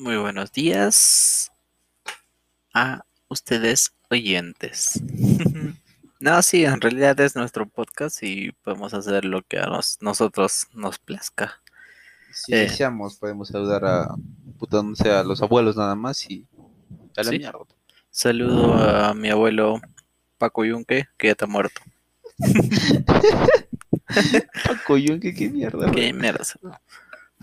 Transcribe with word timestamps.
Muy 0.00 0.16
buenos 0.16 0.50
días 0.50 1.52
a 2.72 3.04
ustedes 3.28 3.92
oyentes. 4.08 4.98
no, 6.20 6.40
sí, 6.40 6.64
en 6.64 6.80
realidad 6.80 7.20
es 7.20 7.36
nuestro 7.36 7.68
podcast 7.68 8.22
y 8.22 8.50
podemos 8.64 8.94
hacer 8.94 9.26
lo 9.26 9.42
que 9.42 9.58
a 9.58 9.68
nosotros 10.00 10.68
nos 10.72 10.98
plazca. 10.98 11.60
Si 12.32 12.54
eh, 12.54 12.60
deseamos, 12.60 13.18
podemos 13.18 13.48
saludar 13.48 13.84
a, 13.84 14.14
puta, 14.58 14.80
a 14.80 15.22
los 15.22 15.42
abuelos 15.42 15.76
nada 15.76 15.94
más 15.94 16.30
y 16.30 16.46
a 17.14 17.22
la 17.22 17.30
mierda. 17.32 17.58
Saludo 18.10 18.72
a 18.72 19.12
mi 19.12 19.28
abuelo 19.28 19.82
Paco 20.38 20.64
Yunque, 20.64 21.08
que 21.18 21.26
ya 21.26 21.32
está 21.32 21.46
muerto. 21.46 21.82
Paco 24.64 24.96
Yunque, 24.96 25.34
qué 25.34 25.50
mierda. 25.50 25.90
Qué 25.90 26.14
mierda. 26.14 26.42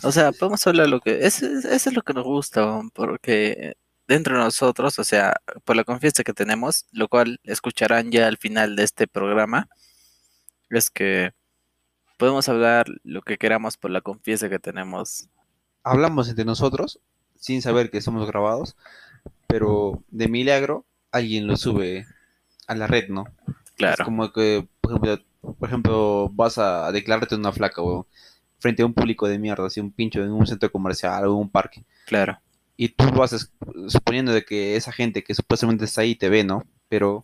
O 0.03 0.11
sea, 0.11 0.31
podemos 0.31 0.65
hablar 0.67 0.87
lo 0.87 0.99
que... 0.99 1.25
Eso, 1.25 1.45
es 1.45 1.91
lo 1.91 2.01
que 2.01 2.13
nos 2.13 2.23
gusta, 2.23 2.81
porque 2.93 3.75
dentro 4.07 4.37
de 4.37 4.43
nosotros, 4.43 4.99
o 4.99 5.03
sea, 5.03 5.41
por 5.65 5.75
la 5.75 5.83
confianza 5.83 6.23
que 6.23 6.33
tenemos, 6.33 6.85
lo 6.91 7.07
cual 7.07 7.39
escucharán 7.43 8.11
ya 8.11 8.27
al 8.27 8.37
final 8.37 8.75
de 8.75 8.83
este 8.83 9.07
programa, 9.07 9.67
es 10.69 10.89
que 10.89 11.33
podemos 12.17 12.47
hablar 12.47 12.85
lo 13.03 13.21
que 13.21 13.37
queramos 13.37 13.77
por 13.77 13.91
la 13.91 14.01
confianza 14.01 14.49
que 14.49 14.59
tenemos. 14.59 15.29
Hablamos 15.83 16.29
entre 16.29 16.45
nosotros 16.45 16.99
sin 17.35 17.61
saber 17.61 17.89
que 17.89 18.01
somos 18.01 18.27
grabados, 18.27 18.75
pero 19.47 20.03
de 20.09 20.27
milagro 20.27 20.85
alguien 21.11 21.47
lo 21.47 21.57
sube 21.57 22.05
a 22.67 22.75
la 22.75 22.87
red, 22.87 23.09
¿no? 23.09 23.25
Claro. 23.75 23.95
Es 23.99 24.05
como 24.05 24.31
que, 24.31 24.67
por 24.81 24.91
ejemplo, 24.91 25.25
por 25.41 25.69
ejemplo 25.69 26.29
vas 26.33 26.57
a 26.57 26.91
declararte 26.91 27.35
una 27.35 27.51
flaca, 27.51 27.81
weón 27.81 28.05
frente 28.59 28.81
a 28.81 28.85
un 28.85 28.93
público 28.93 29.27
de 29.27 29.39
mierda, 29.39 29.67
así 29.67 29.79
un 29.79 29.91
pincho 29.91 30.23
en 30.23 30.31
un 30.31 30.47
centro 30.47 30.71
comercial 30.71 31.25
o 31.25 31.33
en 31.33 31.39
un 31.41 31.49
parque. 31.49 31.83
Claro. 32.05 32.39
Y 32.75 32.89
tú 32.89 33.05
lo 33.11 33.23
haces 33.23 33.51
suponiendo 33.87 34.31
de 34.31 34.45
que 34.45 34.75
esa 34.75 34.91
gente 34.91 35.23
que 35.23 35.33
supuestamente 35.33 35.85
está 35.85 36.01
ahí 36.01 36.15
te 36.15 36.29
ve, 36.29 36.43
¿no? 36.43 36.63
Pero, 36.89 37.23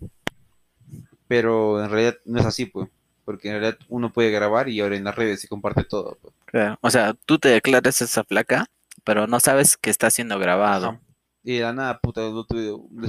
pero 1.27 1.83
en 1.83 1.89
realidad 1.89 2.15
no 2.25 2.39
es 2.39 2.45
así, 2.45 2.65
pues. 2.65 2.89
Porque 3.23 3.49
en 3.49 3.59
realidad 3.59 3.79
uno 3.87 4.11
puede 4.11 4.31
grabar 4.31 4.67
y 4.67 4.81
ahora 4.81 4.97
en 4.97 5.05
las 5.05 5.15
redes 5.15 5.41
se 5.41 5.47
comparte 5.47 5.83
todo. 5.83 6.17
Pues. 6.21 6.33
Claro. 6.45 6.77
O 6.81 6.89
sea, 6.89 7.13
tú 7.25 7.39
te 7.39 7.49
declaras 7.49 8.01
esa 8.01 8.23
placa, 8.23 8.65
pero 9.03 9.27
no 9.27 9.39
sabes 9.39 9.77
que 9.77 9.89
está 9.89 10.09
siendo 10.09 10.39
grabado. 10.39 10.99
Y 11.43 11.55
de 11.55 11.61
la 11.61 11.73
nada, 11.73 11.99
puta, 11.99 12.21
después 12.21 12.63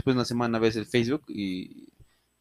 de 0.04 0.12
una 0.12 0.24
semana 0.24 0.58
ves 0.58 0.77
el 0.77 0.86
Facebook 0.86 1.24
y 1.28 1.88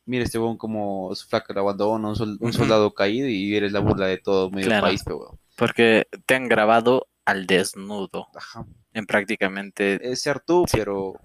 mira 0.05 0.23
este 0.23 0.37
bon 0.37 0.57
como 0.57 1.13
su 1.15 1.27
flaca 1.27 1.53
grabando 1.53 1.89
un, 1.91 2.05
un 2.05 2.53
soldado 2.53 2.93
caído 2.93 3.27
y 3.27 3.55
eres 3.55 3.71
la 3.71 3.79
burla 3.79 4.07
de 4.07 4.17
todo 4.17 4.49
medio 4.51 4.69
país, 4.81 5.01
pero 5.05 5.37
porque 5.55 6.07
te 6.25 6.35
han 6.35 6.47
grabado 6.47 7.07
al 7.25 7.47
desnudo. 7.47 8.27
Ajá. 8.35 8.65
En 8.93 9.05
prácticamente. 9.05 10.11
Es 10.11 10.21
ser 10.21 10.39
tú, 10.39 10.65
pero 10.71 11.19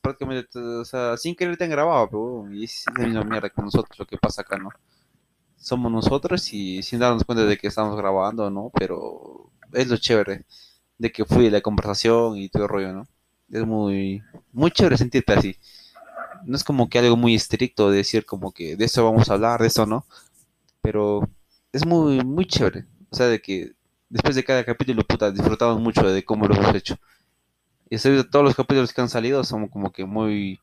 prácticamente, 0.00 0.58
o 0.58 0.84
sea, 0.84 1.16
sin 1.16 1.34
querer 1.34 1.56
te 1.56 1.64
han 1.64 1.70
grabado, 1.70 2.08
pero 2.10 2.52
y 2.52 2.64
es 2.64 2.84
la 2.96 3.06
misma 3.06 3.24
mierda 3.24 3.48
que 3.48 3.62
nosotros, 3.62 3.98
lo 3.98 4.06
que 4.06 4.18
pasa 4.18 4.42
acá, 4.42 4.58
¿no? 4.58 4.68
Somos 5.56 5.90
nosotros 5.90 6.52
y 6.52 6.82
sin 6.82 6.98
darnos 6.98 7.24
cuenta 7.24 7.44
de 7.44 7.56
que 7.56 7.68
estamos 7.68 7.96
grabando, 7.96 8.50
¿no? 8.50 8.70
Pero 8.74 9.50
es 9.72 9.88
lo 9.88 9.96
chévere 9.96 10.44
de 10.98 11.10
que 11.12 11.24
fui 11.24 11.50
la 11.50 11.62
conversación 11.62 12.36
y 12.36 12.48
todo 12.50 12.64
el 12.64 12.68
rollo, 12.68 12.92
¿no? 12.92 13.08
Es 13.50 13.66
muy, 13.66 14.22
muy 14.52 14.70
chévere 14.70 14.98
sentirte 14.98 15.32
así. 15.32 15.56
No 16.44 16.56
es 16.56 16.64
como 16.64 16.88
que 16.88 16.98
algo 16.98 17.16
muy 17.16 17.34
estricto 17.34 17.90
decir 17.90 18.26
como 18.26 18.52
que 18.52 18.76
de 18.76 18.84
eso 18.84 19.04
vamos 19.04 19.30
a 19.30 19.34
hablar, 19.34 19.60
de 19.60 19.68
eso 19.68 19.86
no. 19.86 20.06
Pero 20.82 21.28
es 21.72 21.86
muy, 21.86 22.22
muy 22.24 22.46
chévere. 22.46 22.86
O 23.14 23.16
sea, 23.16 23.28
de 23.28 23.40
que 23.40 23.70
después 24.08 24.34
de 24.34 24.42
cada 24.42 24.64
capítulo, 24.64 25.04
puta, 25.04 25.30
disfrutamos 25.30 25.80
mucho 25.80 26.02
de 26.02 26.24
cómo 26.24 26.48
lo 26.48 26.56
hemos 26.56 26.74
hecho. 26.74 26.96
Y 27.88 27.96
todos 28.24 28.44
los 28.44 28.56
capítulos 28.56 28.92
que 28.92 29.00
han 29.00 29.08
salido 29.08 29.44
son 29.44 29.68
como 29.68 29.92
que 29.92 30.04
muy, 30.04 30.58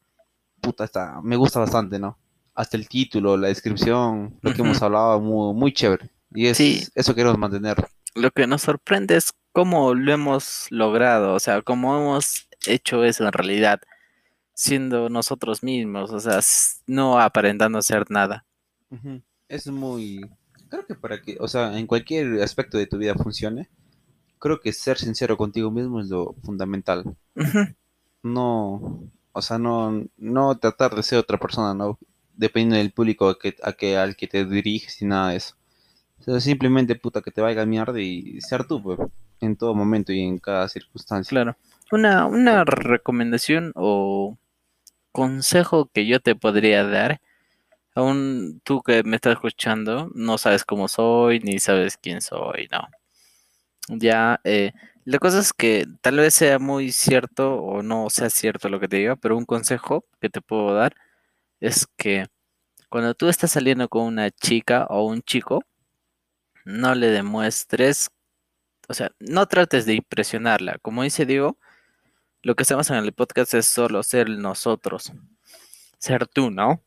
puta, 0.59 0.83
está, 0.83 1.21
me 1.23 1.37
gusta 1.37 1.61
bastante, 1.61 1.97
¿no? 1.97 2.17
Hasta 2.53 2.75
el 2.75 2.89
título, 2.89 3.37
la 3.37 3.47
descripción, 3.47 4.37
lo 4.41 4.53
que 4.53 4.63
hemos 4.63 4.81
hablado, 4.81 5.21
muy, 5.21 5.53
muy 5.53 5.71
chévere. 5.71 6.09
Y 6.33 6.47
es, 6.47 6.91
eso 6.93 7.15
queremos 7.15 7.37
mantener. 7.37 7.87
Lo 8.15 8.31
que 8.31 8.45
nos 8.47 8.63
sorprende 8.63 9.15
es 9.15 9.31
cómo 9.53 9.95
lo 9.95 10.11
hemos 10.11 10.67
logrado, 10.71 11.33
o 11.33 11.39
sea, 11.39 11.61
cómo 11.61 11.97
hemos 11.97 12.49
hecho 12.67 13.05
eso 13.05 13.25
en 13.25 13.31
realidad, 13.31 13.79
siendo 14.53 15.07
nosotros 15.07 15.63
mismos, 15.63 16.11
o 16.11 16.19
sea, 16.19 16.41
no 16.85 17.17
aparentando 17.17 17.81
ser 17.81 18.11
nada. 18.11 18.43
Es 19.47 19.67
muy, 19.67 20.29
creo 20.71 20.85
que 20.87 20.95
para 20.95 21.21
que, 21.21 21.37
o 21.39 21.47
sea, 21.47 21.77
en 21.77 21.85
cualquier 21.85 22.41
aspecto 22.41 22.77
de 22.77 22.87
tu 22.87 22.97
vida 22.97 23.13
funcione, 23.13 23.69
creo 24.39 24.59
que 24.59 24.71
ser 24.71 24.97
sincero 24.97 25.37
contigo 25.37 25.69
mismo 25.69 25.99
es 25.99 26.09
lo 26.09 26.33
fundamental. 26.43 27.03
No, 28.23 29.03
o 29.33 29.41
sea, 29.41 29.57
no, 29.57 30.05
no 30.17 30.57
tratar 30.57 30.95
de 30.95 31.03
ser 31.03 31.19
otra 31.19 31.37
persona, 31.37 31.73
¿no? 31.73 31.99
Dependiendo 32.33 32.77
del 32.77 32.93
público 32.93 33.29
a 33.29 33.37
que, 33.37 33.55
a 33.61 33.73
que, 33.73 33.97
al 33.97 34.15
que 34.15 34.27
te 34.27 34.45
diriges 34.45 35.01
y 35.01 35.05
nada 35.05 35.31
de 35.31 35.37
eso. 35.37 35.55
O 36.19 36.23
sea, 36.23 36.39
simplemente 36.39 36.95
puta 36.95 37.21
que 37.21 37.31
te 37.31 37.41
vaya 37.41 37.63
a 37.63 37.65
mierda 37.65 37.99
y 37.99 38.39
ser 38.41 38.65
tú, 38.65 38.81
pues, 38.81 38.99
en 39.41 39.55
todo 39.55 39.75
momento 39.75 40.13
y 40.13 40.21
en 40.21 40.37
cada 40.37 40.69
circunstancia. 40.69 41.29
Claro. 41.29 41.57
Una, 41.91 42.25
una 42.25 42.63
recomendación 42.63 43.73
o 43.75 44.37
consejo 45.11 45.89
que 45.91 46.05
yo 46.05 46.21
te 46.21 46.35
podría 46.35 46.85
dar 46.85 47.19
aún 47.95 48.61
tú 48.63 48.81
que 48.81 49.03
me 49.03 49.15
estás 49.17 49.33
escuchando, 49.33 50.09
no 50.15 50.37
sabes 50.37 50.65
cómo 50.65 50.87
soy, 50.87 51.39
ni 51.39 51.59
sabes 51.59 51.97
quién 51.97 52.21
soy, 52.21 52.67
no. 52.71 52.87
Ya, 53.89 54.39
eh, 54.43 54.73
la 55.05 55.19
cosa 55.19 55.39
es 55.39 55.53
que 55.53 55.85
tal 56.01 56.17
vez 56.17 56.33
sea 56.35 56.59
muy 56.59 56.91
cierto 56.91 57.55
o 57.55 57.81
no 57.83 58.09
sea 58.09 58.29
cierto 58.29 58.69
lo 58.69 58.79
que 58.79 58.87
te 58.87 58.97
diga, 58.97 59.15
pero 59.15 59.37
un 59.37 59.45
consejo 59.45 60.05
que 60.21 60.29
te 60.29 60.41
puedo 60.41 60.73
dar 60.75 60.95
es 61.59 61.87
que 61.97 62.27
cuando 62.89 63.15
tú 63.15 63.29
estás 63.29 63.51
saliendo 63.51 63.89
con 63.89 64.03
una 64.03 64.31
chica 64.31 64.85
o 64.89 65.05
un 65.05 65.21
chico, 65.23 65.63
no 66.65 66.95
le 66.95 67.07
demuestres, 67.07 68.11
o 68.87 68.93
sea, 68.93 69.11
no 69.19 69.47
trates 69.47 69.85
de 69.85 69.95
impresionarla. 69.95 70.77
Como 70.81 71.03
dice 71.03 71.25
Diego, 71.25 71.57
lo 72.43 72.55
que 72.55 72.63
hacemos 72.63 72.89
en 72.89 72.97
el 72.97 73.13
podcast 73.13 73.53
es 73.55 73.67
solo 73.67 74.03
ser 74.03 74.29
nosotros, 74.29 75.13
ser 75.99 76.27
tú, 76.27 76.51
¿no? 76.51 76.83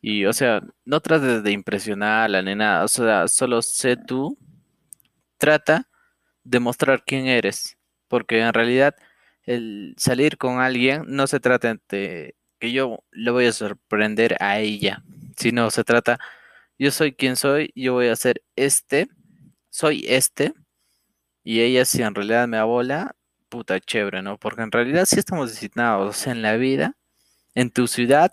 Y, 0.00 0.26
o 0.26 0.32
sea, 0.32 0.62
no 0.84 1.00
trates 1.00 1.42
de 1.42 1.52
impresionar 1.52 2.24
a 2.24 2.28
la 2.28 2.42
nena, 2.42 2.84
o 2.84 2.88
sea, 2.88 3.28
solo 3.28 3.62
sé 3.62 3.96
tú, 3.96 4.38
trata 5.38 5.88
de 6.44 6.60
mostrar 6.60 7.04
quién 7.04 7.26
eres, 7.26 7.78
porque 8.08 8.40
en 8.40 8.52
realidad 8.52 8.94
el 9.44 9.94
salir 9.98 10.38
con 10.38 10.60
alguien 10.60 11.04
no 11.08 11.26
se 11.26 11.40
trata 11.40 11.76
de 11.88 12.36
que 12.60 12.72
yo 12.72 13.04
le 13.12 13.30
voy 13.30 13.46
a 13.46 13.52
sorprender 13.52 14.36
a 14.40 14.58
ella, 14.60 15.02
sino 15.36 15.70
se 15.70 15.84
trata, 15.84 16.18
yo 16.78 16.90
soy 16.90 17.12
quien 17.14 17.36
soy, 17.36 17.72
yo 17.74 17.94
voy 17.94 18.08
a 18.08 18.16
ser 18.16 18.42
este, 18.56 19.08
soy 19.70 20.04
este, 20.08 20.54
y 21.44 21.60
ella 21.60 21.84
si 21.84 22.02
en 22.02 22.14
realidad 22.14 22.48
me 22.48 22.58
abola, 22.58 23.16
puta 23.48 23.80
chévere, 23.80 24.22
¿no? 24.22 24.38
Porque 24.38 24.62
en 24.62 24.72
realidad 24.72 25.06
si 25.06 25.18
estamos 25.18 25.50
designados 25.50 26.26
en 26.26 26.42
la 26.42 26.56
vida, 26.56 26.96
en 27.54 27.70
tu 27.70 27.86
ciudad 27.88 28.32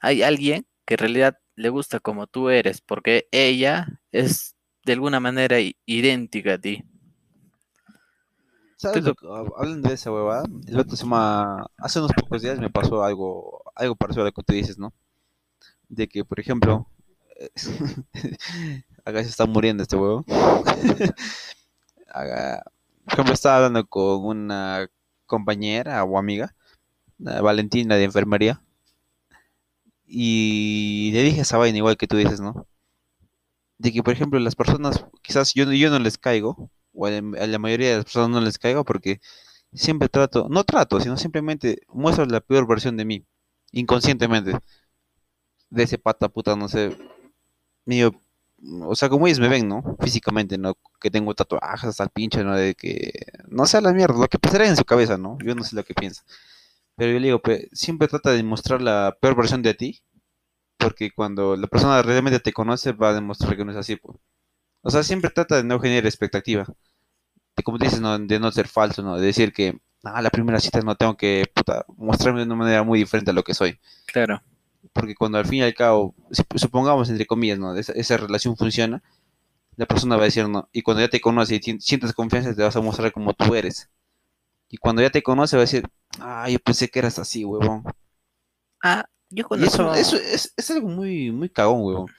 hay 0.00 0.22
alguien 0.22 0.66
que 0.88 0.94
en 0.94 0.98
realidad 1.00 1.38
le 1.54 1.68
gusta 1.68 2.00
como 2.00 2.26
tú 2.26 2.48
eres, 2.48 2.80
porque 2.80 3.28
ella 3.30 4.00
es 4.10 4.56
de 4.86 4.94
alguna 4.94 5.20
manera 5.20 5.58
idéntica 5.84 6.54
a 6.54 6.58
ti. 6.58 6.82
¿Sabes 8.76 9.04
Hablando 9.58 9.86
de 9.86 9.94
esa 9.94 10.10
huevada, 10.10 10.44
el 10.66 10.78
otro 10.78 10.96
hace 11.76 11.98
unos 11.98 12.12
pocos 12.14 12.40
días 12.40 12.58
me 12.58 12.70
pasó 12.70 13.04
algo, 13.04 13.62
algo 13.74 13.96
parecido 13.96 14.22
a 14.22 14.28
lo 14.28 14.32
que 14.32 14.42
tú 14.42 14.54
dices, 14.54 14.78
¿no? 14.78 14.94
De 15.90 16.08
que, 16.08 16.24
por 16.24 16.40
ejemplo, 16.40 16.88
acá 19.04 19.22
se 19.22 19.28
está 19.28 19.44
muriendo 19.44 19.82
este 19.82 19.96
huevo. 19.96 20.24
por 20.24 20.38
ejemplo, 23.12 23.34
estaba 23.34 23.56
hablando 23.56 23.86
con 23.86 24.24
una 24.24 24.88
compañera 25.26 26.02
o 26.04 26.16
amiga, 26.16 26.54
Valentina 27.18 27.96
de 27.96 28.04
enfermería, 28.04 28.62
y 30.08 31.10
le 31.12 31.22
dije 31.22 31.42
esa 31.42 31.58
vaina 31.58 31.78
igual 31.78 31.96
que 31.96 32.06
tú 32.08 32.16
dices, 32.16 32.40
¿no? 32.40 32.66
De 33.78 33.92
que, 33.92 34.02
por 34.02 34.12
ejemplo, 34.14 34.40
las 34.40 34.56
personas, 34.56 35.04
quizás 35.22 35.54
yo, 35.54 35.70
yo 35.72 35.90
no 35.90 35.98
les 35.98 36.18
caigo, 36.18 36.70
o 36.94 37.06
a 37.06 37.10
la 37.10 37.58
mayoría 37.58 37.90
de 37.90 37.96
las 37.96 38.04
personas 38.04 38.30
no 38.30 38.40
les 38.40 38.58
caigo 38.58 38.84
porque 38.84 39.20
siempre 39.72 40.08
trato, 40.08 40.48
no 40.50 40.64
trato, 40.64 41.00
sino 41.00 41.16
simplemente 41.16 41.82
muestro 41.88 42.26
la 42.26 42.40
peor 42.40 42.66
versión 42.66 42.96
de 42.96 43.04
mí, 43.04 43.26
inconscientemente. 43.72 44.58
De 45.70 45.82
ese 45.82 45.98
pata 45.98 46.28
puta, 46.28 46.56
no 46.56 46.68
sé, 46.68 46.96
mío, 47.84 48.12
o 48.82 48.94
sea, 48.96 49.08
como 49.08 49.26
ellos 49.26 49.40
me 49.40 49.48
ven, 49.48 49.68
¿no? 49.68 49.96
Físicamente, 50.00 50.58
¿no? 50.58 50.76
Que 51.00 51.10
tengo 51.10 51.34
tatuajes 51.34 51.90
hasta 51.90 52.04
el 52.04 52.10
pinche, 52.10 52.42
¿no? 52.44 52.56
De 52.56 52.74
que, 52.74 53.12
no 53.48 53.66
sea 53.66 53.80
la 53.80 53.92
mierda, 53.92 54.18
lo 54.18 54.28
que 54.28 54.38
pasará 54.38 54.66
en 54.66 54.76
su 54.76 54.84
cabeza, 54.84 55.18
¿no? 55.18 55.38
Yo 55.44 55.54
no 55.54 55.64
sé 55.64 55.76
lo 55.76 55.84
que 55.84 55.94
piensa. 55.94 56.22
Pero 56.98 57.12
yo 57.14 57.20
le 57.20 57.28
digo, 57.28 57.42
siempre 57.72 58.08
trata 58.08 58.32
de 58.32 58.44
mostrar 58.44 58.82
la 58.82 59.16
peor 59.22 59.36
versión 59.36 59.62
de 59.62 59.74
ti, 59.74 60.02
porque 60.78 61.12
cuando 61.12 61.56
la 61.56 61.68
persona 61.68 62.02
realmente 62.02 62.40
te 62.40 62.52
conoce 62.52 62.92
va 62.92 63.10
a 63.10 63.14
demostrar 63.14 63.56
que 63.56 63.64
no 63.64 63.72
es 63.72 63.78
así. 63.78 63.96
Pues. 63.96 64.18
O 64.82 64.90
sea, 64.90 65.02
siempre 65.04 65.30
trata 65.30 65.56
de 65.56 65.64
no 65.64 65.80
generar 65.80 66.06
expectativa. 66.06 66.66
De, 67.56 67.62
como 67.64 67.78
dices, 67.78 68.00
no, 68.00 68.18
de 68.18 68.40
no 68.40 68.52
ser 68.52 68.68
falso, 68.68 69.02
¿no? 69.02 69.16
De 69.18 69.26
decir 69.26 69.52
que 69.52 69.78
ah, 70.04 70.22
la 70.22 70.30
primera 70.30 70.60
cita 70.60 70.80
no 70.82 70.96
tengo 70.96 71.16
que 71.16 71.44
puta, 71.54 71.84
mostrarme 71.96 72.40
de 72.40 72.46
una 72.46 72.56
manera 72.56 72.82
muy 72.84 72.98
diferente 73.00 73.32
a 73.32 73.34
lo 73.34 73.44
que 73.44 73.54
soy. 73.54 73.78
Claro. 74.06 74.42
Porque 74.92 75.14
cuando 75.14 75.38
al 75.38 75.46
fin 75.46 75.60
y 75.60 75.62
al 75.62 75.74
cabo, 75.74 76.14
sup- 76.30 76.58
supongamos 76.58 77.08
entre 77.10 77.26
comillas, 77.26 77.58
¿no? 77.58 77.74
Esa, 77.76 77.92
esa 77.92 78.16
relación 78.16 78.56
funciona, 78.56 79.02
la 79.76 79.86
persona 79.86 80.16
va 80.16 80.22
a 80.22 80.26
decir 80.26 80.48
no. 80.48 80.68
Y 80.72 80.82
cuando 80.82 81.02
ya 81.02 81.08
te 81.10 81.20
conoce 81.20 81.56
y 81.62 81.80
sientes 81.80 82.12
confianza, 82.14 82.54
te 82.54 82.62
vas 82.62 82.76
a 82.76 82.82
mostrar 82.82 83.12
como 83.12 83.34
tú 83.34 83.54
eres. 83.54 83.90
Y 84.68 84.76
cuando 84.76 85.02
ya 85.02 85.10
te 85.10 85.22
conoce, 85.22 85.56
va 85.56 85.62
a 85.62 85.64
decir, 85.66 85.88
ah, 86.20 86.48
yo 86.48 86.58
pensé 86.58 86.88
que 86.88 86.98
eras 86.98 87.18
así, 87.18 87.44
huevón. 87.44 87.84
Ah, 88.82 89.06
yo 89.30 89.42
Y 89.42 89.44
cuando 89.44 89.66
eso, 89.66 89.94
eso 89.94 90.16
es, 90.16 90.52
es 90.56 90.70
algo 90.70 90.88
muy, 90.88 91.30
muy 91.30 91.48
cagón, 91.48 91.82
huevón. 91.82 92.10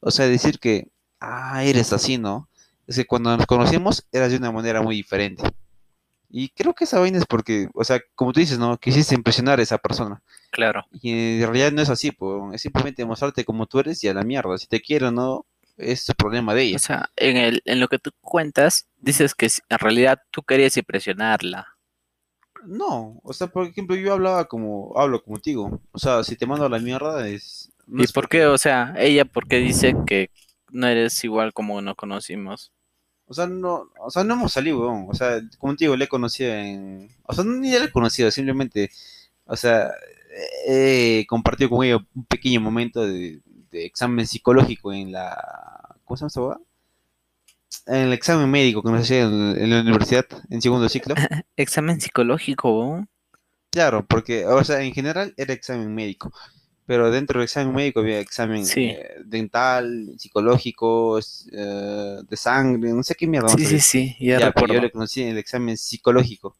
O 0.00 0.10
sea, 0.10 0.26
decir 0.26 0.58
que, 0.58 0.88
ah, 1.20 1.62
eres 1.64 1.92
así, 1.92 2.18
¿no? 2.18 2.48
Es 2.86 2.96
que 2.96 3.06
cuando 3.06 3.36
nos 3.36 3.46
conocimos, 3.46 4.06
eras 4.12 4.30
de 4.30 4.38
una 4.38 4.50
manera 4.50 4.80
muy 4.80 4.96
diferente. 4.96 5.42
Y 6.30 6.50
creo 6.50 6.74
que 6.74 6.84
esa 6.84 7.00
vaina 7.00 7.18
es 7.18 7.26
porque, 7.26 7.68
o 7.74 7.84
sea, 7.84 8.00
como 8.14 8.32
tú 8.32 8.40
dices, 8.40 8.58
¿no? 8.58 8.76
Quisiste 8.78 9.14
impresionar 9.14 9.58
a 9.58 9.62
esa 9.62 9.78
persona. 9.78 10.22
Claro. 10.50 10.86
Y 10.92 11.40
en 11.40 11.42
realidad 11.42 11.72
no 11.72 11.82
es 11.82 11.88
así, 11.88 12.12
pues. 12.12 12.54
Es 12.54 12.62
simplemente 12.62 13.04
mostrarte 13.04 13.44
como 13.44 13.66
tú 13.66 13.80
eres 13.80 14.02
y 14.04 14.08
a 14.08 14.14
la 14.14 14.24
mierda. 14.24 14.58
Si 14.58 14.66
te 14.66 14.80
quiere 14.80 15.06
o 15.06 15.10
no, 15.10 15.46
es 15.78 16.08
el 16.08 16.14
problema 16.16 16.54
de 16.54 16.62
ella. 16.62 16.76
O 16.76 16.80
sea, 16.80 17.10
en, 17.16 17.36
el, 17.36 17.62
en 17.64 17.80
lo 17.80 17.88
que 17.88 17.98
tú 17.98 18.10
cuentas, 18.20 18.88
dices 18.98 19.34
que 19.34 19.46
en 19.46 19.78
realidad 19.78 20.20
tú 20.30 20.42
querías 20.42 20.76
impresionarla. 20.76 21.77
No, 22.68 23.18
o 23.22 23.32
sea, 23.32 23.46
por 23.46 23.66
ejemplo, 23.66 23.96
yo 23.96 24.12
hablaba 24.12 24.44
como, 24.44 24.92
hablo 24.94 25.22
contigo. 25.22 25.80
O 25.90 25.98
sea, 25.98 26.22
si 26.22 26.36
te 26.36 26.46
mando 26.46 26.66
a 26.66 26.68
la 26.68 26.78
mierda 26.78 27.26
es... 27.26 27.72
no 27.86 28.02
¿Y 28.02 28.04
es 28.04 28.12
por 28.12 28.28
qué? 28.28 28.44
O 28.44 28.58
sea, 28.58 28.94
ella 28.98 29.24
porque 29.24 29.56
dice 29.56 29.94
que 30.06 30.30
no 30.70 30.86
eres 30.86 31.24
igual 31.24 31.54
como 31.54 31.80
nos 31.80 31.96
conocimos. 31.96 32.70
O 33.24 33.32
sea, 33.32 33.46
no, 33.46 33.90
o 33.98 34.10
sea, 34.10 34.22
no 34.22 34.34
hemos 34.34 34.52
salido, 34.52 34.80
weón. 34.80 35.06
O 35.08 35.14
sea, 35.14 35.40
como 35.56 35.76
te 35.76 35.86
digo, 35.86 35.96
le 35.96 36.04
he 36.04 36.08
conocido 36.08 36.52
en... 36.52 37.08
O 37.22 37.32
sea, 37.32 37.42
ni 37.42 37.70
le 37.70 37.84
he 37.84 37.90
conocido, 37.90 38.30
simplemente... 38.30 38.90
O 39.46 39.56
sea, 39.56 39.90
he 40.66 41.24
compartido 41.26 41.70
con 41.70 41.86
ella 41.86 41.96
un 42.14 42.26
pequeño 42.26 42.60
momento 42.60 43.00
de, 43.00 43.40
de 43.70 43.86
examen 43.86 44.26
psicológico 44.26 44.92
en 44.92 45.12
la... 45.12 45.96
¿Cómo 46.04 46.18
se 46.18 46.20
llama 46.20 46.28
esa 46.28 46.42
hueá? 46.42 46.60
En 47.86 47.96
el 47.96 48.12
examen 48.12 48.50
médico 48.50 48.82
que 48.82 48.90
nos 48.90 49.02
hacía 49.02 49.22
en, 49.22 49.70
la 49.70 49.80
universidad, 49.80 50.26
en 50.50 50.60
segundo 50.60 50.88
ciclo. 50.88 51.14
Examen 51.56 52.00
psicológico. 52.00 53.06
Claro, 53.70 54.04
porque, 54.06 54.46
o 54.46 54.62
sea, 54.64 54.82
en 54.82 54.92
general 54.92 55.34
era 55.36 55.52
examen 55.52 55.94
médico, 55.94 56.32
pero 56.86 57.10
dentro 57.10 57.38
del 57.38 57.44
examen 57.44 57.74
médico 57.74 58.00
había 58.00 58.18
examen 58.20 58.64
Sí. 58.64 58.84
eh, 58.86 59.08
dental, 59.24 60.14
psicológico, 60.18 61.18
eh, 61.18 62.16
de 62.28 62.36
sangre, 62.36 62.92
no 62.92 63.02
sé 63.02 63.14
qué 63.14 63.26
mierda. 63.26 63.48
Sí, 63.50 63.64
sí, 63.66 63.80
sí, 63.80 64.16
ya, 64.20 64.38
Ya, 64.40 64.46
recuerdo. 64.46 64.74
yo 64.74 64.80
le 64.80 64.90
conocí 64.90 65.22
en 65.22 65.28
el 65.28 65.38
examen 65.38 65.76
psicológico, 65.76 66.56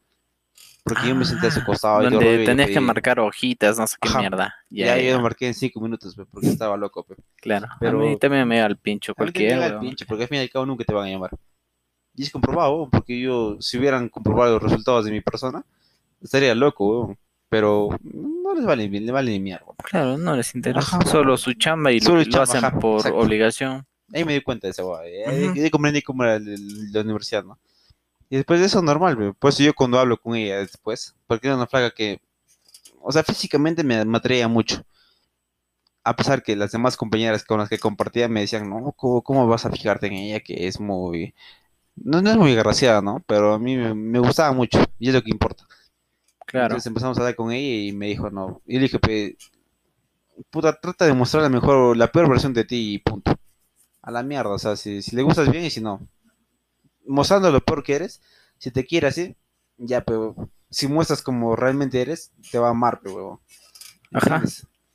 porque 0.88 1.08
yo 1.08 1.14
me 1.14 1.24
senté 1.24 1.46
a 1.48 1.50
su 1.50 1.60
Ah, 1.60 1.64
costado. 1.64 2.02
yo 2.02 2.10
lo 2.10 2.16
Donde 2.16 2.44
tenías 2.44 2.70
que 2.70 2.80
marcar 2.80 3.20
hojitas, 3.20 3.78
no 3.78 3.86
sé 3.86 3.96
qué 4.00 4.08
Ajá. 4.08 4.18
mierda. 4.20 4.54
Ya, 4.70 4.86
Ya, 4.86 4.96
yo 4.98 5.10
ya, 5.10 5.16
lo 5.16 5.22
marqué 5.22 5.46
en 5.46 5.54
cinco 5.54 5.80
minutos, 5.80 6.14
pe, 6.16 6.24
porque 6.26 6.48
estaba 6.48 6.76
loco. 6.76 7.04
pe. 7.04 7.14
claro. 7.36 7.68
pero- 7.80 8.00
A 8.00 8.04
mí 8.04 8.16
también 8.18 8.46
me 8.48 8.58
da 8.58 8.66
el 8.66 8.76
pincho 8.76 9.12
A 9.16 9.22
mí 9.22 9.30
también 9.32 9.44
me 9.44 9.56
cualquiera. 9.56 9.58
da 9.60 9.66
el 9.66 9.72
weón. 9.74 9.84
pinche, 9.86 10.06
porque 10.06 10.22
al 10.24 10.28
fin 10.28 10.38
y 10.38 10.40
al 10.42 10.50
cabo 10.50 10.66
nunca 10.66 10.84
te 10.84 10.92
van 10.94 11.06
a 11.06 11.10
llamar. 11.10 11.30
Y 12.16 12.22
es 12.24 12.30
comprobado, 12.30 12.88
porque 12.90 13.20
yo, 13.20 13.56
si 13.60 13.78
hubieran 13.78 14.08
comprobado 14.08 14.54
los 14.54 14.62
resultados 14.62 15.04
de 15.04 15.12
mi 15.12 15.20
persona, 15.20 15.64
estaría 16.22 16.54
loco, 16.54 16.86
weón. 17.04 17.18
Pero 17.50 17.88
no 18.02 18.54
les 18.54 18.66
vale, 18.66 18.88
le 18.90 19.10
vale 19.10 19.30
ni 19.30 19.40
mierda. 19.40 19.64
Claro, 19.82 20.18
no 20.18 20.36
les 20.36 20.54
interesa. 20.54 20.98
Ajá. 20.98 21.06
Solo 21.06 21.36
su 21.38 21.54
chamba 21.54 21.90
y 21.92 21.98
lo, 21.98 22.04
Solo 22.04 22.18
lo 22.18 22.24
chamba, 22.24 22.42
hacen 22.42 22.64
ajá, 22.64 22.78
por 22.78 22.96
exacto. 22.98 23.18
obligación. 23.18 23.86
Ahí 24.12 24.22
me 24.26 24.34
di 24.34 24.42
cuenta 24.42 24.66
de 24.66 24.72
esa. 24.72 24.82
Ahí, 25.00 25.48
Ujú. 25.48 25.62
ahí 25.62 25.70
comprendí 25.70 26.02
cómo 26.02 26.24
era 26.24 26.38
la 26.38 27.00
universidad, 27.00 27.44
¿no? 27.44 27.58
Y 28.30 28.36
después 28.36 28.60
de 28.60 28.66
eso, 28.66 28.82
normal, 28.82 29.34
eso 29.42 29.62
yo 29.62 29.74
cuando 29.74 29.98
hablo 29.98 30.20
con 30.20 30.34
ella 30.36 30.58
después, 30.58 31.16
porque 31.26 31.46
era 31.48 31.56
una 31.56 31.66
flaca 31.66 31.90
que, 31.94 32.20
o 33.00 33.12
sea, 33.12 33.22
físicamente 33.24 33.84
me, 33.84 34.04
me 34.04 34.18
atraía 34.18 34.48
mucho. 34.48 34.84
A 36.04 36.16
pesar 36.16 36.42
que 36.42 36.56
las 36.56 36.72
demás 36.72 36.96
compañeras 36.96 37.44
con 37.44 37.58
las 37.58 37.68
que 37.68 37.78
compartía 37.78 38.28
me 38.28 38.40
decían, 38.40 38.68
no, 38.70 38.92
¿cómo, 38.96 39.22
cómo 39.22 39.46
vas 39.46 39.66
a 39.66 39.70
fijarte 39.70 40.06
en 40.06 40.14
ella? 40.14 40.40
Que 40.40 40.66
es 40.66 40.80
muy... 40.80 41.34
No, 41.96 42.22
no 42.22 42.30
es 42.30 42.36
muy 42.36 42.54
graciada, 42.54 43.02
¿no? 43.02 43.22
Pero 43.26 43.54
a 43.54 43.58
mí 43.58 43.76
me, 43.76 43.94
me 43.94 44.18
gustaba 44.20 44.52
mucho, 44.52 44.80
y 44.98 45.08
es 45.08 45.14
lo 45.14 45.22
que 45.22 45.30
importa. 45.30 45.66
Claro. 46.46 46.66
Entonces 46.66 46.86
empezamos 46.86 47.18
a 47.18 47.20
hablar 47.20 47.36
con 47.36 47.52
ella 47.52 47.88
y 47.88 47.92
me 47.92 48.06
dijo, 48.06 48.30
no. 48.30 48.62
Y 48.66 48.74
le 48.76 48.82
dije, 48.82 48.98
pe, 48.98 49.36
puta, 50.50 50.78
trata 50.80 51.04
de 51.06 51.14
mostrar 51.14 51.42
la 51.42 51.48
mejor, 51.48 51.96
la 51.96 52.10
peor 52.10 52.28
versión 52.28 52.52
de 52.54 52.64
ti 52.64 52.94
y 52.94 52.98
punto. 52.98 53.32
A 54.02 54.10
la 54.10 54.22
mierda, 54.22 54.50
o 54.50 54.58
sea, 54.58 54.76
si, 54.76 55.02
si 55.02 55.16
le 55.16 55.22
gustas 55.22 55.50
bien 55.50 55.64
y 55.64 55.70
si 55.70 55.80
no. 55.80 56.00
Mostrando 57.08 57.50
lo 57.50 57.60
peor 57.60 57.82
que 57.82 57.94
eres, 57.96 58.20
si 58.58 58.70
te 58.70 58.84
quiere 58.86 59.08
así, 59.08 59.34
ya, 59.78 60.02
pero 60.04 60.36
si 60.70 60.86
muestras 60.86 61.22
como 61.22 61.56
realmente 61.56 62.00
eres, 62.00 62.30
te 62.52 62.58
va 62.58 62.68
a 62.68 62.70
amar, 62.70 63.00
pe, 63.00 63.08
huevo. 63.10 63.40
Ajá. 64.12 64.42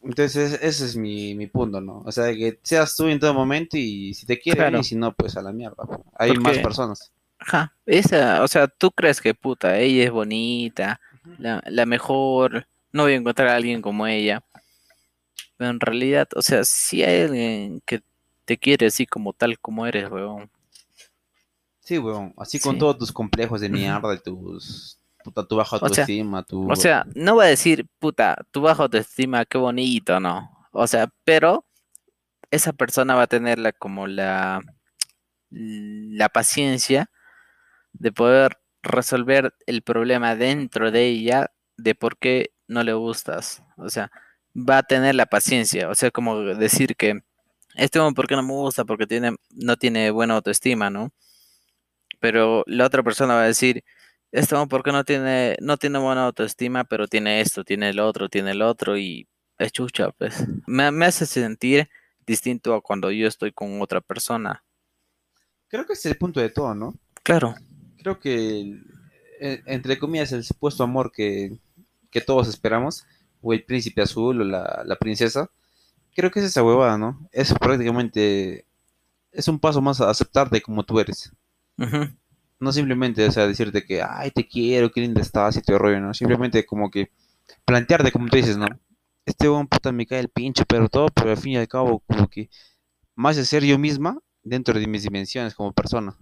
Entonces, 0.01 0.59
ese 0.61 0.85
es 0.85 0.95
mi, 0.95 1.33
mi 1.33 1.47
punto, 1.47 1.79
¿no? 1.81 2.03
O 2.05 2.11
sea, 2.11 2.33
que 2.33 2.59
seas 2.63 2.95
tú 2.95 3.07
en 3.07 3.19
todo 3.19 3.33
momento 3.33 3.77
y 3.77 4.13
si 4.13 4.25
te 4.25 4.37
quiere 4.39 4.57
Claro. 4.59 4.79
y 4.79 4.83
si 4.83 4.95
no, 4.95 5.13
pues 5.13 5.37
a 5.37 5.41
la 5.41 5.51
mierda. 5.53 5.83
Hay 6.17 6.29
Porque- 6.33 6.43
más 6.43 6.57
personas. 6.59 7.11
Ajá. 7.39 7.73
Esa, 7.85 8.41
o 8.43 8.47
sea, 8.47 8.67
tú 8.67 8.91
crees 8.91 9.19
que 9.19 9.33
puta, 9.33 9.77
ella 9.79 10.03
es 10.05 10.11
bonita, 10.11 10.99
la, 11.39 11.61
la 11.65 11.85
mejor, 11.85 12.67
no 12.91 13.03
voy 13.03 13.13
a 13.13 13.15
encontrar 13.17 13.49
a 13.49 13.55
alguien 13.55 13.81
como 13.81 14.07
ella. 14.07 14.43
Pero 15.57 15.69
en 15.71 15.79
realidad, 15.79 16.27
o 16.35 16.41
sea, 16.41 16.63
si 16.63 17.03
hay 17.03 17.23
alguien 17.23 17.81
que 17.85 18.01
te 18.45 18.57
quiere 18.57 18.87
así 18.87 19.05
como 19.05 19.33
tal 19.33 19.57
como 19.59 19.85
eres, 19.87 20.09
weón. 20.11 20.49
Sí, 21.83 21.97
weón. 21.97 22.33
Así 22.37 22.59
con 22.59 22.73
Sí. 22.75 22.79
todos 22.79 22.97
tus 22.97 23.11
complejos 23.11 23.61
de 23.61 23.69
mierda, 23.69 24.17
tus, 24.19 24.99
puta, 25.23 25.45
tu 25.45 25.57
baja 25.57 25.77
sea, 25.77 25.87
autoestima, 25.87 26.43
tu... 26.43 26.71
O 26.71 26.75
sea, 26.75 27.05
no 27.15 27.35
voy 27.35 27.45
a 27.45 27.49
decir, 27.49 27.85
puta, 27.99 28.37
tu 28.51 28.61
bajo 28.61 28.83
autoestima, 28.83 29.45
qué 29.45 29.57
bonito, 29.57 30.19
no. 30.19 30.49
O 30.71 30.87
sea, 30.87 31.09
pero 31.23 31.65
esa 32.51 32.71
persona 32.73 33.15
va 33.15 33.23
a 33.23 33.27
tener 33.27 33.59
la, 33.59 33.73
como 33.73 34.07
la, 34.07 34.61
la 35.49 36.29
paciencia 36.29 37.09
de 37.93 38.11
poder 38.11 38.57
resolver 38.81 39.53
el 39.65 39.81
problema 39.81 40.35
dentro 40.35 40.91
de 40.91 41.07
ella 41.07 41.51
de 41.77 41.95
por 41.95 42.17
qué 42.17 42.51
no 42.67 42.83
le 42.83 42.93
gustas. 42.93 43.63
O 43.77 43.89
sea, 43.89 44.11
va 44.55 44.79
a 44.79 44.83
tener 44.83 45.15
la 45.15 45.25
paciencia. 45.25 45.89
O 45.89 45.95
sea, 45.95 46.11
como 46.11 46.39
decir 46.39 46.95
que 46.95 47.23
este 47.75 47.99
hombre, 47.99 48.15
¿por 48.15 48.27
qué 48.27 48.35
no 48.35 48.43
me 48.43 48.53
gusta? 48.53 48.85
Porque 48.85 49.07
tiene, 49.07 49.35
no 49.51 49.77
tiene 49.77 50.11
buena 50.11 50.35
autoestima, 50.35 50.89
¿no? 50.89 51.11
Pero 52.23 52.63
la 52.67 52.85
otra 52.85 53.03
persona 53.03 53.33
va 53.35 53.43
a 53.43 53.47
decir, 53.47 53.83
este 54.31 54.55
hombre, 54.55 54.69
¿por 54.69 54.81
qué 54.81 54.93
no 54.93 55.03
tiene, 55.03 55.57
no 55.59 55.75
tiene 55.75 55.99
buena 55.99 56.23
autoestima? 56.25 56.85
Pero 56.85 57.05
tiene 57.05 57.41
esto, 57.41 57.65
tiene 57.65 57.89
el 57.89 57.99
otro, 57.99 58.29
tiene 58.29 58.51
el 58.51 58.61
otro 58.61 58.97
y 58.97 59.27
es 59.57 59.73
chucha, 59.73 60.11
pues. 60.11 60.47
Me, 60.65 60.89
me 60.91 61.05
hace 61.07 61.25
sentir 61.25 61.89
distinto 62.25 62.75
a 62.75 62.81
cuando 62.81 63.11
yo 63.11 63.27
estoy 63.27 63.51
con 63.51 63.81
otra 63.81 63.99
persona. 63.99 64.63
Creo 65.67 65.85
que 65.85 65.91
ese 65.91 66.07
es 66.07 66.13
el 66.13 66.17
punto 66.17 66.39
de 66.39 66.49
todo, 66.49 66.73
¿no? 66.73 66.95
Claro, 67.23 67.55
Creo 67.97 68.21
que, 68.21 68.79
eh, 69.41 69.61
entre 69.65 69.99
comillas, 69.99 70.31
el 70.31 70.45
supuesto 70.45 70.83
amor 70.85 71.11
que, 71.11 71.57
que 72.09 72.21
todos 72.21 72.47
esperamos, 72.47 73.05
o 73.41 73.51
el 73.51 73.65
príncipe 73.65 74.01
azul 74.01 74.41
o 74.41 74.45
la, 74.45 74.83
la 74.85 74.95
princesa, 74.95 75.49
creo 76.15 76.31
que 76.31 76.39
es 76.39 76.45
esa 76.45 76.63
huevada, 76.63 76.97
¿no? 76.97 77.27
Es 77.33 77.53
prácticamente, 77.53 78.65
es 79.33 79.47
un 79.49 79.59
paso 79.59 79.81
más 79.81 80.01
a 80.01 80.09
aceptarte 80.09 80.61
como 80.61 80.83
tú 80.85 80.99
eres. 81.01 81.33
ujú, 81.77 82.15
No 82.63 82.71
simplemente, 82.71 83.27
o 83.27 83.31
sea, 83.31 83.45
decirte 83.45 83.83
que, 83.83 84.01
ay, 84.01 84.31
te 84.31 84.47
quiero, 84.47 84.89
qué 84.89 85.01
linda 85.01 85.19
estás 85.21 85.57
y 85.57 85.61
te 85.61 85.77
rollo, 85.77 85.99
¿no? 85.99 86.13
Simplemente 86.13 86.65
como 86.65 86.89
que 86.89 87.11
plantearte, 87.65 88.09
como 88.09 88.29
tú 88.29 88.37
dices, 88.37 88.57
¿no? 88.57 88.67
Este 89.25 89.49
buen 89.49 89.67
puta 89.67 89.91
me 89.91 90.05
cae 90.05 90.21
el 90.21 90.29
pinche, 90.29 90.63
pero 90.65 90.87
todo, 90.87 91.07
pero 91.13 91.31
al 91.31 91.37
fin 91.37 91.53
y 91.53 91.57
al 91.57 91.67
cabo, 91.67 91.99
como 92.07 92.29
que 92.29 92.49
más 93.15 93.35
de 93.35 93.43
ser 93.43 93.65
yo 93.65 93.77
misma 93.77 94.17
dentro 94.43 94.79
de 94.79 94.87
mis 94.87 95.03
dimensiones 95.03 95.55
como 95.55 95.73
persona. 95.73 96.17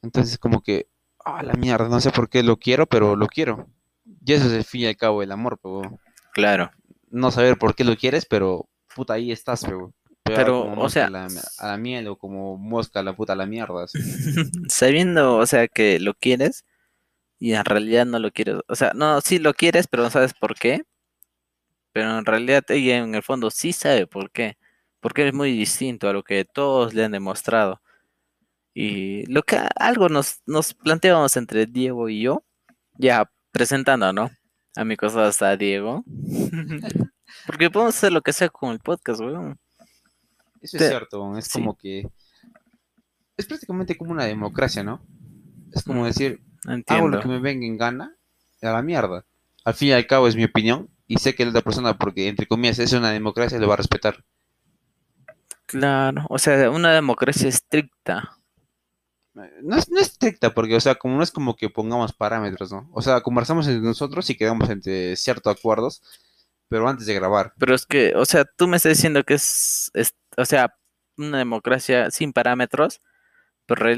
Entonces, 0.00 0.38
como 0.38 0.62
que, 0.62 0.88
ah, 1.22 1.42
la 1.42 1.52
mierda, 1.52 1.90
no 1.90 2.00
sé 2.00 2.10
por 2.10 2.30
qué 2.30 2.42
lo 2.42 2.56
quiero, 2.56 2.86
pero 2.86 3.14
lo 3.14 3.26
quiero. 3.26 3.68
Y 4.24 4.32
eso 4.32 4.46
es 4.46 4.52
el 4.54 4.64
fin 4.64 4.80
y 4.80 4.86
al 4.86 4.96
cabo 4.96 5.22
el 5.22 5.32
amor, 5.32 5.60
pero 5.62 6.00
claro. 6.32 6.70
no 7.10 7.30
saber 7.30 7.58
por 7.58 7.74
qué 7.74 7.84
lo 7.84 7.94
quieres, 7.94 8.24
pero 8.24 8.70
puta, 8.94 9.12
ahí 9.12 9.32
estás, 9.32 9.66
pero. 9.66 9.92
Pero, 10.24 10.62
como 10.62 10.72
o 10.72 10.76
mosca 10.76 10.92
sea, 10.92 11.06
a 11.06 11.10
la, 11.10 11.28
a 11.58 11.66
la 11.68 11.76
miel 11.76 12.08
o 12.08 12.16
como 12.16 12.56
mosca 12.56 13.00
a 13.00 13.02
la 13.02 13.14
puta 13.14 13.32
a 13.32 13.36
la 13.36 13.46
mierda. 13.46 13.84
así. 13.84 13.98
Sabiendo, 14.68 15.36
o 15.36 15.46
sea, 15.46 15.68
que 15.68 15.98
lo 15.98 16.14
quieres 16.14 16.64
y 17.38 17.54
en 17.54 17.64
realidad 17.64 18.06
no 18.06 18.20
lo 18.20 18.30
quieres. 18.30 18.56
O 18.68 18.76
sea, 18.76 18.92
no, 18.94 19.20
sí 19.20 19.40
lo 19.40 19.52
quieres, 19.54 19.88
pero 19.88 20.04
no 20.04 20.10
sabes 20.10 20.32
por 20.32 20.54
qué. 20.54 20.84
Pero 21.92 22.18
en 22.18 22.24
realidad 22.24 22.64
ella 22.68 22.98
en 22.98 23.14
el 23.14 23.22
fondo 23.24 23.50
sí 23.50 23.72
sabe 23.72 24.06
por 24.06 24.30
qué. 24.30 24.56
Porque 25.00 25.26
es 25.26 25.34
muy 25.34 25.52
distinto 25.52 26.08
a 26.08 26.12
lo 26.12 26.22
que 26.22 26.44
todos 26.44 26.94
le 26.94 27.04
han 27.04 27.12
demostrado. 27.12 27.82
Y 28.74 29.26
lo 29.26 29.42
que 29.42 29.58
algo 29.76 30.08
nos, 30.08 30.42
nos 30.46 30.72
planteamos 30.74 31.36
entre 31.36 31.66
Diego 31.66 32.08
y 32.08 32.22
yo, 32.22 32.44
ya 32.96 33.30
presentando, 33.50 34.12
¿no? 34.12 34.30
A 34.76 34.84
mi 34.84 34.96
costado 34.96 35.28
está 35.28 35.56
Diego. 35.56 36.04
Porque 37.46 37.70
podemos 37.70 37.96
hacer 37.96 38.12
lo 38.12 38.22
que 38.22 38.32
sea 38.32 38.48
con 38.48 38.70
el 38.70 38.78
podcast, 38.78 39.20
weón. 39.20 39.58
Eso 40.62 40.78
Te- 40.78 40.84
es 40.84 40.90
cierto, 40.90 41.36
es 41.36 41.46
sí. 41.46 41.52
como 41.52 41.76
que. 41.76 42.08
Es 43.36 43.46
prácticamente 43.46 43.96
como 43.96 44.12
una 44.12 44.24
democracia, 44.24 44.82
¿no? 44.82 45.02
Es 45.72 45.82
como 45.84 46.02
Mm, 46.02 46.06
decir, 46.06 46.40
hago 46.86 47.08
lo 47.08 47.20
que 47.20 47.28
me 47.28 47.40
venga 47.40 47.66
en 47.66 47.76
gana 47.78 48.16
a 48.62 48.72
la 48.72 48.82
mierda. 48.82 49.24
Al 49.64 49.74
fin 49.74 49.88
y 49.88 49.92
al 49.92 50.06
cabo 50.06 50.28
es 50.28 50.36
mi 50.36 50.44
opinión 50.44 50.88
y 51.06 51.18
sé 51.18 51.34
que 51.34 51.44
la 51.44 51.50
otra 51.50 51.62
persona, 51.62 51.98
porque 51.98 52.28
entre 52.28 52.46
comillas 52.46 52.78
es 52.78 52.92
una 52.92 53.10
democracia, 53.10 53.58
lo 53.58 53.68
va 53.68 53.74
a 53.74 53.78
respetar. 53.78 54.24
Claro, 55.66 56.24
o 56.28 56.38
sea, 56.38 56.70
una 56.70 56.92
democracia 56.92 57.48
estricta. 57.48 58.38
No 59.34 59.76
es, 59.76 59.88
no 59.88 59.98
es 59.98 60.08
estricta, 60.08 60.52
porque, 60.52 60.76
o 60.76 60.80
sea, 60.80 60.94
como 60.96 61.16
no 61.16 61.22
es 61.22 61.30
como 61.30 61.56
que 61.56 61.70
pongamos 61.70 62.12
parámetros, 62.12 62.70
¿no? 62.70 62.88
O 62.92 63.00
sea, 63.00 63.22
conversamos 63.22 63.66
entre 63.66 63.80
nosotros 63.82 64.28
y 64.28 64.36
quedamos 64.36 64.68
entre 64.68 65.16
ciertos 65.16 65.56
acuerdos, 65.56 66.02
pero 66.68 66.86
antes 66.88 67.06
de 67.06 67.14
grabar. 67.14 67.54
Pero 67.58 67.74
es 67.74 67.86
que, 67.86 68.12
o 68.16 68.24
sea, 68.24 68.44
tú 68.44 68.68
me 68.68 68.76
estás 68.76 68.92
diciendo 68.96 69.24
que 69.24 69.34
es, 69.34 69.90
es- 69.94 70.14
o 70.36 70.44
sea, 70.44 70.74
una 71.16 71.38
democracia 71.38 72.10
sin 72.10 72.32
parámetros, 72.32 73.00
pero 73.66 73.88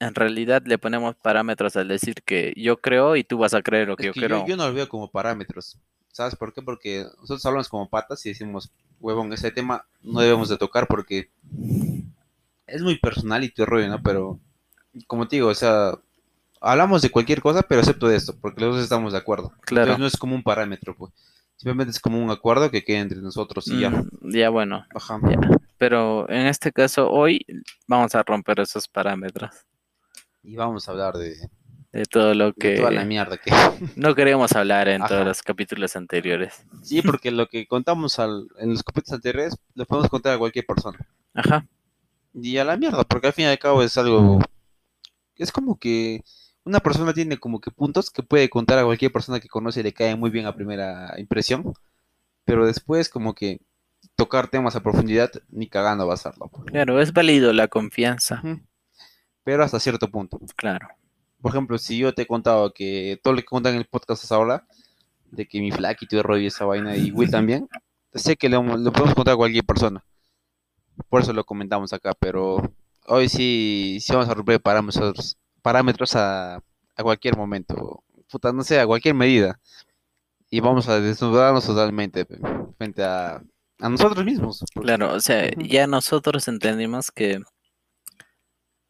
en 0.00 0.14
realidad, 0.14 0.62
le 0.66 0.78
ponemos 0.78 1.16
parámetros 1.16 1.76
al 1.76 1.88
decir 1.88 2.22
que 2.24 2.52
yo 2.56 2.80
creo 2.80 3.16
y 3.16 3.24
tú 3.24 3.38
vas 3.38 3.54
a 3.54 3.62
creer 3.62 3.88
lo 3.88 3.96
que 3.96 4.04
Es 4.04 4.06
yo 4.08 4.12
que 4.12 4.20
yo, 4.20 4.26
creo. 4.26 4.46
yo 4.46 4.56
no 4.56 4.68
lo 4.68 4.74
veo 4.74 4.88
como 4.88 5.10
parámetros. 5.10 5.78
¿Sabes 6.12 6.36
por 6.36 6.52
qué? 6.52 6.62
Porque 6.62 7.04
nosotros 7.20 7.44
hablamos 7.46 7.68
como 7.68 7.88
patas 7.88 8.24
y 8.26 8.30
decimos, 8.30 8.70
huevón, 9.00 9.32
ese 9.32 9.50
tema 9.50 9.86
no 10.02 10.20
debemos 10.20 10.48
de 10.48 10.56
tocar 10.56 10.86
porque 10.86 11.30
es 12.66 12.82
muy 12.82 12.98
personal 12.98 13.44
y 13.44 13.50
tu 13.50 13.64
rollo, 13.66 13.88
¿no? 13.88 14.02
Pero, 14.02 14.38
como 15.06 15.26
te 15.28 15.36
digo, 15.36 15.48
o 15.48 15.54
sea, 15.54 15.92
hablamos 16.60 17.02
de 17.02 17.10
cualquier 17.10 17.40
cosa, 17.40 17.62
pero 17.62 17.80
excepto 17.80 18.08
de 18.08 18.16
esto, 18.16 18.36
porque 18.40 18.60
los 18.60 18.76
dos 18.76 18.84
estamos 18.84 19.12
de 19.12 19.18
acuerdo. 19.18 19.52
Claro. 19.62 19.92
Entonces 19.92 20.00
no 20.00 20.06
es 20.06 20.16
como 20.16 20.34
un 20.34 20.42
parámetro, 20.42 20.96
pues. 20.96 21.12
Simplemente 21.58 21.90
es 21.90 21.98
como 22.00 22.22
un 22.22 22.30
acuerdo 22.30 22.70
que 22.70 22.84
queda 22.84 23.00
entre 23.00 23.18
nosotros 23.20 23.66
y 23.68 23.80
ya. 23.80 23.90
Mm, 23.90 24.08
ya 24.32 24.48
bueno, 24.48 24.86
Ajá. 24.94 25.20
ya. 25.28 25.38
Pero 25.76 26.28
en 26.30 26.46
este 26.46 26.72
caso, 26.72 27.10
hoy 27.10 27.44
vamos 27.86 28.14
a 28.14 28.22
romper 28.22 28.60
esos 28.60 28.88
parámetros 28.88 29.50
Y 30.42 30.54
vamos 30.56 30.88
a 30.88 30.92
hablar 30.92 31.16
de, 31.16 31.34
de 31.92 32.04
todo 32.06 32.32
lo 32.34 32.52
de 32.52 32.76
toda 32.76 32.90
la 32.92 33.00
que 33.00 33.06
mierda 33.06 33.36
que... 33.38 33.50
no 33.96 34.14
queríamos 34.14 34.52
hablar 34.52 34.88
en 34.88 35.02
Ajá. 35.02 35.08
todos 35.08 35.26
los 35.26 35.42
capítulos 35.42 35.96
anteriores. 35.96 36.64
Sí, 36.82 37.02
porque 37.02 37.30
lo 37.32 37.48
que 37.48 37.66
contamos 37.66 38.18
al- 38.20 38.46
en 38.58 38.70
los 38.70 38.82
capítulos 38.84 39.14
anteriores 39.14 39.56
lo 39.74 39.84
podemos 39.84 40.08
contar 40.10 40.34
a 40.34 40.38
cualquier 40.38 40.64
persona. 40.64 40.98
Ajá, 41.34 41.66
Y 42.34 42.56
a 42.58 42.64
la 42.64 42.76
mierda, 42.76 43.02
porque 43.04 43.26
al 43.28 43.32
fin 43.32 43.46
y 43.46 43.48
al 43.48 43.58
cabo 43.58 43.82
es 43.82 43.98
algo. 43.98 44.38
Es 45.36 45.50
como 45.52 45.76
que 45.78 46.22
una 46.68 46.80
persona 46.80 47.14
tiene 47.14 47.38
como 47.38 47.60
que 47.60 47.70
puntos 47.70 48.10
que 48.10 48.22
puede 48.22 48.50
contar 48.50 48.78
a 48.78 48.84
cualquier 48.84 49.10
persona 49.10 49.40
que 49.40 49.48
conoce 49.48 49.80
y 49.80 49.84
le 49.84 49.94
cae 49.94 50.14
muy 50.16 50.28
bien 50.28 50.44
a 50.44 50.54
primera 50.54 51.14
impresión. 51.16 51.72
Pero 52.44 52.66
después, 52.66 53.08
como 53.08 53.34
que 53.34 53.60
tocar 54.16 54.48
temas 54.48 54.76
a 54.76 54.82
profundidad, 54.82 55.30
ni 55.48 55.66
cagando 55.66 56.06
va 56.06 56.12
a 56.12 56.14
hacerlo. 56.14 56.50
claro, 56.66 57.00
es 57.00 57.14
válido 57.14 57.54
la 57.54 57.68
confianza. 57.68 58.42
Pero 59.44 59.64
hasta 59.64 59.80
cierto 59.80 60.10
punto. 60.10 60.38
claro. 60.56 60.88
Por 61.40 61.52
ejemplo, 61.52 61.78
si 61.78 61.96
yo 61.96 62.12
te 62.12 62.22
he 62.22 62.26
contado 62.26 62.72
que 62.74 63.18
todo 63.22 63.32
lo 63.32 63.40
que 63.40 63.46
cuentan 63.46 63.74
en 63.74 63.78
el 63.78 63.86
podcast 63.86 64.24
hasta 64.24 64.34
ahora, 64.34 64.66
de 65.30 65.46
que 65.46 65.60
mi 65.60 65.70
flaquito 65.70 66.16
de 66.16 66.22
rollo 66.22 66.42
y 66.42 66.46
esa 66.46 66.64
vaina, 66.64 66.96
y 66.96 67.12
Will 67.12 67.30
también, 67.30 67.68
sé 68.12 68.36
que 68.36 68.48
lo, 68.48 68.62
lo 68.62 68.92
podemos 68.92 69.14
contar 69.14 69.34
a 69.34 69.36
cualquier 69.36 69.64
persona. 69.64 70.04
Por 71.08 71.22
eso 71.22 71.32
lo 71.32 71.44
comentamos 71.44 71.92
acá, 71.92 72.12
pero 72.18 72.60
hoy 73.06 73.28
sí, 73.28 73.98
sí 74.00 74.12
vamos 74.12 74.28
a 74.28 74.34
romper 74.34 74.60
parámetros, 74.60 75.38
parámetros 75.62 76.14
a, 76.16 76.56
a 76.56 77.02
cualquier 77.02 77.36
momento. 77.36 78.02
Puta, 78.30 78.52
no 78.52 78.62
sé, 78.62 78.78
a 78.80 78.86
cualquier 78.86 79.14
medida. 79.14 79.58
Y 80.50 80.60
vamos 80.60 80.88
a 80.88 81.00
desnudarnos 81.00 81.66
totalmente 81.66 82.26
frente 82.78 83.04
a, 83.04 83.42
a 83.80 83.88
nosotros 83.88 84.24
mismos. 84.24 84.64
Claro, 84.74 85.12
o 85.14 85.20
sea, 85.20 85.50
ya 85.58 85.86
nosotros 85.86 86.48
entendimos 86.48 87.10
que 87.10 87.40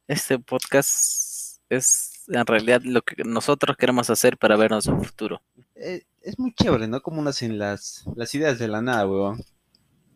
este 0.07 0.39
podcast 0.39 1.61
es 1.69 2.25
en 2.29 2.47
realidad 2.47 2.83
lo 2.85 3.03
que 3.03 3.23
nosotros 3.25 3.77
queremos 3.77 4.11
hacer 4.11 4.37
para 4.39 4.57
vernos 4.57 4.87
un 4.87 5.03
futuro. 5.05 5.41
eh, 5.75 6.03
es 6.23 6.39
muy 6.39 6.53
chévere, 6.53 6.87
¿no? 6.89 7.01
Como 7.01 7.23
nacen 7.23 7.59
las, 7.59 8.05
las 8.15 8.35
ideas 8.35 8.59
de 8.59 8.69
la 8.69 8.83
nada, 8.83 9.07
weón. 9.07 9.43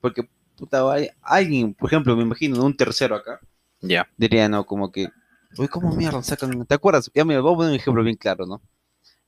Porque, 0.00 0.28
puta, 0.56 0.92
hay 0.92 1.08
alguien, 1.22 1.72
por 1.74 1.88
ejemplo, 1.88 2.14
me 2.16 2.22
imagino 2.22 2.62
un 2.62 2.76
tercero 2.76 3.14
acá, 3.16 3.40
Ya. 3.80 4.06
diría, 4.16 4.48
¿no? 4.48 4.66
Como 4.66 4.92
que, 4.92 5.08
uy, 5.58 5.68
¿cómo 5.68 5.94
mierda 5.94 6.22
sacan? 6.22 6.66
¿Te 6.66 6.74
acuerdas? 6.74 7.10
Ya, 7.14 7.24
mira, 7.24 7.40
voy 7.40 7.52
a 7.54 7.56
poner 7.56 7.70
un 7.72 7.76
ejemplo 7.76 8.02
bien 8.02 8.16
claro, 8.16 8.46
¿no? 8.46 8.62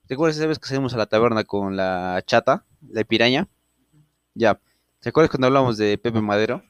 ¿Te 0.08 0.14
acuerdas 0.14 0.38
esa 0.38 0.46
vez 0.46 0.58
que 0.58 0.68
salimos 0.68 0.94
a 0.94 0.98
la 0.98 1.06
taberna 1.06 1.44
con 1.44 1.76
la 1.76 2.22
chata, 2.26 2.64
la 2.90 3.04
piraña? 3.04 3.48
Ya. 4.34 4.60
¿Te 5.00 5.10
acuerdas 5.10 5.30
cuando 5.30 5.48
hablamos 5.48 5.78
de 5.78 5.98
Pepe 5.98 6.20
Madero? 6.20 6.62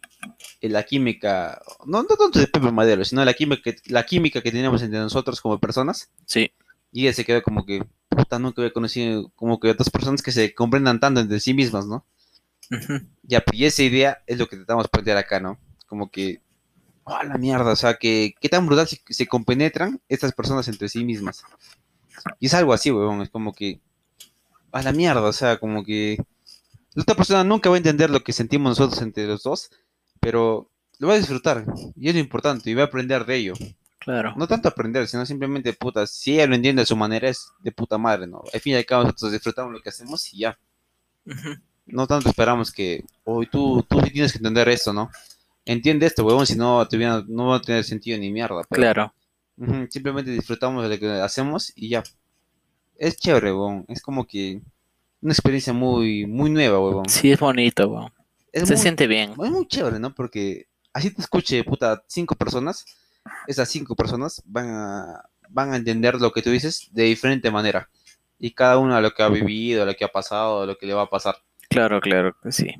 Y 0.61 0.69
la 0.69 0.85
química, 0.85 1.61
no, 1.87 2.03
no 2.03 2.09
tanto 2.17 2.39
de 2.41 2.49
Pepe 2.49 2.73
Madero, 2.73 3.05
sino 3.05 3.25
la 3.25 3.35
química, 3.35 3.63
que- 3.63 3.77
la 3.93 4.05
química 4.07 4.43
que 4.43 4.53
teníamos 4.53 4.83
entre 4.83 5.01
nosotros 5.01 5.41
como 5.41 5.61
personas. 5.61 6.11
Sí, 6.27 6.53
Y 6.93 7.03
ella 7.03 7.15
se 7.15 7.25
quedó 7.25 7.43
como 7.43 7.67
que, 7.67 7.85
puta, 8.09 8.39
nunca 8.39 8.63
había 8.63 8.73
conocido 8.73 9.31
como 9.37 9.61
que 9.61 9.71
otras 9.71 9.91
personas 9.91 10.23
que 10.23 10.33
se 10.33 10.55
comprendan 10.55 11.01
tanto 11.01 11.21
entre 11.21 11.41
sí 11.41 11.55
mismas, 11.55 11.87
¿no? 11.87 12.07
Ya, 13.23 13.41
pues, 13.41 13.59
y 13.59 13.65
esa 13.65 13.83
idea 13.83 14.23
es 14.27 14.39
lo 14.39 14.47
que 14.47 14.57
tratamos 14.57 14.85
de 14.85 14.89
plantear 14.91 15.17
acá, 15.17 15.41
¿no? 15.41 15.59
Como 15.87 16.11
que, 16.11 16.41
oh, 17.05 17.23
la 17.23 17.39
mierda, 17.39 17.73
o 17.73 17.77
sea, 17.77 17.95
que 17.95 18.35
qué 18.41 18.49
tan 18.49 18.67
brutal 18.67 18.89
se, 18.89 19.01
se 19.09 19.27
compenetran 19.27 20.01
estas 20.09 20.33
personas 20.33 20.69
entre 20.69 20.89
sí 20.89 21.05
mismas. 21.05 21.45
Y 22.41 22.47
es 22.47 22.55
algo 22.55 22.73
así, 22.73 22.91
weón, 22.91 23.23
es 23.23 23.31
como 23.31 23.53
que, 23.53 23.81
a 24.73 24.83
la 24.83 24.93
mierda, 24.93 25.23
o 25.23 25.33
sea, 25.33 25.59
como 25.59 25.85
que 25.85 26.19
la 26.95 27.03
otra 27.03 27.15
persona 27.15 27.45
nunca 27.45 27.71
va 27.71 27.77
a 27.77 27.79
entender 27.79 28.11
lo 28.11 28.21
que 28.21 28.33
sentimos 28.33 28.71
nosotros 28.71 29.03
entre 29.03 29.27
los 29.27 29.43
dos, 29.43 29.71
pero 30.21 30.71
lo 30.99 31.09
va 31.09 31.15
a 31.15 31.19
disfrutar, 31.19 31.65
y 31.97 32.09
es 32.09 32.15
lo 32.15 32.21
importante, 32.21 32.71
y 32.71 32.75
va 32.75 32.83
a 32.83 32.87
aprender 32.87 33.25
de 33.27 33.37
ello. 33.37 33.55
claro. 33.99 34.35
No 34.37 34.47
tanto 34.47 34.69
aprender, 34.69 35.07
sino 35.09 35.27
simplemente, 35.27 35.73
puta, 35.73 36.07
si 36.07 36.35
ella 36.35 36.47
lo 36.47 36.55
entiende 36.55 36.83
de 36.83 36.87
su 36.87 36.97
manera, 36.97 37.29
es 37.29 37.49
de 37.61 37.73
puta 37.73 37.99
madre, 37.99 38.27
¿no? 38.27 38.43
Al 38.53 38.61
fin 38.61 38.75
y 38.75 38.77
al 38.77 38.87
cabo, 38.87 39.05
nosotros 39.05 39.33
disfrutamos 39.33 39.73
lo 39.73 39.81
que 39.81 39.89
hacemos 39.89 40.33
y 40.33 40.39
ya. 40.39 40.59
No 41.87 42.07
tanto 42.07 42.29
esperamos 42.29 42.73
que, 42.73 43.05
hoy 43.25 43.47
tú, 43.47 43.85
tú 43.89 44.01
sí 44.01 44.11
tienes 44.11 44.33
que 44.33 44.39
entender 44.39 44.69
esto, 44.69 44.93
¿no? 44.93 45.11
Entiende 45.67 46.07
esto, 46.07 46.25
huevón, 46.25 46.47
si 46.47 46.57
no, 46.57 46.87
te 46.87 46.97
hubiera- 46.97 47.25
no 47.27 47.49
va 47.49 47.57
a 47.57 47.61
tener 47.63 47.85
sentido 47.85 48.19
ni 48.19 48.31
mierda. 48.31 48.63
pero, 48.69 48.81
Claro. 48.83 49.15
simplemente 49.91 50.31
disfrutamos 50.31 50.83
de 50.83 50.89
lo 50.91 50.99
que 50.99 51.11
hacemos 51.23 51.73
y 51.75 51.89
ya. 51.91 52.03
Es 52.97 53.17
chévere, 53.17 53.53
huevón. 53.53 53.85
Es 53.89 54.03
como 54.03 54.27
que 54.27 54.61
una 55.21 55.33
experiencia 55.33 55.73
muy, 55.73 56.27
muy 56.27 56.51
nueva, 56.51 56.79
huevón. 56.81 57.09
Sí, 57.09 57.33
es 57.33 57.41
bonito, 57.41 57.89
weón. 57.89 58.13
Es 58.53 58.69
Se 58.69 58.75
muy, 58.75 58.83
siente 58.83 59.07
bien. 59.07 59.31
es 59.31 59.37
muy 59.51 59.67
chévere, 59.67 59.99
¿no? 59.99 60.15
Porque 60.15 60.67
así 60.93 61.11
te 61.11 61.23
escuche, 61.23 61.65
puta, 61.65 62.05
cinco 62.07 62.35
personas, 62.37 62.85
esas 63.49 63.69
cinco 63.69 63.97
personas 63.97 64.43
van 64.45 64.69
a, 64.69 65.25
van 65.49 65.73
a 65.73 65.77
entender 65.77 66.21
lo 66.21 66.31
que 66.33 66.43
tú 66.43 66.51
dices 66.51 66.89
de 66.93 67.05
diferente 67.05 67.51
manera. 67.51 67.89
Y 68.39 68.51
cada 68.53 68.79
uno 68.79 69.01
lo 69.01 69.13
que 69.13 69.23
ha 69.23 69.29
vivido, 69.29 69.87
lo 69.87 69.95
que 69.95 70.05
ha 70.05 70.13
pasado, 70.13 70.67
lo 70.67 70.77
que 70.77 70.87
le 70.87 70.95
va 70.95 71.03
a 71.03 71.11
pasar. 71.11 71.37
Claro, 71.75 72.01
claro 72.01 72.37
que 72.41 72.53
sí. 72.53 72.73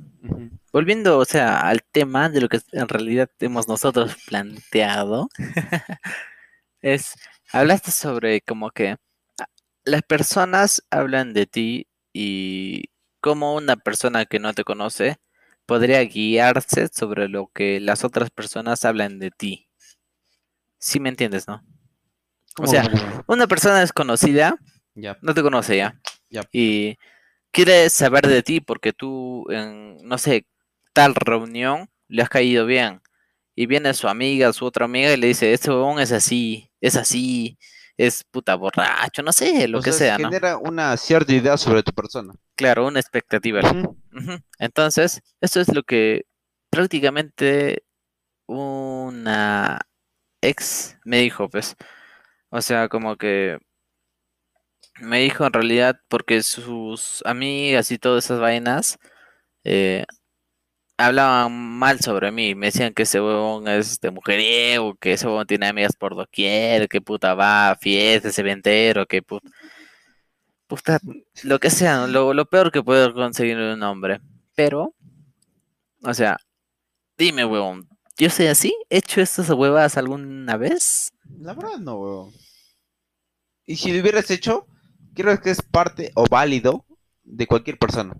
Volviendo, 0.71 1.17
o 1.17 1.25
sea, 1.25 1.59
al 1.59 1.83
tema 1.83 2.29
de 2.29 2.39
lo 2.39 2.47
que 2.47 2.61
en 2.71 2.87
realidad 2.87 3.29
hemos 3.39 3.67
nosotros 3.67 4.15
planteado, 4.25 5.27
es, 6.81 7.17
hablaste 7.51 7.91
sobre 7.91 8.39
como 8.39 8.71
que 8.71 8.95
ah, 9.37 9.47
las 9.83 10.01
personas 10.03 10.81
hablan 10.91 11.33
de 11.33 11.45
ti 11.45 11.87
y 12.13 12.85
cómo 13.19 13.55
una 13.55 13.75
persona 13.75 14.23
que 14.25 14.39
no 14.39 14.53
te 14.53 14.63
conoce 14.63 15.17
podría 15.65 15.99
guiarse 16.03 16.87
sobre 16.87 17.27
lo 17.27 17.47
que 17.47 17.81
las 17.81 18.05
otras 18.05 18.29
personas 18.29 18.85
hablan 18.85 19.19
de 19.19 19.31
ti. 19.31 19.67
Sí 20.79 21.01
me 21.01 21.09
entiendes, 21.09 21.49
¿no? 21.49 21.61
¿Cómo, 22.55 22.69
sea? 22.69 22.89
Una 23.27 23.45
persona 23.45 23.81
desconocida 23.81 24.55
no 25.21 25.33
te 25.33 25.41
conoce 25.41 25.75
ya. 25.75 25.99
Ya. 26.29 26.43
Y 26.53 26.97
quiere 27.55 27.89
saber 27.89 28.27
de 28.27 28.43
ti 28.43 28.59
porque 28.59 28.91
tú 28.91 29.45
en, 29.49 29.95
no 30.03 30.17
sé, 30.17 30.45
tal 30.91 31.15
reunión 31.15 31.89
le 32.09 32.21
has 32.21 32.27
caído 32.27 32.65
bien. 32.65 33.01
Y 33.55 33.65
viene 33.65 33.93
su 33.93 34.09
amiga, 34.09 34.51
su 34.51 34.65
otra 34.65 34.83
amiga 34.83 35.13
y 35.13 35.17
le 35.17 35.27
dice, 35.27 35.53
este 35.53 35.69
huevón 35.69 35.99
es 35.99 36.11
así, 36.11 36.69
es 36.81 36.97
así, 36.97 37.57
es 37.95 38.25
puta 38.25 38.55
borracho, 38.55 39.23
no 39.23 39.31
sé, 39.31 39.69
lo 39.69 39.79
O 39.79 39.81
que 39.81 39.93
sea, 39.93 40.17
sea, 40.17 40.17
¿no? 40.17 40.27
genera 40.27 40.57
una 40.57 40.97
cierta 40.97 41.31
idea 41.31 41.55
sobre 41.55 41.81
tu 41.81 41.93
persona. 41.93 42.33
Claro, 42.55 42.87
una 42.87 42.99
expectativa. 42.99 43.61
Entonces, 44.59 45.21
eso 45.39 45.61
es 45.61 45.73
lo 45.73 45.83
que 45.83 46.25
prácticamente 46.69 47.85
una 48.47 49.79
ex 50.41 50.97
me 51.05 51.19
dijo, 51.19 51.47
pues. 51.47 51.77
O 52.49 52.61
sea, 52.61 52.89
como 52.89 53.15
que 53.15 53.59
me 54.99 55.19
dijo 55.19 55.45
en 55.45 55.53
realidad 55.53 55.99
porque 56.07 56.41
sus 56.43 57.21
amigas 57.25 57.91
y 57.91 57.97
todas 57.97 58.25
esas 58.25 58.39
vainas 58.39 58.97
eh, 59.63 60.05
hablaban 60.97 61.51
mal 61.51 61.99
sobre 61.99 62.31
mí. 62.31 62.55
Me 62.55 62.67
decían 62.67 62.93
que 62.93 63.03
ese 63.03 63.19
huevón 63.21 63.67
es 63.67 63.99
de 63.99 64.11
mujeriego, 64.11 64.95
que 64.95 65.13
ese 65.13 65.27
huevón 65.27 65.47
tiene 65.47 65.67
amigas 65.67 65.95
por 65.95 66.15
doquier, 66.15 66.87
que 66.87 67.01
puta 67.01 67.33
va 67.33 67.71
a 67.71 67.75
fiestas, 67.75 68.37
eventero, 68.39 69.05
que 69.05 69.21
puta, 69.21 69.49
puta, 70.67 70.99
lo 71.43 71.59
que 71.59 71.69
sea, 71.69 72.07
lo, 72.07 72.33
lo 72.33 72.45
peor 72.45 72.71
que 72.71 72.83
puede 72.83 73.13
conseguir 73.13 73.57
un 73.57 73.83
hombre. 73.83 74.21
Pero, 74.55 74.95
o 76.03 76.13
sea, 76.13 76.37
dime, 77.17 77.45
huevón, 77.45 77.87
¿yo 78.17 78.29
soy 78.29 78.47
así? 78.47 78.73
¿He 78.89 78.97
hecho 78.97 79.21
estas 79.21 79.49
huevas 79.49 79.97
alguna 79.97 80.57
vez? 80.57 81.11
La 81.39 81.53
verdad 81.53 81.77
no, 81.79 81.95
weón. 81.95 82.33
Y 83.65 83.77
si 83.77 83.91
lo 83.91 83.99
hubieras 84.01 84.29
hecho, 84.29 84.67
creo 85.15 85.39
que 85.41 85.49
es 85.51 85.61
parte 85.61 86.11
o 86.15 86.25
válido 86.29 86.85
de 87.23 87.47
cualquier 87.47 87.79
persona. 87.79 88.15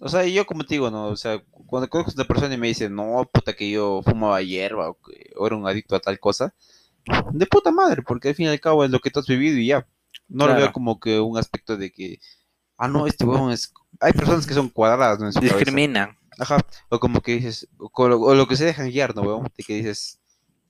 O 0.00 0.08
sea, 0.08 0.26
yo 0.26 0.44
como 0.44 0.64
te 0.64 0.74
digo, 0.74 0.90
no, 0.90 1.06
o 1.06 1.16
sea, 1.16 1.42
cuando 1.66 1.88
conozco 1.88 2.10
a 2.10 2.14
una 2.16 2.24
persona 2.28 2.54
y 2.54 2.58
me 2.58 2.66
dice, 2.66 2.90
no, 2.90 3.28
puta, 3.32 3.52
que 3.54 3.70
yo 3.70 4.02
fumaba 4.04 4.42
hierba 4.42 4.90
o, 4.90 4.94
que, 5.00 5.30
era 5.40 5.56
un 5.56 5.66
adicto 5.66 5.94
a 5.96 6.00
tal 6.00 6.18
cosa, 6.18 6.52
de 7.32 7.46
puta 7.46 7.70
madre, 7.70 8.02
porque 8.02 8.28
al 8.30 8.34
fin 8.34 8.46
y 8.46 8.48
al 8.48 8.60
cabo 8.60 8.84
es 8.84 8.90
lo 8.90 8.98
que 8.98 9.10
tú 9.10 9.20
has 9.20 9.26
vivido 9.26 9.56
y 9.58 9.68
ya. 9.68 9.86
No 10.28 10.46
lo 10.46 10.52
Claro. 10.52 10.60
veo 10.60 10.72
como 10.72 10.98
que 10.98 11.20
un 11.20 11.38
aspecto 11.38 11.76
de 11.76 11.92
que, 11.92 12.18
ah, 12.76 12.88
no, 12.88 13.06
este 13.06 13.24
huevón 13.24 13.52
es... 13.52 13.72
Hay 14.00 14.12
personas 14.12 14.46
que 14.46 14.54
son 14.54 14.68
cuadradas, 14.68 15.20
¿no? 15.20 15.26
En 15.26 15.32
su 15.32 15.38
cabeza. 15.38 15.56
Discriminan. 15.56 16.18
Ajá, 16.38 16.58
o 16.88 16.98
como 16.98 17.20
que 17.20 17.36
dices, 17.36 17.68
o, 17.78 17.88
co- 17.88 18.04
o 18.20 18.34
lo 18.34 18.48
que 18.48 18.56
se 18.56 18.64
dejan 18.64 18.88
guiar, 18.90 19.14
¿no, 19.14 19.22
weón? 19.22 19.44
De 19.56 19.62
que 19.62 19.74
dices, 19.76 20.18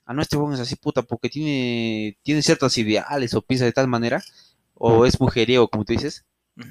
ah, 0.05 0.13
no, 0.13 0.21
este 0.21 0.37
weón 0.37 0.53
es 0.53 0.61
así, 0.61 0.77
puta, 0.77 1.01
porque 1.03 1.31
tiene, 1.31 2.19
tiene 2.23 2.43
ciertos 2.43 2.77
ideales 2.77 3.33
o 3.33 3.41
piensa 3.43 3.65
de 3.65 3.73
tal 3.73 3.89
manera, 3.89 4.23
o 4.87 5.07
es 5.07 5.19
mujeriego, 5.19 5.69
como 5.69 5.85
tú 5.85 5.95
dices, 5.95 6.25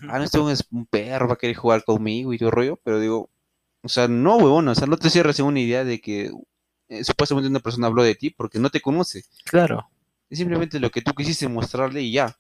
ah, 0.10 0.20
no, 0.20 0.24
este 0.24 0.38
es 0.52 0.64
un 0.72 0.86
perro, 0.86 1.28
va 1.28 1.34
a 1.34 1.38
querer 1.38 1.56
jugar 1.56 1.84
conmigo 1.84 2.32
y 2.32 2.38
todo 2.38 2.52
rollo, 2.52 2.80
pero 2.84 3.00
digo, 3.00 3.30
o 3.82 3.90
sea, 3.90 4.08
no, 4.08 4.38
weón, 4.38 4.68
o 4.68 4.76
sea, 4.76 4.86
no 4.88 4.98
te 4.98 5.10
cierres 5.10 5.40
en 5.40 5.46
una 5.48 5.60
idea 5.60 5.84
de 5.84 6.00
que 6.00 6.32
eh, 6.90 7.04
supuestamente 7.04 7.50
una 7.50 7.60
persona 7.60 7.88
habló 7.88 8.04
de 8.04 8.14
ti 8.16 8.30
porque 8.30 8.60
no 8.60 8.70
te 8.70 8.82
conoce, 8.82 9.24
Claro. 9.46 9.90
es 10.30 10.38
simplemente 10.38 10.80
lo 10.80 10.92
que 10.92 11.02
tú 11.02 11.12
quisiste 11.14 11.48
mostrarle 11.48 12.02
y 12.02 12.12
ya, 12.12 12.38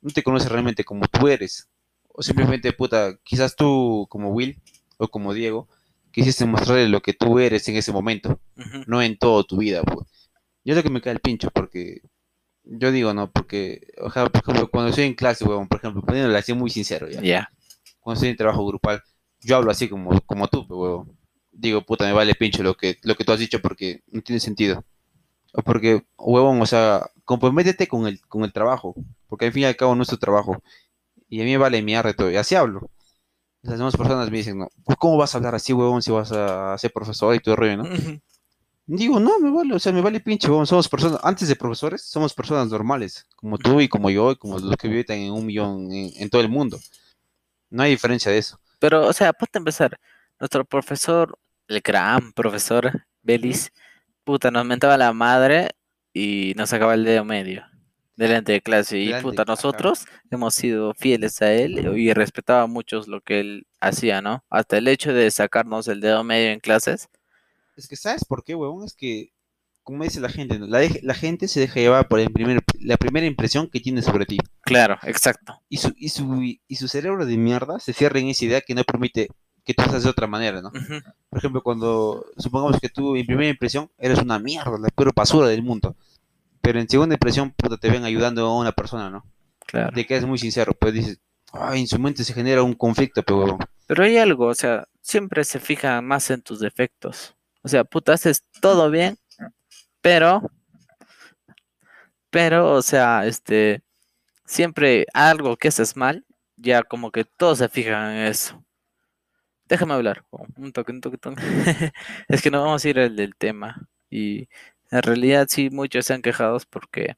no 0.00 0.10
te 0.10 0.22
conoce 0.24 0.48
realmente 0.48 0.82
como 0.84 1.06
tú 1.06 1.28
eres, 1.28 1.68
o 2.08 2.22
simplemente, 2.22 2.72
puta, 2.72 3.16
quizás 3.22 3.54
tú, 3.54 4.06
como 4.10 4.30
Will, 4.30 4.60
o 4.98 5.06
como 5.08 5.32
Diego, 5.32 5.68
quisiste 6.10 6.44
mostrarle 6.46 6.88
lo 6.88 7.00
que 7.00 7.12
tú 7.14 7.38
eres 7.38 7.68
en 7.68 7.76
ese 7.76 7.92
momento, 7.92 8.40
no 8.86 9.00
en 9.00 9.16
toda 9.16 9.44
tu 9.44 9.56
vida, 9.58 9.82
pues. 9.82 10.06
Yo 10.64 10.74
lo 10.74 10.82
que 10.82 10.90
me 10.90 11.00
cae 11.00 11.12
el 11.14 11.20
pincho, 11.20 11.48
porque 11.52 12.02
yo 12.64 12.92
digo, 12.92 13.12
no, 13.14 13.30
porque, 13.30 13.88
o 14.00 14.10
sea, 14.10 14.26
por 14.26 14.42
ejemplo, 14.42 14.70
cuando 14.70 14.90
estoy 14.90 15.04
en 15.04 15.14
clase, 15.14 15.44
huevón, 15.44 15.68
por 15.68 15.78
ejemplo, 15.78 16.02
poniéndole 16.02 16.38
así 16.38 16.52
muy 16.52 16.70
sincero, 16.70 17.08
ya. 17.08 17.50
Cuando 18.00 18.16
estoy 18.16 18.30
en 18.30 18.36
trabajo 18.36 18.66
grupal, 18.66 19.02
yo 19.40 19.56
hablo 19.56 19.70
así 19.70 19.88
como, 19.88 20.20
como 20.22 20.48
tú, 20.48 20.64
huevón. 20.68 21.16
Digo, 21.50 21.82
puta, 21.82 22.04
me 22.06 22.12
vale 22.12 22.34
pincho 22.34 22.62
lo 22.62 22.74
que, 22.74 22.98
lo 23.02 23.14
que 23.14 23.24
tú 23.24 23.32
has 23.32 23.38
dicho 23.38 23.60
porque 23.60 24.02
no 24.10 24.22
tiene 24.22 24.40
sentido. 24.40 24.84
O 25.52 25.62
porque, 25.62 26.04
huevón, 26.16 26.62
o 26.62 26.66
sea, 26.66 27.10
comprométete 27.24 27.86
con 27.86 28.06
el, 28.06 28.20
con 28.26 28.44
el 28.44 28.52
trabajo, 28.52 28.94
porque 29.28 29.46
al 29.46 29.52
fin 29.52 29.62
y 29.62 29.66
al 29.66 29.76
cabo 29.76 29.94
no 29.94 30.02
es 30.02 30.08
tu 30.08 30.16
trabajo. 30.16 30.62
Y 31.28 31.40
a 31.40 31.44
mí 31.44 31.50
me 31.50 31.58
vale 31.58 31.82
mierda 31.82 32.12
todo, 32.14 32.30
y 32.30 32.36
así 32.36 32.54
hablo. 32.54 32.90
Las 33.62 33.78
demás 33.78 33.96
personas 33.96 34.30
me 34.30 34.38
dicen, 34.38 34.58
no, 34.58 34.68
¿cómo 34.98 35.16
vas 35.16 35.34
a 35.34 35.38
hablar 35.38 35.54
así, 35.54 35.72
huevón, 35.72 36.02
si 36.02 36.10
vas 36.10 36.32
a 36.32 36.76
ser 36.78 36.92
profesor 36.92 37.34
y 37.34 37.40
todo 37.40 37.54
el 37.54 37.60
rollo, 37.60 37.76
no? 37.76 37.84
Digo, 38.86 39.20
no, 39.20 39.38
me 39.38 39.50
vale, 39.50 39.74
o 39.74 39.78
sea, 39.78 39.92
me 39.92 40.00
vale 40.00 40.20
pinche, 40.20 40.48
somos 40.48 40.88
personas, 40.88 41.20
antes 41.22 41.48
de 41.48 41.56
profesores, 41.56 42.02
somos 42.02 42.34
personas 42.34 42.68
normales, 42.68 43.26
como 43.36 43.56
tú 43.56 43.80
y 43.80 43.88
como 43.88 44.10
yo, 44.10 44.32
y 44.32 44.36
como 44.36 44.58
los 44.58 44.76
que 44.76 44.88
viven 44.88 45.06
en 45.08 45.32
un 45.32 45.46
millón 45.46 45.92
en, 45.92 46.10
en 46.16 46.28
todo 46.28 46.42
el 46.42 46.48
mundo. 46.48 46.78
No 47.70 47.82
hay 47.82 47.92
diferencia 47.92 48.30
de 48.30 48.38
eso. 48.38 48.58
Pero, 48.80 49.06
o 49.06 49.12
sea, 49.12 49.28
a 49.28 49.34
empezar. 49.54 49.98
Nuestro 50.40 50.64
profesor, 50.64 51.38
el 51.68 51.80
gran 51.80 52.32
profesor 52.32 53.06
Belis, 53.22 53.70
puta, 54.24 54.50
nos 54.50 54.66
mentaba 54.66 54.98
la 54.98 55.12
madre 55.12 55.70
y 56.12 56.52
nos 56.56 56.70
sacaba 56.70 56.94
el 56.94 57.04
dedo 57.04 57.24
medio 57.24 57.64
delante 58.16 58.52
de 58.52 58.60
clase. 58.60 58.98
Y 58.98 59.14
puta, 59.22 59.42
ajá. 59.42 59.52
nosotros 59.52 60.04
hemos 60.30 60.54
sido 60.54 60.94
fieles 60.94 61.40
a 61.42 61.52
él 61.52 61.96
y 61.96 62.12
respetaba 62.12 62.66
mucho 62.66 63.02
lo 63.06 63.20
que 63.20 63.40
él 63.40 63.66
hacía, 63.80 64.20
¿no? 64.20 64.44
Hasta 64.50 64.78
el 64.78 64.88
hecho 64.88 65.12
de 65.12 65.30
sacarnos 65.30 65.88
el 65.88 66.00
dedo 66.00 66.24
medio 66.24 66.50
en 66.50 66.60
clases. 66.60 67.08
Es 67.76 67.88
que, 67.88 67.96
¿sabes 67.96 68.24
por 68.24 68.44
qué, 68.44 68.54
huevón? 68.54 68.84
Es 68.84 68.94
que, 68.94 69.32
como 69.82 70.04
dice 70.04 70.20
la 70.20 70.28
gente, 70.28 70.58
¿no? 70.58 70.66
la, 70.66 71.14
gente 71.14 71.48
se 71.48 71.60
deja 71.60 71.80
llevar 71.80 72.08
por 72.08 72.20
el 72.20 72.30
primer, 72.30 72.62
la 72.80 72.96
primera 72.96 73.26
impresión 73.26 73.68
que 73.68 73.80
tiene 73.80 74.02
sobre 74.02 74.26
ti. 74.26 74.38
Claro, 74.60 74.98
exacto. 75.02 75.60
Y 75.68 75.78
su, 75.78 75.92
y 75.96 76.08
su, 76.10 76.40
y 76.42 76.76
su 76.76 76.88
cerebro 76.88 77.26
de 77.26 77.36
mierda 77.36 77.80
se 77.80 77.92
cierra 77.92 78.20
en 78.20 78.28
esa 78.28 78.44
idea 78.44 78.60
que 78.60 78.74
no 78.74 78.84
permite 78.84 79.28
que 79.64 79.74
tú 79.74 79.82
hagas 79.82 80.02
de 80.02 80.10
otra 80.10 80.26
manera, 80.26 80.60
¿no? 80.60 80.70
Por 81.30 81.38
ejemplo, 81.38 81.62
cuando 81.62 82.26
supongamos 82.36 82.80
que 82.80 82.88
tú 82.88 83.16
en 83.16 83.26
primera 83.26 83.48
impresión 83.48 83.90
eres 83.98 84.18
una 84.18 84.38
mierda, 84.38 84.78
la 84.78 84.88
peor 84.88 85.12
basura 85.14 85.48
del 85.48 85.62
mundo. 85.62 85.96
Pero 86.60 86.80
en 86.80 86.88
segunda 86.88 87.14
impresión, 87.14 87.50
puta, 87.50 87.76
te 87.76 87.90
ven 87.90 88.04
ayudando 88.04 88.46
a 88.46 88.58
una 88.58 88.72
persona, 88.72 89.10
¿no? 89.10 89.24
Claro. 89.66 89.94
De 89.94 90.06
que 90.06 90.16
es 90.16 90.24
muy 90.24 90.38
sincero, 90.38 90.74
pues 90.78 90.92
dices, 90.92 91.20
ay, 91.52 91.80
en 91.80 91.86
su 91.86 91.98
mente 91.98 92.24
se 92.24 92.34
genera 92.34 92.62
un 92.62 92.74
conflicto, 92.74 93.22
pero 93.22 93.38
huevón. 93.40 93.58
Pero 93.86 94.04
hay 94.04 94.16
algo, 94.16 94.46
o 94.46 94.54
sea, 94.54 94.86
siempre 95.00 95.44
se 95.44 95.60
fija 95.60 96.00
más 96.00 96.30
en 96.30 96.42
tus 96.42 96.60
defectos. 96.60 97.34
O 97.62 97.68
sea, 97.68 97.84
puta, 97.84 98.12
haces 98.14 98.42
todo 98.60 98.90
bien, 98.90 99.16
pero, 100.00 100.42
pero, 102.30 102.72
o 102.74 102.82
sea, 102.82 103.26
este, 103.26 103.82
siempre 104.46 105.06
algo 105.14 105.56
que 105.56 105.68
haces 105.68 105.96
mal, 105.96 106.24
ya 106.56 106.82
como 106.82 107.10
que 107.12 107.24
todos 107.24 107.58
se 107.58 107.68
fijan 107.68 108.12
en 108.16 108.26
eso. 108.26 108.64
Déjame 109.66 109.94
hablar, 109.94 110.24
un 110.56 110.72
toque, 110.72 110.92
un 110.92 111.00
toque, 111.00 111.16
un 111.28 111.36
toque. 111.36 111.42
Es 112.28 112.42
que 112.42 112.50
no 112.50 112.62
vamos 112.62 112.84
a 112.84 112.88
ir 112.88 112.98
al 113.00 113.16
del 113.16 113.34
tema. 113.36 113.88
Y 114.10 114.48
en 114.90 115.02
realidad 115.02 115.46
sí, 115.48 115.70
muchos 115.70 116.06
se 116.06 116.14
han 116.14 116.22
quejado 116.22 116.58
porque 116.70 117.16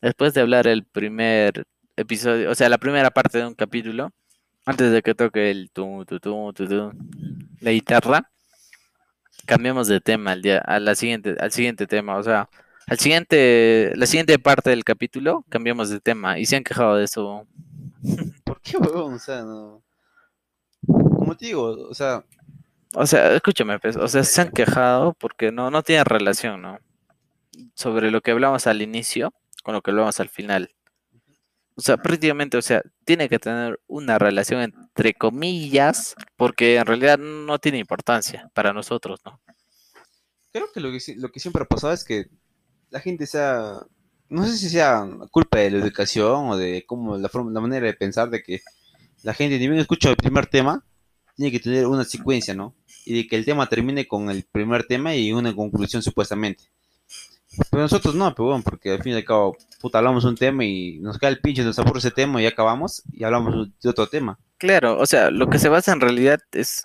después 0.00 0.34
de 0.34 0.40
hablar 0.40 0.66
el 0.66 0.84
primer 0.84 1.66
episodio, 1.96 2.50
o 2.50 2.54
sea, 2.54 2.68
la 2.68 2.78
primera 2.78 3.10
parte 3.10 3.38
de 3.38 3.46
un 3.46 3.54
capítulo, 3.54 4.12
antes 4.66 4.92
de 4.92 5.02
que 5.02 5.14
toque 5.14 5.50
el 5.50 5.70
tu, 5.70 6.04
tu, 6.06 6.20
tu, 6.20 6.52
tu, 6.54 6.68
tu, 6.68 6.92
la 7.60 7.72
guitarra, 7.72 8.30
cambiamos 9.50 9.88
de 9.88 10.00
tema 10.00 10.30
al 10.30 10.42
día, 10.42 10.58
a 10.58 10.78
la 10.78 10.94
siguiente, 10.94 11.34
al 11.40 11.50
siguiente 11.50 11.88
tema, 11.88 12.16
o 12.16 12.22
sea, 12.22 12.48
al 12.86 13.00
siguiente, 13.00 13.92
la 13.96 14.06
siguiente 14.06 14.38
parte 14.38 14.70
del 14.70 14.84
capítulo, 14.84 15.44
cambiamos 15.48 15.90
de 15.90 15.98
tema 15.98 16.38
y 16.38 16.46
se 16.46 16.54
han 16.54 16.62
quejado 16.62 16.94
de 16.94 17.04
eso. 17.04 17.48
¿Por 18.44 18.60
qué, 18.60 18.76
huevón? 18.76 19.14
O 19.14 19.18
sea, 19.18 19.42
no. 19.42 19.82
Como 20.86 21.36
te 21.36 21.46
digo, 21.46 21.64
o 21.64 21.94
sea, 21.94 22.24
O 22.94 23.06
sea, 23.06 23.34
escúchame, 23.34 23.80
pues, 23.80 23.96
o 23.96 24.06
sea, 24.06 24.22
se 24.22 24.40
han 24.40 24.50
quejado 24.50 25.14
porque 25.14 25.50
no, 25.50 25.70
no 25.70 25.82
tiene 25.82 26.04
relación, 26.04 26.62
¿no? 26.62 26.78
Sobre 27.74 28.12
lo 28.12 28.20
que 28.20 28.30
hablamos 28.30 28.68
al 28.68 28.82
inicio 28.82 29.32
con 29.64 29.74
lo 29.74 29.82
que 29.82 29.90
hablamos 29.90 30.20
al 30.20 30.28
final. 30.28 30.70
O 31.80 31.82
sea, 31.82 31.96
prácticamente, 31.96 32.58
o 32.58 32.62
sea, 32.62 32.82
tiene 33.06 33.30
que 33.30 33.38
tener 33.38 33.80
una 33.86 34.18
relación 34.18 34.60
entre 34.60 35.14
comillas, 35.14 36.14
porque 36.36 36.76
en 36.76 36.84
realidad 36.84 37.18
no 37.18 37.58
tiene 37.58 37.78
importancia 37.78 38.50
para 38.52 38.74
nosotros, 38.74 39.18
¿no? 39.24 39.40
creo 40.52 40.70
que 40.74 40.80
lo 40.80 40.92
que, 40.92 40.98
lo 41.16 41.30
que 41.30 41.40
siempre 41.40 41.62
ha 41.62 41.66
pasado 41.66 41.94
es 41.94 42.04
que 42.04 42.26
la 42.90 43.00
gente 43.00 43.26
sea, 43.26 43.80
no 44.28 44.44
sé 44.44 44.58
si 44.58 44.68
sea 44.68 45.08
culpa 45.30 45.58
de 45.58 45.70
la 45.70 45.78
educación 45.78 46.50
o 46.50 46.56
de 46.58 46.84
cómo 46.86 47.16
la 47.16 47.30
forma, 47.30 47.50
la 47.50 47.62
manera 47.62 47.86
de 47.86 47.94
pensar 47.94 48.28
de 48.28 48.42
que 48.42 48.60
la 49.22 49.32
gente 49.32 49.58
ni 49.58 49.66
bien 49.66 49.80
escucha 49.80 50.10
el 50.10 50.16
primer 50.16 50.48
tema, 50.48 50.84
tiene 51.34 51.50
que 51.50 51.60
tener 51.60 51.86
una 51.86 52.04
secuencia, 52.04 52.52
¿no? 52.52 52.74
Y 53.06 53.14
de 53.14 53.26
que 53.26 53.36
el 53.36 53.46
tema 53.46 53.70
termine 53.70 54.06
con 54.06 54.28
el 54.28 54.44
primer 54.44 54.84
tema 54.84 55.14
y 55.14 55.32
una 55.32 55.56
conclusión 55.56 56.02
supuestamente. 56.02 56.64
Pero 57.70 57.82
nosotros 57.82 58.14
no, 58.14 58.34
pero 58.34 58.48
bueno, 58.48 58.62
porque 58.64 58.92
al 58.92 59.02
fin 59.02 59.12
y 59.12 59.16
al 59.16 59.24
cabo, 59.24 59.56
puta, 59.80 59.98
hablamos 59.98 60.24
un 60.24 60.36
tema 60.36 60.64
y 60.64 60.98
nos 61.00 61.18
cae 61.18 61.30
el 61.30 61.40
pinche, 61.40 61.64
nos 61.64 61.78
aburre 61.78 61.98
ese 61.98 62.10
tema 62.10 62.40
y 62.40 62.46
acabamos 62.46 63.02
y 63.12 63.24
hablamos 63.24 63.68
de 63.80 63.88
otro 63.88 64.06
tema. 64.06 64.38
Claro, 64.58 64.98
o 64.98 65.06
sea, 65.06 65.30
lo 65.30 65.48
que 65.48 65.58
se 65.58 65.68
basa 65.68 65.92
en 65.92 66.00
realidad 66.00 66.40
es, 66.52 66.84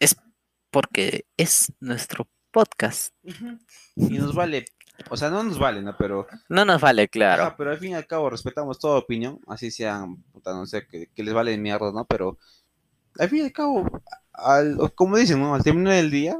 es 0.00 0.16
porque 0.70 1.26
es 1.36 1.72
nuestro 1.80 2.28
podcast. 2.50 3.14
Y 3.96 4.18
nos 4.18 4.34
vale, 4.34 4.66
o 5.10 5.16
sea, 5.16 5.30
no 5.30 5.42
nos 5.42 5.58
vale, 5.58 5.82
¿no? 5.82 5.96
Pero 5.96 6.26
No 6.48 6.64
nos 6.64 6.80
vale, 6.80 7.08
claro. 7.08 7.42
Ajá, 7.42 7.56
pero 7.56 7.70
al 7.70 7.78
fin 7.78 7.90
y 7.90 7.94
al 7.94 8.06
cabo 8.06 8.30
respetamos 8.30 8.78
toda 8.78 8.98
opinión, 8.98 9.40
así 9.46 9.70
sean, 9.70 10.22
puta, 10.32 10.52
no 10.52 10.66
sé, 10.66 10.86
que, 10.86 11.08
que 11.14 11.22
les 11.22 11.34
vale 11.34 11.56
mierda, 11.58 11.92
¿no? 11.92 12.04
Pero 12.04 12.38
al 13.18 13.28
fin 13.28 13.40
y 13.40 13.42
al 13.42 13.52
cabo, 13.52 13.86
al, 14.32 14.76
como 14.94 15.16
dicen, 15.16 15.40
¿no? 15.40 15.54
Al 15.54 15.64
terminar 15.64 15.94
el 15.94 16.10
día, 16.10 16.36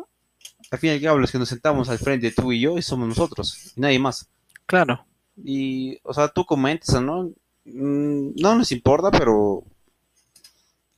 al 0.73 0.79
fin 0.79 0.91
y 0.91 0.93
al 0.95 1.01
cabo 1.03 1.19
los 1.19 1.31
que 1.31 1.39
nos 1.39 1.49
sentamos 1.51 1.89
al 1.89 1.99
frente, 1.99 2.33
tú 2.33 2.51
y 2.51 2.61
yo, 2.61 2.79
y 2.79 2.83
somos 2.83 3.07
nosotros, 3.09 3.73
y 3.77 3.81
nadie 3.81 3.99
más. 3.99 4.29
Claro. 4.67 5.05
Y, 5.37 5.99
o 6.03 6.13
sea, 6.15 6.29
tú 6.29 6.45
comentas, 6.45 7.01
¿no? 7.03 7.31
Mm, 7.65 8.31
No 8.41 8.55
nos 8.57 8.73
importa, 8.73 9.11
pero... 9.11 9.63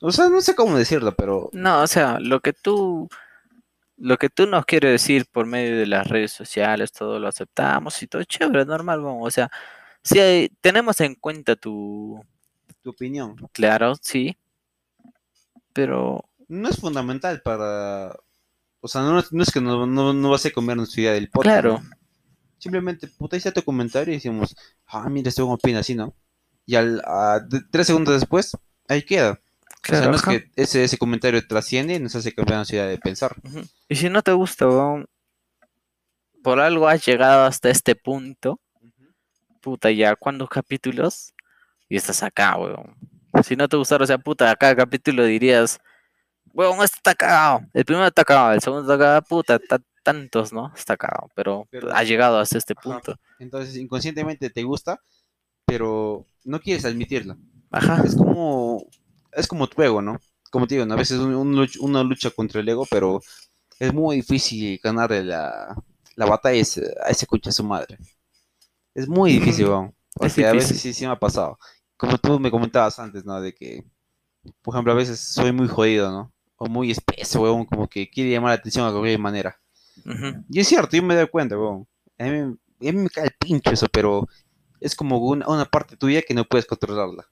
O 0.01 0.11
sea, 0.11 0.29
no 0.29 0.41
sé 0.41 0.55
cómo 0.55 0.77
decirlo, 0.77 1.13
pero... 1.15 1.49
No, 1.53 1.81
o 1.81 1.87
sea, 1.87 2.19
lo 2.19 2.39
que 2.39 2.53
tú, 2.53 3.07
lo 3.97 4.17
que 4.17 4.29
tú 4.29 4.45
nos 4.45 4.65
quieres 4.65 4.91
decir 4.91 5.25
por 5.31 5.45
medio 5.45 5.77
de 5.77 5.87
las 5.87 6.07
redes 6.07 6.31
sociales, 6.31 6.91
todo 6.91 7.19
lo 7.19 7.27
aceptamos 7.27 8.01
y 8.03 8.07
todo 8.07 8.23
chévere, 8.23 8.65
normal, 8.65 9.01
vamos. 9.01 9.27
O 9.27 9.31
sea, 9.31 9.49
si 10.03 10.19
hay- 10.19 10.49
tenemos 10.61 10.99
en 11.01 11.15
cuenta 11.15 11.55
tu, 11.55 12.23
Tu 12.83 12.89
opinión. 12.91 13.35
claro, 13.51 13.93
sí, 14.01 14.37
pero 15.73 16.23
No 16.47 16.69
es 16.69 16.77
fundamental 16.77 17.41
para... 17.41 18.15
O 18.85 18.87
sea, 18.87 19.01
no, 19.01 19.17
es- 19.19 19.33
no 19.33 19.41
es 19.43 19.51
que 19.51 19.59
no, 19.61 19.87
no, 19.87 20.13
no 20.13 20.29
vas 20.29 20.45
a 20.45 20.51
comer 20.51 20.77
nuestra 20.77 21.01
idea 21.01 21.13
del 21.13 21.29
podcast. 21.29 21.51
claro, 21.53 21.81
¿no? 21.83 21.89
Simplemente, 22.59 23.07
puta, 23.07 23.35
está 23.35 23.51
tu 23.51 23.63
comentario 23.63 24.13
y 24.13 24.17
decimos, 24.17 24.55
ah, 24.87 25.09
mira, 25.09 25.29
este 25.29 25.41
opina 25.41 25.79
así, 25.79 25.95
¿no? 25.95 26.15
Y 26.65 26.75
al, 26.75 27.01
a- 27.05 27.39
de- 27.39 27.61
tres 27.71 27.87
segundos 27.87 28.19
después, 28.19 28.55
ahí 28.87 29.01
queda. 29.03 29.31
o 29.31 29.35
sea, 29.35 29.99
claro, 29.99 30.09
no 30.11 30.15
es 30.17 30.21
que 30.23 30.51
ese, 30.55 30.83
ese 30.83 30.97
comentario 30.97 31.45
trasciende 31.47 31.95
y 31.95 31.99
nos 31.99 32.15
hace 32.15 32.31
cambiar 32.33 32.57
nuestra 32.57 32.77
idea 32.77 32.87
de 32.87 32.97
pensar. 32.99 33.35
Y 33.89 33.95
si 33.95 34.09
no 34.09 34.21
te 34.21 34.31
gusta, 34.33 34.67
weón, 34.67 35.05
por 36.43 36.59
algo 36.59 36.87
has 36.87 37.05
llegado 37.05 37.45
hasta 37.45 37.69
este 37.69 37.95
punto, 37.95 38.59
puta, 39.61 39.89
ya, 39.91 40.15
¿cuántos 40.15 40.47
capítulos? 40.49 41.33
y 41.89 41.97
estás 41.97 42.23
acá, 42.23 42.55
weón. 42.57 42.95
Si 43.43 43.55
no 43.55 43.67
te 43.67 43.77
gustara, 43.77 44.03
o 44.03 44.07
sea, 44.07 44.17
puta, 44.17 44.55
cada 44.55 44.75
capítulo 44.75 45.23
dirías, 45.25 45.79
weón, 46.55 46.75
este 46.83 46.97
está 46.97 47.13
cagado. 47.15 47.61
El 47.73 47.85
primero 47.85 48.07
está 48.07 48.23
cagado, 48.23 48.53
el 48.53 48.61
segundo 48.61 48.81
está 48.83 48.97
cagado, 48.97 49.21
puta, 49.23 49.55
está 49.55 49.79
tantos, 50.03 50.53
¿no? 50.53 50.71
Está 50.75 50.95
cagado, 50.97 51.29
pero, 51.35 51.67
Pero- 51.69 51.93
ha 51.95 52.03
llegado 52.03 52.39
hasta 52.39 52.57
este 52.57 52.73
Ajá. 52.77 52.81
punto. 52.81 53.15
Entonces, 53.39 53.75
inconscientemente 53.75 54.49
te 54.49 54.63
gusta, 54.63 54.99
pero 55.65 56.25
no 56.43 56.59
quieres 56.59 56.85
admitirlo. 56.85 57.37
Ajá. 57.71 58.01
Es 58.05 58.15
como, 58.15 58.85
es 59.31 59.47
como 59.47 59.67
tu 59.67 59.81
ego, 59.81 60.01
¿no? 60.01 60.19
Como 60.51 60.67
te 60.67 60.75
digo, 60.75 60.85
¿no? 60.85 60.93
a 60.93 60.97
veces 60.97 61.19
un- 61.19 61.35
un 61.35 61.55
luch- 61.55 61.77
uno 61.81 62.03
lucha 62.03 62.29
contra 62.31 62.61
el 62.61 62.69
ego, 62.69 62.85
pero 62.89 63.19
es 63.79 63.93
muy 63.93 64.17
difícil 64.17 64.79
ganarle 64.81 65.23
la, 65.23 65.75
la 66.15 66.25
batalla 66.25 66.57
a 66.57 66.61
ese, 66.61 66.95
a 67.03 67.25
concha 67.25 67.49
de 67.49 67.53
su 67.53 67.63
madre. 67.63 67.97
Es 68.93 69.07
muy 69.07 69.33
difícil, 69.33 69.65
weón. 69.67 69.95
Porque 70.15 70.45
a 70.47 70.53
veces 70.53 70.79
sí, 70.79 70.93
sí 70.93 71.05
me 71.05 71.11
ha 71.11 71.19
pasado. 71.19 71.57
Como 71.97 72.17
tú 72.17 72.39
me 72.39 72.49
comentabas 72.51 72.97
antes, 72.99 73.25
¿no? 73.25 73.41
De 73.41 73.53
que, 73.53 73.83
por 74.61 74.73
ejemplo, 74.75 74.93
a 74.93 74.95
veces 74.95 75.19
soy 75.19 75.51
muy 75.51 75.67
jodido, 75.67 76.09
¿no? 76.11 76.31
O 76.57 76.67
muy 76.67 76.91
espeso, 76.91 77.41
weón, 77.41 77.65
como 77.65 77.87
que 77.87 78.09
quiere 78.09 78.31
llamar 78.31 78.51
la 78.51 78.55
atención 78.55 78.87
de 78.87 78.93
cualquier 78.93 79.19
manera. 79.19 79.59
Y 80.49 80.59
es 80.59 80.67
cierto, 80.67 80.95
yo 80.95 81.03
me 81.03 81.15
doy 81.15 81.27
cuenta, 81.27 81.57
weón. 81.57 81.87
A 82.17 82.23
mí, 82.25 82.39
a 82.39 82.91
mí 82.91 82.93
me 82.93 83.09
cae 83.09 83.25
el 83.25 83.33
pincho 83.37 83.71
eso, 83.71 83.87
pero 83.91 84.27
es 84.79 84.95
como 84.95 85.17
una, 85.17 85.47
una 85.47 85.65
parte 85.65 85.97
tuya 85.97 86.21
que 86.21 86.33
no 86.33 86.45
puedes 86.45 86.65
controlarla. 86.65 87.25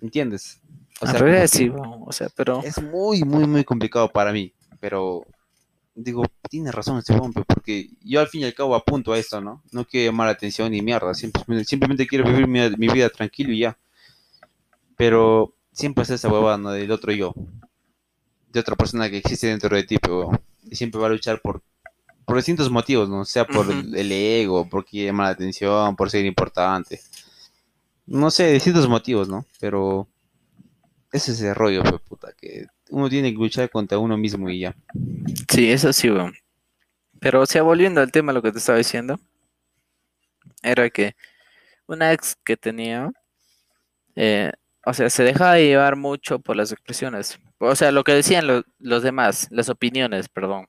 ¿Entiendes? 0.00 0.60
O 1.00 1.06
sea, 1.06 1.20
que 1.20 1.48
sí, 1.48 1.68
weón, 1.68 2.04
o 2.06 2.12
sea, 2.12 2.28
pero... 2.36 2.62
es 2.62 2.80
muy, 2.82 3.22
muy, 3.24 3.46
muy 3.46 3.64
complicado 3.64 4.10
para 4.10 4.32
mí. 4.32 4.52
Pero 4.80 5.24
digo, 5.94 6.24
tiene 6.48 6.72
razón 6.72 6.98
este 6.98 7.14
hombre, 7.14 7.44
porque 7.46 7.90
yo 8.02 8.20
al 8.20 8.28
fin 8.28 8.42
y 8.42 8.44
al 8.44 8.54
cabo 8.54 8.74
apunto 8.74 9.12
a 9.12 9.18
esto, 9.18 9.40
¿no? 9.40 9.62
No 9.72 9.84
quiero 9.84 10.10
llamar 10.10 10.26
la 10.26 10.32
atención 10.32 10.70
ni 10.70 10.82
mierda. 10.82 11.14
Simplemente, 11.14 11.64
simplemente 11.64 12.06
quiero 12.06 12.24
vivir 12.24 12.46
mi, 12.46 12.60
mi 12.76 12.88
vida 12.88 13.08
tranquilo 13.08 13.52
y 13.52 13.60
ya. 13.60 13.78
Pero 14.96 15.54
siempre 15.72 16.02
es 16.02 16.10
esa 16.10 16.28
huevada, 16.28 16.58
¿no? 16.58 16.70
Del 16.70 16.90
otro 16.90 17.12
yo. 17.12 17.34
De 18.52 18.60
otra 18.60 18.76
persona 18.76 19.08
que 19.08 19.18
existe 19.18 19.46
dentro 19.46 19.74
de 19.74 19.84
ti, 19.84 19.98
pero 19.98 20.30
y 20.70 20.76
siempre 20.76 21.00
va 21.00 21.06
a 21.06 21.10
luchar 21.10 21.40
por, 21.40 21.62
por 22.24 22.36
distintos 22.36 22.70
motivos, 22.70 23.08
¿no? 23.08 23.24
Sea 23.24 23.46
por 23.46 23.70
el, 23.70 23.94
el 23.94 24.12
ego, 24.12 24.68
por 24.68 24.84
quiere 24.84 25.06
llamar 25.06 25.26
la 25.26 25.32
atención, 25.32 25.96
por 25.96 26.10
ser 26.10 26.24
importante. 26.24 27.00
No 28.06 28.30
sé, 28.30 28.52
distintos 28.52 28.88
motivos, 28.88 29.28
¿no? 29.28 29.46
Pero 29.60 30.08
ese 31.12 31.32
es 31.32 31.40
el 31.42 31.54
rollo, 31.54 31.82
pues, 31.82 32.00
puta, 32.02 32.32
que 32.32 32.66
uno 32.90 33.08
tiene 33.08 33.30
que 33.30 33.38
luchar 33.38 33.70
contra 33.70 33.98
uno 33.98 34.16
mismo 34.16 34.48
y 34.48 34.60
ya. 34.60 34.76
Sí, 35.52 35.70
eso 35.70 35.92
sí, 35.92 36.10
weón. 36.10 36.34
Pero, 37.20 37.42
o 37.42 37.46
sea, 37.46 37.62
volviendo 37.62 38.00
al 38.00 38.10
tema, 38.10 38.32
lo 38.32 38.42
que 38.42 38.50
te 38.50 38.58
estaba 38.58 38.78
diciendo, 38.78 39.20
era 40.62 40.90
que 40.90 41.14
una 41.86 42.12
ex 42.12 42.36
que 42.44 42.56
tenía, 42.56 43.10
eh, 44.16 44.52
o 44.86 44.92
sea, 44.94 45.10
se 45.10 45.24
dejaba 45.24 45.58
llevar 45.58 45.96
mucho 45.96 46.38
por 46.40 46.56
las 46.56 46.72
expresiones. 46.72 47.38
O 47.58 47.74
sea, 47.76 47.92
lo 47.92 48.04
que 48.04 48.12
decían 48.14 48.46
lo- 48.46 48.64
los 48.78 49.02
demás, 49.02 49.48
las 49.50 49.68
opiniones, 49.68 50.28
perdón. 50.28 50.66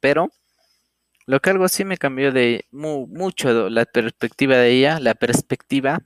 Pero, 0.00 0.30
lo 1.26 1.40
que 1.40 1.50
algo 1.50 1.68
sí 1.68 1.84
me 1.84 1.98
cambió 1.98 2.32
de 2.32 2.66
mu- 2.72 3.06
mucho 3.08 3.54
de 3.66 3.70
la 3.70 3.84
perspectiva 3.86 4.56
de 4.56 4.70
ella, 4.72 5.00
la 5.00 5.14
perspectiva, 5.14 6.02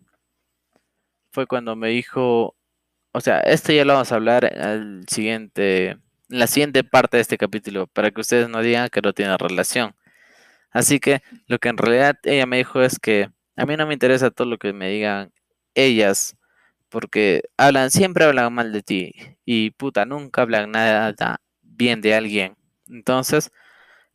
fue 1.33 1.47
cuando 1.47 1.77
me 1.77 1.89
dijo, 1.89 2.57
o 3.13 3.21
sea, 3.21 3.41
esto 3.41 3.73
ya 3.73 3.85
lo 3.85 3.95
vamos 3.95 4.13
a 4.13 4.17
hablar 4.17 4.47
al 4.47 5.05
siguiente, 5.09 5.91
en 5.91 6.01
la 6.29 6.47
siguiente 6.49 6.85
parte 6.85 7.19
de 7.19 7.23
este 7.23 7.39
capítulo, 7.39 7.89
para 7.89 8.11
que 8.11 8.21
ustedes 8.21 8.49
no 8.49 8.63
digan 8.63 8.91
que 8.91 9.03
no 9.03 9.13
tiene 9.13 9.37
relación. 9.39 9.95
Así 10.73 11.01
que 11.01 11.23
lo 11.49 11.59
que 11.59 11.71
en 11.71 11.79
realidad 11.79 12.17
ella 12.25 12.47
me 12.47 12.59
dijo 12.59 12.83
es 12.83 12.99
que 13.01 13.31
a 13.57 13.67
mí 13.67 13.77
no 13.77 13.87
me 13.87 13.95
interesa 13.95 14.31
todo 14.31 14.49
lo 14.49 14.59
que 14.59 14.73
me 14.73 14.91
digan 14.91 15.33
ellas, 15.75 16.37
porque 16.93 17.45
hablan, 17.57 17.91
siempre 17.91 18.25
hablan 18.27 18.53
mal 18.53 18.73
de 18.73 18.83
ti 18.83 19.15
y 19.47 19.71
puta, 19.73 20.05
nunca 20.05 20.43
hablan 20.43 20.71
nada 20.73 21.41
bien 21.63 22.03
de 22.03 22.15
alguien. 22.15 22.57
Entonces, 22.87 23.51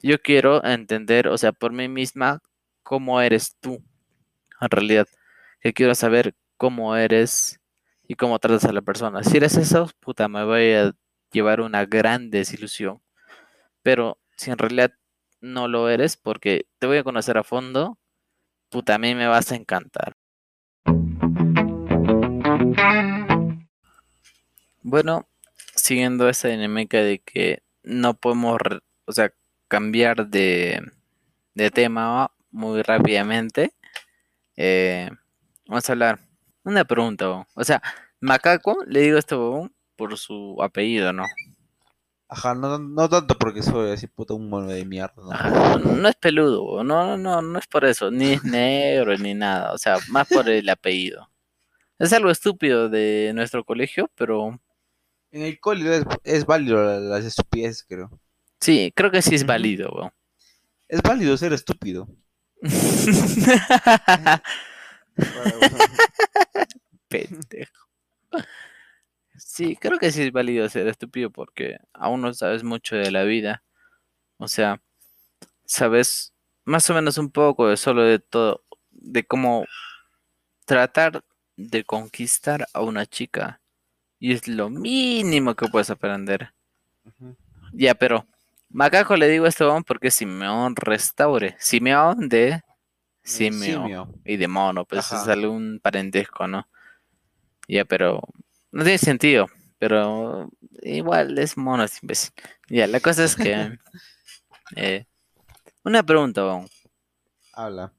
yo 0.02 0.22
quiero 0.22 0.64
entender, 0.64 1.28
o 1.28 1.38
sea, 1.38 1.54
por 1.54 1.74
mí 1.74 1.90
misma, 1.90 2.42
cómo 2.84 3.22
eres 3.22 3.58
tú, 3.60 3.84
en 4.62 4.70
realidad, 4.70 5.08
que 5.62 5.74
quiero 5.74 5.96
saber 5.96 6.36
cómo 6.58 6.96
eres 6.96 7.60
y 8.08 8.16
cómo 8.16 8.40
tratas 8.40 8.66
a 8.66 8.74
la 8.74 8.82
persona. 8.84 9.24
Si 9.24 9.38
eres 9.38 9.58
eso, 9.58 9.90
puta, 10.00 10.28
me 10.28 10.46
voy 10.46 10.74
a 10.74 10.94
llevar 11.32 11.62
una 11.62 11.86
gran 11.86 12.30
desilusión. 12.30 13.02
Pero 13.84 14.20
si 14.38 14.52
en 14.52 14.60
realidad 14.60 14.94
no 15.42 15.68
lo 15.68 15.90
eres, 15.90 16.18
porque 16.18 16.68
te 16.80 16.88
voy 16.88 16.98
a 16.98 17.04
conocer 17.04 17.38
a 17.38 17.44
fondo, 17.44 17.98
puta, 18.70 18.96
a 18.96 19.00
mí 19.00 19.16
me 19.16 19.28
vas 19.28 19.52
a 19.52 19.56
encantar. 19.56 20.16
Bueno, 24.84 25.28
siguiendo 25.76 26.30
esa 26.30 26.48
dinámica 26.48 26.98
de 27.00 27.20
que 27.20 27.62
no 27.84 28.14
podemos, 28.14 28.58
o 29.06 29.12
sea, 29.12 29.34
cambiar 29.68 30.28
de, 30.28 30.82
de 31.56 31.72
tema 31.72 32.32
muy 32.52 32.82
rápidamente, 32.82 33.74
eh, 34.56 35.10
vamos 35.68 35.90
a 35.90 35.92
hablar. 35.92 36.20
Una 36.64 36.86
pregunta, 36.86 37.46
o 37.54 37.64
sea, 37.64 37.82
macaco, 38.20 38.84
le 38.88 39.02
digo 39.02 39.18
esto 39.18 39.70
por 39.96 40.18
su 40.18 40.58
apellido, 40.62 41.14
¿no? 41.14 41.26
Ajá, 42.30 42.56
no, 42.56 42.78
no 42.78 43.08
tanto 43.08 43.38
porque 43.38 43.64
soy 43.64 43.92
así 43.92 44.08
puta 44.08 44.34
un 44.34 44.50
mono 44.50 44.68
de 44.68 44.84
mierda, 44.86 45.16
¿no? 45.18 45.32
Ajá, 45.32 45.78
no, 45.80 45.96
no 45.96 46.08
es 46.10 46.16
peludo, 46.16 46.84
no, 46.84 47.18
no, 47.18 47.42
no 47.42 47.60
es 47.60 47.68
por 47.68 47.86
eso, 47.86 48.12
ni 48.12 48.34
es 48.34 48.44
negro 48.44 49.18
ni 49.18 49.34
nada, 49.34 49.74
o 49.74 49.78
sea, 49.78 49.98
más 50.10 50.28
por 50.28 50.50
el 50.50 50.68
apellido. 50.70 51.30
Es 52.00 52.14
algo 52.14 52.30
estúpido 52.32 52.90
de 52.90 53.32
nuestro 53.36 53.64
colegio, 53.64 54.10
pero 54.16 54.60
En 55.32 55.42
el 55.44 55.60
cole 55.60 55.98
es, 55.98 56.06
es 56.24 56.46
válido 56.46 56.84
la- 56.84 57.00
las 57.00 57.24
estupideces, 57.26 57.84
creo. 57.88 58.10
sí, 58.60 58.92
creo 58.96 59.12
que 59.12 59.22
sí 59.22 59.36
es 59.36 59.46
válido, 59.46 59.90
weón. 59.92 60.12
Es 60.90 61.02
válido 61.02 61.36
ser 61.38 61.54
estúpido. 61.54 62.08
Pendejo. 67.10 67.88
Sí, 69.38 69.76
creo 69.76 70.00
que 70.00 70.12
sí 70.12 70.24
es 70.24 70.32
válido 70.32 70.68
ser 70.70 70.88
estúpido 70.88 71.30
porque 71.30 71.78
aún 71.94 72.22
no 72.22 72.34
sabes 72.34 72.64
mucho 72.64 72.96
de 72.96 73.12
la 73.12 73.24
vida. 73.24 73.64
O 74.38 74.48
sea, 74.48 74.82
sabes 75.66 76.34
más 76.66 76.90
o 76.90 76.94
menos 76.96 77.18
un 77.18 77.32
poco 77.32 77.68
de 77.70 77.78
solo 77.78 78.04
de 78.04 78.20
todo, 78.20 78.64
de 78.92 79.26
cómo 79.26 79.66
tratar 80.66 81.24
de 81.58 81.84
conquistar 81.84 82.68
a 82.74 82.82
una 82.82 83.06
chica. 83.06 83.60
Y 84.20 84.32
es 84.34 84.48
lo 84.48 84.70
mínimo 84.70 85.56
que 85.56 85.68
puedes 85.68 85.90
aprender. 85.90 86.54
Ya, 87.74 87.94
pero 87.96 88.26
Macaco 88.70 89.16
le 89.16 89.28
digo 89.28 89.46
esto 89.46 89.68
weón, 89.68 89.84
porque 89.84 90.12
Simeón 90.12 90.76
Restaure. 90.76 91.56
Simeón 91.60 92.30
de 92.30 92.62
Simeo. 93.24 93.82
Simio. 93.84 94.14
Y 94.24 94.38
de 94.38 94.48
mono, 94.48 94.86
pues 94.86 95.12
es 95.12 95.28
algún 95.28 95.80
parentesco, 95.82 96.48
¿no? 96.48 96.68
Ya, 97.68 97.84
pero 97.86 98.22
no 98.72 98.84
tiene 98.84 98.98
sentido. 98.98 99.48
Pero 99.80 100.50
igual 100.82 101.38
es 101.38 101.58
mono, 101.58 101.84
es 101.84 102.02
imbécil. 102.02 102.32
Ya, 102.70 102.88
la 102.88 103.00
cosa 103.00 103.26
es 103.26 103.36
que. 103.36 103.78
eh, 104.76 105.06
una 105.84 106.04
pregunta, 106.04 106.44
weón. 106.46 106.68
Habla. 107.54 107.92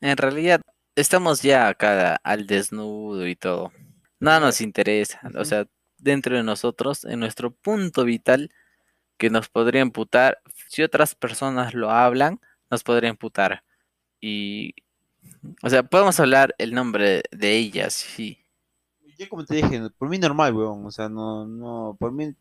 En 0.00 0.16
realidad, 0.16 0.62
estamos 0.96 1.42
ya 1.42 1.68
acá 1.68 2.16
al 2.22 2.46
desnudo 2.46 3.26
y 3.26 3.36
todo. 3.36 3.72
Nada 4.20 4.40
nos 4.40 4.60
interesa. 4.60 5.20
O 5.36 5.44
sea, 5.44 5.66
dentro 5.98 6.36
de 6.36 6.42
nosotros, 6.42 7.04
en 7.04 7.20
nuestro 7.20 7.50
punto 7.50 8.04
vital, 8.04 8.50
que 9.16 9.30
nos 9.30 9.48
podría 9.48 9.82
imputar, 9.82 10.40
si 10.68 10.82
otras 10.82 11.14
personas 11.14 11.74
lo 11.74 11.90
hablan, 11.90 12.40
nos 12.70 12.82
podría 12.82 13.10
imputar. 13.10 13.62
Y, 14.20 14.74
o 15.62 15.70
sea, 15.70 15.82
podemos 15.82 16.18
hablar 16.20 16.54
el 16.58 16.74
nombre 16.74 17.22
de 17.30 17.56
ellas, 17.56 17.94
sí. 17.94 18.38
Yo 19.18 19.28
como 19.28 19.44
te 19.44 19.56
dije, 19.56 19.80
por 19.98 20.08
mí 20.08 20.18
normal, 20.18 20.54
weón. 20.54 20.86
O 20.86 20.90
sea, 20.90 21.08
no, 21.08 21.46
no, 21.46 21.96
por 21.98 22.12
mí 22.12 22.34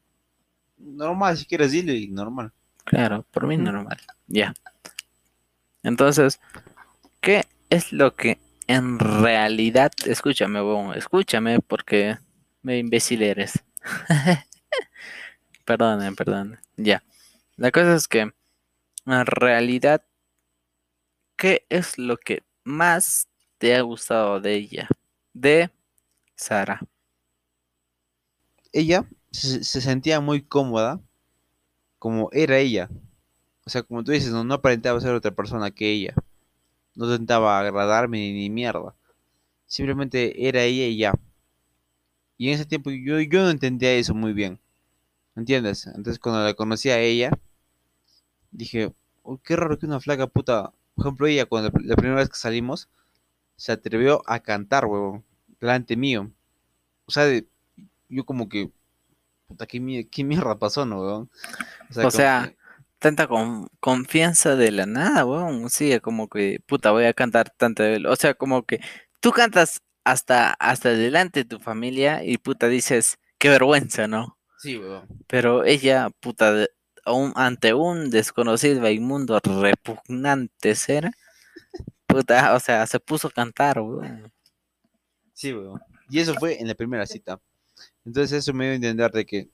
normal, 0.77 1.37
si 1.37 1.45
quieres 1.45 1.71
dile 1.71 1.95
y 1.95 2.07
normal. 2.07 2.51
Claro, 2.85 3.25
por 3.31 3.45
mí 3.45 3.57
normal. 3.57 3.99
Ya. 4.27 4.53
Entonces, 5.83 6.39
¿qué 7.19 7.43
es 7.71 7.93
lo 7.93 8.13
que 8.15 8.37
en 8.67 8.99
realidad, 8.99 9.91
escúchame, 10.05 10.59
escúchame 10.95 11.61
porque 11.61 12.17
me 12.61 12.77
imbécil 12.77 13.23
eres. 13.23 13.63
Perdonen, 15.65 16.15
perdonen. 16.15 16.59
Ya. 16.75 17.01
La 17.55 17.71
cosa 17.71 17.95
es 17.95 18.07
que 18.07 18.19
en 18.19 19.25
realidad, 19.25 20.03
¿qué 21.37 21.65
es 21.69 21.97
lo 21.97 22.17
que 22.17 22.43
más 22.63 23.27
te 23.57 23.75
ha 23.75 23.81
gustado 23.81 24.41
de 24.41 24.53
ella? 24.55 24.89
De 25.33 25.71
Sara. 26.35 26.81
Ella 28.73 29.05
se, 29.31 29.63
se 29.63 29.81
sentía 29.81 30.19
muy 30.19 30.41
cómoda 30.41 30.99
como 31.99 32.29
era 32.33 32.57
ella. 32.57 32.89
O 33.65 33.69
sea, 33.69 33.83
como 33.83 34.03
tú 34.03 34.11
dices, 34.11 34.31
no 34.31 34.53
aparentaba 34.53 34.99
ser 34.99 35.13
otra 35.13 35.31
persona 35.31 35.71
que 35.71 35.89
ella. 35.89 36.13
No 36.95 37.05
intentaba 37.05 37.59
agradarme 37.59 38.17
ni, 38.17 38.33
ni 38.33 38.49
mierda. 38.49 38.95
simplemente 39.65 40.47
era 40.47 40.63
ella 40.63 40.85
y 40.87 40.97
ya. 40.97 41.13
Y 42.37 42.49
en 42.49 42.55
ese 42.55 42.65
tiempo 42.65 42.89
yo, 42.91 43.19
yo 43.21 43.41
no 43.43 43.49
entendía 43.49 43.93
eso 43.93 44.13
muy 44.13 44.33
bien. 44.33 44.59
¿Entiendes? 45.35 45.87
Entonces 45.87 46.19
cuando 46.19 46.43
la 46.43 46.53
conocí 46.53 46.89
a 46.89 46.99
ella, 46.99 47.31
dije, 48.51 48.93
"Uy, 49.23 49.39
qué 49.43 49.55
raro 49.55 49.77
que 49.79 49.85
una 49.85 49.99
flaca 49.99 50.27
puta, 50.27 50.73
por 50.95 51.05
ejemplo 51.05 51.27
ella 51.27 51.45
cuando 51.45 51.71
la, 51.83 51.95
primera 51.95 52.17
vez 52.19 52.29
que 52.29 52.35
salimos, 52.35 52.89
se 53.55 53.71
atrevió 53.71 54.21
a 54.25 54.39
cantar, 54.39 54.85
huevón, 54.85 55.23
delante 55.59 55.95
mío. 55.95 56.31
O 57.05 57.11
sea, 57.11 57.25
de- 57.25 57.47
yo 58.09 58.25
como 58.25 58.49
que, 58.49 58.69
puta, 59.47 59.65
¿qué, 59.67 60.07
qué 60.11 60.23
mierda 60.23 60.57
pasó, 60.57 60.85
no, 60.85 61.01
huevón? 61.01 61.29
O 61.89 61.93
sea, 61.93 62.03
que- 62.47 62.57
Tanta 63.01 63.27
con- 63.27 63.67
confianza 63.79 64.55
de 64.55 64.71
la 64.71 64.85
nada, 64.85 65.25
weón. 65.25 65.69
Sí, 65.71 65.99
como 66.01 66.29
que, 66.29 66.59
puta, 66.67 66.91
voy 66.91 67.05
a 67.05 67.13
cantar 67.13 67.49
tanto. 67.49 67.81
de- 67.83 68.07
O 68.07 68.15
sea, 68.15 68.35
como 68.35 68.63
que 68.63 68.79
tú 69.19 69.31
cantas 69.31 69.81
hasta, 70.03 70.53
hasta 70.53 70.89
delante 70.89 71.41
de 71.41 71.45
tu 71.49 71.59
familia 71.59 72.23
y 72.23 72.37
puta 72.37 72.67
dices, 72.67 73.17
qué 73.39 73.49
vergüenza, 73.49 74.07
¿no? 74.07 74.37
sí, 74.59 74.77
huevón. 74.77 75.07
Pero 75.27 75.65
ella, 75.65 76.11
puta, 76.19 76.53
de- 76.53 76.69
aún 77.05 77.33
ante 77.35 77.73
un 77.73 78.11
desconocido 78.11 78.85
e 78.85 78.93
inmundo 78.93 79.39
repugnante 79.43 80.75
ser, 80.75 81.09
puta, 82.07 82.53
o 82.55 82.59
sea, 82.59 82.85
se 82.87 82.99
puso 82.99 83.29
a 83.29 83.31
cantar, 83.31 83.79
weón. 83.81 84.31
Sí, 85.33 85.53
weón. 85.53 85.81
Y 86.09 86.19
eso 86.19 86.35
fue 86.35 86.59
en 86.61 86.67
la 86.67 86.75
primera 86.75 87.07
cita. 87.07 87.39
Entonces 88.05 88.39
eso 88.39 88.53
me 88.53 88.65
dio 88.65 88.73
a 88.73 88.75
entender 88.75 89.11
de 89.11 89.25
que, 89.25 89.49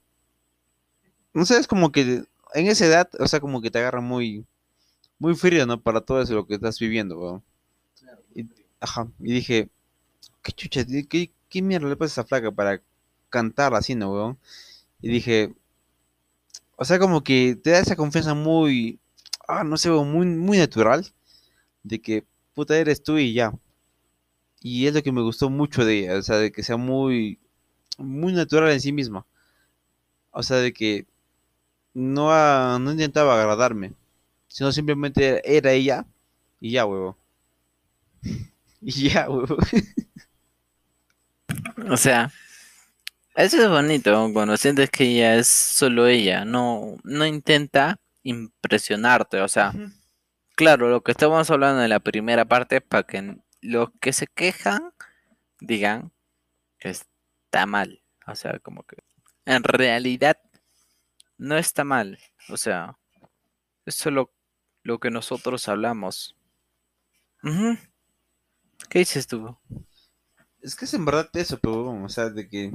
no 1.33 1.45
sé, 1.45 1.57
es 1.59 1.67
como 1.67 1.91
que 1.91 2.23
en 2.53 2.67
esa 2.67 2.85
edad, 2.85 3.09
o 3.19 3.27
sea, 3.27 3.39
como 3.39 3.61
que 3.61 3.71
te 3.71 3.79
agarra 3.79 4.01
muy, 4.01 4.45
muy 5.19 5.35
frío, 5.35 5.65
¿no? 5.65 5.81
Para 5.81 6.01
todo 6.01 6.21
eso 6.21 6.33
lo 6.35 6.47
que 6.47 6.55
estás 6.55 6.79
viviendo, 6.79 7.19
weón. 7.19 7.43
Y, 8.35 8.47
ajá, 8.79 9.09
y 9.19 9.33
dije, 9.33 9.69
qué 10.43 10.51
chucha, 10.51 10.85
qué, 10.85 11.31
qué 11.49 11.61
mierda 11.61 11.89
le 11.89 11.95
pasa 11.97 12.21
a 12.21 12.23
esa 12.23 12.27
flaca 12.27 12.51
para 12.51 12.81
cantar 13.29 13.73
así, 13.75 13.95
¿no, 13.95 14.13
weón? 14.13 14.39
Y 15.01 15.09
dije, 15.09 15.53
o 16.77 16.85
sea, 16.85 16.99
como 16.99 17.23
que 17.23 17.55
te 17.61 17.71
da 17.71 17.79
esa 17.79 17.95
confianza 17.95 18.33
muy, 18.33 18.99
ah, 19.47 19.63
no 19.63 19.77
sé, 19.77 19.89
muy, 19.89 20.25
muy 20.27 20.57
natural, 20.57 21.11
de 21.83 22.01
que, 22.01 22.25
puta, 22.53 22.77
eres 22.77 23.03
tú 23.03 23.17
y 23.17 23.33
ya. 23.33 23.53
Y 24.61 24.87
es 24.87 24.93
lo 24.93 25.03
que 25.03 25.11
me 25.11 25.21
gustó 25.21 25.49
mucho 25.49 25.85
de 25.85 25.99
ella, 25.99 26.17
o 26.17 26.21
sea, 26.21 26.37
de 26.37 26.51
que 26.51 26.63
sea 26.63 26.77
muy, 26.77 27.39
muy 27.97 28.33
natural 28.33 28.71
en 28.71 28.81
sí 28.81 28.91
misma. 28.91 29.25
O 30.31 30.43
sea, 30.43 30.57
de 30.57 30.73
que 30.73 31.07
no, 31.97 32.77
no 32.77 32.91
intentaba 32.91 33.41
agradarme, 33.41 33.93
sino 34.47 34.71
simplemente 34.71 35.41
era 35.43 35.71
ella 35.71 36.05
y 36.59 36.71
ya, 36.71 36.85
huevo. 36.85 37.17
Y 38.79 39.09
ya, 39.09 39.27
huevo. 39.27 39.57
O 41.89 41.97
sea, 41.97 42.31
eso 43.35 43.59
es 43.59 43.67
bonito 43.69 44.29
cuando 44.31 44.55
sientes 44.57 44.91
que 44.91 45.05
ella 45.05 45.35
es 45.35 45.47
solo 45.47 46.05
ella, 46.05 46.45
no, 46.45 46.97
no 47.03 47.25
intenta 47.25 47.99
impresionarte, 48.21 49.41
o 49.41 49.47
sea, 49.47 49.73
claro, 50.55 50.89
lo 50.89 51.01
que 51.01 51.11
estamos 51.13 51.49
hablando 51.49 51.81
en 51.81 51.89
la 51.89 51.99
primera 51.99 52.45
parte 52.45 52.79
para 52.79 53.03
que 53.03 53.37
los 53.61 53.89
que 53.99 54.13
se 54.13 54.27
quejan 54.27 54.91
digan 55.59 56.11
que 56.79 56.89
está 56.89 57.65
mal, 57.65 58.03
o 58.27 58.35
sea, 58.35 58.59
como 58.59 58.83
que 58.83 58.97
en 59.45 59.63
realidad 59.63 60.37
no 61.37 61.57
está 61.57 61.83
mal, 61.83 62.19
o 62.49 62.57
sea, 62.57 62.97
es 63.85 63.95
solo 63.95 64.31
lo 64.83 64.99
que 64.99 65.11
nosotros 65.11 65.67
hablamos. 65.67 66.35
¿Qué 68.89 68.99
dices 68.99 69.27
tú? 69.27 69.57
Es 70.61 70.75
que 70.75 70.85
es 70.85 70.93
en 70.93 71.05
verdad 71.05 71.29
eso, 71.33 71.59
pero 71.59 72.03
o 72.03 72.09
sea, 72.09 72.29
de 72.29 72.47
que 72.49 72.71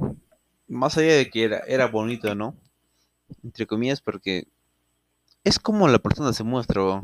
más 0.67 0.97
allá 0.97 1.15
de 1.15 1.29
que 1.29 1.43
era, 1.43 1.59
era 1.67 1.87
bonito, 1.87 2.33
¿no? 2.33 2.55
Entre 3.43 3.67
comillas, 3.67 4.01
porque 4.01 4.47
es 5.43 5.59
como 5.59 5.87
la 5.87 5.99
persona 5.99 6.33
se 6.33 6.43
muestra. 6.43 7.01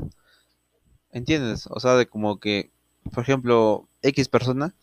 ¿entiendes? 1.11 1.67
O 1.69 1.79
sea, 1.79 1.95
de 1.95 2.07
como 2.07 2.39
que, 2.39 2.71
por 3.13 3.23
ejemplo, 3.23 3.87
X 4.01 4.29
persona, 4.29 4.73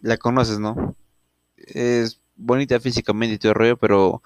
la 0.00 0.16
conoces, 0.16 0.58
¿no? 0.58 0.96
Es 1.56 2.20
bonita 2.36 2.80
físicamente 2.80 3.34
y 3.34 3.38
todo 3.38 3.52
el 3.52 3.58
rollo, 3.58 3.76
pero 3.76 4.22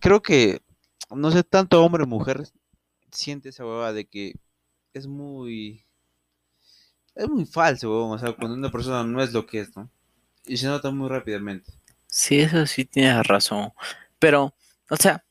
creo 0.00 0.22
que, 0.22 0.62
no 1.10 1.30
sé, 1.30 1.42
tanto 1.44 1.84
hombre 1.84 2.04
o 2.04 2.06
mujer 2.06 2.44
siente 3.10 3.48
esa 3.50 3.64
huevada 3.64 3.92
de 3.92 4.06
que 4.06 4.34
es 4.92 5.06
muy, 5.06 5.84
es 7.14 7.28
muy 7.28 7.46
falso, 7.46 7.90
weón. 7.90 8.12
O 8.12 8.18
sea, 8.18 8.32
cuando 8.32 8.56
una 8.56 8.70
persona 8.70 9.04
no 9.04 9.22
es 9.22 9.32
lo 9.32 9.46
que 9.46 9.60
es, 9.60 9.76
¿no? 9.76 9.90
Y 10.46 10.56
se 10.56 10.66
nota 10.66 10.90
muy 10.90 11.08
rápidamente. 11.08 11.72
Sí, 12.06 12.40
eso 12.40 12.66
sí 12.66 12.84
tienes 12.84 13.26
razón. 13.26 13.72
Pero, 14.18 14.54
o 14.90 14.96
sea, 14.96 15.24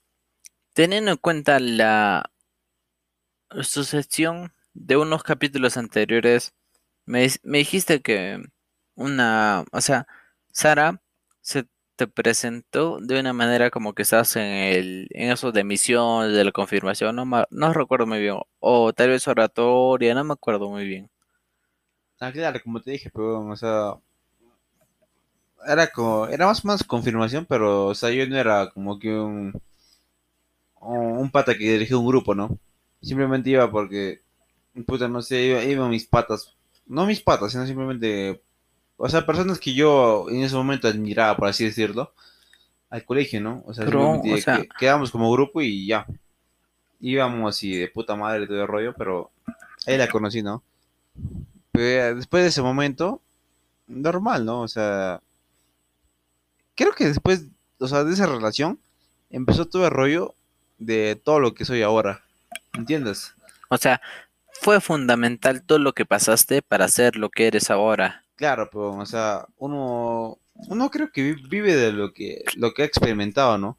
teniendo 0.73 1.11
en 1.11 1.17
cuenta 1.17 1.59
la 1.59 2.31
sucesión 3.61 4.53
de 4.73 4.97
unos 4.97 5.23
capítulos 5.23 5.77
anteriores, 5.77 6.53
me, 7.05 7.27
me 7.43 7.59
dijiste 7.59 8.01
que 8.01 8.43
una, 8.95 9.65
o 9.71 9.81
sea, 9.81 10.07
Sara 10.51 11.01
se 11.41 11.67
te 11.95 12.07
presentó 12.07 12.99
de 13.01 13.19
una 13.19 13.33
manera 13.33 13.69
como 13.71 13.93
que 13.93 14.03
estás 14.03 14.35
en 14.35 14.43
el, 14.45 15.07
en 15.11 15.31
eso 15.31 15.51
de 15.51 15.63
misión, 15.63 16.33
de 16.33 16.43
la 16.45 16.51
confirmación, 16.51 17.15
no, 17.15 17.25
ma- 17.25 17.47
no 17.51 17.73
recuerdo 17.73 18.07
muy 18.07 18.19
bien, 18.21 18.37
o 18.59 18.93
tal 18.93 19.09
vez 19.09 19.27
oratoria, 19.27 20.13
no 20.15 20.23
me 20.23 20.33
acuerdo 20.33 20.69
muy 20.69 20.85
bien. 20.87 21.09
Ah, 22.19 22.31
claro, 22.31 22.59
como 22.63 22.81
te 22.81 22.91
dije, 22.91 23.09
pero, 23.13 23.39
o 23.47 23.55
sea, 23.55 23.93
era 25.67 25.87
como, 25.87 26.27
era 26.27 26.45
más 26.47 26.63
menos 26.65 26.83
confirmación, 26.83 27.45
pero, 27.45 27.87
o 27.87 27.95
sea, 27.95 28.09
yo 28.11 28.25
no 28.27 28.37
era 28.37 28.69
como 28.71 28.97
que 28.99 29.13
un, 29.13 29.53
un 30.81 31.29
pata 31.31 31.53
que 31.57 31.71
dirigía 31.73 31.97
un 31.97 32.07
grupo, 32.07 32.35
¿no? 32.35 32.57
Simplemente 33.01 33.49
iba 33.49 33.69
porque, 33.71 34.21
puta, 34.85 35.07
no 35.07 35.21
sé, 35.21 35.43
iba, 35.47 35.63
iba 35.63 35.89
mis 35.89 36.05
patas, 36.07 36.55
no 36.85 37.05
mis 37.05 37.21
patas, 37.21 37.51
sino 37.51 37.65
simplemente, 37.65 38.41
o 38.97 39.09
sea, 39.09 39.25
personas 39.25 39.59
que 39.59 39.73
yo 39.73 40.27
en 40.29 40.41
ese 40.43 40.55
momento 40.55 40.87
admiraba, 40.87 41.35
por 41.37 41.47
así 41.47 41.65
decirlo, 41.65 42.13
al 42.89 43.03
colegio, 43.03 43.41
¿no? 43.41 43.63
O 43.65 43.73
sea, 43.73 43.85
Pero, 43.85 44.13
simplemente 44.13 44.39
o 44.39 44.43
sea- 44.43 44.61
que- 44.61 44.69
quedamos 44.79 45.11
como 45.11 45.31
grupo 45.31 45.61
y 45.61 45.85
ya. 45.87 46.05
Íbamos 47.01 47.55
así 47.55 47.75
de 47.75 47.87
puta 47.89 48.15
madre 48.15 48.47
todo 48.47 48.61
el 48.61 48.67
rollo, 48.67 48.93
pero 48.97 49.31
ahí 49.85 49.97
la 49.97 50.07
conocí, 50.07 50.41
¿no? 50.41 50.63
Pero 51.71 52.15
después 52.15 52.43
de 52.43 52.49
ese 52.49 52.61
momento, 52.61 53.21
normal, 53.87 54.45
¿no? 54.45 54.61
O 54.61 54.67
sea, 54.67 55.19
creo 56.75 56.93
que 56.93 57.05
después, 57.05 57.45
o 57.79 57.87
sea, 57.87 58.03
de 58.03 58.13
esa 58.13 58.25
relación, 58.27 58.79
empezó 59.29 59.65
todo 59.65 59.85
el 59.85 59.91
rollo 59.91 60.33
de 60.77 61.19
todo 61.21 61.39
lo 61.39 61.53
que 61.53 61.65
soy 61.65 61.81
ahora. 61.81 62.23
¿Entiendes? 62.73 63.33
O 63.69 63.77
sea, 63.77 64.01
fue 64.61 64.79
fundamental 64.81 65.63
todo 65.63 65.79
lo 65.79 65.93
que 65.93 66.05
pasaste 66.05 66.61
para 66.61 66.87
ser 66.87 67.15
lo 67.17 67.29
que 67.29 67.47
eres 67.47 67.69
ahora. 67.71 68.23
Claro, 68.35 68.69
pero, 68.71 68.91
o 68.97 69.05
sea, 69.05 69.47
uno, 69.57 70.39
uno 70.53 70.89
creo 70.91 71.11
que 71.11 71.23
vi- 71.33 71.47
vive 71.47 71.75
de 71.75 71.91
lo 71.93 72.13
que, 72.13 72.43
lo 72.57 72.73
que 72.73 72.81
ha 72.83 72.85
experimentado, 72.85 73.57
¿no? 73.57 73.77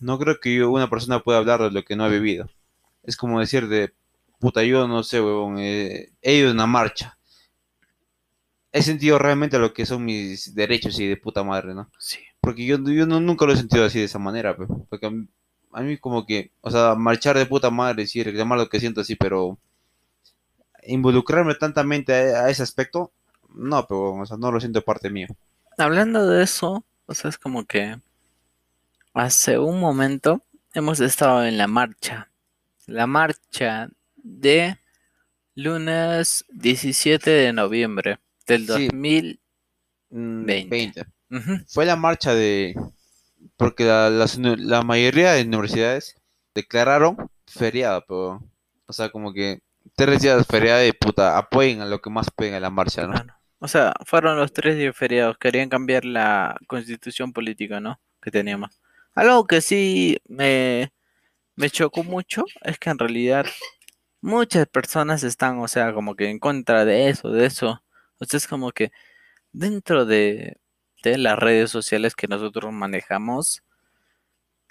No 0.00 0.18
creo 0.18 0.40
que 0.40 0.64
una 0.64 0.90
persona 0.90 1.22
pueda 1.22 1.38
hablar 1.38 1.62
de 1.62 1.70
lo 1.70 1.84
que 1.84 1.96
no 1.96 2.04
ha 2.04 2.08
vivido. 2.08 2.50
Es 3.04 3.16
como 3.16 3.40
decir 3.40 3.68
de, 3.68 3.94
puta, 4.40 4.64
yo 4.64 4.88
no 4.88 5.02
sé, 5.04 5.20
huevón, 5.20 5.58
eh, 5.58 6.10
he 6.22 6.34
ido 6.36 6.50
a 6.50 6.52
una 6.54 6.66
marcha. 6.66 7.18
He 8.72 8.82
sentido 8.82 9.18
realmente 9.18 9.58
lo 9.58 9.72
que 9.74 9.86
son 9.86 10.04
mis 10.04 10.54
derechos 10.54 11.00
y 11.00 11.06
de 11.08 11.16
puta 11.16 11.42
madre, 11.42 11.74
¿no? 11.74 11.90
Sí. 11.98 12.18
Porque 12.40 12.64
yo, 12.64 12.76
yo 12.78 13.06
no- 13.06 13.20
nunca 13.20 13.44
lo 13.46 13.52
he 13.52 13.56
sentido 13.56 13.84
así 13.84 13.98
de 13.98 14.04
esa 14.04 14.18
manera, 14.20 14.56
pe. 14.56 14.66
porque 14.88 15.06
a 15.06 15.10
mí, 15.10 15.26
a 15.72 15.82
mí 15.82 15.98
como 15.98 16.24
que, 16.26 16.52
o 16.60 16.70
sea, 16.70 16.94
marchar 16.94 17.36
de 17.38 17.46
puta 17.46 17.70
madre, 17.70 18.06
sí, 18.06 18.22
reclamar 18.22 18.58
lo 18.58 18.68
que 18.68 18.78
siento 18.80 19.00
así, 19.00 19.16
pero 19.16 19.58
involucrarme 20.86 21.54
tantamente 21.54 22.12
a, 22.14 22.44
a 22.44 22.50
ese 22.50 22.62
aspecto, 22.62 23.12
no, 23.56 23.86
pero, 23.86 24.14
o 24.14 24.26
sea, 24.26 24.36
no 24.36 24.52
lo 24.52 24.60
siento 24.60 24.82
parte 24.82 25.10
mío. 25.10 25.26
Hablando 25.78 26.26
de 26.26 26.42
eso, 26.42 26.84
o 27.06 27.14
sea, 27.14 27.30
es 27.30 27.38
como 27.38 27.64
que 27.64 27.98
hace 29.14 29.58
un 29.58 29.80
momento 29.80 30.42
hemos 30.74 31.00
estado 31.00 31.44
en 31.44 31.58
la 31.58 31.66
marcha. 31.66 32.30
La 32.86 33.06
marcha 33.06 33.88
de 34.16 34.78
lunes 35.54 36.44
17 36.50 37.30
de 37.30 37.52
noviembre 37.52 38.20
del 38.46 38.62
Sí. 38.62 38.88
2000. 38.88 39.40
Mm, 40.10 40.44
20. 40.44 40.70
20. 40.70 41.06
Ujú. 41.30 41.64
Fue 41.68 41.86
la 41.86 41.96
marcha 41.96 42.34
de, 42.34 42.74
porque 43.56 43.84
la, 43.84 44.82
mayoría 44.82 45.32
de 45.32 45.42
universidades 45.42 46.14
declararon 46.54 47.16
feriado, 47.46 48.04
pero, 48.06 48.42
o 48.86 48.92
sea, 48.92 49.08
como 49.10 49.32
que 49.32 49.60
tres 49.96 50.22
días 50.22 50.46
feriado 50.46 50.86
y 50.86 50.92
puta, 50.92 51.36
apoyen 51.38 51.80
a 51.80 51.86
lo 51.86 52.00
que 52.00 52.10
más 52.10 52.30
pueden 52.30 52.54
a 52.54 52.60
la 52.60 52.70
marcha, 52.70 53.06
¿no? 53.06 53.14
Claro. 53.14 53.35
O 53.58 53.68
sea, 53.68 53.94
fueron 54.04 54.36
los 54.38 54.52
tres 54.52 54.76
días. 54.76 54.94
Querían 55.38 55.68
cambiar 55.68 56.04
la 56.04 56.56
constitución 56.66 57.32
política, 57.32 57.80
¿no? 57.80 58.00
Que 58.22 58.30
teníamos. 58.30 58.80
Algo 59.14 59.46
que 59.46 59.60
sí 59.62 60.18
me, 60.28 60.92
me 61.56 61.70
chocó 61.70 62.04
mucho 62.04 62.44
es 62.62 62.78
que 62.78 62.90
en 62.90 62.98
realidad 62.98 63.46
muchas 64.20 64.66
personas 64.68 65.24
están, 65.24 65.58
o 65.60 65.68
sea, 65.68 65.92
como 65.94 66.16
que 66.16 66.28
en 66.30 66.38
contra 66.38 66.84
de 66.84 67.08
eso, 67.10 67.30
de 67.30 67.46
eso. 67.46 67.82
O 68.18 68.24
sea, 68.26 68.38
es 68.38 68.46
como 68.48 68.72
que 68.72 68.92
dentro 69.52 70.06
de, 70.06 70.58
de 71.02 71.18
las 71.18 71.38
redes 71.38 71.70
sociales 71.70 72.14
que 72.16 72.28
nosotros 72.28 72.72
manejamos, 72.72 73.62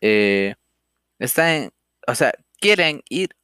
eh, 0.02 0.56
están, 1.20 1.72
o 2.08 2.16
sea, 2.16 2.34
quieren 2.60 3.04
ir 3.10 3.36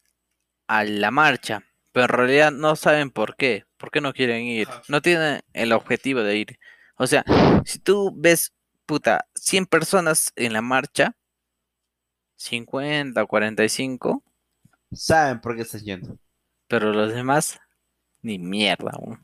a 0.67 0.83
la 0.83 1.11
marcha, 1.11 1.63
pero 1.91 2.05
en 2.05 2.09
realidad 2.09 2.51
no 2.51 2.75
saben 2.75 3.11
por 3.11 3.35
qué. 3.35 3.65
¿Por 3.81 3.89
qué 3.89 3.99
no 3.99 4.13
quieren 4.13 4.43
ir? 4.43 4.67
No 4.87 5.01
tienen 5.01 5.41
el 5.53 5.73
objetivo 5.73 6.21
de 6.21 6.37
ir. 6.37 6.59
O 6.97 7.07
sea, 7.07 7.25
si 7.65 7.79
tú 7.79 8.13
ves, 8.15 8.53
puta, 8.85 9.25
100 9.33 9.65
personas 9.65 10.31
en 10.35 10.53
la 10.53 10.61
marcha, 10.61 11.15
50 12.35 13.23
o 13.23 13.27
45, 13.27 14.23
Saben 14.93 15.41
por 15.41 15.55
qué 15.55 15.63
estás 15.63 15.83
yendo. 15.83 16.15
pero 16.67 16.93
los 16.93 17.11
demás, 17.11 17.59
ni 18.21 18.37
mierda. 18.37 18.91
weón. 18.99 19.19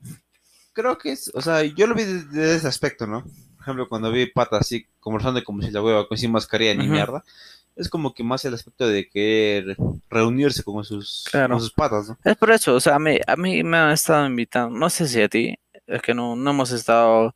Creo 0.74 0.98
que 0.98 1.12
es, 1.12 1.32
o 1.36 1.42
sea, 1.42 1.64
yo 1.64 1.86
lo 1.86 1.94
vi 1.94 2.04
desde 2.04 2.56
ese 2.56 2.68
aspecto, 2.68 3.06
¿no? 3.06 3.24
Por 3.24 3.62
ejemplo, 3.62 3.88
cuando 3.88 4.12
vi 4.12 4.26
patas 4.26 4.62
así 4.62 4.88
conversando 5.00 5.44
como 5.44 5.62
si 5.62 5.70
la 5.70 5.84
hueva, 5.84 6.08
con 6.08 6.18
sin 6.18 6.32
mascarilla 6.32 6.74
ni 6.74 6.88
mierda, 6.88 7.24
es 7.78 7.90
como 7.90 8.14
que 8.14 8.24
más 8.24 8.44
el 8.46 8.54
aspecto 8.54 8.88
de 8.88 9.08
querer 9.10 9.78
reunirse 10.10 10.64
con 10.64 10.84
sus, 10.84 11.26
Claro. 11.32 11.54
con 11.56 11.62
sus 11.62 11.72
patas, 11.72 12.10
¿no? 12.10 12.18
Es 12.24 12.36
por 12.36 12.52
eso, 12.52 12.76
o 12.76 12.80
sea, 12.80 12.96
a 12.96 13.00
mí, 13.00 13.18
a 13.26 13.36
mí 13.36 13.64
me 13.64 13.78
han 13.78 13.92
estado 13.92 14.26
invitando, 14.26 14.78
no 14.78 14.90
sé 14.90 15.08
si 15.08 15.22
a 15.22 15.30
ti, 15.30 15.56
es 15.86 16.02
que 16.02 16.14
no, 16.14 16.36
no 16.36 16.50
hemos 16.52 16.72
estado 16.72 17.36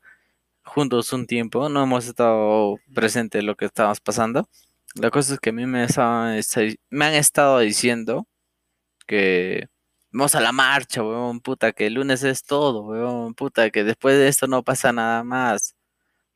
juntos 0.63 1.13
un 1.13 1.25
tiempo, 1.27 1.69
no 1.69 1.83
hemos 1.83 2.05
estado 2.07 2.75
presente 2.93 3.39
en 3.39 3.45
lo 3.45 3.55
que 3.55 3.65
estábamos 3.65 3.99
pasando. 4.01 4.49
La 4.95 5.09
cosa 5.09 5.33
es 5.35 5.39
que 5.39 5.51
a 5.51 5.53
mí 5.53 5.65
me, 5.65 5.83
estaban, 5.85 6.35
esta- 6.35 6.61
me 6.89 7.05
han 7.05 7.13
estado 7.13 7.59
diciendo 7.59 8.27
que 9.07 9.67
vamos 10.11 10.35
a 10.35 10.41
la 10.41 10.51
marcha, 10.51 11.03
weón, 11.03 11.39
puta, 11.39 11.71
que 11.71 11.87
el 11.87 11.95
lunes 11.95 12.23
es 12.23 12.43
todo, 12.43 12.83
weón, 12.83 13.33
puta, 13.33 13.69
que 13.69 13.83
después 13.83 14.17
de 14.17 14.27
esto 14.27 14.47
no 14.47 14.63
pasa 14.63 14.91
nada 14.91 15.23
más. 15.23 15.75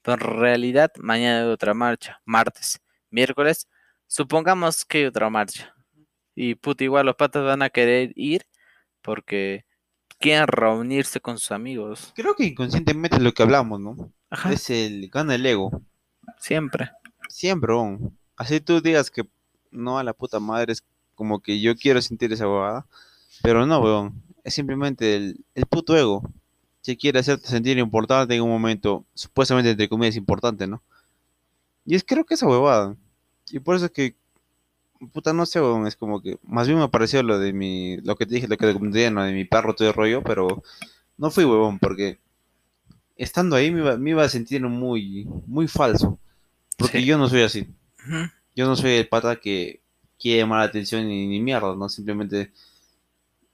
Pero 0.02 0.14
en 0.16 0.20
realidad, 0.40 0.92
mañana 0.98 1.42
hay 1.46 1.48
otra 1.52 1.74
marcha, 1.74 2.22
martes, 2.26 2.80
miércoles, 3.10 3.68
supongamos 4.08 4.86
que 4.86 5.00
hay 5.00 5.06
otra 5.06 5.30
marcha. 5.30 5.74
Y 6.36 6.56
puta, 6.56 6.84
igual 6.84 7.06
los 7.06 7.16
patas 7.16 7.44
van 7.44 7.62
a 7.62 7.70
querer 7.70 8.12
ir 8.16 8.46
porque 9.02 9.66
quieren 10.20 10.48
reunirse 10.48 11.20
con 11.22 11.38
sus 11.38 11.52
amigos. 11.52 12.12
Creo 12.16 12.36
que 12.36 12.46
inconscientemente 12.46 13.18
es 13.18 13.24
lo 13.24 13.34
que 13.34 13.44
hablamos, 13.44 13.80
¿no? 13.80 14.12
Ajá, 14.30 14.52
Es 14.52 14.70
el 14.70 15.10
gana 15.10 15.36
el 15.36 15.46
ego. 15.46 15.82
siempre. 16.40 16.92
Siempre. 17.30 17.78
Así 18.36 18.60
tú 18.60 18.82
digas 18.82 19.10
que 19.10 19.24
no 19.72 19.98
a 19.98 20.04
la 20.04 20.14
puta 20.14 20.40
madre 20.40 20.74
es 20.74 20.84
como 21.16 21.42
que 21.42 21.62
yo 21.62 21.76
quiero 21.76 22.02
sentir 22.02 22.32
esa 22.34 22.48
huevada. 22.48 22.86
Pero 23.42 23.66
no, 23.66 23.80
weón. 23.80 24.24
Es 24.44 24.54
simplemente 24.54 25.16
el, 25.16 25.46
el 25.56 25.66
puto 25.66 25.98
ego. 25.98 26.22
Que 26.84 26.98
quiere 26.98 27.20
hacerte 27.20 27.48
sentir 27.48 27.80
importante 27.80 28.36
en 28.36 28.44
un 28.44 28.50
momento, 28.50 29.06
supuestamente 29.16 29.72
entre 29.72 29.90
comillas 29.90 30.16
importante, 30.18 30.68
¿no? 30.68 30.84
Y 31.84 31.96
es 31.96 32.04
creo 32.04 32.26
que 32.26 32.36
esa 32.36 32.48
huevada. 32.48 32.96
Y 33.52 33.60
por 33.60 33.76
eso 33.76 33.86
es 33.86 33.92
que, 33.92 34.16
puta, 35.14 35.34
no 35.34 35.46
sé, 35.46 35.60
weón. 35.62 35.88
Es 35.88 35.96
como 35.96 36.22
que, 36.22 36.38
más 36.44 36.68
bien 36.68 36.80
me 36.80 36.88
pareció 36.90 37.22
lo 37.24 37.38
de 37.40 37.54
mi, 37.54 37.98
lo 37.98 38.16
que 38.16 38.26
te 38.26 38.36
dije, 38.36 38.48
lo 38.48 38.58
que 38.58 38.68
te 38.68 38.74
comenté, 38.74 39.10
¿no? 39.12 39.24
De 39.24 39.34
mi 39.34 39.46
perro, 39.46 39.76
todo 39.76 39.88
el 39.88 39.94
rollo, 39.94 40.22
pero 40.24 40.64
no 41.18 41.30
fui 41.32 41.44
huevón, 41.46 41.80
porque 41.80 42.20
estando 43.18 43.56
ahí 43.56 43.72
me 43.72 43.80
iba, 43.82 43.98
me 43.98 44.10
iba 44.12 44.24
a 44.24 44.30
sentir 44.30 44.62
muy, 44.62 45.28
muy 45.48 45.68
falso. 45.68 46.20
Porque 46.78 47.00
Sí. 47.00 47.06
yo 47.06 47.18
no 47.18 47.30
soy 47.30 47.42
así. 47.44 47.68
Yo 48.56 48.66
no 48.68 48.76
soy 48.76 48.92
el 48.94 49.08
pata 49.08 49.36
que 49.38 49.82
quiere 50.20 50.40
llamar 50.40 50.60
la 50.60 50.66
atención 50.66 51.08
ni, 51.08 51.28
ni 51.28 51.40
mierda, 51.40 51.76
¿no? 51.76 51.88
Simplemente. 51.90 52.52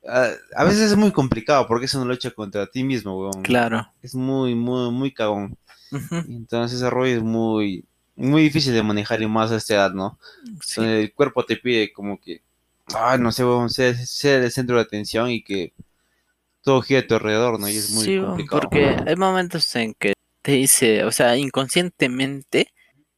A, 0.08 0.30
a 0.56 0.64
veces 0.64 0.92
es 0.92 0.98
muy 0.98 1.12
complicado 1.12 1.68
porque 1.68 1.86
es 1.86 1.94
una 1.94 2.06
lucha 2.06 2.32
contra 2.32 2.66
ti 2.66 2.84
mismo, 2.84 3.20
weón. 3.20 3.44
Claro. 3.44 3.88
Es 4.02 4.16
muy, 4.16 4.56
muy, 4.56 4.90
muy 4.92 5.12
cagón. 5.14 5.56
Entonces 6.28 6.78
ese 6.80 6.90
rollo 6.90 7.18
es 7.18 7.22
muy, 7.22 7.86
muy 8.16 8.44
difícil 8.44 8.74
de 8.74 8.84
manejar 8.84 9.22
y 9.22 9.28
más 9.28 9.52
a 9.52 9.58
esta 9.58 9.76
edad, 9.76 9.92
¿no? 9.94 10.20
sí. 10.64 10.82
El 10.82 11.14
cuerpo 11.14 11.46
te 11.46 11.58
pide 11.58 11.92
como 11.94 12.20
que, 12.20 12.42
ah, 12.94 13.18
no 13.18 13.32
sé, 13.32 13.44
weón, 13.46 13.70
ser, 13.70 13.96
ser 13.98 14.44
el 14.44 14.52
centro 14.52 14.76
de 14.76 14.84
atención 14.84 15.30
y 15.30 15.44
que 15.44 15.74
todo 16.62 16.82
gira 16.82 17.02
a 17.02 17.08
tu 17.08 17.16
alrededor, 17.16 17.60
¿no? 17.60 17.68
Y 17.68 17.78
es 17.78 17.92
muy 17.92 18.06
Sí, 18.06 18.20
complicado. 18.20 18.62
porque 18.62 18.98
hay 19.06 19.16
momentos 19.16 19.76
en 19.76 19.94
que 19.96 20.14
te 20.42 20.54
dice, 20.54 21.04
o 21.06 21.12
sea, 21.12 21.36
inconscientemente, 21.38 22.74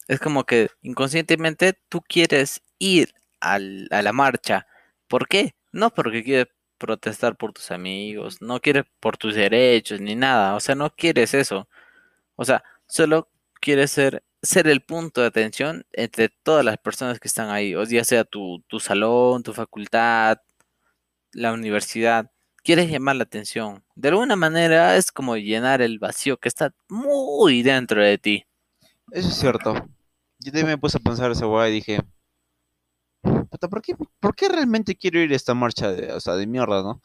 es 0.07 0.19
como 0.19 0.45
que 0.45 0.69
inconscientemente 0.81 1.73
tú 1.89 2.01
quieres 2.01 2.61
ir 2.79 3.13
al- 3.39 3.87
a 3.91 4.01
la 4.01 4.13
marcha. 4.13 4.67
¿Por 5.07 5.27
qué? 5.27 5.55
No 5.71 5.89
porque 5.93 6.23
quieres 6.23 6.47
protestar 6.77 7.35
por 7.37 7.53
tus 7.53 7.71
amigos, 7.71 8.41
no 8.41 8.59
quieres 8.59 8.85
por 8.99 9.17
tus 9.17 9.35
derechos 9.35 10.01
ni 10.01 10.15
nada, 10.15 10.55
o 10.55 10.59
sea, 10.59 10.75
no 10.75 10.89
quieres 10.95 11.33
eso. 11.33 11.67
O 12.35 12.45
sea, 12.45 12.63
solo 12.87 13.29
quieres 13.61 13.91
ser, 13.91 14.23
ser 14.43 14.67
el 14.67 14.81
punto 14.81 15.21
de 15.21 15.27
atención 15.27 15.85
entre 15.93 16.29
todas 16.29 16.63
las 16.63 16.77
personas 16.77 17.19
que 17.19 17.27
están 17.27 17.49
ahí, 17.49 17.73
o 17.75 17.83
ya 17.85 18.03
sea 18.03 18.25
tu, 18.25 18.61
tu 18.67 18.79
salón, 18.79 19.41
tu 19.41 19.53
facultad, 19.53 20.37
la 21.31 21.53
universidad 21.53 22.29
quieres 22.63 22.89
llamar 22.89 23.15
la 23.15 23.23
atención. 23.23 23.83
De 23.95 24.09
alguna 24.09 24.35
manera 24.35 24.97
es 24.97 25.11
como 25.11 25.37
llenar 25.37 25.81
el 25.81 25.99
vacío 25.99 26.37
que 26.37 26.49
está 26.49 26.73
muy 26.89 27.63
dentro 27.63 28.03
de 28.03 28.17
ti. 28.17 28.45
Eso 29.11 29.29
es 29.29 29.35
cierto. 29.35 29.73
Yo 30.39 30.51
también 30.51 30.67
me 30.67 30.77
puse 30.77 30.97
a 30.97 31.01
pensar 31.01 31.31
esa 31.31 31.47
weá 31.47 31.69
y 31.69 31.73
dije, 31.73 31.99
¿por 33.21 33.81
qué, 33.81 33.95
por 34.19 34.35
qué 34.35 34.49
realmente 34.49 34.95
quiero 34.95 35.19
ir 35.19 35.31
a 35.31 35.35
esta 35.35 35.53
marcha 35.53 35.91
de, 35.91 36.11
o 36.13 36.19
sea, 36.19 36.35
de 36.35 36.47
mierda, 36.47 36.81
no? 36.81 37.01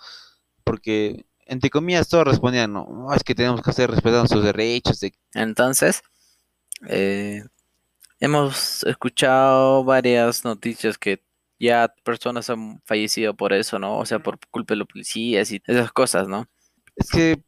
Porque, 0.64 1.27
entre 1.46 1.70
comillas, 1.70 2.09
todos 2.09 2.27
respondían, 2.27 2.72
no, 2.72 2.87
no, 2.90 3.12
es 3.12 3.22
que 3.22 3.35
tenemos 3.35 3.62
que 3.62 3.70
hacer 3.70 3.90
respetar 3.90 4.18
nuestros 4.18 4.44
derechos. 4.44 5.01
De... 5.01 5.12
Entonces, 5.35 6.03
eh, 6.88 7.42
hemos 8.20 8.84
escuchado 8.84 9.84
varias 9.84 10.44
noticias 10.44 10.98
que 10.98 11.22
ya 11.60 11.94
personas 12.04 12.50
han 12.50 12.82
fallecido 12.84 13.36
por 13.36 13.52
eso, 13.54 13.78
¿no? 13.78 13.98
O 13.98 14.06
sea, 14.06 14.20
por 14.20 14.38
culpa 14.50 14.74
de 14.74 14.78
los 14.78 14.88
policías 14.88 15.52
y 15.52 15.62
esas 15.66 15.92
cosas, 15.92 16.28
¿no? 16.28 16.46
Es 16.96 17.10
que, 17.10 17.42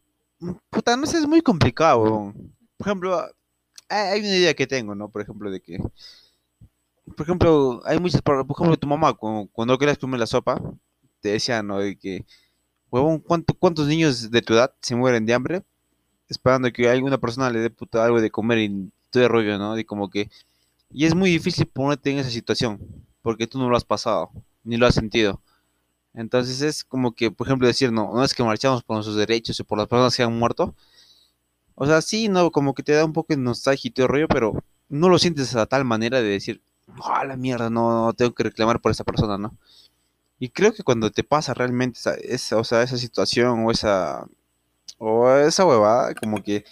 puta, 0.70 0.96
no 0.96 1.06
sé, 1.06 1.18
es 1.18 1.26
muy 1.26 1.42
complicado. 1.42 2.32
Por 2.78 2.86
ejemplo, 2.88 3.20
hay 3.88 4.20
una 4.20 4.36
idea 4.36 4.54
que 4.54 4.66
tengo, 4.66 4.94
¿no? 4.94 5.10
Por 5.10 5.22
ejemplo, 5.22 5.50
de 5.50 5.60
que, 5.62 5.78
por 7.16 7.22
ejemplo, 7.26 7.80
hay 7.84 7.98
muchas, 7.98 8.22
por 8.22 8.46
por 8.46 8.56
ejemplo, 8.56 8.76
tu 8.76 8.86
mamá, 8.86 9.14
cuando, 9.14 9.48
cuando 9.52 9.78
querías 9.78 9.98
comer 9.98 10.20
la 10.20 10.26
sopa, 10.26 10.60
te 11.20 11.30
decía, 11.30 11.62
¿no? 11.62 11.78
De 11.78 11.96
que, 11.98 12.24
huevón, 12.90 13.20
¿cuánto- 13.20 13.54
¿cuántos 13.54 13.88
niños 13.88 14.30
de 14.30 14.42
tu 14.42 14.54
edad 14.54 14.74
se 14.82 14.96
mueren 14.96 15.26
de 15.26 15.34
hambre 15.34 15.64
esperando 16.28 16.72
que 16.72 16.88
alguna 16.90 17.18
persona 17.18 17.50
le 17.50 17.60
dé 17.60 17.70
puta 17.70 18.04
algo 18.04 18.20
de 18.20 18.30
comer 18.30 18.58
y 18.60 18.92
todo 19.10 19.28
rollo, 19.28 19.58
¿no? 19.58 19.78
Y 19.78 19.84
como 19.84 20.10
que, 20.10 20.30
y 20.92 21.06
es 21.06 21.14
muy 21.14 21.30
difícil 21.30 21.66
ponerte 21.66 22.10
en 22.10 22.18
esa 22.18 22.30
situación, 22.30 22.80
porque 23.22 23.46
tú 23.46 23.58
no 23.58 23.68
lo 23.68 23.76
has 23.76 23.84
pasado, 23.84 24.30
ni 24.64 24.76
lo 24.76 24.86
has 24.86 24.94
sentido. 24.94 25.40
Entonces 26.14 26.60
es 26.62 26.84
como 26.84 27.12
que, 27.14 27.30
por 27.30 27.46
ejemplo, 27.46 27.66
decir, 27.68 27.92
no, 27.92 28.12
no 28.12 28.24
es 28.24 28.34
que 28.34 28.42
marchamos 28.42 28.82
por 28.82 28.96
nuestros 28.96 29.16
derechos 29.16 29.60
y 29.60 29.64
por 29.64 29.78
las 29.78 29.86
personas 29.86 30.16
que 30.16 30.22
han 30.22 30.36
muerto. 30.38 30.74
O 31.74 31.86
sea, 31.86 32.02
sí, 32.02 32.28
no, 32.28 32.50
como 32.50 32.74
que 32.74 32.82
te 32.82 32.92
da 32.92 33.04
un 33.04 33.12
poco 33.12 33.34
de 33.34 33.38
nostalgia 33.38 33.88
y 33.88 33.92
todo 33.92 34.08
rollo, 34.08 34.28
pero 34.28 34.52
no 34.88 35.08
lo 35.08 35.18
sientes 35.18 35.54
a 35.56 35.66
tal 35.66 35.84
manera 35.84 36.20
de 36.20 36.28
decir, 36.28 36.60
ah, 37.04 37.24
la 37.24 37.36
mierda, 37.36 37.70
no, 37.70 38.06
no 38.06 38.12
tengo 38.12 38.34
que 38.34 38.42
reclamar 38.44 38.80
por 38.80 38.92
esa 38.92 39.04
persona, 39.04 39.38
¿no? 39.38 39.56
Y 40.38 40.50
creo 40.50 40.72
que 40.72 40.82
cuando 40.82 41.10
te 41.10 41.22
pasa 41.24 41.54
realmente 41.54 41.98
esa, 41.98 42.14
esa, 42.14 42.56
o 42.58 42.64
sea, 42.64 42.82
esa 42.82 42.96
situación 42.98 43.64
o 43.66 43.70
esa, 43.70 44.26
o 44.98 45.30
esa 45.30 45.64
huevada, 45.66 46.14
como 46.14 46.42
que 46.42 46.64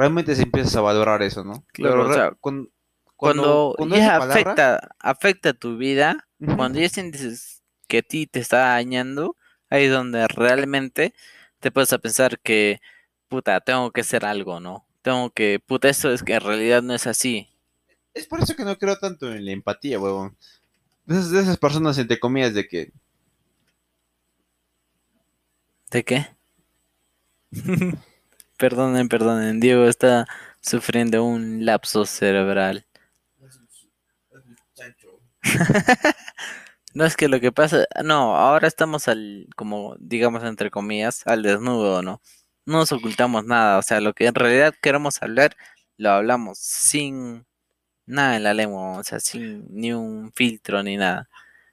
realmente 0.00 0.34
se 0.34 0.42
empiezas 0.44 0.74
a 0.76 0.80
valorar 0.80 1.22
eso, 1.22 1.44
¿no? 1.44 1.62
Claro, 1.72 1.96
Pero 1.98 2.08
o 2.10 2.14
sea, 2.14 2.30
cuan- 2.40 2.68
Cuando, 3.16 3.74
cuando 3.76 3.96
ya 3.96 4.18
palabra- 4.18 4.40
afecta, 4.52 4.96
afecta 4.98 5.52
tu 5.52 5.76
vida, 5.76 6.26
cuando 6.56 6.80
ya 6.80 6.88
sientes 6.88 7.62
que 7.86 7.98
a 7.98 8.02
ti 8.02 8.26
te 8.26 8.40
está 8.40 8.58
dañando, 8.70 9.36
ahí 9.68 9.84
es 9.84 9.92
donde 9.92 10.26
realmente 10.26 11.12
te 11.58 11.70
puedes 11.70 11.92
a 11.92 11.98
pensar 11.98 12.40
que, 12.40 12.80
puta, 13.28 13.60
tengo 13.60 13.90
que 13.90 14.00
hacer 14.00 14.24
algo, 14.24 14.58
¿no? 14.58 14.86
Tengo 15.02 15.28
que, 15.30 15.60
puta, 15.64 15.90
eso 15.90 16.10
es 16.10 16.22
que 16.22 16.32
en 16.34 16.40
realidad 16.40 16.80
no 16.82 16.94
es 16.94 17.06
así. 17.06 17.48
Es 18.14 18.26
por 18.26 18.40
eso 18.42 18.56
que 18.56 18.64
no 18.64 18.78
creo 18.78 18.96
tanto 18.98 19.30
en 19.30 19.44
la 19.44 19.52
empatía, 19.52 20.00
huevón. 20.00 20.34
De 21.04 21.16
esas, 21.16 21.30
de 21.30 21.40
esas 21.40 21.58
personas, 21.58 21.98
entre 21.98 22.18
comillas, 22.18 22.54
de 22.54 22.66
que 22.66 22.92
¿De 25.90 26.04
qué? 26.04 26.26
perdonen, 28.60 29.08
perdonen, 29.08 29.58
Diego 29.58 29.86
está 29.86 30.26
sufriendo 30.60 31.24
un 31.24 31.64
lapso 31.64 32.04
cerebral. 32.04 32.86
No 36.92 37.04
es 37.04 37.16
que 37.16 37.28
lo 37.28 37.38
que 37.40 37.52
pasa, 37.52 37.86
no, 38.04 38.36
ahora 38.36 38.66
estamos 38.66 39.06
al, 39.06 39.46
como 39.54 39.94
digamos 40.00 40.42
entre 40.42 40.70
comillas, 40.72 41.24
al 41.26 41.42
desnudo, 41.44 42.02
¿no? 42.02 42.20
No 42.66 42.78
nos 42.78 42.90
ocultamos 42.92 43.44
nada, 43.44 43.78
o 43.78 43.82
sea, 43.82 44.00
lo 44.00 44.12
que 44.12 44.26
en 44.26 44.34
realidad 44.34 44.74
queremos 44.82 45.22
hablar, 45.22 45.56
lo 45.98 46.10
hablamos 46.10 46.58
sin 46.58 47.46
nada 48.06 48.36
en 48.36 48.42
la 48.44 48.54
lengua, 48.54 48.98
o 48.98 49.04
sea, 49.04 49.20
sin 49.20 49.66
ni 49.70 49.92
un 49.92 50.32
filtro 50.34 50.82
ni 50.82 50.96
nada. 50.96 51.28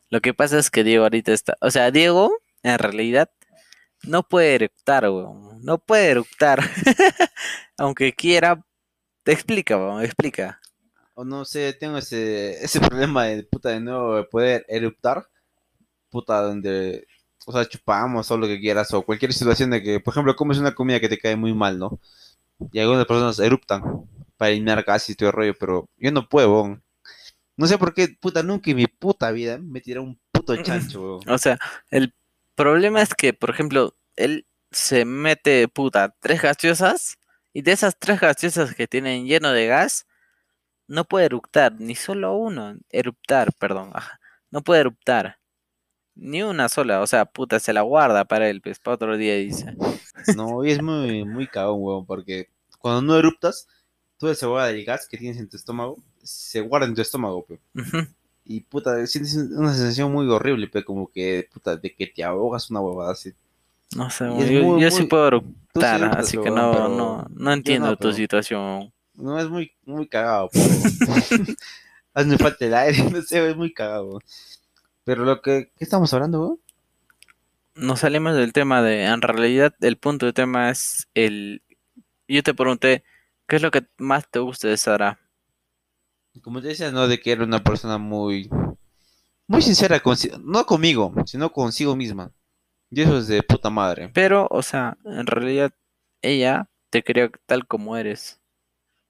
Lo 0.10 0.22
que 0.22 0.34
pasa 0.36 0.60
es 0.60 0.70
que 0.72 0.84
Diego 0.84 1.06
ahorita 1.06 1.34
está, 1.34 1.58
o 1.62 1.72
sea, 1.72 1.92
Diego 1.92 2.32
en 2.64 2.80
realidad 2.80 3.30
no 4.04 4.24
puede 4.24 4.56
eructar, 4.56 5.10
weón. 5.10 5.62
No 5.64 5.78
puede 5.78 6.10
eructar. 6.10 6.60
Aunque 7.78 8.14
quiera, 8.14 8.64
te 9.24 9.32
explica, 9.32 9.78
weón, 9.78 10.04
explica. 10.04 10.60
O 11.14 11.26
no 11.26 11.46
sé, 11.46 11.74
tengo 11.74 11.98
ese, 11.98 12.64
ese 12.64 12.80
problema 12.80 13.26
de 13.26 13.44
puta 13.44 13.70
de 13.70 13.80
nuevo 13.80 14.16
de 14.16 14.24
poder 14.24 14.66
eruptar. 14.68 15.28
Puta, 16.10 16.42
donde, 16.42 17.06
o 17.46 17.52
sea, 17.52 17.66
chupamos 17.66 18.30
o 18.32 18.38
lo 18.38 18.48
que 18.48 18.60
quieras, 18.60 18.94
o 18.94 19.02
cualquier 19.02 19.34
situación 19.34 19.72
de 19.72 19.84
que, 19.84 20.00
por 20.00 20.14
ejemplo, 20.14 20.36
comes 20.36 20.58
una 20.58 20.74
comida 20.74 21.00
que 21.00 21.10
te 21.10 21.18
cae 21.18 21.36
muy 21.36 21.54
mal, 21.54 21.78
¿no? 21.78 22.00
Y 22.72 22.80
algunas 22.80 23.06
personas 23.06 23.40
eruptan 23.40 23.84
para 24.38 24.52
eliminar 24.52 24.86
casi 24.86 25.16
todo 25.16 25.30
el 25.30 25.36
rollo, 25.36 25.54
pero 25.60 25.90
yo 25.98 26.12
no 26.12 26.28
puedo, 26.30 26.54
weón. 26.54 26.84
No 27.58 27.66
sé 27.68 27.78
por 27.78 27.94
qué, 27.94 28.10
puta, 28.22 28.44
nunca 28.44 28.70
en 28.70 28.78
mi 28.78 28.88
puta 28.88 29.32
vida 29.32 29.58
me 29.58 29.82
tiré 29.82 30.00
un 30.00 30.20
puto 30.32 30.56
chancho, 30.64 31.02
weón. 31.02 31.30
O 31.30 31.38
sea, 31.38 31.58
el 31.90 32.14
problema 32.58 33.02
es 33.02 33.16
que, 33.16 33.32
por 33.32 33.50
ejemplo, 33.50 33.96
él 34.18 34.46
se 34.72 35.06
mete, 35.06 35.70
puta, 35.70 36.14
tres 36.20 36.42
gaseosas 36.42 37.18
y 37.54 37.62
de 37.62 37.72
esas 37.72 37.98
tres 37.98 38.20
gaseosas 38.20 38.76
que 38.76 38.88
tienen 38.88 39.26
lleno 39.26 39.54
de 39.54 39.68
gas, 39.68 40.06
no 40.88 41.06
puede 41.06 41.28
eruptar, 41.28 41.80
ni 41.80 41.96
solo 41.96 42.36
uno, 42.36 42.76
eruptar, 42.90 43.54
perdón, 43.54 43.92
ajá, 43.94 44.20
no 44.52 44.62
puede 44.62 44.82
eruptar. 44.82 45.40
Ni 46.16 46.42
una 46.44 46.68
sola, 46.68 47.02
o 47.02 47.08
sea, 47.08 47.26
puta, 47.26 47.60
se 47.60 47.74
la 47.74 47.82
guarda 47.82 48.26
para 48.26 48.50
él, 48.50 48.62
pues, 48.62 48.80
para 48.80 48.96
otro 48.96 49.18
día, 49.18 49.36
dice. 49.36 49.76
No, 50.36 50.66
y 50.66 50.72
es 50.72 50.82
muy, 50.82 51.24
muy 51.24 51.48
cagón, 51.48 51.80
weón, 51.80 52.06
porque 52.06 52.50
cuando 52.80 53.02
no 53.02 53.18
eruptas, 53.18 53.68
toda 54.18 54.34
esa 54.34 54.50
hueá 54.50 54.66
del 54.66 54.84
gas 54.84 55.08
que 55.08 55.18
tienes 55.18 55.38
en 55.38 55.48
tu 55.48 55.58
estómago 55.58 55.98
se 56.24 56.62
guarda 56.62 56.88
en 56.88 56.96
tu 56.96 57.02
estómago, 57.02 57.46
pe. 57.46 57.60
Y 58.50 58.62
puta, 58.62 59.06
sientes 59.08 59.36
una 59.36 59.74
sensación 59.74 60.12
muy 60.12 60.26
horrible, 60.30 60.68
pe, 60.68 60.84
como 60.86 61.12
que, 61.12 61.50
puta, 61.54 61.76
de 61.76 61.94
que 61.94 62.08
te 62.08 62.24
ahogas 62.24 62.70
una 62.72 62.80
huevada 62.80 63.12
así. 63.12 63.34
No 63.96 64.10
sé, 64.10 64.26
Y 64.38 64.42
es 64.44 64.50
yo, 64.50 64.64
muy, 64.64 64.82
yo 64.82 64.90
sí 64.92 65.02
muy- 65.02 65.08
puedo 65.10 65.42
Tú 65.74 65.82
sí 65.82 65.86
así 65.86 66.38
que 66.38 66.50
no, 66.50 66.72
pero 66.72 66.88
no, 66.90 67.28
no 67.30 67.54
entiendo 67.54 67.88
no, 67.90 67.96
tu 67.98 68.04
pero- 68.04 68.14
situación. 68.14 68.94
No, 69.16 69.38
es 69.40 69.50
muy, 69.50 69.72
muy 69.86 70.08
cagado, 70.08 70.50
pero... 70.54 70.66
Hazme 72.14 72.38
falta 72.38 72.66
el 72.66 72.74
aire, 72.74 73.04
no 73.12 73.22
sé, 73.22 73.50
es 73.50 73.56
muy 73.56 73.74
cagado. 73.74 74.20
Pero 75.04 75.24
lo 75.26 75.42
que, 75.42 75.72
¿qué 75.78 75.84
estamos 75.84 76.14
hablando, 76.14 76.42
weón? 76.42 76.60
Nos 77.76 78.00
salimos 78.00 78.36
del 78.36 78.54
tema 78.54 78.82
de, 78.82 79.04
en 79.06 79.22
realidad, 79.22 79.74
el 79.82 79.98
punto 79.98 80.26
de 80.26 80.34
tema 80.34 80.72
es 80.72 81.08
el, 81.14 81.62
yo 82.28 82.42
te 82.44 82.54
pregunté, 82.56 83.04
¿qué 83.48 83.58
es 83.58 83.62
lo 83.62 83.72
que 83.72 83.86
más 83.98 84.28
te 84.30 84.40
gusta 84.40 84.68
de 84.68 84.78
Sara? 84.78 85.20
Como 86.42 86.62
te 86.62 86.68
decía, 86.70 86.92
¿no? 86.92 87.08
De 87.08 87.20
que 87.20 87.32
era 87.32 87.44
una 87.44 87.64
persona 87.64 87.98
muy... 87.98 88.50
Muy 89.48 89.62
sincera, 89.62 90.02
consi- 90.04 90.38
no 90.44 90.66
conmigo, 90.66 91.14
sino 91.26 91.52
consigo 91.54 91.96
misma. 91.96 92.32
Y 92.92 93.02
eso 93.02 93.18
es 93.18 93.28
de 93.28 93.42
puta 93.44 93.70
madre. 93.70 94.10
Pero, 94.14 94.48
o 94.52 94.62
sea, 94.62 94.98
en 95.06 95.26
realidad, 95.26 95.72
ella 96.22 96.70
te 96.90 97.02
quería 97.04 97.32
tal 97.46 97.66
como 97.66 97.96
eres. 97.98 98.40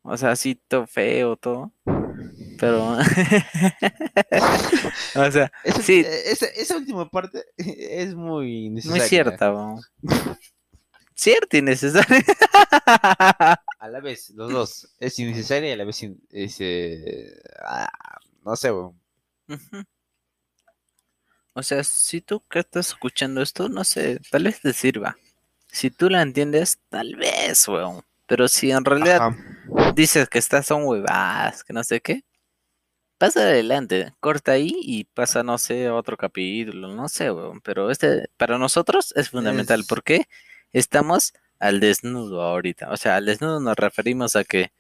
O 0.04 0.16
sea, 0.16 0.32
así 0.32 0.56
todo 0.68 0.86
feo, 0.88 1.36
todo. 1.38 1.72
Pero, 2.60 2.98
o 5.16 5.32
sea, 5.32 5.52
Esa, 5.64 5.82
Sí. 5.82 6.04
esa, 6.08 6.46
esa 6.48 6.78
última 6.78 7.10
parte 7.10 7.44
es 7.58 8.14
muy 8.16 8.70
necesaria. 8.70 9.02
muy 9.02 9.10
cierta, 9.10 9.52
weón. 9.54 9.82
Cierta 11.16 11.58
y 11.58 11.62
necesaria. 11.64 12.24
A 13.88 13.90
la 13.90 14.02
vez, 14.02 14.32
los 14.32 14.52
dos. 14.52 14.90
Es 15.00 15.18
innecesaria 15.18 15.70
y 15.70 15.72
a 15.72 15.78
la 15.78 15.86
vez 15.86 16.04
in- 16.04 16.22
es... 16.30 16.58
eh, 16.60 17.40
ah, 17.64 17.88
no 18.44 18.54
sé, 18.58 18.70
weón. 18.70 19.00
O 21.54 21.64
sea, 21.64 21.84
si 21.86 22.20
tú 22.20 22.44
que 22.50 22.60
estás 22.60 22.90
escuchando 22.90 23.42
esto, 23.42 23.70
no 23.70 23.86
sé, 23.86 24.20
tal 24.30 24.44
vez 24.44 24.60
te 24.60 24.74
sirva. 24.74 25.16
Si 25.72 25.90
tú 25.90 26.10
la 26.10 26.22
entiendes, 26.22 26.80
tal 26.90 27.16
vez, 27.16 27.66
weón. 27.70 28.04
Pero 28.26 28.50
si 28.50 28.72
en 28.72 28.84
realidad 28.84 29.22
Ajá. 29.22 29.94
dices 29.96 30.28
que 30.28 30.40
estas 30.40 30.66
son 30.66 30.84
huevadas, 30.84 31.64
que 31.64 31.72
no 31.72 31.82
sé 31.86 32.02
qué, 32.02 32.26
pasa 33.18 33.42
adelante, 33.42 34.14
corta 34.20 34.52
ahí 34.52 34.72
y 34.84 35.06
pasa, 35.06 35.44
no 35.44 35.58
sé, 35.58 35.88
a 35.88 35.96
otro 35.96 36.18
capítulo, 36.18 36.94
no 36.94 37.08
sé, 37.08 37.32
weón. 37.32 37.62
Pero 37.62 37.90
este, 37.90 38.30
para 38.38 38.58
nosotros 38.58 39.14
es 39.16 39.30
fundamental 39.30 39.80
Es- 39.82 39.88
porque 39.88 40.26
estamos 40.74 41.34
al 41.60 41.80
desnudo 41.80 42.41
ahorita. 42.41 42.91
O 42.91 42.97
sea, 42.97 43.16
al 43.18 43.26
desnudo 43.26 43.60
nos 43.60 43.76
referimos 43.76 44.36
a 44.36 44.43
que 44.43 44.72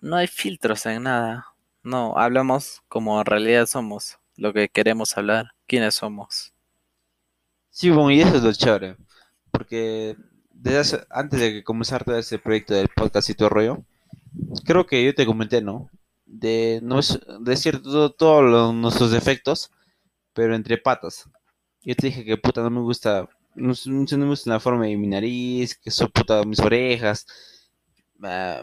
no 0.00 0.16
hay 0.16 0.26
filtros 0.26 0.84
en 0.86 1.04
nada. 1.04 1.46
No, 1.82 2.16
hablamos 2.16 2.82
como 2.88 3.18
en 3.18 3.26
realidad 3.26 3.66
somos, 3.66 4.18
lo 4.36 4.52
que 4.52 4.68
queremos 4.68 5.16
hablar, 5.16 5.52
quiénes 5.66 5.94
somos. 5.94 6.52
Sí, 7.70 7.90
bueno, 7.90 8.10
y 8.10 8.20
eso 8.20 8.36
es 8.36 8.42
lo 8.42 8.52
chévere. 8.52 8.96
Porque 9.50 10.16
antes 11.10 11.40
de 11.40 11.52
que 11.52 11.64
comenzar 11.64 12.04
todo 12.04 12.16
ese 12.18 12.38
proyecto 12.38 12.74
del 12.74 12.88
podcast 12.88 13.30
y 13.30 13.34
rollo, 13.34 13.84
creo 14.64 14.86
que 14.86 15.04
yo 15.04 15.14
te 15.14 15.26
comenté, 15.26 15.60
¿no? 15.60 15.90
De 16.24 16.80
no 16.82 16.98
es 16.98 17.18
decir 17.40 17.82
todo- 17.82 18.10
todos 18.12 18.74
nuestros 18.74 19.10
defectos, 19.10 19.70
pero 20.32 20.54
entre 20.54 20.78
patas. 20.78 21.28
Yo 21.82 21.94
te 21.96 22.06
dije 22.06 22.24
que 22.24 22.36
puta 22.36 22.62
no 22.62 22.70
me 22.70 22.80
gusta, 22.80 23.28
no, 23.54 23.72
s- 23.72 23.88
no 23.90 24.04
me 24.18 24.26
gusta 24.26 24.50
la 24.50 24.60
forma 24.60 24.86
de 24.86 24.96
mi 24.96 25.06
nariz, 25.06 25.76
que 25.78 25.90
son 25.90 26.10
puta 26.10 26.42
mis 26.44 26.60
orejas, 26.60 27.26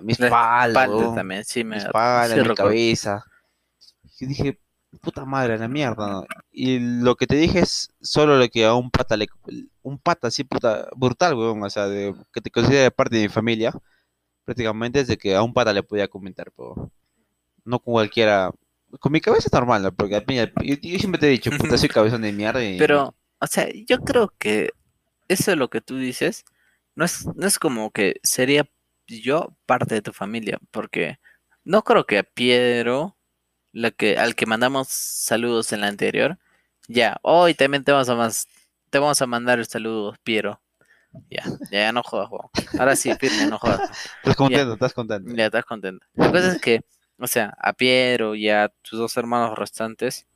mi 0.03 0.13
La 0.17 0.27
espalda, 0.27 0.83
Espalda 0.83 0.85
weón, 0.85 1.09
también, 1.09 1.43
sí 1.45 1.63
mi 1.69 1.77
me 1.77 1.77
espalda, 1.77 2.37
sí 2.37 2.39
mi 2.39 2.51
cabeza. 2.51 3.23
Y 4.19 4.25
dije, 4.25 4.59
puta 5.01 5.25
madre, 5.25 5.57
la 5.57 5.67
mierda, 5.67 6.07
¿no? 6.07 6.25
Y 6.51 6.79
lo 6.79 7.15
que 7.15 7.27
te 7.27 7.35
dije 7.35 7.59
es 7.59 7.89
solo 8.01 8.37
lo 8.37 8.47
que 8.49 8.65
a 8.65 8.73
un 8.75 8.91
pata 8.91 9.17
le... 9.17 9.27
Un 9.81 9.97
pata 9.99 10.27
así, 10.27 10.43
puta, 10.43 10.89
brutal, 10.95 11.35
weón, 11.35 11.63
o 11.63 11.69
sea, 11.69 11.87
de, 11.87 12.13
que 12.33 12.41
te 12.41 12.51
considera 12.51 12.91
parte 12.91 13.15
de 13.17 13.23
mi 13.23 13.29
familia, 13.29 13.73
prácticamente 14.45 15.01
es 15.01 15.07
de 15.07 15.17
que 15.17 15.35
a 15.35 15.43
un 15.43 15.53
pata 15.53 15.73
le 15.73 15.83
podía 15.83 16.07
comentar, 16.07 16.51
pero 16.55 16.91
no 17.65 17.79
con 17.79 17.93
cualquiera... 17.93 18.51
Con 18.99 19.11
mi 19.11 19.21
cabeza 19.21 19.47
es 19.47 19.53
normal, 19.53 19.83
¿no? 19.83 19.93
Porque 19.93 20.23
yo, 20.63 20.75
yo 20.81 20.99
siempre 20.99 21.19
te 21.19 21.27
he 21.27 21.31
dicho, 21.31 21.51
puta, 21.53 21.77
soy 21.77 21.89
cabezón 21.89 22.21
de 22.23 22.31
mierda 22.33 22.63
y... 22.63 22.77
Pero, 22.77 23.15
o 23.39 23.47
sea, 23.47 23.67
yo 23.87 23.99
creo 23.99 24.33
que 24.37 24.71
eso 25.29 25.51
es 25.51 25.57
lo 25.57 25.69
que 25.69 25.81
tú 25.81 25.97
dices, 25.97 26.43
no 26.95 27.05
es, 27.05 27.25
no 27.35 27.47
es 27.47 27.59
como 27.59 27.91
que 27.91 28.19
sería 28.23 28.69
yo 29.07 29.55
parte 29.65 29.95
de 29.95 30.01
tu 30.01 30.11
familia, 30.11 30.59
porque 30.71 31.19
no 31.63 31.83
creo 31.83 32.05
que 32.05 32.17
a 32.17 32.23
Piedro, 32.23 33.15
la 33.71 33.91
que, 33.91 34.17
al 34.17 34.35
que 34.35 34.45
mandamos 34.45 34.89
saludos 34.89 35.71
en 35.71 35.81
la 35.81 35.87
anterior, 35.87 36.37
ya, 36.87 37.17
hoy 37.21 37.53
también 37.53 37.83
te 37.83 37.91
vamos 37.91 38.09
a 38.09 38.15
más, 38.15 38.47
te 38.89 38.99
vamos 38.99 39.21
a 39.21 39.27
mandar 39.27 39.63
saludos, 39.65 40.17
Piero. 40.23 40.59
Ya, 41.29 41.43
ya 41.71 41.91
no 41.91 42.03
jodas. 42.03 42.29
Ahora 42.77 42.95
sí, 42.95 43.11
firme, 43.19 43.47
no 43.47 43.57
jodas. 43.57 43.89
Estás 44.17 44.35
contento, 44.35 44.73
estás 44.73 44.93
contento. 44.93 45.33
Ya 45.35 45.45
estás 45.45 45.65
contento. 45.65 46.05
La 46.13 46.31
cosa 46.31 46.51
es 46.51 46.61
que, 46.61 46.81
o 47.17 47.25
sea, 47.25 47.55
a 47.57 47.73
Piero 47.73 48.35
y 48.35 48.49
a 48.49 48.69
tus 48.83 48.99
dos 48.99 49.17
hermanos 49.17 49.57
restantes, 49.57 50.27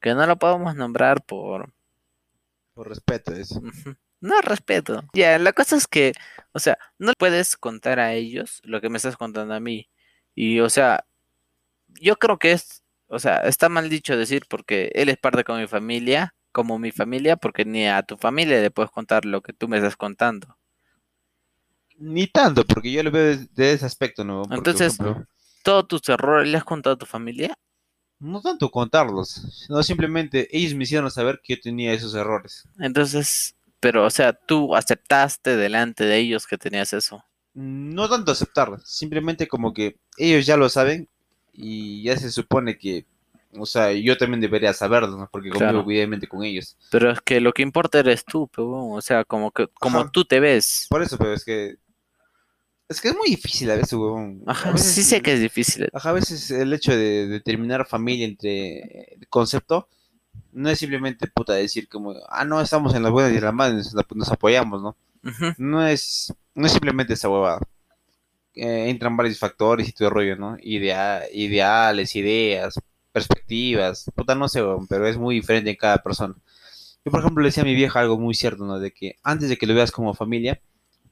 que 0.00 0.14
no 0.14 0.26
lo 0.26 0.36
podemos 0.36 0.74
nombrar 0.76 1.22
por, 1.24 1.72
Por 2.74 2.88
respeto, 2.88 3.32
eso. 3.32 3.60
No 4.20 4.40
respeto. 4.40 5.04
Ya, 5.12 5.38
la 5.38 5.52
cosa 5.52 5.76
es 5.76 5.86
que, 5.86 6.12
o 6.52 6.58
sea, 6.58 6.76
no 6.98 7.12
puedes 7.18 7.56
contar 7.56 8.00
a 8.00 8.14
ellos 8.14 8.60
lo 8.64 8.80
que 8.80 8.88
me 8.90 8.96
estás 8.96 9.16
contando 9.16 9.54
a 9.54 9.60
mí. 9.60 9.88
Y, 10.34 10.60
o 10.60 10.68
sea, 10.70 11.04
yo 12.00 12.16
creo 12.16 12.38
que 12.38 12.52
es, 12.52 12.82
o 13.08 13.18
sea, 13.18 13.38
está 13.38 13.68
mal 13.68 13.88
dicho 13.88 14.16
decir 14.16 14.44
porque 14.48 14.90
él 14.94 15.08
es 15.08 15.18
parte 15.18 15.44
con 15.44 15.60
mi 15.60 15.66
familia, 15.68 16.34
como 16.52 16.78
mi 16.78 16.90
familia, 16.90 17.36
porque 17.36 17.64
ni 17.64 17.86
a 17.86 18.02
tu 18.02 18.16
familia 18.16 18.60
le 18.60 18.70
puedes 18.70 18.90
contar 18.90 19.24
lo 19.24 19.40
que 19.42 19.52
tú 19.52 19.68
me 19.68 19.76
estás 19.76 19.96
contando. 19.96 20.56
Ni 21.98 22.26
tanto, 22.28 22.64
porque 22.64 22.92
yo 22.92 23.02
lo 23.02 23.10
veo 23.10 23.36
de, 23.36 23.46
de 23.54 23.72
ese 23.72 23.86
aspecto, 23.86 24.24
¿no? 24.24 24.42
Porque, 24.42 24.54
Entonces- 24.56 24.94
ejemplo, 25.00 25.26
Todos 25.64 25.88
tus 25.88 26.08
errores 26.08 26.48
le 26.48 26.56
has 26.56 26.64
contado 26.64 26.94
a 26.94 26.98
tu 26.98 27.06
familia. 27.06 27.54
no 28.20 28.40
tanto 28.40 28.70
contarlos, 28.70 29.28
sino 29.66 29.82
simplemente 29.82 30.48
ellos 30.56 30.74
me 30.74 30.84
hicieron 30.84 31.10
saber 31.10 31.40
que 31.42 31.54
yo 31.56 31.60
tenía 31.60 31.92
esos 31.92 32.14
errores. 32.14 32.68
Entonces, 32.78 33.54
pero, 33.80 34.04
o 34.04 34.10
sea, 34.10 34.32
tú 34.32 34.74
aceptaste 34.74 35.56
delante 35.56 36.04
de 36.04 36.16
ellos 36.18 36.46
que 36.46 36.58
tenías 36.58 36.92
eso. 36.92 37.24
No 37.54 38.08
tanto 38.08 38.32
aceptar, 38.32 38.78
simplemente 38.84 39.48
como 39.48 39.72
que 39.72 39.96
ellos 40.16 40.46
ya 40.46 40.56
lo 40.56 40.68
saben 40.68 41.08
y 41.52 42.02
ya 42.04 42.16
se 42.16 42.30
supone 42.30 42.78
que, 42.78 43.04
o 43.58 43.66
sea, 43.66 43.92
yo 43.92 44.16
también 44.16 44.40
debería 44.40 44.72
saberlo, 44.72 45.16
¿no? 45.16 45.28
Porque 45.30 45.50
Claro. 45.50 45.80
obviamente, 45.80 46.28
con 46.28 46.44
ellos. 46.44 46.76
Pero 46.90 47.10
es 47.10 47.20
que 47.20 47.40
lo 47.40 47.52
que 47.52 47.62
importa 47.62 47.98
eres 47.98 48.24
tú, 48.24 48.48
pero, 48.54 48.86
o 48.88 49.00
sea, 49.00 49.24
como 49.24 49.50
que, 49.50 49.66
como 49.68 50.00
Ajá. 50.00 50.10
tú 50.12 50.24
te 50.24 50.38
ves. 50.38 50.86
Por 50.88 51.02
eso, 51.02 51.16
pero 51.18 51.32
es 51.32 51.44
que, 51.44 51.76
es 52.88 53.00
que 53.00 53.08
es 53.08 53.14
muy 53.16 53.28
difícil 53.30 53.70
a 53.70 53.76
veces, 53.76 53.92
huevón. 53.94 54.42
Ajá, 54.46 54.70
veces- 54.72 54.92
sí 54.94 55.02
sé 55.02 55.20
que 55.20 55.32
es 55.34 55.40
difícil. 55.40 55.88
Ajá, 55.92 56.10
a 56.10 56.12
veces 56.12 56.50
el 56.50 56.72
hecho 56.72 56.92
de 56.92 57.26
determinar 57.26 57.86
familia 57.86 58.26
entre 58.26 59.16
concepto 59.28 59.88
no 60.52 60.70
es 60.70 60.78
simplemente 60.78 61.26
puta 61.28 61.54
decir 61.54 61.88
como, 61.88 62.14
ah, 62.28 62.44
no, 62.44 62.60
estamos 62.60 62.94
en 62.94 63.02
las 63.02 63.12
buenas 63.12 63.32
y 63.32 63.36
en 63.36 63.44
las 63.44 63.54
malas, 63.54 63.94
nos, 64.14 64.30
apoyamos, 64.30 64.82
¿no? 64.82 64.96
No 65.58 65.86
es, 65.86 66.34
no 66.54 66.66
es 66.66 66.72
simplemente 66.72 67.14
esa 67.14 67.28
huevada. 67.28 67.60
Eh, 68.54 68.90
entran 68.90 69.16
varios 69.16 69.38
factores 69.38 69.88
y 69.88 69.92
todo 69.92 70.08
el 70.08 70.14
rollo, 70.14 70.36
¿no? 70.36 70.56
Idea, 70.60 71.22
ideales, 71.32 72.16
ideas, 72.16 72.80
perspectivas, 73.12 74.10
puta, 74.14 74.34
no 74.34 74.48
sé, 74.48 74.62
pero 74.88 75.06
es 75.06 75.16
muy 75.16 75.36
diferente 75.36 75.70
en 75.70 75.76
cada 75.76 75.98
persona. 75.98 76.34
Yo, 77.04 77.12
por 77.12 77.20
ejemplo, 77.20 77.42
le 77.42 77.48
decía 77.48 77.62
a 77.62 77.66
mi 77.66 77.74
vieja 77.74 78.00
algo 78.00 78.18
muy 78.18 78.34
cierto, 78.34 78.64
¿no? 78.64 78.78
De 78.78 78.92
que 78.92 79.16
antes 79.22 79.48
de 79.48 79.56
que 79.56 79.66
lo 79.66 79.74
veas 79.74 79.92
como 79.92 80.14
familia, 80.14 80.60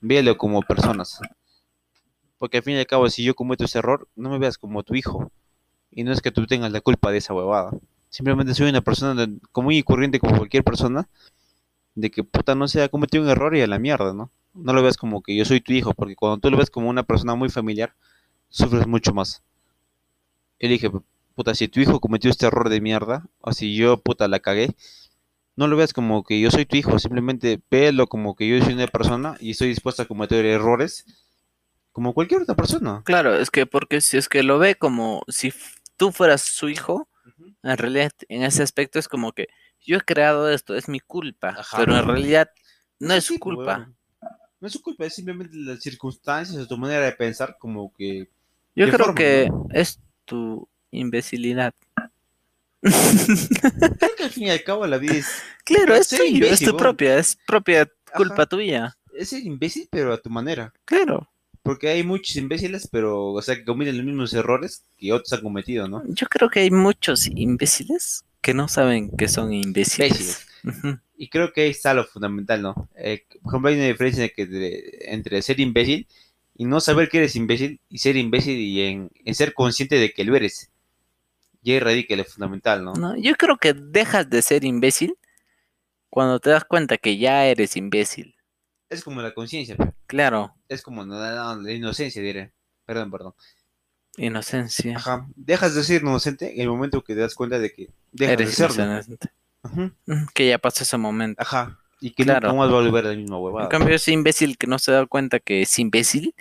véalo 0.01 0.37
como 0.37 0.62
personas. 0.62 1.20
Porque 2.39 2.59
al 2.59 2.62
fin 2.62 2.74
y 2.74 2.78
al 2.78 2.87
cabo, 2.87 3.09
si 3.09 3.24
yo 3.24 3.34
cometo 3.34 3.64
ese 3.64 3.78
error, 3.78 4.09
no 4.14 4.30
me 4.30 4.39
veas 4.39 4.59
como 4.59 4.82
tu 4.82 4.95
hijo. 4.95 5.30
Y 5.91 6.05
no 6.05 6.12
es 6.12 6.20
que 6.20 6.30
tú 6.30 6.47
tengas 6.47 6.72
la 6.72 6.80
culpa 6.80 7.11
de 7.11 7.18
esa 7.18 7.32
huevada. 7.32 7.70
Simplemente 8.09 8.54
soy 8.54 8.70
una 8.70 8.80
persona 8.80 9.26
común 9.52 9.72
y 9.72 9.82
corriente 9.82 10.18
como 10.20 10.36
cualquier 10.36 10.64
persona. 10.64 11.09
De 11.94 12.11
que 12.11 12.24
puta 12.24 12.54
no 12.54 12.68
se 12.68 12.82
ha 12.82 12.88
cometido 12.88 13.24
un 13.24 13.30
error 13.30 13.57
y 13.57 13.62
a 13.62 13.66
la 13.66 13.78
mierda, 13.78 14.12
¿no? 14.12 14.30
No 14.54 14.72
lo 14.72 14.82
veas 14.82 14.96
como 14.96 15.22
que 15.22 15.36
yo 15.36 15.44
soy 15.44 15.61
tu 15.61 15.72
hijo, 15.72 15.94
porque 15.94 16.14
cuando 16.14 16.38
tú 16.38 16.50
lo 16.50 16.57
ves 16.57 16.70
como 16.70 16.88
una 16.88 17.02
persona 17.02 17.34
muy 17.34 17.48
familiar, 17.48 17.94
sufres 18.48 18.86
mucho 18.86 19.12
más. 19.14 19.42
Le 20.59 20.68
dije, 20.68 20.90
puta, 21.34 21.54
si 21.54 21.68
tu 21.68 21.80
hijo 21.80 22.00
cometió 22.00 22.30
este 22.30 22.46
error 22.46 22.68
de 22.68 22.80
mierda, 22.80 23.26
o 23.40 23.52
si 23.52 23.76
yo, 23.76 23.98
puta, 23.98 24.28
la 24.28 24.40
cagué, 24.40 24.74
no 25.57 25.68
lo 25.68 25.76
veas 25.76 25.92
como 25.92 26.22
que 26.22 26.40
yo 26.40 26.50
soy 26.50 26.66
tu 26.66 26.76
hijo, 26.76 26.98
simplemente 26.98 27.61
véelo 27.70 28.07
como 28.07 28.36
que 28.36 28.48
yo 28.48 28.62
soy 28.62 28.74
una 28.74 28.86
persona 28.86 29.36
y 29.40 29.50
estoy 29.50 29.68
dispuesto 29.68 30.02
a 30.02 30.07
cometer 30.07 30.44
errores 30.44 31.04
como 31.92 32.12
cualquier 32.12 32.42
otra 32.42 32.54
persona. 32.54 33.02
Claro, 33.04 33.34
es 33.34 33.50
que 33.50 33.64
porque 33.64 34.02
si 34.02 34.18
es 34.18 34.28
que 34.28 34.42
lo 34.42 34.59
ve 34.59 34.74
como 34.74 35.22
si 35.28 35.52
tú 35.96 36.12
fueras 36.12 36.42
su 36.42 36.68
hijo, 36.68 37.09
en 37.62 37.76
realidad 37.76 38.12
en 38.28 38.42
ese 38.42 38.62
aspecto 38.62 38.98
es 38.98 39.09
como 39.09 39.32
que 39.32 39.48
yo 39.80 39.96
he 39.96 40.00
creado 40.00 40.50
esto, 40.50 40.74
es 40.74 40.88
mi 40.88 41.00
culpa, 41.00 41.57
Ajá. 41.59 41.78
pero 41.78 41.96
en 41.96 42.07
realidad 42.07 42.50
no 42.98 43.14
es 43.14 43.24
su 43.24 43.38
culpa. 43.38 43.90
No 44.59 44.66
es 44.66 44.72
su 44.72 44.82
culpa, 44.82 45.04
es 45.04 45.14
simplemente 45.14 45.57
las 45.57 45.80
circunstancias 45.80 46.57
o 46.57 46.66
tu 46.66 46.78
manera 46.78 47.04
de 47.04 47.12
pensar 47.12 47.57
como 47.59 47.92
que... 47.92 48.28
Yo 48.74 48.86
creo 48.86 48.98
forma, 48.98 49.14
que 49.14 49.50
es 49.70 50.00
tu 50.24 50.68
imbecilidad. 50.90 51.74
Creo 52.80 54.16
que 54.16 54.24
al 54.24 54.30
fin 54.30 54.44
y 54.44 54.50
al 54.50 54.62
cabo 54.62 54.86
la 54.86 54.98
vida 54.98 55.14
es, 55.14 55.26
Claro, 55.64 55.94
es 55.94 56.09
tu 56.61 56.76
propia, 56.76 57.18
es 57.18 57.36
propia 57.46 57.90
culpa 58.14 58.42
Ajá. 58.42 58.46
tuya. 58.46 58.96
es 59.14 59.32
imbécil, 59.32 59.88
pero 59.90 60.12
a 60.12 60.18
tu 60.18 60.30
manera. 60.30 60.72
Claro, 60.84 61.30
Porque 61.67 61.89
hay 61.89 62.03
muchos 62.05 62.37
imbéciles, 62.37 62.89
pero, 62.91 63.33
o 63.33 63.43
sea, 63.43 63.57
que 63.57 63.64
cometen 63.64 63.97
los 63.97 64.07
mismos 64.07 64.33
errores 64.33 64.85
que 64.97 65.12
otros 65.12 65.33
han 65.33 65.43
cometido, 65.43 65.89
¿no? 65.89 66.03
yo 66.07 66.27
creo 66.29 66.49
que 66.49 66.61
hay 66.61 66.71
muchos 66.71 67.27
imbéciles 67.27 68.25
que 68.41 68.55
no 68.55 68.69
saben 68.69 69.11
que 69.11 69.29
son 69.29 69.53
imbéciles. 69.53 70.47
Ujú. 70.64 70.99
Y 71.19 71.29
creo 71.29 71.53
que 71.53 71.62
ahí 71.62 71.71
está 71.71 71.93
lo 71.95 72.05
fundamental, 72.05 72.62
¿no? 72.62 72.89
Eh, 72.97 73.25
por 73.43 73.53
ejemplo, 73.53 73.69
hay 73.71 73.77
una 73.77 73.87
diferencia 73.87 74.31
de- 74.37 74.99
entre 75.03 75.43
ser 75.43 75.61
imbécil 75.61 76.07
y 76.57 76.64
no 76.64 76.81
saber 76.81 77.09
que 77.09 77.19
eres 77.19 77.37
imbécil 77.37 77.81
y 77.89 77.99
ser 77.99 78.17
imbécil 78.17 78.59
y 78.59 78.83
en, 78.83 79.11
en 79.25 79.35
ser 79.35 79.53
consciente 79.55 79.97
de 79.97 80.12
que 80.12 80.25
lo 80.25 80.35
eres. 80.37 80.71
Y 81.62 81.73
ahí 81.73 81.81
radica 81.81 82.14
lo 82.17 82.25
fundamental, 82.25 82.85
¿no? 82.85 82.93
No, 82.95 83.17
yo 83.17 83.35
creo 83.37 83.57
que 83.59 83.75
dejas 83.75 84.29
de 84.31 84.43
ser 84.43 84.64
imbécil 84.64 85.17
cuando 86.11 86.39
te 86.41 86.51
das 86.51 86.64
cuenta 86.64 86.97
que 86.97 87.19
ya 87.19 87.47
eres 87.47 87.77
imbécil. 87.77 88.35
Es 88.89 89.03
como 89.05 89.21
la 89.23 89.35
conciencia. 89.35 89.77
Claro, 90.07 90.55
es 90.69 90.83
como 90.83 91.05
no, 91.05 91.14
no, 91.14 91.62
la 91.62 91.73
inocencia, 91.73 92.21
diré. 92.23 92.53
Perdón, 92.85 93.11
perdón. 93.11 93.35
inocencia. 94.17 94.97
Ajá. 94.97 95.27
Dejas 95.37 95.75
de 95.75 95.83
ser 95.83 96.03
inocente 96.03 96.55
en 96.55 96.61
el 96.62 96.69
momento 96.69 97.03
que 97.05 97.14
te 97.14 97.21
das 97.21 97.35
cuenta 97.35 97.59
de 97.59 97.73
que 97.73 97.91
dejas 98.12 98.37
de 98.39 98.43
Eres 98.45 98.55
serlo. 98.55 98.85
inocente. 98.85 99.29
Mm, 99.62 100.27
Que 100.35 100.49
ya 100.49 100.59
pasó 100.59 100.85
ese 100.85 100.97
momento. 100.97 101.43
Ajá. 101.43 101.79
Y 102.01 102.11
que 102.12 102.25
Claro. 102.25 102.49
nunca 102.49 102.59
más 102.61 102.73
va 102.73 102.79
a 102.79 102.83
volver 102.83 103.07
a 103.07 103.11
la 103.11 103.17
misma 103.17 103.37
En 103.37 103.43
huevada. 103.43 103.69
cambio, 103.69 103.95
ese 103.95 104.12
imbécil 104.12 104.57
que 104.57 104.67
no 104.67 104.79
se 104.79 104.93
da 104.93 105.05
cuenta 105.07 105.39
que 105.41 105.62
es 105.62 105.79
imbécil, 105.79 106.35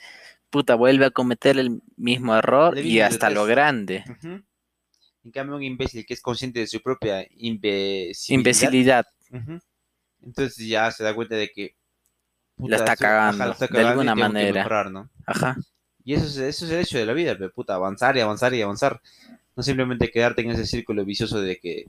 puta, 0.50 0.76
vuelve 0.76 1.06
a 1.06 1.12
cometer 1.12 1.58
el 1.58 1.82
mismo 1.98 2.36
error 2.36 2.78
y 2.78 3.00
hasta 3.02 3.30
lo 3.30 3.46
grande. 3.46 4.04
En 5.24 5.32
cambio, 5.32 5.56
un 5.56 5.64
imbécil 5.64 6.06
que 6.06 6.14
es 6.14 6.22
consciente 6.22 6.60
de 6.60 6.68
su 6.68 6.82
propia 6.82 7.26
imbecilidad. 7.32 8.40
Imbecilidad. 8.40 9.06
Entonces 10.22 10.66
ya 10.68 10.92
se 10.92 11.04
da 11.04 11.14
cuenta 11.16 11.36
de 11.36 11.50
que 11.50 11.76
La 12.58 12.78
está 12.78 12.94
ajá, 12.94 12.96
cagando, 12.96 13.46
la 13.46 13.52
está 13.52 13.68
de 13.68 13.70
cagando 13.70 14.04
y 14.04 14.08
alguna 14.08 14.14
que 14.14 14.20
manera. 14.20 14.54
mejorar, 14.60 14.92
¿no? 14.92 15.10
Ajá. 15.26 15.58
Y 16.04 16.14
eso 16.14 16.26
es, 16.26 16.38
eso 16.38 16.66
es 16.66 16.72
el 16.72 16.80
hecho 16.82 16.98
de 16.98 17.06
la 17.06 17.14
vida, 17.14 17.38
pe, 17.38 17.50
puta, 17.50 17.76
avanzar 17.76 18.16
y 18.18 18.22
avanzar 18.22 18.54
y 18.54 18.62
avanzar. 18.62 19.02
No 19.56 19.64
simplemente 19.64 20.12
quedarte 20.12 20.42
en 20.42 20.52
ese 20.52 20.66
círculo 20.66 21.06
vicioso 21.06 21.42
de 21.42 21.58
que, 21.58 21.88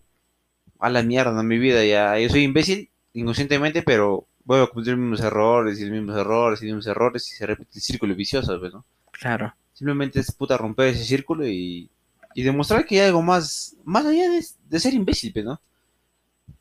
a 0.78 0.90
la 0.90 1.02
mierda, 1.02 1.32
no 1.32 1.42
mi 1.42 1.58
vida, 1.58 1.84
ya, 1.84 2.18
yo 2.18 2.28
soy 2.28 2.42
imbécil 2.44 2.90
inconscientemente, 3.14 3.82
pero 3.82 4.26
voy 4.44 4.60
a 4.62 4.66
cometer 4.66 4.92
los 4.92 5.00
mismos 5.00 5.20
errores 5.20 5.78
y 5.80 5.82
los 5.84 5.92
mismos 5.92 6.16
errores 6.16 6.62
y 6.62 6.66
los 6.66 6.76
mismos 6.76 6.86
errores 6.86 7.32
y 7.32 7.36
se 7.36 7.46
repite 7.46 7.70
el 7.74 7.82
círculo 7.82 8.14
vicioso, 8.14 8.60
pe, 8.60 8.70
¿no? 8.70 8.84
Claro. 9.10 9.54
Simplemente 9.72 10.20
es 10.20 10.32
puta 10.32 10.56
romper 10.56 10.88
ese 10.88 11.04
círculo 11.04 11.46
y, 11.46 11.90
y 12.34 12.42
demostrar 12.42 12.84
que 12.86 13.00
hay 13.00 13.06
algo 13.08 13.22
más, 13.22 13.76
más 13.84 14.06
allá 14.06 14.30
de, 14.30 14.44
de 14.68 14.80
ser 14.80 14.94
imbécil, 14.94 15.32
pe, 15.32 15.42
¿no? 15.42 15.60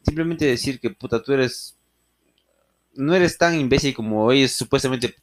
Simplemente 0.04 0.46
decir 0.46 0.80
que, 0.80 0.90
puta, 0.90 1.22
tú 1.22 1.34
eres, 1.34 1.76
no 2.96 3.16
eres 3.16 3.38
tan 3.38 3.60
imbécil 3.60 3.94
como 3.94 4.32
ellos 4.32 4.52
supuestamente 4.52 5.16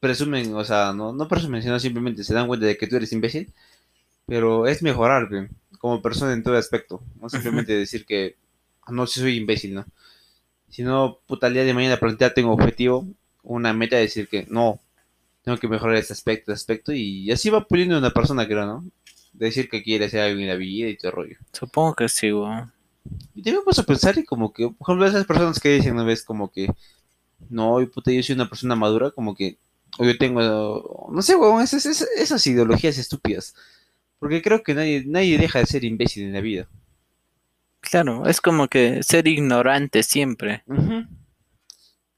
presumen, 0.00 0.54
o 0.54 0.64
sea, 0.64 0.92
no, 0.94 1.12
no 1.12 1.28
presumen, 1.28 1.62
sino 1.62 1.78
simplemente 1.80 2.24
se 2.24 2.34
dan 2.34 2.48
cuenta 2.48 2.66
de 2.66 2.76
que 2.76 2.86
tú 2.86 2.96
eres 2.96 3.12
imbécil, 3.12 3.52
pero 4.26 4.66
es 4.66 4.82
mejorar, 4.82 5.28
pe, 5.28 5.48
como 5.78 6.02
persona 6.02 6.32
en 6.34 6.42
todo 6.42 6.56
aspecto, 6.56 7.02
no 7.20 7.28
simplemente 7.30 7.74
decir 7.74 8.06
que, 8.06 8.36
"Ah, 8.82 8.92
no, 8.92 9.06
soy 9.06 9.36
imbécil, 9.36 9.74
¿no? 9.74 9.86
Sino, 10.68 11.18
puta, 11.26 11.46
al 11.46 11.54
día 11.54 11.64
de 11.64 11.74
mañana 11.74 11.98
plantearte 11.98 12.44
un 12.44 12.50
objetivo, 12.50 13.06
una 13.42 13.72
meta, 13.72 13.96
decir 13.96 14.28
que, 14.28 14.46
no, 14.50 14.80
tengo 15.42 15.58
que 15.58 15.68
mejorar 15.68 15.96
este 15.96 16.12
aspecto, 16.12 16.52
este 16.52 16.62
aspecto, 16.62 16.92
y 16.92 17.30
así 17.32 17.50
va 17.50 17.66
puliendo 17.66 17.98
una 17.98 18.10
persona, 18.12 18.46
creo, 18.46 18.66
¿no? 18.66 18.84
Decir 19.32 19.68
que 19.70 19.82
quiere 19.82 20.08
ser 20.10 20.20
algo 20.22 20.40
en 20.40 20.48
la 20.48 20.56
vida 20.56 20.88
y 20.88 20.96
todo 20.96 21.10
el 21.10 21.16
rollo. 21.16 21.36
Supongo 21.52 21.94
que 21.94 22.08
sí, 22.08 22.32
weón. 22.32 22.72
Y 23.34 23.42
te 23.42 23.56
vas 23.64 23.78
a 23.78 23.84
pensar 23.84 24.18
y 24.18 24.24
como 24.24 24.52
que, 24.52 24.68
por 24.68 24.84
ejemplo, 24.86 25.06
esas 25.06 25.26
personas 25.26 25.60
que 25.60 25.70
dicen, 25.70 25.96
¿no 25.96 26.04
ves? 26.04 26.24
Como 26.24 26.50
que, 26.50 26.68
no, 27.50 27.78
puta, 27.92 28.10
yo 28.12 28.22
soy 28.22 28.34
una 28.34 28.48
persona 28.48 28.74
madura, 28.76 29.10
como 29.10 29.34
que, 29.34 29.58
o 29.98 30.04
yo 30.04 30.16
tengo, 30.18 31.08
no 31.12 31.22
sé, 31.22 31.36
weón, 31.36 31.62
esas, 31.62 31.84
esas, 31.86 32.08
esas 32.16 32.46
ideologías 32.46 32.98
estúpidas. 32.98 33.54
Porque 34.18 34.42
creo 34.42 34.62
que 34.62 34.74
nadie, 34.74 35.04
nadie 35.06 35.38
deja 35.38 35.60
de 35.60 35.66
ser 35.66 35.84
imbécil 35.84 36.24
en 36.24 36.32
la 36.32 36.40
vida. 36.40 36.68
Claro, 37.80 38.26
es 38.26 38.40
como 38.40 38.68
que 38.68 39.02
ser 39.02 39.28
ignorante 39.28 40.02
siempre. 40.02 40.64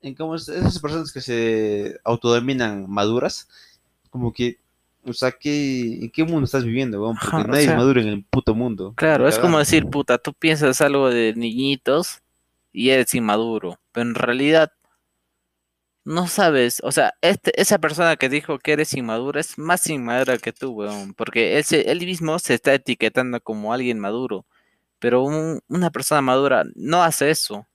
En 0.03 0.15
como 0.15 0.35
es- 0.35 0.49
esas 0.49 0.79
personas 0.79 1.13
que 1.13 1.21
se 1.21 1.99
autodominan 2.05 2.89
maduras, 2.89 3.49
como 4.09 4.33
que, 4.33 4.59
o 5.05 5.13
sea, 5.13 5.31
¿qué, 5.33 5.99
¿en 6.05 6.11
qué 6.11 6.25
mundo 6.25 6.45
estás 6.47 6.65
viviendo, 6.65 7.01
weón? 7.03 7.17
Porque 7.17 7.37
Ajá, 7.37 7.45
nadie 7.45 7.65
sea, 7.65 7.73
es 7.73 7.77
maduro 7.79 8.01
en 8.01 8.09
el 8.09 8.25
puto 8.25 8.55
mundo. 8.55 8.95
Claro, 8.97 9.29
es 9.29 9.39
como 9.39 9.59
decir, 9.59 9.87
puta, 9.87 10.17
tú 10.19 10.33
piensas 10.33 10.81
algo 10.81 11.11
de 11.11 11.35
niñitos 11.37 12.23
y 12.73 12.91
eres 12.91 13.15
inmaduro, 13.15 13.79
pero 13.93 14.09
en 14.09 14.15
realidad 14.15 14.73
no 16.05 16.27
sabes, 16.29 16.81
o 16.85 16.93
sea, 16.93 17.15
este, 17.23 17.59
esa 17.61 17.79
persona 17.79 18.17
que 18.17 18.29
dijo 18.29 18.59
que 18.59 18.73
eres 18.73 18.95
inmaduro 18.95 19.39
es 19.41 19.59
más 19.59 19.87
inmadura 19.89 20.39
que 20.39 20.53
tú, 20.53 20.71
weón, 20.73 21.15
porque 21.15 21.59
él, 21.59 21.65
se- 21.65 21.91
él 21.91 22.01
mismo 22.01 22.39
se 22.39 22.55
está 22.55 22.75
etiquetando 22.75 23.41
como 23.41 23.73
alguien 23.73 23.99
maduro, 23.99 24.47
pero 25.01 25.23
un- 25.25 25.61
una 25.69 25.91
persona 25.91 26.23
madura 26.23 26.65
no 26.77 27.03
hace 27.03 27.31
eso. 27.31 27.67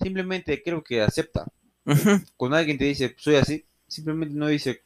Simplemente 0.00 0.62
creo 0.62 0.82
que 0.82 1.00
acepta. 1.02 1.46
Ujú, 1.86 2.20
Cuando 2.36 2.56
alguien 2.56 2.78
te 2.78 2.84
dice, 2.86 3.14
soy 3.18 3.36
así, 3.36 3.64
simplemente 3.86 4.34
no 4.34 4.48
dice, 4.48 4.82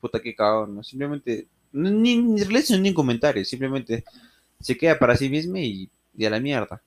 puta, 0.00 0.20
qué 0.20 0.34
cagón, 0.34 0.76
¿no? 0.76 0.82
Simplemente, 0.82 1.48
ni, 1.72 2.16
ni 2.18 2.42
realiza 2.42 2.76
ni 2.78 2.94
comentario, 2.94 3.44
simplemente 3.44 4.04
se 4.60 4.76
queda 4.76 4.98
para 4.98 5.16
sí 5.16 5.28
mismo 5.28 5.56
y, 5.58 5.90
y 6.16 6.24
a 6.26 6.30
la 6.30 6.40
mierda. 6.40 6.82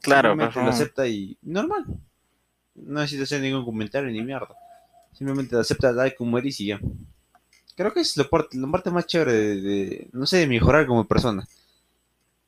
Claro, 0.00 0.36
pero- 0.36 0.52
lo 0.64 0.70
acepta 0.70 1.06
y 1.08 1.36
normal. 1.42 1.86
No 2.84 3.00
necesita 3.00 3.24
hacer 3.24 3.40
ningún 3.40 3.64
comentario 3.64 4.10
ni 4.10 4.22
mierda. 4.22 4.54
Simplemente 5.12 5.54
lo 5.54 5.60
acepta 5.60 5.94
tal 5.94 6.14
como 6.14 6.38
eres 6.38 6.60
y 6.60 6.66
ya. 6.66 6.80
Creo 7.76 7.92
que 7.92 8.00
es 8.00 8.16
la 8.16 8.24
parte, 8.24 8.56
la 8.58 8.68
parte 8.70 8.90
más 8.90 9.06
chévere 9.06 9.32
de, 9.32 9.60
de, 9.60 10.08
no 10.12 10.26
sé, 10.26 10.38
de 10.38 10.46
mejorar 10.46 10.86
como 10.86 11.04
persona. 11.06 11.46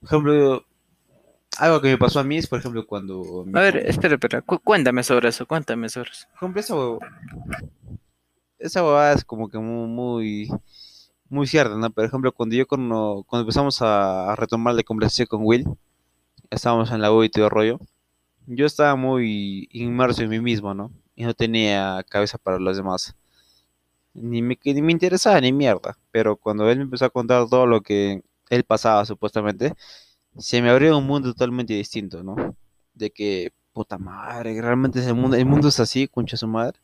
Por 0.00 0.06
ejemplo, 0.08 0.64
algo 1.58 1.80
que 1.80 1.88
me 1.88 1.98
pasó 1.98 2.20
a 2.20 2.24
mí 2.24 2.36
es, 2.38 2.46
por 2.46 2.58
ejemplo, 2.58 2.86
cuando... 2.86 3.44
A 3.54 3.60
ver, 3.60 3.76
espera, 3.78 4.14
espera, 4.14 4.42
cu- 4.42 4.60
cuéntame 4.60 5.02
sobre 5.02 5.28
eso, 5.28 5.46
cuéntame 5.46 5.88
sobre 5.88 6.10
eso. 6.10 6.26
Por 6.32 6.36
ejemplo, 6.38 6.60
esa 6.60 6.74
huevo- 6.74 6.98
esa 8.58 8.84
huevada 8.84 9.12
es 9.14 9.24
como 9.24 9.48
que 9.48 9.58
muy, 9.58 9.88
muy, 9.88 10.48
muy 11.28 11.46
cierta, 11.46 11.76
¿no? 11.76 11.90
Por 11.90 12.04
ejemplo, 12.04 12.32
cuando 12.32 12.56
yo 12.56 12.66
cuando, 12.66 13.24
cuando 13.26 13.42
empezamos 13.42 13.80
a, 13.82 14.32
a 14.32 14.36
retomar 14.36 14.74
la 14.74 14.82
conversación 14.82 15.26
con 15.26 15.40
Will, 15.44 15.64
estábamos 16.50 16.90
en 16.90 17.00
la 17.00 17.12
U 17.12 17.22
y 17.24 17.28
todo 17.30 17.44
el 17.46 17.50
rollo, 17.50 17.78
yo 18.46 18.66
estaba 18.66 18.96
muy 18.96 19.68
inmerso 19.72 20.22
en 20.22 20.30
mí 20.30 20.40
mismo, 20.40 20.74
¿no? 20.74 20.90
Y 21.16 21.24
no 21.24 21.34
tenía 21.34 22.04
cabeza 22.08 22.38
para 22.38 22.58
los 22.58 22.76
demás. 22.76 23.14
Ni 24.14 24.42
me, 24.42 24.58
ni 24.64 24.82
me 24.82 24.92
interesaba 24.92 25.40
ni 25.40 25.52
mierda. 25.52 25.96
Pero 26.10 26.36
cuando 26.36 26.68
él 26.70 26.78
me 26.78 26.84
empezó 26.84 27.04
a 27.06 27.10
contar 27.10 27.48
todo 27.48 27.66
lo 27.66 27.80
que 27.82 28.22
él 28.50 28.64
pasaba, 28.64 29.04
supuestamente, 29.06 29.74
se 30.38 30.62
me 30.62 30.70
abrió 30.70 30.98
un 30.98 31.06
mundo 31.06 31.32
totalmente 31.32 31.74
distinto, 31.74 32.22
¿no? 32.22 32.56
De 32.94 33.10
que, 33.10 33.52
puta 33.72 33.98
madre, 33.98 34.60
realmente 34.60 35.04
el 35.04 35.14
mundo, 35.14 35.36
el 35.36 35.46
mundo 35.46 35.68
es 35.68 35.80
así, 35.80 36.08
concha 36.08 36.36
su 36.36 36.48
madre. 36.48 36.78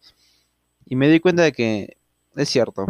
Y 0.87 0.97
me 0.97 1.09
di 1.09 1.21
cuenta 1.21 1.43
de 1.43 1.53
que 1.53 1.97
es 2.37 2.49
cierto. 2.49 2.87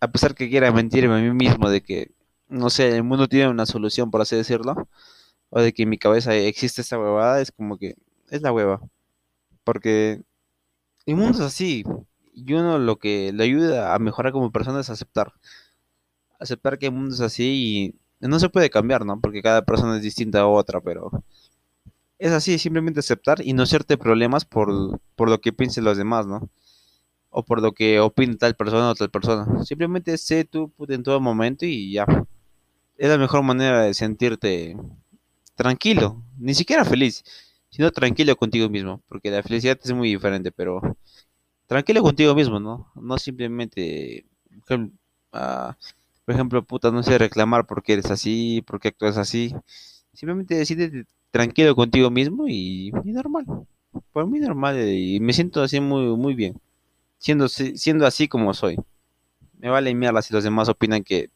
A 0.00 0.08
pesar 0.08 0.34
que 0.34 0.48
quiera 0.50 0.72
mentirme 0.72 1.16
a 1.16 1.20
mí 1.20 1.32
mismo 1.32 1.68
de 1.70 1.82
que, 1.82 2.12
no 2.48 2.70
sé, 2.70 2.96
el 2.96 3.04
mundo 3.04 3.28
tiene 3.28 3.48
una 3.48 3.66
solución, 3.66 4.10
por 4.10 4.20
así 4.22 4.36
decirlo, 4.36 4.88
o 5.50 5.60
de 5.60 5.72
que 5.72 5.84
en 5.84 5.90
mi 5.90 5.98
cabeza 5.98 6.34
existe 6.34 6.82
esta 6.82 6.98
huevada, 6.98 7.40
es 7.40 7.52
como 7.52 7.78
que 7.78 7.96
es 8.30 8.42
la 8.42 8.52
hueva. 8.52 8.80
Porque 9.64 10.22
el 11.06 11.16
mundo 11.16 11.38
es 11.38 11.40
así. 11.40 11.84
Y 12.34 12.52
uno 12.54 12.78
lo 12.78 12.96
que 12.98 13.32
le 13.32 13.44
ayuda 13.44 13.94
a 13.94 13.98
mejorar 13.98 14.32
como 14.32 14.52
persona 14.52 14.80
es 14.80 14.90
aceptar. 14.90 15.32
Aceptar 16.38 16.78
que 16.78 16.86
el 16.86 16.92
mundo 16.92 17.14
es 17.14 17.20
así 17.20 17.94
y 18.20 18.28
no 18.28 18.38
se 18.38 18.48
puede 18.48 18.70
cambiar, 18.70 19.04
¿no? 19.04 19.20
Porque 19.20 19.42
cada 19.42 19.62
persona 19.64 19.96
es 19.96 20.02
distinta 20.02 20.40
a 20.40 20.46
otra, 20.46 20.80
pero 20.80 21.10
es 22.18 22.32
así, 22.32 22.58
simplemente 22.58 23.00
aceptar 23.00 23.40
y 23.42 23.54
no 23.54 23.62
hacerte 23.62 23.96
problemas 23.96 24.44
por, 24.44 25.00
por 25.16 25.30
lo 25.30 25.40
que 25.40 25.52
piensen 25.52 25.84
los 25.84 25.96
demás, 25.96 26.26
¿no? 26.26 26.50
O 27.30 27.44
por 27.44 27.62
lo 27.62 27.72
que 27.72 28.00
opine 28.00 28.36
tal 28.36 28.54
persona 28.56 28.90
o 28.90 28.94
tal 28.94 29.10
persona. 29.10 29.64
Simplemente 29.64 30.16
sé 30.18 30.44
tú 30.44 30.72
en 30.88 31.02
todo 31.02 31.20
momento 31.20 31.64
y 31.64 31.92
ya. 31.92 32.06
Es 32.98 33.08
la 33.08 33.16
mejor 33.16 33.42
manera 33.42 33.82
de 33.82 33.94
sentirte 33.94 34.76
tranquilo, 35.54 36.22
ni 36.38 36.54
siquiera 36.54 36.84
feliz, 36.84 37.24
sino 37.70 37.90
tranquilo 37.92 38.36
contigo 38.36 38.68
mismo, 38.68 39.02
porque 39.08 39.30
la 39.30 39.42
felicidad 39.42 39.78
es 39.82 39.92
muy 39.92 40.10
diferente, 40.10 40.52
pero 40.52 40.80
tranquilo 41.66 42.02
contigo 42.02 42.34
mismo, 42.34 42.60
¿no? 42.60 42.92
No 42.96 43.18
simplemente, 43.18 44.26
ah, 45.32 45.76
por 46.24 46.34
ejemplo, 46.34 46.62
puta, 46.64 46.90
no 46.90 47.02
sé, 47.02 47.18
reclamar 47.18 47.66
porque 47.66 47.94
eres 47.94 48.10
así, 48.10 48.62
porque 48.66 48.88
actúas 48.88 49.16
así. 49.16 49.54
Simplemente 50.12 50.54
decide 50.56 51.06
tranquilo 51.30 51.74
contigo 51.76 52.10
mismo 52.10 52.46
y, 52.48 52.92
y 53.04 53.12
normal. 53.12 53.46
Por 54.12 54.26
mí 54.28 54.40
normal 54.40 54.76
eh, 54.78 54.94
y 54.94 55.20
me 55.20 55.32
siento 55.32 55.62
así 55.62 55.80
muy, 55.80 56.16
muy 56.16 56.34
bien. 56.34 56.60
Siendo, 57.18 57.48
siendo 57.48 58.06
así 58.06 58.28
como 58.28 58.54
soy. 58.54 58.78
Me 59.58 59.70
vale 59.70 59.94
mierda 59.94 60.22
si 60.22 60.34
los 60.34 60.44
demás 60.44 60.68
opinan 60.68 61.04
que, 61.04 61.30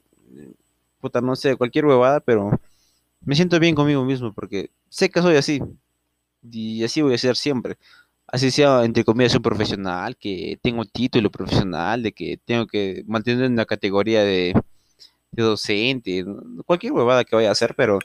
puta, 1.01 1.21
no 1.21 1.37
sé, 1.37 1.57
cualquier 1.57 1.87
huevada, 1.87 2.21
pero 2.21 2.51
me 3.23 3.35
siento 3.37 3.61
bien 3.61 3.75
conmigo 3.75 4.05
mismo 4.05 4.33
porque 4.35 4.71
sé 4.91 5.11
que 5.11 5.23
soy 5.23 5.37
así. 5.37 5.61
Y 6.51 6.85
así 6.85 7.03
voy 7.03 7.15
a 7.15 7.19
ser 7.19 7.37
siempre. 7.37 7.77
Así 8.27 8.51
sea, 8.51 8.85
entre 8.85 9.05
comillas, 9.05 9.35
un 9.35 9.43
profesional, 9.43 10.17
que 10.17 10.59
tengo 10.63 10.85
título 10.85 11.31
profesional, 11.31 12.03
de 12.03 12.13
que 12.13 12.39
tengo 12.45 12.67
que 12.67 13.05
mantener 13.07 13.51
una 13.51 13.67
categoría 13.67 14.23
de, 14.25 14.55
de 15.33 15.43
docente, 15.43 16.25
cualquier 16.65 16.93
huevada 16.93 17.25
que 17.25 17.37
vaya 17.37 17.51
a 17.51 17.53
hacer, 17.53 17.75
pero 17.77 17.99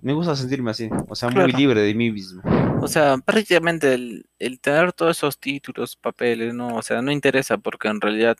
me 0.00 0.14
gusta 0.14 0.34
sentirme 0.34 0.70
así, 0.70 0.88
o 1.08 1.14
sea, 1.14 1.28
muy 1.28 1.52
libre 1.52 1.82
de 1.82 1.94
mí 1.94 2.10
mismo. 2.10 2.42
O 2.80 2.88
sea, 2.88 3.18
prácticamente 3.18 3.92
el, 3.94 4.26
el, 4.38 4.58
tener 4.58 4.92
todos 4.92 5.18
esos 5.18 5.38
títulos, 5.38 5.96
papeles, 5.96 6.54
no, 6.54 6.76
o 6.76 6.82
sea, 6.82 7.02
no 7.02 7.12
interesa 7.12 7.58
porque 7.58 7.88
en 7.88 8.00
realidad 8.00 8.38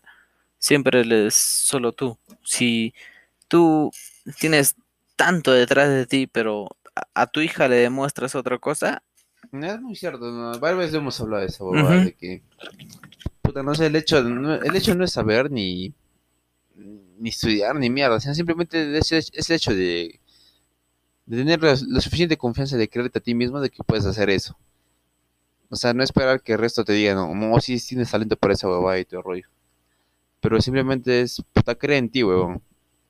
siempre 0.58 1.00
eres 1.00 1.34
solo 1.34 1.92
tú. 1.92 2.18
Si 2.42 2.94
tú 3.48 3.90
tienes 4.40 4.76
tanto 5.16 5.52
detrás 5.52 5.88
de 5.88 6.06
ti, 6.06 6.26
pero 6.26 6.68
a, 7.14 7.26
tu 7.26 7.40
hija 7.40 7.68
le 7.68 7.76
demuestras 7.76 8.34
otra 8.34 8.58
cosa. 8.58 9.02
Es 9.52 9.80
muy 9.80 9.94
cierto, 9.94 10.30
¿no? 10.30 10.58
varias 10.58 10.78
veces 10.78 10.94
hemos 10.94 11.20
hablado 11.20 11.42
de 11.42 11.48
eso, 11.48 11.70
de 11.70 12.14
que, 12.14 12.42
puta, 13.42 13.62
no 13.62 13.74
sé, 13.74 13.86
el 13.86 13.96
hecho, 13.96 14.18
el 14.18 14.76
hecho 14.76 14.94
no 14.94 15.04
es 15.04 15.12
saber 15.12 15.50
ni, 15.50 15.92
ni 17.18 17.28
estudiar 17.28 17.76
ni 17.76 17.90
mierda, 17.90 18.16
o 18.16 18.20
sea, 18.20 18.34
simplemente 18.34 18.96
es, 18.96 19.12
es 19.12 19.50
el 19.50 19.56
hecho 19.56 19.74
de 19.74 20.18
de 21.26 21.36
tener 21.36 21.62
la, 21.62 21.76
suficiente 21.76 22.36
confianza 22.36 22.76
de 22.76 22.88
creerte 22.88 23.18
a 23.18 23.22
ti 23.22 23.34
mismo 23.34 23.60
de 23.60 23.70
que 23.70 23.84
puedes 23.84 24.06
hacer 24.06 24.30
eso. 24.30 24.56
O 25.70 25.76
sea, 25.76 25.94
no 25.94 26.02
esperar 26.02 26.42
que 26.42 26.52
el 26.52 26.58
resto 26.58 26.84
te 26.84 26.92
diga, 26.92 27.14
no, 27.14 27.34
no 27.34 27.60
sí 27.60 27.78
tienes 27.80 28.10
talento 28.10 28.36
para 28.36 28.54
esa 28.54 28.68
huevada 28.68 28.98
y 28.98 29.04
todo 29.04 29.22
rollo. 29.22 29.48
Pero 30.40 30.60
simplemente 30.60 31.22
es, 31.22 31.42
puta, 31.52 31.74
cree 31.74 31.98
en 31.98 32.10
ti, 32.10 32.22
huevón. 32.22 32.60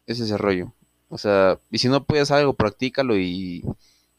Ese 0.06 0.24
es 0.24 0.30
el 0.30 0.38
rollo. 0.38 0.72
O 1.08 1.18
sea, 1.18 1.58
y 1.70 1.78
si 1.78 1.88
no 1.88 2.04
puedes 2.04 2.30
algo, 2.30 2.54
practícalo 2.54 3.16
y, 3.16 3.64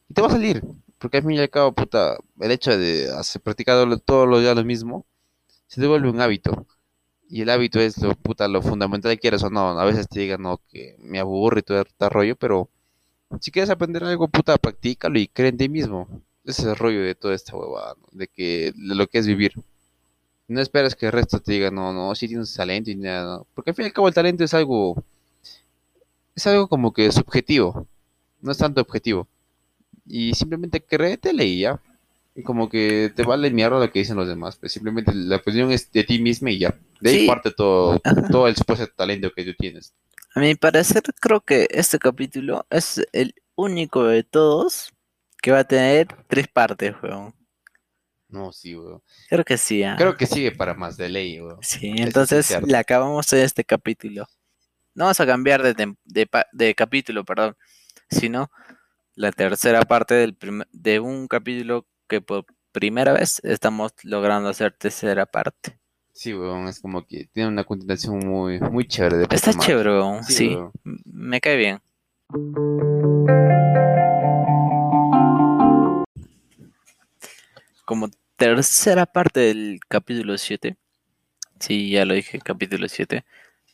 y 0.09 0.13
te 0.13 0.21
va 0.21 0.27
a 0.27 0.31
salir. 0.31 0.63
Porque 1.03 1.17
al 1.17 1.23
fin 1.23 1.33
y 1.33 1.39
al 1.39 1.49
cabo, 1.49 1.73
puta, 1.73 2.15
el 2.39 2.51
hecho 2.51 2.77
de 2.77 3.11
hacer, 3.11 3.41
practicar 3.41 3.75
todos 4.05 4.25
los 4.25 4.39
días 4.39 4.55
lo 4.55 4.63
mismo, 4.63 5.05
se 5.67 5.81
devuelve 5.81 6.09
un 6.09 6.21
hábito. 6.21 6.65
Y 7.29 7.41
el 7.41 7.49
hábito 7.49 7.81
es 7.81 7.97
lo, 7.97 8.15
puta, 8.15 8.47
lo 8.47 8.61
fundamental, 8.61 9.19
quieres 9.19 9.43
o 9.43 9.49
no. 9.49 9.77
A 9.77 9.83
veces 9.83 10.07
te 10.07 10.21
digan, 10.21 10.41
no, 10.43 10.61
que 10.69 10.95
me 10.99 11.19
aburre 11.19 11.59
y 11.59 11.63
todo 11.63 11.81
este 11.81 12.07
rollo, 12.07 12.37
pero 12.37 12.69
si 13.41 13.51
quieres 13.51 13.69
aprender 13.69 14.05
algo, 14.05 14.29
puta, 14.29 14.57
practícalo 14.57 15.19
y 15.19 15.27
cree 15.27 15.49
en 15.49 15.57
ti 15.57 15.67
mismo. 15.67 16.07
Ese 16.45 16.61
es 16.61 16.67
el 16.69 16.77
rollo 16.77 17.01
de 17.01 17.15
toda 17.15 17.35
esta 17.35 17.53
huevada, 17.57 17.95
de 18.13 18.29
que 18.29 18.71
lo 18.77 19.05
que 19.07 19.17
es 19.17 19.27
vivir. 19.27 19.51
No 20.47 20.61
esperes 20.61 20.95
que 20.95 21.07
el 21.07 21.11
resto 21.11 21.41
te 21.41 21.51
diga, 21.51 21.69
no, 21.69 21.91
no, 21.91 22.15
si 22.15 22.29
tienes 22.29 22.53
talento 22.53 22.91
y 22.91 22.95
nada. 22.95 23.43
Porque 23.53 23.71
al 23.71 23.75
fin 23.75 23.83
y 23.83 23.87
al 23.87 23.93
cabo 23.93 24.07
el 24.07 24.13
talento 24.13 24.45
es 24.45 24.53
algo, 24.53 25.03
es 26.33 26.47
algo 26.47 26.69
como 26.69 26.93
que 26.93 27.11
subjetivo. 27.11 27.87
No 28.39 28.53
es 28.53 28.57
tanto 28.57 28.79
objetivo. 28.79 29.27
Y 30.05 30.33
simplemente 30.33 30.83
créetele 30.83 31.45
y 31.45 31.59
ya. 31.61 31.81
Y 32.35 32.43
como 32.43 32.67
que 32.67 33.11
te 33.15 33.23
vale 33.23 33.51
mierda 33.51 33.79
lo 33.79 33.91
que 33.91 33.99
dicen 33.99 34.17
los 34.17 34.27
demás. 34.27 34.57
Pues 34.57 34.71
simplemente 34.71 35.13
la 35.13 35.39
cuestión 35.39 35.71
es 35.71 35.91
de 35.91 36.03
ti 36.03 36.19
misma 36.19 36.51
y 36.51 36.59
ya. 36.59 36.75
De 36.99 37.09
ahí 37.09 37.27
parte 37.27 37.51
todo, 37.51 37.99
todo 38.31 38.47
el 38.47 38.55
supuesto 38.55 38.87
talento 38.87 39.31
que 39.35 39.45
tú 39.45 39.53
tienes. 39.57 39.93
A 40.35 40.39
mi 40.39 40.55
parecer, 40.55 41.03
creo 41.19 41.41
que 41.41 41.67
este 41.69 41.99
capítulo 41.99 42.65
es 42.71 43.05
el 43.11 43.35
único 43.55 44.05
de 44.05 44.23
todos 44.23 44.91
que 45.41 45.51
va 45.51 45.59
a 45.59 45.63
tener 45.63 46.07
tres 46.27 46.47
partes, 46.47 46.95
weón. 47.03 47.35
No, 48.29 48.51
sí, 48.51 48.75
weón. 48.75 49.03
Creo 49.29 49.43
que 49.43 49.57
sí. 49.57 49.83
¿ah? 49.83 49.95
Creo 49.95 50.17
que 50.17 50.25
sigue 50.25 50.51
para 50.51 50.73
más 50.73 50.97
de 50.97 51.09
ley, 51.09 51.39
weón. 51.39 51.59
Sí, 51.61 51.93
entonces 51.97 52.57
le 52.65 52.77
acabamos 52.77 53.31
este 53.33 53.63
capítulo. 53.63 54.27
No 54.95 55.05
vamos 55.05 55.19
a 55.19 55.25
cambiar 55.25 55.61
de, 55.61 55.95
de, 56.51 56.75
capítulo, 56.75 57.25
perdón, 57.25 57.55
sino 58.09 58.49
la 59.15 59.31
tercera 59.31 59.81
parte 59.83 60.15
del 60.15 60.37
de 60.71 60.99
un 60.99 61.27
capítulo 61.27 61.85
que 62.07 62.21
por 62.21 62.45
primera 62.71 63.13
vez 63.13 63.39
estamos 63.43 63.93
logrando 64.03 64.49
hacer 64.49 64.73
tercera 64.73 65.25
parte. 65.25 65.77
Sí, 66.11 66.33
weón, 66.33 66.67
es 66.67 66.79
como 66.79 67.05
que 67.07 67.27
tiene 67.33 67.49
una 67.49 67.63
continuación 67.63 68.19
muy, 68.19 68.59
muy 68.59 68.87
chévere. 68.87 69.17
De 69.17 69.27
Está 69.31 69.53
chévere, 69.53 69.89
weón. 69.91 70.23
Sí, 70.23 70.57
me 70.83 71.41
cae 71.41 71.57
bien. 71.57 71.79
Como 77.85 78.09
tercera 78.35 79.05
parte 79.05 79.39
del 79.39 79.79
capítulo 79.87 80.37
7, 80.37 80.77
sí, 81.59 81.89
ya 81.89 82.05
lo 82.05 82.13
dije, 82.13 82.39
capítulo 82.39 82.87
7, 82.87 83.25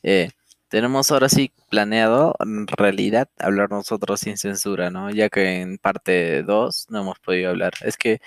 eh, 0.02 0.30
tenemos 0.70 1.10
ahora 1.10 1.28
sí 1.28 1.52
planeado, 1.68 2.36
en 2.38 2.66
realidad, 2.68 3.28
hablar 3.38 3.70
nosotros 3.70 4.20
sin 4.20 4.38
censura, 4.38 4.88
¿no? 4.90 5.10
Ya 5.10 5.28
que 5.28 5.60
en 5.60 5.78
parte 5.78 6.44
2 6.44 6.86
no 6.90 7.00
hemos 7.00 7.18
podido 7.18 7.50
hablar. 7.50 7.72
Es 7.82 7.96
que 7.96 8.20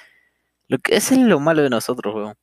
lo 0.68 0.78
que 0.78 0.98
es 0.98 1.10
lo 1.12 1.40
malo 1.40 1.64
de 1.64 1.70
nosotros, 1.70 2.14
weón, 2.14 2.36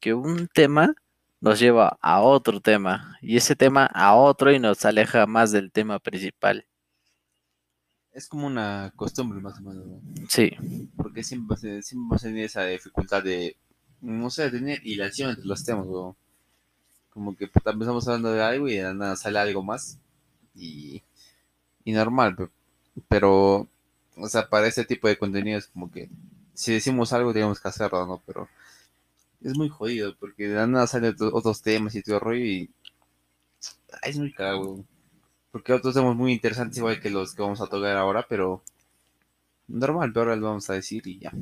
que 0.00 0.14
un 0.14 0.46
tema 0.46 0.94
nos 1.40 1.58
lleva 1.58 1.98
a 2.00 2.20
otro 2.20 2.60
tema 2.60 3.18
y 3.20 3.36
ese 3.36 3.56
tema 3.56 3.86
a 3.86 4.14
otro 4.14 4.52
y 4.52 4.60
nos 4.60 4.84
aleja 4.84 5.26
más 5.26 5.50
del 5.50 5.72
tema 5.72 5.98
principal. 5.98 6.64
Es 8.12 8.28
como 8.28 8.46
una 8.46 8.92
costumbre 8.94 9.40
más 9.40 9.58
o 9.58 9.62
menos. 9.62 9.86
Sí. 10.28 10.52
Porque 10.96 11.24
siempre, 11.24 11.82
siempre 11.82 12.16
a 12.16 12.20
tener 12.20 12.44
esa 12.44 12.64
dificultad 12.66 13.24
de, 13.24 13.56
no 14.00 14.30
sé, 14.30 14.50
tener 14.52 14.78
hilación 14.86 15.30
entre 15.30 15.46
los 15.46 15.64
temas. 15.64 15.86
Como 17.12 17.36
que 17.36 17.44
empezamos 17.44 18.06
hablando 18.08 18.32
de 18.32 18.42
algo 18.42 18.68
y 18.68 18.76
de 18.76 18.94
nada 18.94 19.16
sale 19.16 19.38
algo 19.38 19.62
más. 19.62 19.98
Y, 20.54 21.02
y 21.84 21.92
normal, 21.92 22.50
pero, 23.08 23.68
o 24.16 24.28
sea, 24.28 24.48
para 24.48 24.66
ese 24.66 24.84
tipo 24.84 25.08
de 25.08 25.18
contenidos 25.18 25.66
como 25.68 25.90
que 25.90 26.10
si 26.54 26.72
decimos 26.72 27.12
algo 27.12 27.32
tenemos 27.32 27.60
que 27.60 27.68
hacerlo, 27.68 28.06
¿no? 28.06 28.22
Pero 28.26 28.48
es 29.42 29.56
muy 29.56 29.68
jodido, 29.68 30.14
porque 30.18 30.48
de 30.48 30.66
nada 30.66 30.86
salen 30.86 31.16
otros 31.32 31.62
temas 31.62 31.94
y 31.94 32.02
todo 32.02 32.16
el 32.16 32.20
rollo 32.20 32.44
y 32.44 32.70
es 34.02 34.18
muy 34.18 34.32
cagado, 34.32 34.84
porque 35.50 35.72
otros 35.72 35.94
temas 35.94 36.16
muy 36.16 36.32
interesantes 36.32 36.78
igual 36.78 37.00
que 37.00 37.10
los 37.10 37.34
que 37.34 37.42
vamos 37.42 37.60
a 37.60 37.66
tocar 37.66 37.96
ahora, 37.96 38.26
pero 38.28 38.62
normal, 39.68 40.12
pero 40.12 40.26
ahora 40.26 40.36
lo 40.36 40.46
vamos 40.46 40.68
a 40.70 40.74
decir 40.74 41.06
y 41.06 41.18
ya. 41.18 41.32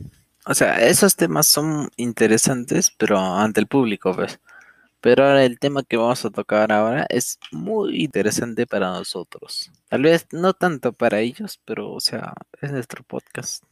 O 0.47 0.55
sea, 0.55 0.81
esos 0.87 1.17
temas 1.17 1.47
son 1.47 1.91
interesantes, 1.97 2.91
pero 2.97 3.19
ante 3.19 3.61
el 3.61 3.67
público, 3.67 4.15
pues. 4.15 4.41
Pero 5.01 5.25
ahora 5.25 5.45
el 5.45 5.59
tema 5.59 5.83
que 5.83 5.97
vamos 5.97 6.25
a 6.25 6.31
tocar 6.31 6.73
ahora 6.73 7.07
es 7.09 7.39
muy 7.53 8.03
interesante 8.03 8.67
para 8.67 8.91
nosotros. 8.91 9.71
Tal 9.89 10.03
vez 10.03 10.27
no 10.33 10.53
tanto 10.55 10.93
para 10.93 11.21
ellos, 11.21 11.61
pero 11.65 11.93
o 11.93 12.01
sea, 12.01 12.35
es 12.61 12.71
nuestro 12.71 13.03
podcast. 13.05 13.65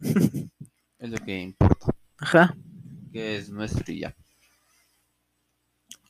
es 0.00 1.10
lo 1.10 1.18
que 1.18 1.40
importa. 1.40 1.86
Ajá 2.18 2.54
que 3.12 3.36
es 3.36 3.50
nuestro 3.50 3.92
ya. 3.92 4.16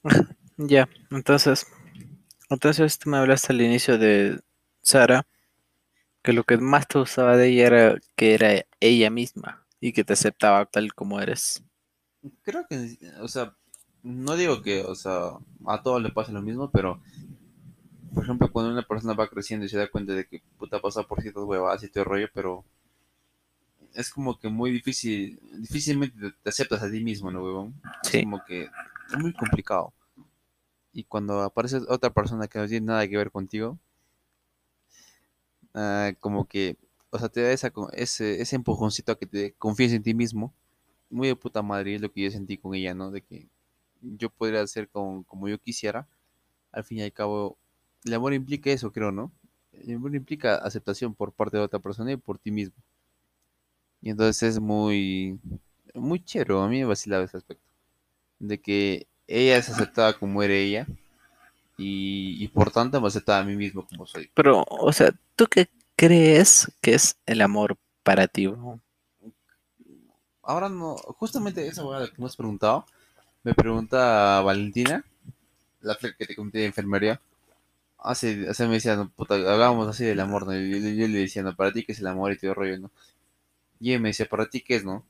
ya, 0.57 0.89
entonces, 1.11 1.67
entonces 2.49 2.99
tú 2.99 3.11
me 3.11 3.19
hablaste 3.19 3.53
al 3.53 3.61
inicio 3.61 3.99
de 3.99 4.41
Sara, 4.81 5.27
que 6.23 6.33
lo 6.33 6.45
que 6.45 6.57
más 6.57 6.87
te 6.87 7.01
gustaba 7.01 7.37
de 7.37 7.49
ella 7.49 7.67
era 7.67 8.01
que 8.17 8.35
era 8.35 8.65
ella 8.81 9.11
misma 9.11 9.67
y 9.81 9.93
que 9.93 10.05
te 10.05 10.13
aceptaba 10.13 10.65
tal 10.67 10.95
como 10.95 11.21
eres. 11.21 11.63
Creo 12.43 12.67
que, 12.69 12.97
o 13.21 13.27
sea, 13.27 13.57
no 14.03 14.37
digo 14.37 14.63
que, 14.63 14.83
o 14.83 14.95
sea, 14.95 15.39
a 15.67 15.83
todos 15.83 16.03
le 16.03 16.11
pasa 16.11 16.33
lo 16.33 16.43
mismo, 16.43 16.71
pero, 16.71 17.01
por 18.15 18.25
ejemplo, 18.25 18.51
cuando 18.51 18.73
una 18.73 18.83
persona 18.83 19.15
va 19.15 19.29
creciendo 19.29 19.67
y 19.67 19.69
se 19.69 19.79
da 19.79 19.91
cuenta 19.91 20.13
de 20.13 20.27
que 20.27 20.43
puta 20.59 20.81
pasa 20.81 21.05
por 21.05 21.23
ciertas 21.23 21.45
huevadas 21.45 21.83
y 21.83 21.89
todo 21.89 22.05
rollo, 22.05 22.29
pero 22.35 22.65
es 23.95 24.11
como 24.11 24.39
que 24.39 24.49
muy 24.49 24.71
difícil, 24.71 25.39
difícilmente 25.59 26.33
te, 26.43 26.49
aceptas 26.49 26.83
a 26.83 26.91
ti 26.91 27.03
mismo, 27.03 27.31
¿no, 27.31 27.43
huevón? 27.43 27.75
Sí. 28.03 28.19
Es 28.19 28.25
como 28.25 28.45
que 28.45 28.63
es 28.65 29.19
muy 29.19 29.33
complicado. 29.33 29.93
Y 30.93 31.05
cuando 31.05 31.41
aparece 31.43 31.79
otra 31.89 32.11
persona 32.11 32.49
que 32.49 32.59
no 32.59 32.69
tiene 32.69 32.87
nada 32.87 33.07
que 33.09 33.17
ver 33.17 33.31
contigo, 33.31 33.79
ah, 35.75 36.13
como 36.21 36.47
que, 36.47 36.77
o 37.11 37.19
sea, 37.19 37.29
te 37.29 37.43
da 37.43 37.53
esa, 37.53 37.73
ese, 37.93 38.41
ese 38.41 38.57
empujoncito 38.57 39.13
a 39.13 39.19
que 39.19 39.27
te 39.27 39.53
confíes 39.55 39.93
en 39.93 40.03
ti 40.03 40.15
mismo. 40.15 40.53
Muy 41.11 41.29
de 41.29 41.37
puta 41.37 41.63
madre 41.63 41.95
es 41.95 42.01
lo 42.01 42.11
que 42.11 42.23
yo 42.23 42.31
sentí 42.31 42.57
con 42.57 42.75
ella, 42.75 42.95
¿no? 42.95 43.11
De 43.11 43.21
que 43.23 43.49
yo 44.03 44.31
podría 44.31 44.61
hacer 44.61 44.89
con, 44.89 45.23
como 45.25 45.49
yo 45.49 45.59
quisiera. 45.59 46.07
Al 46.73 46.85
fin 46.85 46.99
y 46.99 47.03
al 47.03 47.13
cabo, 47.13 47.57
el 48.05 48.15
amor 48.15 48.35
implica 48.35 48.71
eso, 48.71 48.93
creo, 48.93 49.13
¿no? 49.13 49.33
El 49.73 49.97
amor 49.97 50.15
implica 50.15 50.57
aceptación 50.57 51.15
por 51.15 51.33
parte 51.33 51.57
de 51.57 51.63
otra 51.63 51.79
persona 51.79 52.13
y 52.13 52.17
por 52.17 52.39
ti 52.39 52.51
mismo. 52.51 52.75
Y 54.01 54.11
entonces 54.11 54.43
es 54.43 54.61
muy, 54.61 55.39
muy 55.95 56.23
chévere, 56.23 56.59
a 56.59 56.67
mí 56.67 56.81
me 56.81 56.85
vacilaba 56.85 57.25
ese 57.25 57.37
aspecto. 57.37 57.65
De 58.39 58.61
que 58.61 59.07
ella 59.29 59.57
es 59.57 59.69
aceptada 59.69 60.19
como 60.19 60.43
era 60.43 60.55
ella 60.55 60.87
y, 61.79 62.43
y 62.43 62.49
por 62.49 62.71
tanto 62.71 63.01
me 63.01 63.07
aceptaba 63.07 63.39
a 63.39 63.45
mí 63.45 63.57
mismo 63.57 63.87
como 63.87 64.07
soy. 64.07 64.31
Pero, 64.35 64.65
o 64.69 64.93
sea, 64.93 65.13
¿tú 65.37 65.47
qué 65.47 65.69
crees 65.97 66.71
que 66.81 66.95
es 66.95 67.17
el 67.27 67.41
amor 67.41 67.79
para 68.03 68.27
ti? 68.27 68.53
Ahora 70.43 70.69
no, 70.69 70.97
justamente 70.97 71.67
esa 71.67 71.83
abogada 71.83 72.09
que 72.09 72.21
me 72.21 72.27
has 72.27 72.37
preguntado, 72.37 72.85
me 73.45 73.55
pregunta 73.55 74.41
Valentina, 74.43 75.05
la 75.83 75.97
que 75.97 76.27
te 76.27 76.37
conté 76.37 76.61
de 76.61 76.67
enfermería. 76.67 77.21
Hace, 77.99 78.51
o 78.51 78.55
sea, 78.55 78.69
me 78.69 78.75
decía, 78.75 78.97
no, 78.97 79.11
puta, 79.11 79.35
hablábamos 79.37 79.89
así 79.89 80.05
del 80.05 80.21
amor, 80.21 80.47
¿no? 80.47 80.55
Yo, 80.55 80.79
yo 80.79 81.09
le 81.09 81.21
decía, 81.21 81.43
no, 81.43 81.57
para 81.57 81.73
ti 81.73 81.85
qué 81.85 81.93
es 81.93 82.01
el 82.01 82.09
amor 82.09 82.33
y 82.33 82.39
todo 82.39 82.53
el 82.53 82.57
rollo, 82.57 82.79
¿no? 82.81 82.91
Y 83.81 83.91
ella 83.93 84.01
me 84.01 84.11
decía, 84.11 84.27
para 84.29 84.49
ti 84.51 84.63
qué 84.63 84.77
es, 84.77 84.85
¿no? 84.85 85.05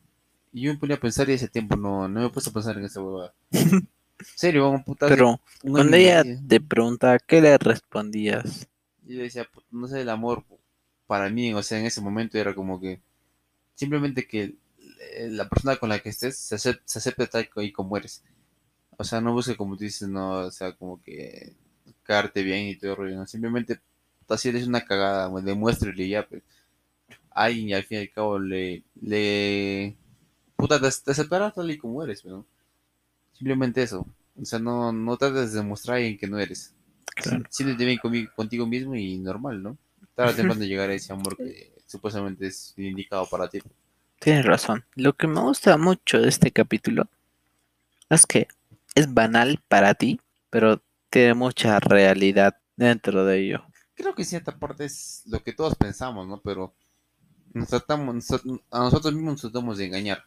Y 0.53 0.63
yo 0.63 0.73
me 0.73 0.79
ponía 0.79 0.97
a 0.97 1.01
pensar 1.01 1.29
y 1.31 1.35
ese 1.35 1.49
tiempo 1.49 1.77
no, 1.77 2.09
no 2.09 2.21
me 2.21 2.27
he 2.27 2.31
puesto 2.31 2.51
a 2.51 2.55
pensar 2.55 2.79
en 2.79 2.85
esa 2.87 3.03
huevada. 3.03 3.35
En 4.21 4.27
serio, 4.39 4.65
vamos, 4.65 4.85
puta. 4.85 5.09
hace 5.09 5.17
Pero 5.17 5.41
cuando 5.71 5.97
ella 5.97 6.25
medio. 6.25 6.41
te 6.49 6.61
pregunta, 6.61 7.19
¿qué 7.21 7.41
le 7.41 7.57
respondías? 7.59 8.69
Yo 9.07 9.19
decía, 9.21 9.45
"Puta, 9.45 9.67
no 9.71 9.87
sé, 9.89 10.01
el 10.01 10.09
amor 10.09 10.45
para 11.07 11.29
mí, 11.31 11.53
o 11.55 11.63
sea, 11.63 11.79
en 11.79 11.87
ese 11.87 12.01
momento 12.01 12.39
era 12.39 12.55
como 12.55 12.81
que 12.81 13.01
simplemente 13.75 14.27
que 14.29 14.57
la 15.31 15.49
persona 15.49 15.77
con 15.77 15.89
la 15.89 15.99
que 16.01 16.11
estés 16.11 16.37
se 16.37 16.55
acepte, 16.57 16.83
se 16.87 16.99
acepte 16.99 17.27
tal 17.27 17.49
y 17.57 17.73
como 17.73 17.97
eres. 17.97 18.23
O 18.99 19.05
sea, 19.05 19.21
no 19.21 19.33
busque 19.33 19.57
como 19.57 19.77
tú 19.77 19.85
dices, 19.85 20.09
no, 20.09 20.39
o 20.47 20.51
sea, 20.51 20.73
como 20.73 21.03
que 21.03 21.55
caerte 22.03 22.43
bien 22.43 22.69
y 22.69 22.77
todo 22.77 22.95
rollo, 22.97 23.17
no. 23.17 23.27
Simplemente, 23.27 23.81
puta, 24.21 24.39
si 24.39 24.49
eres 24.51 24.67
una 24.67 24.85
cagada, 24.85 25.31
pues, 25.31 25.45
demuéstrale 25.45 26.05
y 26.05 26.11
ya, 26.11 26.27
pues. 26.27 26.43
Alguien 27.31 27.71
y 27.71 27.75
al 27.75 27.85
fin 27.85 27.99
y 27.99 28.01
al 28.03 28.11
cabo 28.11 28.39
le, 28.39 28.83
le, 29.01 29.97
puta, 30.57 30.81
te, 30.81 30.89
te 31.05 31.11
aceptará 31.13 31.51
tal 31.51 31.71
y 31.71 31.79
como 31.79 32.03
eres, 32.05 32.25
¿no? 32.25 32.45
Simplemente 33.33 33.83
eso. 33.83 34.07
O 34.41 34.45
sea, 34.45 34.59
no, 34.59 34.93
no 34.93 35.17
trates 35.17 35.53
de 35.53 35.59
demostrar 35.61 35.97
a 35.97 35.99
alguien 35.99 36.19
que 36.19 36.27
no 36.27 36.39
eres. 36.39 36.75
Claro. 37.15 37.45
Siéntete 37.51 37.85
bien 37.85 37.99
conmigo- 37.99 38.31
contigo 38.35 38.67
mismo 38.67 38.95
y 38.95 39.19
normal, 39.19 39.63
¿no? 39.63 39.77
Tarde 40.15 40.33
o 40.33 40.37
temprano 40.37 40.65
llegar 40.65 40.91
a 40.91 40.95
ese 40.95 41.13
amor 41.13 41.37
que 41.37 41.73
supuestamente 41.87 42.47
es 42.47 42.75
indicado 42.77 43.27
para 43.27 43.49
ti. 43.49 43.61
Tienes 44.23 44.47
razón. 44.47 44.85
Lo 44.95 45.15
que 45.15 45.27
me 45.27 45.41
gusta 45.41 45.77
mucho 45.77 46.21
de 46.21 46.29
este 46.29 46.53
capítulo 46.53 47.09
es 48.09 48.25
que 48.25 48.47
es 48.95 49.13
banal 49.13 49.61
para 49.67 49.95
ti, 49.95 50.21
pero 50.49 50.81
tiene 51.11 51.35
mucha 51.35 51.81
realidad 51.81 52.57
dentro 52.77 53.25
de 53.25 53.41
ello. 53.41 53.65
Creo 53.95 54.15
que 54.15 54.25
cierta 54.25 54.57
parte 54.57 54.85
es 54.85 55.25
lo 55.27 55.43
que 55.43 55.53
todos 55.53 55.75
pensamos, 55.75 56.29
¿no? 56.29 56.41
Pero 56.41 56.73
nos 57.53 57.67
tratamos, 57.67 58.31
a 58.71 58.79
nosotros 58.79 59.13
mismos 59.13 59.33
nos 59.33 59.41
tratamos 59.41 59.79
de 59.79 59.87
engañar 59.87 60.25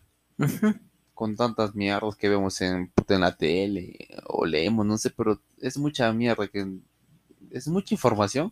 con 1.13 1.37
tantas 1.37 1.73
mierdas 1.73 2.17
que 2.17 2.27
vemos 2.27 2.59
en, 2.59 2.91
en 3.07 3.21
la 3.21 3.37
tele 3.37 4.09
o 4.25 4.45
leemos, 4.45 4.85
no 4.85 4.97
sé, 4.97 5.09
pero 5.11 5.39
es 5.61 5.77
mucha 5.77 6.11
mierda 6.11 6.49
que 6.49 6.67
es 7.49 7.69
mucha 7.69 7.93
información, 7.93 8.51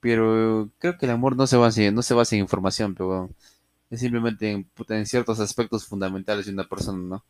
pero 0.00 0.70
creo 0.78 0.96
que 0.96 1.04
el 1.04 1.12
amor 1.12 1.36
no 1.36 1.46
se 1.46 1.58
basa 1.58 1.90
no 1.90 2.00
se 2.00 2.14
basa 2.14 2.36
en 2.36 2.40
información, 2.40 2.94
pero 2.94 3.28
simplemente 3.96 4.50
en, 4.50 5.06
ciertos 5.06 5.40
aspectos 5.40 5.86
fundamentales 5.86 6.46
de 6.46 6.52
una 6.52 6.68
persona, 6.68 6.98
¿no? 6.98 7.24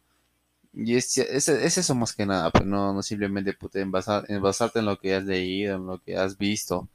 Y 0.73 0.95
es, 0.95 1.17
es, 1.19 1.49
es 1.49 1.79
eso 1.79 1.95
más 1.95 2.15
que 2.15 2.27
nada, 2.27 2.53
no, 2.65 3.03
simplemente 3.03 3.57
en, 3.75 3.91
basar- 3.91 4.27
en 4.29 4.43
basarte 4.43 4.81
en 4.81 4.85
lo 4.85 4.99
que 4.99 5.15
has 5.15 5.25
leído, 5.25 5.77
en 5.77 5.87
lo 5.87 5.99
que 5.99 6.17
has 6.17 6.37
visto. 6.37 6.89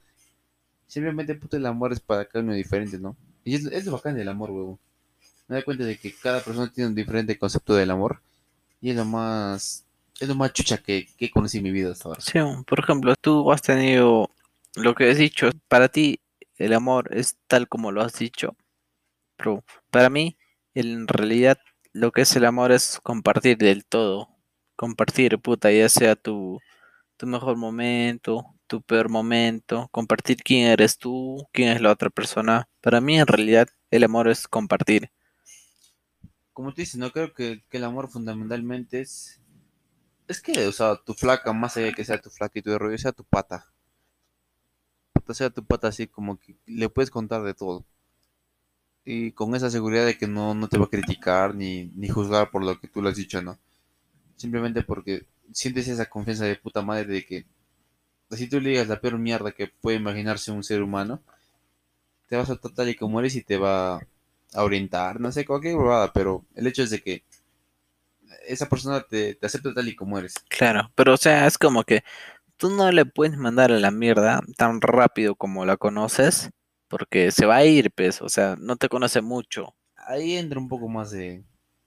Simplemente 0.86 1.38
el 1.52 1.66
amor 1.66 1.92
es 1.92 2.00
para 2.00 2.24
cada 2.24 2.44
uno 2.44 2.54
diferente, 2.54 2.98
¿no? 2.98 3.16
Y 3.44 3.56
es, 3.56 3.64
es 3.66 3.86
lo 3.86 3.92
bacán 3.92 4.14
del 4.14 4.28
amor, 4.28 4.50
huevo. 4.50 4.78
Me 5.48 5.56
da 5.56 5.62
cuenta 5.62 5.84
de 5.84 5.98
que 5.98 6.14
cada 6.14 6.40
persona 6.40 6.70
tiene 6.70 6.88
un 6.88 6.94
diferente 6.94 7.36
concepto 7.38 7.74
del 7.74 7.90
amor. 7.90 8.20
Y 8.80 8.90
es 8.90 8.96
lo 8.96 9.04
más, 9.04 9.84
es 10.20 10.28
lo 10.28 10.34
más 10.34 10.52
chucha 10.52 10.78
que, 10.78 11.08
que 11.16 11.30
conocí 11.30 11.58
en 11.58 11.64
mi 11.64 11.70
vida 11.72 11.92
hasta 11.92 12.08
ahora. 12.08 12.20
Sí, 12.20 12.38
por 12.66 12.80
ejemplo, 12.80 13.14
tú 13.20 13.50
has 13.50 13.62
tenido 13.62 14.30
lo 14.74 14.94
que 14.94 15.10
has 15.10 15.18
dicho, 15.18 15.50
para 15.68 15.88
ti 15.88 16.20
el 16.56 16.72
amor 16.72 17.08
es 17.12 17.36
tal 17.46 17.68
como 17.68 17.90
lo 17.92 18.02
has 18.02 18.18
dicho, 18.18 18.56
pero 19.36 19.64
para 19.90 20.10
mí 20.10 20.36
en 20.74 21.08
realidad 21.08 21.58
lo 21.92 22.12
que 22.12 22.22
es 22.22 22.34
el 22.36 22.44
amor 22.44 22.72
es 22.72 23.00
compartir 23.02 23.58
del 23.58 23.84
todo, 23.84 24.28
compartir, 24.76 25.38
puta, 25.38 25.70
ya 25.70 25.88
sea 25.88 26.16
tu, 26.16 26.58
tu 27.16 27.26
mejor 27.26 27.56
momento, 27.56 28.46
tu 28.66 28.82
peor 28.82 29.08
momento, 29.08 29.88
compartir 29.92 30.38
quién 30.38 30.68
eres 30.68 30.98
tú, 30.98 31.46
quién 31.52 31.68
es 31.68 31.80
la 31.80 31.92
otra 31.92 32.10
persona. 32.10 32.68
Para 32.80 33.00
mí 33.00 33.18
en 33.18 33.26
realidad 33.26 33.68
el 33.90 34.04
amor 34.04 34.28
es 34.28 34.48
compartir. 34.48 35.10
Como 36.52 36.70
tú 36.70 36.80
dices, 36.80 36.96
no 36.96 37.10
creo 37.10 37.32
que, 37.32 37.62
que 37.68 37.76
el 37.76 37.84
amor 37.84 38.08
fundamentalmente 38.08 39.00
es... 39.00 39.40
Es 40.28 40.40
que, 40.40 40.66
o 40.66 40.72
sea, 40.72 40.96
tu 40.96 41.14
flaca, 41.14 41.52
más 41.52 41.76
allá 41.76 41.86
de 41.86 41.92
que 41.92 42.04
sea 42.04 42.20
tu 42.20 42.30
flaca 42.30 42.58
y 42.58 42.62
tu 42.62 42.78
rollo, 42.78 42.96
sea 42.96 43.12
tu 43.12 43.24
pata. 43.24 43.72
O 45.26 45.34
sea, 45.34 45.50
tu 45.50 45.64
pata 45.64 45.88
así 45.88 46.06
como 46.06 46.38
que 46.38 46.56
le 46.66 46.88
puedes 46.88 47.10
contar 47.10 47.42
de 47.42 47.54
todo. 47.54 47.84
Y 49.04 49.32
con 49.32 49.54
esa 49.54 49.70
seguridad 49.70 50.06
de 50.06 50.16
que 50.16 50.28
no, 50.28 50.54
no 50.54 50.68
te 50.68 50.78
va 50.78 50.84
a 50.84 50.90
criticar 50.90 51.54
ni, 51.54 51.90
ni 51.96 52.08
juzgar 52.08 52.50
por 52.50 52.64
lo 52.64 52.78
que 52.78 52.88
tú 52.88 53.02
le 53.02 53.10
has 53.10 53.16
dicho, 53.16 53.42
¿no? 53.42 53.58
Simplemente 54.36 54.82
porque 54.82 55.26
sientes 55.52 55.88
esa 55.88 56.06
confianza 56.06 56.44
de 56.44 56.56
puta 56.56 56.82
madre 56.82 57.06
de 57.06 57.26
que 57.26 57.44
si 58.30 58.48
tú 58.48 58.60
le 58.60 58.70
digas 58.70 58.88
la 58.88 59.00
peor 59.00 59.18
mierda 59.18 59.52
que 59.52 59.66
puede 59.68 59.96
imaginarse 59.98 60.52
un 60.52 60.64
ser 60.64 60.82
humano, 60.82 61.20
te 62.28 62.36
vas 62.36 62.50
a 62.50 62.56
tratar 62.56 62.88
y 62.88 62.94
como 62.94 63.20
eres 63.20 63.36
y 63.36 63.42
te 63.42 63.58
va 63.58 63.96
a 64.54 64.64
orientar, 64.64 65.20
no 65.20 65.32
sé, 65.32 65.44
cualquier 65.44 65.76
huevada, 65.76 66.12
pero 66.12 66.44
el 66.54 66.66
hecho 66.66 66.82
es 66.82 66.90
de 66.90 67.02
que 67.02 67.24
esa 68.46 68.68
persona 68.68 69.02
te, 69.02 69.34
te 69.34 69.46
acepta 69.46 69.74
tal 69.74 69.88
y 69.88 69.94
como 69.94 70.18
eres. 70.18 70.34
Claro, 70.48 70.90
pero 70.94 71.14
o 71.14 71.16
sea, 71.16 71.46
es 71.46 71.58
como 71.58 71.84
que 71.84 72.04
tú 72.56 72.70
no 72.70 72.90
le 72.90 73.04
puedes 73.04 73.36
mandar 73.36 73.72
a 73.72 73.78
la 73.78 73.90
mierda 73.90 74.40
tan 74.56 74.80
rápido 74.80 75.34
como 75.34 75.66
la 75.66 75.76
conoces, 75.76 76.50
porque 76.92 77.30
se 77.30 77.46
va 77.46 77.56
a 77.56 77.64
ir, 77.64 77.90
pues, 77.90 78.20
o 78.20 78.28
sea, 78.28 78.54
no 78.60 78.76
te 78.76 78.90
conoce 78.90 79.22
mucho. 79.22 79.74
Ahí 79.96 80.36
entra 80.36 80.60
un 80.60 80.68
poco 80.68 80.90
más 80.90 81.10
de, 81.10 81.42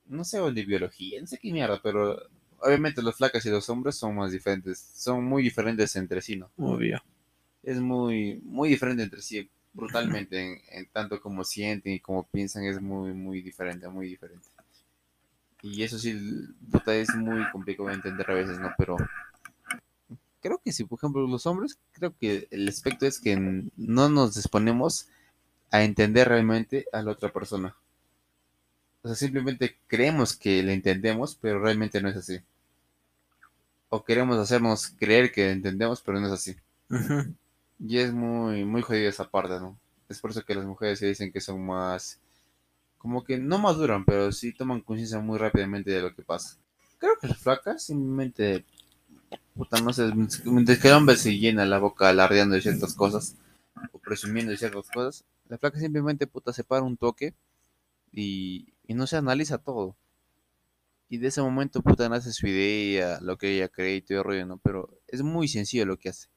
no 0.07 0.23
sé, 0.23 0.39
de 0.41 0.65
biología, 0.65 1.21
no 1.21 1.27
sé 1.27 1.37
qué 1.37 1.51
mierda, 1.51 1.79
pero 1.83 2.19
obviamente 2.57 3.03
los 3.03 3.15
flacas 3.15 3.45
y 3.45 3.51
los 3.51 3.69
hombres 3.69 3.95
son 3.97 4.15
más 4.15 4.31
diferentes, 4.31 4.79
son 4.95 5.23
muy 5.23 5.43
diferentes 5.43 5.95
entre 5.95 6.23
sí, 6.23 6.37
¿no? 6.37 6.49
Obvio. 6.57 7.03
Es 7.61 7.79
muy, 7.79 8.41
muy 8.43 8.67
diferente 8.67 9.03
entre 9.03 9.21
sí, 9.21 9.47
brutalmente, 9.73 10.41
en, 10.41 10.59
en 10.71 10.87
tanto 10.87 11.21
como 11.21 11.43
sienten 11.43 11.93
y 11.93 11.99
como 11.99 12.23
piensan, 12.23 12.63
es 12.63 12.81
muy, 12.81 13.13
muy 13.13 13.43
diferente, 13.43 13.87
muy 13.87 14.07
diferente. 14.07 14.47
Y 15.61 15.83
eso 15.83 15.99
sí, 15.99 16.19
puta, 16.71 16.95
es 16.95 17.13
muy 17.15 17.47
complicado 17.51 17.89
de 17.89 17.95
entender 17.95 18.31
a 18.31 18.33
veces, 18.33 18.57
¿no? 18.59 18.73
Pero 18.75 18.97
creo 20.45 20.61
que 20.63 20.71
si, 20.71 20.83
por 20.83 20.99
ejemplo, 20.99 21.25
los 21.25 21.47
hombres, 21.47 21.79
creo 21.91 22.15
que 22.15 22.47
el 22.51 22.67
aspecto 22.67 23.07
es 23.07 23.19
que 23.19 23.35
no 23.35 24.09
nos 24.09 24.35
disponemos 24.35 25.07
a 25.71 25.81
entender 25.81 26.27
realmente 26.27 26.85
a 26.93 27.01
la 27.01 27.13
otra 27.13 27.33
persona. 27.33 27.75
O 29.01 29.07
sea, 29.07 29.15
simplemente 29.15 29.79
creemos 29.87 30.37
que 30.37 30.61
le 30.61 30.73
entendemos, 30.73 31.35
pero 31.35 31.59
realmente 31.59 31.99
no 31.99 32.09
es 32.09 32.17
así. 32.17 32.41
O 33.89 34.03
queremos 34.03 34.37
hacernos 34.37 34.89
creer 34.89 35.31
que 35.31 35.49
entendemos, 35.49 36.03
pero 36.03 36.19
no 36.19 36.27
es 36.27 36.33
así. 36.33 36.55
Y 37.79 37.97
es 37.97 38.13
muy, 38.13 38.65
muy 38.65 38.83
jodida 38.83 39.09
esa 39.09 39.27
parte, 39.27 39.59
¿no? 39.59 39.75
Es 40.09 40.19
por 40.19 40.29
eso 40.29 40.45
que 40.45 40.53
las 40.53 40.65
mujeres 40.65 40.99
se 40.99 41.07
dicen 41.07 41.31
que 41.31 41.41
son 41.41 41.65
más, 41.65 42.19
como 42.99 43.23
que 43.23 43.39
no 43.39 43.57
maduran, 43.57 44.05
pero 44.05 44.31
sí 44.31 44.53
toman 44.53 44.81
conciencia 44.81 45.17
muy 45.17 45.39
rápidamente 45.39 45.89
de 45.89 46.03
lo 46.03 46.13
que 46.13 46.21
pasa. 46.21 46.59
Creo 46.99 47.17
que 47.19 47.29
las 47.29 47.39
flacas 47.39 47.81
simplemente, 47.81 48.63
puta, 49.55 49.79
no 49.81 49.93
sé, 49.93 50.11
mientras 50.45 50.79
que 50.79 50.87
el 50.89 50.93
hombre 50.95 51.15
se 51.17 51.37
llena 51.37 51.65
la 51.65 51.79
boca 51.79 52.09
alardeando 52.09 52.55
de 52.55 52.61
ciertas 52.61 52.93
cosas, 52.95 53.35
o 53.91 53.99
presumiendo 53.99 54.51
de 54.51 54.57
ciertas 54.57 54.89
cosas, 54.89 55.25
la 55.47 55.57
flaca 55.57 55.79
simplemente, 55.79 56.27
puta, 56.27 56.53
se 56.53 56.63
para 56.63 56.83
un 56.83 56.97
toque 56.97 57.33
y, 58.13 58.73
y 58.87 58.93
no 58.95 59.07
se 59.07 59.17
analiza 59.17 59.57
todo. 59.59 59.95
Y 61.09 61.17
de 61.19 61.27
ese 61.27 61.41
momento, 61.41 61.81
puta, 61.81 62.09
nace 62.09 62.31
su 62.31 62.47
idea, 62.47 63.19
lo 63.21 63.37
que 63.37 63.55
ella 63.55 63.69
cree 63.69 63.97
y 63.97 64.01
todo 64.01 64.19
el 64.19 64.23
rollo, 64.23 64.45
¿no? 64.45 64.57
Pero 64.57 64.89
es 65.07 65.21
muy 65.21 65.47
sencillo 65.47 65.85
lo 65.85 65.97
que 65.97 66.09
hace. 66.09 66.27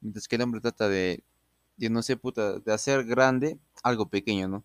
Mientras 0.00 0.28
que 0.28 0.36
el 0.36 0.42
hombre 0.42 0.60
trata 0.60 0.88
de, 0.88 1.24
de 1.76 1.90
no 1.90 2.02
sé, 2.02 2.16
puta, 2.16 2.60
de 2.60 2.72
hacer 2.72 3.04
grande 3.04 3.58
algo 3.82 4.08
pequeño, 4.08 4.48
¿no? 4.48 4.64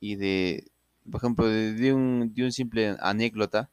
y 0.00 0.16
de, 0.16 0.70
por 1.10 1.20
ejemplo, 1.20 1.46
de, 1.46 1.74
de 1.74 1.92
un, 1.92 2.34
de 2.34 2.44
un 2.44 2.52
simple 2.52 2.96
anécdota, 3.00 3.70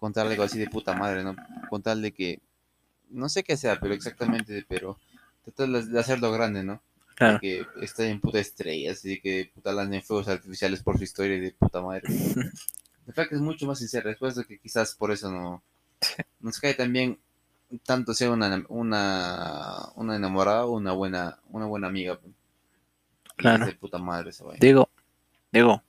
contar 0.00 0.26
algo 0.26 0.42
así 0.42 0.58
de 0.58 0.68
puta 0.68 0.94
madre, 0.94 1.22
¿no? 1.22 1.36
Contar 1.68 1.98
de 1.98 2.12
que, 2.12 2.40
no 3.10 3.28
sé 3.28 3.44
qué 3.44 3.56
sea, 3.56 3.78
pero 3.78 3.94
exactamente, 3.94 4.64
pero 4.66 4.98
tratar 5.44 5.68
de 5.68 6.00
hacerlo 6.00 6.32
grande, 6.32 6.64
¿no? 6.64 6.82
Claro. 7.14 7.38
que 7.38 7.66
está 7.82 8.06
en 8.06 8.18
puta 8.18 8.38
estrella, 8.38 8.92
así 8.92 9.20
que 9.20 9.50
puta 9.54 9.72
lancen 9.72 10.02
fuegos 10.02 10.28
artificiales 10.28 10.82
por 10.82 10.96
su 10.96 11.04
historia 11.04 11.36
y 11.36 11.40
de 11.40 11.52
puta 11.52 11.82
madre. 11.82 12.02
De 12.08 13.16
verdad 13.16 13.28
que 13.28 13.34
es 13.34 13.40
mucho 13.40 13.66
más 13.66 13.78
sincera, 13.78 14.08
después 14.08 14.36
de 14.36 14.44
que 14.44 14.58
quizás 14.58 14.94
por 14.94 15.10
eso 15.10 15.30
no 15.30 15.62
nos 16.40 16.58
cae 16.60 16.74
también 16.74 17.18
tanto 17.84 18.14
sea 18.14 18.30
una 18.30 18.64
una, 18.68 19.88
una 19.96 20.16
enamorada 20.16 20.64
o 20.66 20.76
una 20.76 20.92
buena 20.92 21.38
una 21.50 21.66
buena 21.66 21.88
amiga. 21.88 22.18
pues. 22.18 22.32
Claro. 23.36 23.66
de 23.66 23.74
puta 23.74 23.98
madre 23.98 24.30
esa 24.30 24.44
vaina. 24.44 24.60
Digo, 24.60 24.88
digo, 25.50 25.82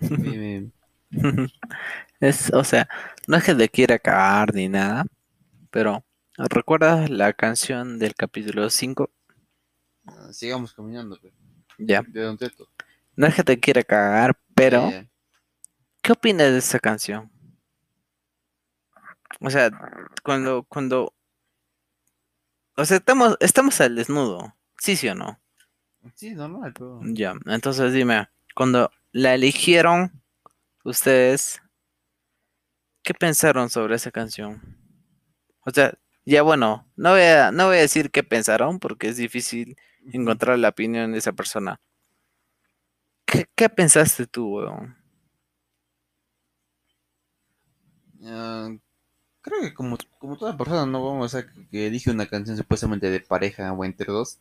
Dime, 0.00 0.70
es, 2.20 2.52
o 2.52 2.64
sea, 2.64 2.88
no 3.26 3.36
es 3.36 3.44
que 3.44 3.54
te 3.54 3.68
quiera 3.68 3.98
cagar 3.98 4.54
ni 4.54 4.68
nada, 4.68 5.06
pero 5.70 6.04
¿recuerdas 6.36 7.10
la 7.10 7.32
canción 7.32 7.98
del 7.98 8.14
capítulo 8.14 8.68
5? 8.70 9.10
ah, 10.06 10.32
sigamos 10.32 10.74
caminando. 10.74 11.18
Ya, 11.78 12.02
De 12.06 12.20
Don 12.20 12.36
Teto. 12.38 12.68
no 13.16 13.26
es 13.26 13.34
que 13.34 13.42
te 13.42 13.58
quiera 13.58 13.82
cagar, 13.82 14.38
pero 14.54 14.90
¿qué 16.02 16.12
opinas 16.12 16.52
de 16.52 16.58
esa 16.58 16.78
canción? 16.78 17.30
O 19.40 19.50
sea, 19.50 19.70
cuando, 20.22 20.62
cuando, 20.64 21.12
o 22.76 22.84
sea, 22.84 22.98
estamos, 22.98 23.36
estamos 23.40 23.80
al 23.80 23.96
desnudo, 23.96 24.54
¿sí, 24.78 24.96
sí 24.96 25.08
o 25.08 25.14
no? 25.14 25.40
sí, 26.14 26.34
normal, 26.34 26.72
pero. 26.74 27.00
Ya, 27.02 27.34
entonces 27.46 27.92
dime, 27.92 28.28
cuando 28.54 28.90
la 29.12 29.34
eligieron 29.34 30.23
ustedes, 30.84 31.60
¿qué 33.02 33.14
pensaron 33.14 33.70
sobre 33.70 33.94
esa 33.96 34.10
canción? 34.10 34.60
O 35.66 35.70
sea, 35.70 35.94
ya 36.26 36.42
bueno, 36.42 36.86
no 36.96 37.10
voy 37.12 37.22
a, 37.22 37.52
no 37.52 37.66
voy 37.68 37.78
a 37.78 37.80
decir 37.80 38.10
qué 38.10 38.22
pensaron 38.22 38.78
porque 38.78 39.08
es 39.08 39.16
difícil 39.16 39.76
encontrar 40.12 40.58
la 40.58 40.70
opinión 40.70 41.12
de 41.12 41.18
esa 41.18 41.32
persona. 41.32 41.80
¿Qué, 43.26 43.46
qué 43.54 43.68
pensaste 43.68 44.26
tú, 44.26 44.56
weón? 44.56 44.96
Ah, 48.24 48.70
creo 49.42 49.60
que 49.62 49.74
como, 49.74 49.98
como 50.18 50.36
toda 50.38 50.56
persona, 50.56 50.86
no 50.86 51.04
vamos 51.04 51.34
a 51.34 51.46
que, 51.46 51.68
que 51.70 51.86
elige 51.88 52.10
una 52.10 52.26
canción 52.26 52.56
supuestamente 52.56 53.10
de 53.10 53.20
pareja 53.20 53.72
o 53.72 53.84
entre 53.84 54.06
dos, 54.12 54.40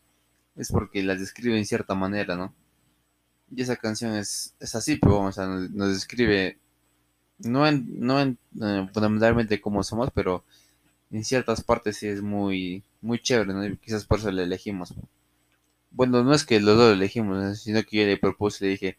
es 0.56 0.72
porque 0.72 1.04
las 1.04 1.20
describe 1.20 1.58
en 1.58 1.66
cierta 1.66 1.96
manera, 1.96 2.36
¿no? 2.36 2.56
Y 3.56 3.62
esa 3.62 3.76
canción 3.76 4.16
es, 4.16 4.56
es 4.60 4.76
así, 4.76 4.96
pero 4.96 5.28
a 5.28 5.46
nos, 5.72 5.94
describe 5.94 6.58
no 7.40 7.68
en, 7.68 7.88
no 8.00 8.20
en 8.20 8.38
fundamentalmente 8.94 9.62
cómo 9.62 9.84
somos, 9.84 10.10
pero 10.14 10.44
en 11.12 11.24
ciertas 11.24 11.64
partes 11.64 11.98
sí 11.98 12.08
es 12.08 12.22
muy, 12.22 12.84
muy 13.02 13.20
chévere, 13.20 13.54
¿no? 13.54 13.78
Quizás 13.78 14.06
por 14.06 14.20
eso 14.20 14.32
la 14.32 14.44
elegimos. 14.44 14.94
Bueno, 15.92 16.24
no 16.24 16.34
es 16.34 16.44
que 16.46 16.60
los 16.60 16.76
dos 16.76 16.90
la 16.90 16.94
elegimos, 16.94 17.38
¿no? 17.38 17.56
sino 17.56 17.84
que 17.84 17.98
yo 17.98 18.06
le 18.06 18.18
propuse, 18.18 18.66
le 18.66 18.72
dije, 18.72 18.98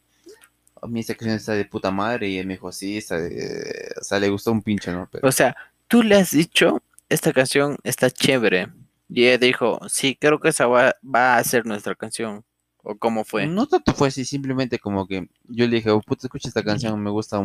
a 0.80 0.86
mí 0.86 1.00
esta 1.00 1.14
canción 1.14 1.36
está 1.36 1.52
de 1.55 1.64
puta 1.64 1.90
madre, 1.90 2.28
y 2.28 2.38
él 2.38 2.46
me 2.46 2.55
dijo, 2.55 2.70
sí, 2.70 2.98
está 2.98 3.18
de... 3.18 3.92
o 4.00 4.05
sea, 4.05 4.20
le 4.20 4.28
gustó 4.28 4.52
un 4.52 4.62
pincho, 4.62 4.92
¿no? 4.92 5.09
Pero, 5.11 5.26
O 5.26 5.32
sea, 5.32 5.57
tú 5.88 6.02
le 6.02 6.16
has 6.16 6.30
dicho, 6.30 6.82
esta 7.09 7.32
canción 7.32 7.78
está 7.82 8.11
chévere. 8.11 8.68
Y 9.09 9.26
ella 9.26 9.38
dijo, 9.38 9.80
sí, 9.88 10.16
creo 10.18 10.40
que 10.40 10.50
esa 10.50 10.66
va, 10.66 10.94
va 11.05 11.36
a 11.36 11.44
ser 11.44 11.66
nuestra 11.66 11.94
canción. 11.94 12.44
¿O 12.85 12.97
cómo 12.97 13.24
fue? 13.24 13.47
No 13.47 13.66
tanto 13.66 13.95
fue 13.95 14.09
así, 14.09 14.26
simplemente 14.26 14.78
como 14.78 15.07
que 15.07 15.28
yo 15.49 15.66
le 15.66 15.76
dije, 15.76 15.91
oh, 15.91 16.03
puta, 16.03 16.26
escucha 16.26 16.49
esta 16.49 16.62
canción, 16.62 17.03
me 17.03 17.11
gusta 17.11 17.41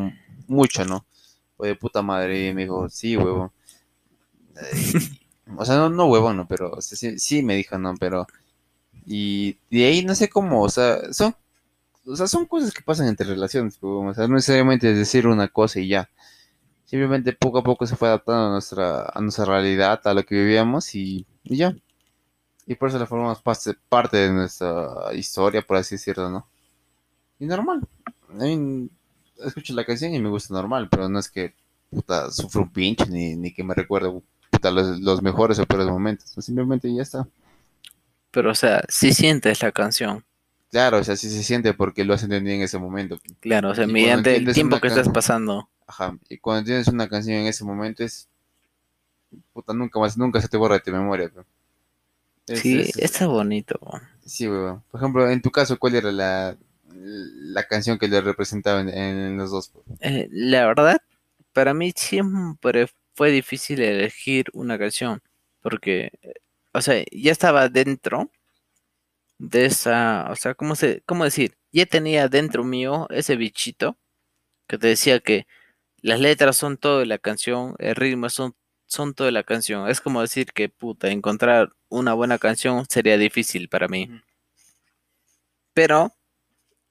mucho, 0.48 0.84
¿no? 0.84 1.06
O 1.56 1.66
de 1.66 1.76
puta 1.76 2.02
madre, 2.02 2.50
y 2.50 2.54
me 2.54 2.64
dijo, 2.64 2.90
sí, 2.90 3.16
huevo. 3.16 3.54
o 5.58 5.66
sea, 5.66 5.78
no, 5.78 5.90
no 5.90 6.08
huevo, 6.08 6.34
no, 6.34 6.46
pero 6.46 6.82
sí, 6.82 7.18
sí 7.18 7.42
me 7.42 7.56
dijo, 7.56 7.78
no, 7.78 7.96
pero... 7.98 8.28
Y 9.06 9.58
de 9.72 9.86
ahí 9.86 10.04
no 10.04 10.14
sé 10.14 10.30
cómo, 10.30 10.62
o 10.62 10.70
sea, 10.70 11.14
son, 11.14 11.34
o 12.06 12.16
sea, 12.18 12.28
son 12.28 12.46
cosas 12.46 12.74
que 12.74 12.84
pasan 12.84 13.08
entre 13.08 13.28
relaciones, 13.28 13.80
o 13.82 14.14
sea, 14.14 14.28
no 14.28 14.36
necesariamente 14.36 14.92
es 14.92 14.98
decir 14.98 15.26
una 15.26 15.48
cosa 15.48 15.80
y 15.80 15.88
ya. 15.88 16.10
Simplemente 16.86 17.34
poco 17.34 17.60
a 17.60 17.64
poco 17.64 17.88
se 17.88 17.96
fue 17.96 18.10
adaptando 18.10 18.48
a 18.48 18.52
nuestra, 18.52 19.10
a 19.14 19.22
nuestra 19.22 19.46
realidad, 19.46 20.02
a 20.06 20.14
lo 20.14 20.24
que 20.26 20.36
vivíamos 20.36 20.94
y 20.96 21.26
ya. 21.46 21.74
Y 22.70 22.76
por 22.76 22.90
eso 22.90 23.00
la 23.00 23.08
formamos 23.08 23.42
parte, 23.42 23.74
parte 23.90 24.18
de 24.18 24.32
nuestra 24.32 25.12
historia, 25.16 25.64
por 25.64 25.78
así 25.78 25.96
decirlo, 25.96 26.30
¿no? 26.30 26.46
Y 27.40 27.48
normal. 27.48 27.82
A 28.30 28.44
mí 28.44 28.88
escucho 29.44 29.74
la 29.74 29.84
canción 29.84 30.14
y 30.14 30.20
me 30.20 30.30
gusta 30.30 30.54
normal, 30.54 30.88
pero 30.88 31.10
no 31.10 31.18
es 31.18 31.32
que 31.32 31.56
puta 31.90 32.30
sufro 32.30 32.62
un 32.62 32.72
pinche 32.72 33.08
ni, 33.08 33.36
ni 33.36 33.52
que 33.52 33.64
me 33.64 33.74
recuerde 33.74 34.22
puta, 34.52 34.70
los, 34.70 35.00
los 35.00 35.24
mejores 35.24 35.58
o 35.58 35.66
peores 35.66 35.88
momentos. 35.88 36.30
Simplemente 36.46 36.94
ya 36.94 37.02
está. 37.02 37.28
Pero, 38.30 38.52
o 38.52 38.56
sea, 38.56 38.84
sí 38.88 39.14
sientes 39.14 39.64
la 39.64 39.72
canción. 39.72 40.24
Claro, 40.70 41.00
o 41.00 41.04
sea, 41.04 41.16
sí 41.16 41.28
se 41.28 41.42
siente 41.42 41.74
porque 41.74 42.06
lo 42.06 42.14
has 42.14 42.22
entendido 42.22 42.56
en 42.56 42.62
ese 42.62 42.78
momento. 42.78 43.20
Claro, 43.40 43.72
o 43.72 43.74
sea, 43.74 43.86
Y 43.86 43.92
mediante 43.92 44.36
el 44.36 44.54
tiempo 44.54 44.80
que 44.80 44.90
estás 44.90 45.10
pasando. 45.10 45.68
Ajá. 45.88 46.16
Y 46.30 46.38
cuando 46.38 46.66
tienes 46.66 46.88
una 46.88 47.10
canción 47.10 47.38
en 47.38 47.48
ese 47.48 47.64
momento 47.64 48.04
es. 48.04 48.30
Puta, 49.54 49.74
nunca 49.74 50.00
más, 50.00 50.16
nunca 50.20 50.40
se 50.40 50.48
te 50.48 50.58
borra 50.58 50.76
de 50.76 50.82
tu 50.82 50.92
memoria. 50.92 51.32
pero. 51.34 51.48
Es- 52.50 52.60
Sí, 52.62 52.80
es- 52.82 52.98
está 52.98 53.28
bonito. 53.28 53.80
Sí, 54.26 54.48
weón. 54.48 54.84
Por 54.92 55.00
ejemplo, 55.00 55.30
en 55.30 55.42
tu 55.42 55.52
caso, 55.52 55.78
¿cuál 55.80 55.96
era 55.96 56.12
la, 56.12 56.58
la 56.94 57.64
canción 57.68 57.98
que 57.98 58.08
le 58.08 58.22
representaba 58.22 58.82
en, 58.82 58.90
en 58.90 59.38
los 59.38 59.52
dos? 59.52 59.72
Eh, 60.02 60.28
la 60.32 60.68
verdad, 60.68 60.98
para 61.54 61.74
mí 61.74 61.92
siempre 61.96 62.88
fue 63.16 63.32
difícil 63.32 63.82
elegir 63.82 64.46
una 64.54 64.78
canción. 64.78 65.22
Porque, 65.62 66.12
eh, 66.22 66.34
o 66.74 66.82
sea, 66.82 67.04
ya 67.12 67.32
estaba 67.32 67.70
dentro 67.70 68.30
de 69.38 69.66
esa, 69.66 70.28
o 70.30 70.36
sea, 70.36 70.54
¿cómo 70.56 70.76
se, 70.76 71.02
cómo 71.06 71.24
decir? 71.24 71.56
Ya 71.72 71.86
tenía 71.86 72.28
dentro 72.28 72.64
mío 72.64 73.08
ese 73.10 73.36
bichito 73.36 73.98
que 74.68 74.78
te 74.78 74.88
decía 74.88 75.20
que 75.22 75.48
las 76.02 76.20
letras 76.22 76.58
son 76.58 76.78
todo 76.78 77.00
de 77.00 77.08
la 77.08 77.20
canción, 77.20 77.76
el 77.80 77.96
ritmo 77.96 78.30
son, 78.30 78.56
son 78.90 79.14
de 79.18 79.32
la 79.32 79.44
canción. 79.46 79.90
Es 79.90 80.02
como 80.02 80.22
decir 80.22 80.48
que, 80.54 80.70
puta, 80.70 81.10
encontrar 81.10 81.72
una 81.90 82.14
buena 82.16 82.40
canción 82.40 82.86
sería 82.90 83.18
difícil 83.18 83.70
para 83.70 83.88
mí. 83.88 84.10
Pero, 85.74 86.14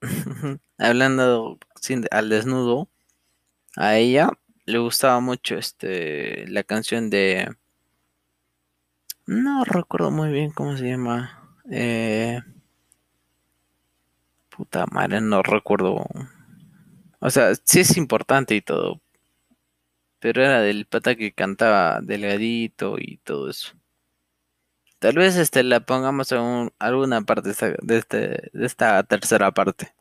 hablando 0.77 1.59
sin- 1.81 2.07
al 2.11 2.29
desnudo, 2.29 2.89
a 3.77 3.97
ella 3.97 4.31
le 4.65 4.79
gustaba 4.79 5.19
mucho 5.21 5.57
este 5.57 6.47
la 6.49 6.63
canción 6.63 7.09
de... 7.09 7.49
No 9.27 9.63
recuerdo 9.63 10.11
muy 10.11 10.29
bien 10.29 10.51
cómo 10.51 10.75
se 10.75 10.89
llama. 10.89 11.55
Eh, 11.71 12.41
puta 14.49 14.85
madre, 14.91 15.21
no 15.21 15.41
recuerdo. 15.41 16.05
O 17.19 17.29
sea, 17.29 17.53
sí 17.63 17.79
es 17.81 17.97
importante 17.97 18.55
y 18.55 18.61
todo. 18.61 18.99
Pero 20.19 20.43
era 20.43 20.61
del 20.61 20.85
pata 20.85 21.15
que 21.15 21.33
cantaba 21.33 22.01
delgadito 22.01 22.97
y 22.99 23.17
todo 23.17 23.49
eso. 23.49 23.73
Tal 24.99 25.15
vez 25.15 25.35
este 25.35 25.63
la 25.63 25.79
pongamos 25.79 26.31
en 26.31 26.39
un- 26.39 26.73
alguna 26.79 27.21
parte 27.21 27.49
de 27.49 27.51
esta, 27.53 27.67
de 27.81 27.97
este, 27.97 28.17
de 28.53 28.65
esta 28.65 29.01
tercera 29.03 29.51
parte. 29.51 29.93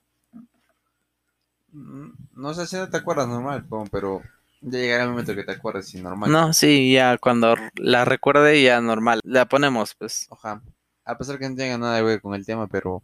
Mm, 1.72 2.08
No 2.34 2.54
sé 2.54 2.66
si 2.66 2.76
no 2.76 2.88
te 2.88 2.96
acuerdas 2.96 3.28
normal, 3.28 3.64
pero 3.90 4.22
ya 4.60 4.78
llegará 4.78 5.04
el 5.04 5.10
momento 5.10 5.34
que 5.34 5.44
te 5.44 5.52
acuerdes 5.52 5.94
y 5.94 6.02
normal. 6.02 6.30
No, 6.32 6.52
sí, 6.52 6.92
ya 6.92 7.18
cuando 7.18 7.54
la 7.76 8.04
recuerde 8.04 8.62
ya 8.62 8.80
normal. 8.80 9.20
La 9.24 9.46
ponemos, 9.46 9.94
pues. 9.94 10.26
Ojalá. 10.30 10.62
A 11.04 11.16
pesar 11.16 11.38
que 11.38 11.48
no 11.48 11.56
tenga 11.56 11.78
nada 11.78 11.98
que 11.98 12.04
ver 12.04 12.20
con 12.20 12.34
el 12.34 12.44
tema, 12.44 12.66
pero 12.66 13.02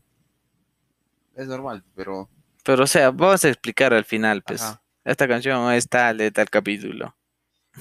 es 1.34 1.46
normal, 1.48 1.82
pero 1.94 2.28
Pero 2.64 2.84
o 2.84 2.86
sea, 2.86 3.10
vamos 3.10 3.44
a 3.44 3.48
explicar 3.48 3.92
al 3.94 4.04
final, 4.04 4.42
pues. 4.42 4.62
Ajá. 4.62 4.80
Esta 5.05 5.28
canción 5.28 5.72
es 5.72 5.88
tal 5.88 6.18
de 6.18 6.30
tal 6.30 6.48
capítulo. 6.50 7.14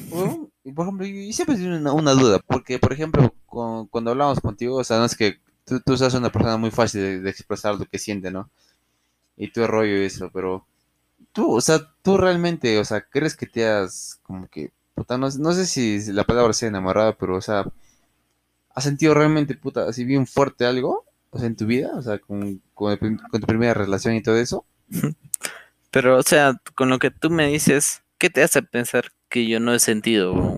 Bueno, 0.10 0.50
por 0.76 0.86
ejemplo, 0.86 1.06
yo 1.08 1.34
siempre 1.34 1.56
tengo 1.56 1.76
una, 1.78 1.94
una 1.94 2.12
duda, 2.14 2.40
porque 2.46 2.80
por 2.80 2.94
ejemplo, 2.94 3.34
con- 3.46 3.88
cuando 3.88 4.12
hablamos 4.12 4.40
contigo, 4.40 4.78
o 4.78 4.84
sea, 4.84 4.98
no 5.00 5.06
es 5.06 5.16
que 5.16 5.40
tú, 5.66 5.80
tú 5.82 5.98
seas 5.98 6.14
una 6.16 6.32
persona 6.32 6.58
muy 6.58 6.72
fácil 6.72 7.02
de, 7.02 7.20
de 7.22 7.30
expresar 7.30 7.76
lo 7.76 7.86
que 7.86 8.00
siente, 8.00 8.32
¿no? 8.32 8.50
Y 9.38 9.50
tu 9.52 9.66
rollo 9.68 9.98
y 9.98 10.06
eso, 10.06 10.30
pero 10.34 10.66
tú, 11.34 11.54
o 11.56 11.62
sea, 11.62 11.80
tú 12.04 12.18
realmente, 12.18 12.80
o 12.80 12.86
sea, 12.86 13.02
¿crees 13.02 13.36
que 13.38 13.48
te 13.48 13.68
has 13.68 14.20
como 14.24 14.48
que, 14.50 14.72
puta, 14.96 15.18
no, 15.18 15.30
no 15.40 15.54
sé 15.54 15.66
si 15.68 16.12
la 16.14 16.26
palabra 16.26 16.54
sea 16.54 16.70
enamorado, 16.70 17.18
pero, 17.18 17.38
o 17.38 17.42
sea, 17.42 17.66
¿has 18.76 18.84
sentido 18.84 19.14
realmente, 19.14 19.56
puta, 19.56 19.88
así 19.88 20.04
bien 20.04 20.28
fuerte 20.28 20.66
algo, 20.66 21.06
o 21.30 21.38
sea, 21.38 21.48
en 21.48 21.56
tu 21.56 21.66
vida, 21.66 21.92
o 21.96 22.02
sea, 22.02 22.20
con, 22.20 22.62
con, 22.74 22.92
el 22.92 23.00
con 23.00 23.42
tu 23.42 23.48
primera 23.48 23.74
relación 23.74 24.16
y 24.16 24.24
todo 24.24 24.38
eso? 24.38 24.66
Pero, 25.94 26.18
o 26.18 26.24
sea, 26.24 26.60
con 26.74 26.90
lo 26.90 26.98
que 26.98 27.12
tú 27.12 27.30
me 27.30 27.46
dices, 27.46 28.02
¿qué 28.18 28.32
te 28.32 28.42
hace 28.42 28.64
pensar 28.64 29.12
que 29.30 29.48
yo 29.48 29.60
no 29.60 29.76
he 29.76 29.80
sentido? 29.80 30.58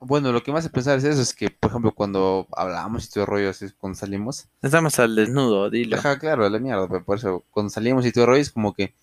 Bueno, 0.00 0.32
lo 0.32 0.42
que 0.42 0.50
me 0.50 0.58
hace 0.58 0.70
pensar 0.70 0.96
es 0.96 1.04
eso, 1.04 1.20
es 1.20 1.34
que, 1.34 1.50
por 1.50 1.70
ejemplo, 1.70 1.92
cuando 1.92 2.46
hablamos 2.52 3.04
y 3.04 3.10
todo 3.10 3.24
el 3.24 3.28
rollo, 3.28 3.50
así, 3.50 3.66
cuando 3.76 3.98
salimos, 3.98 4.46
Estamos 4.62 4.98
al 4.98 5.14
desnudo, 5.14 5.68
dilo. 5.68 5.98
ajá, 5.98 6.18
claro, 6.18 6.46
a 6.46 6.48
la 6.48 6.58
mierda, 6.58 6.88
pero 6.88 7.04
por 7.04 7.18
eso, 7.18 7.44
cuando 7.50 7.68
salimos 7.68 8.06
y 8.06 8.12
todo 8.12 8.24
el 8.24 8.28
rollo, 8.28 8.40
es 8.40 8.50
como 8.50 8.72
que, 8.72 8.94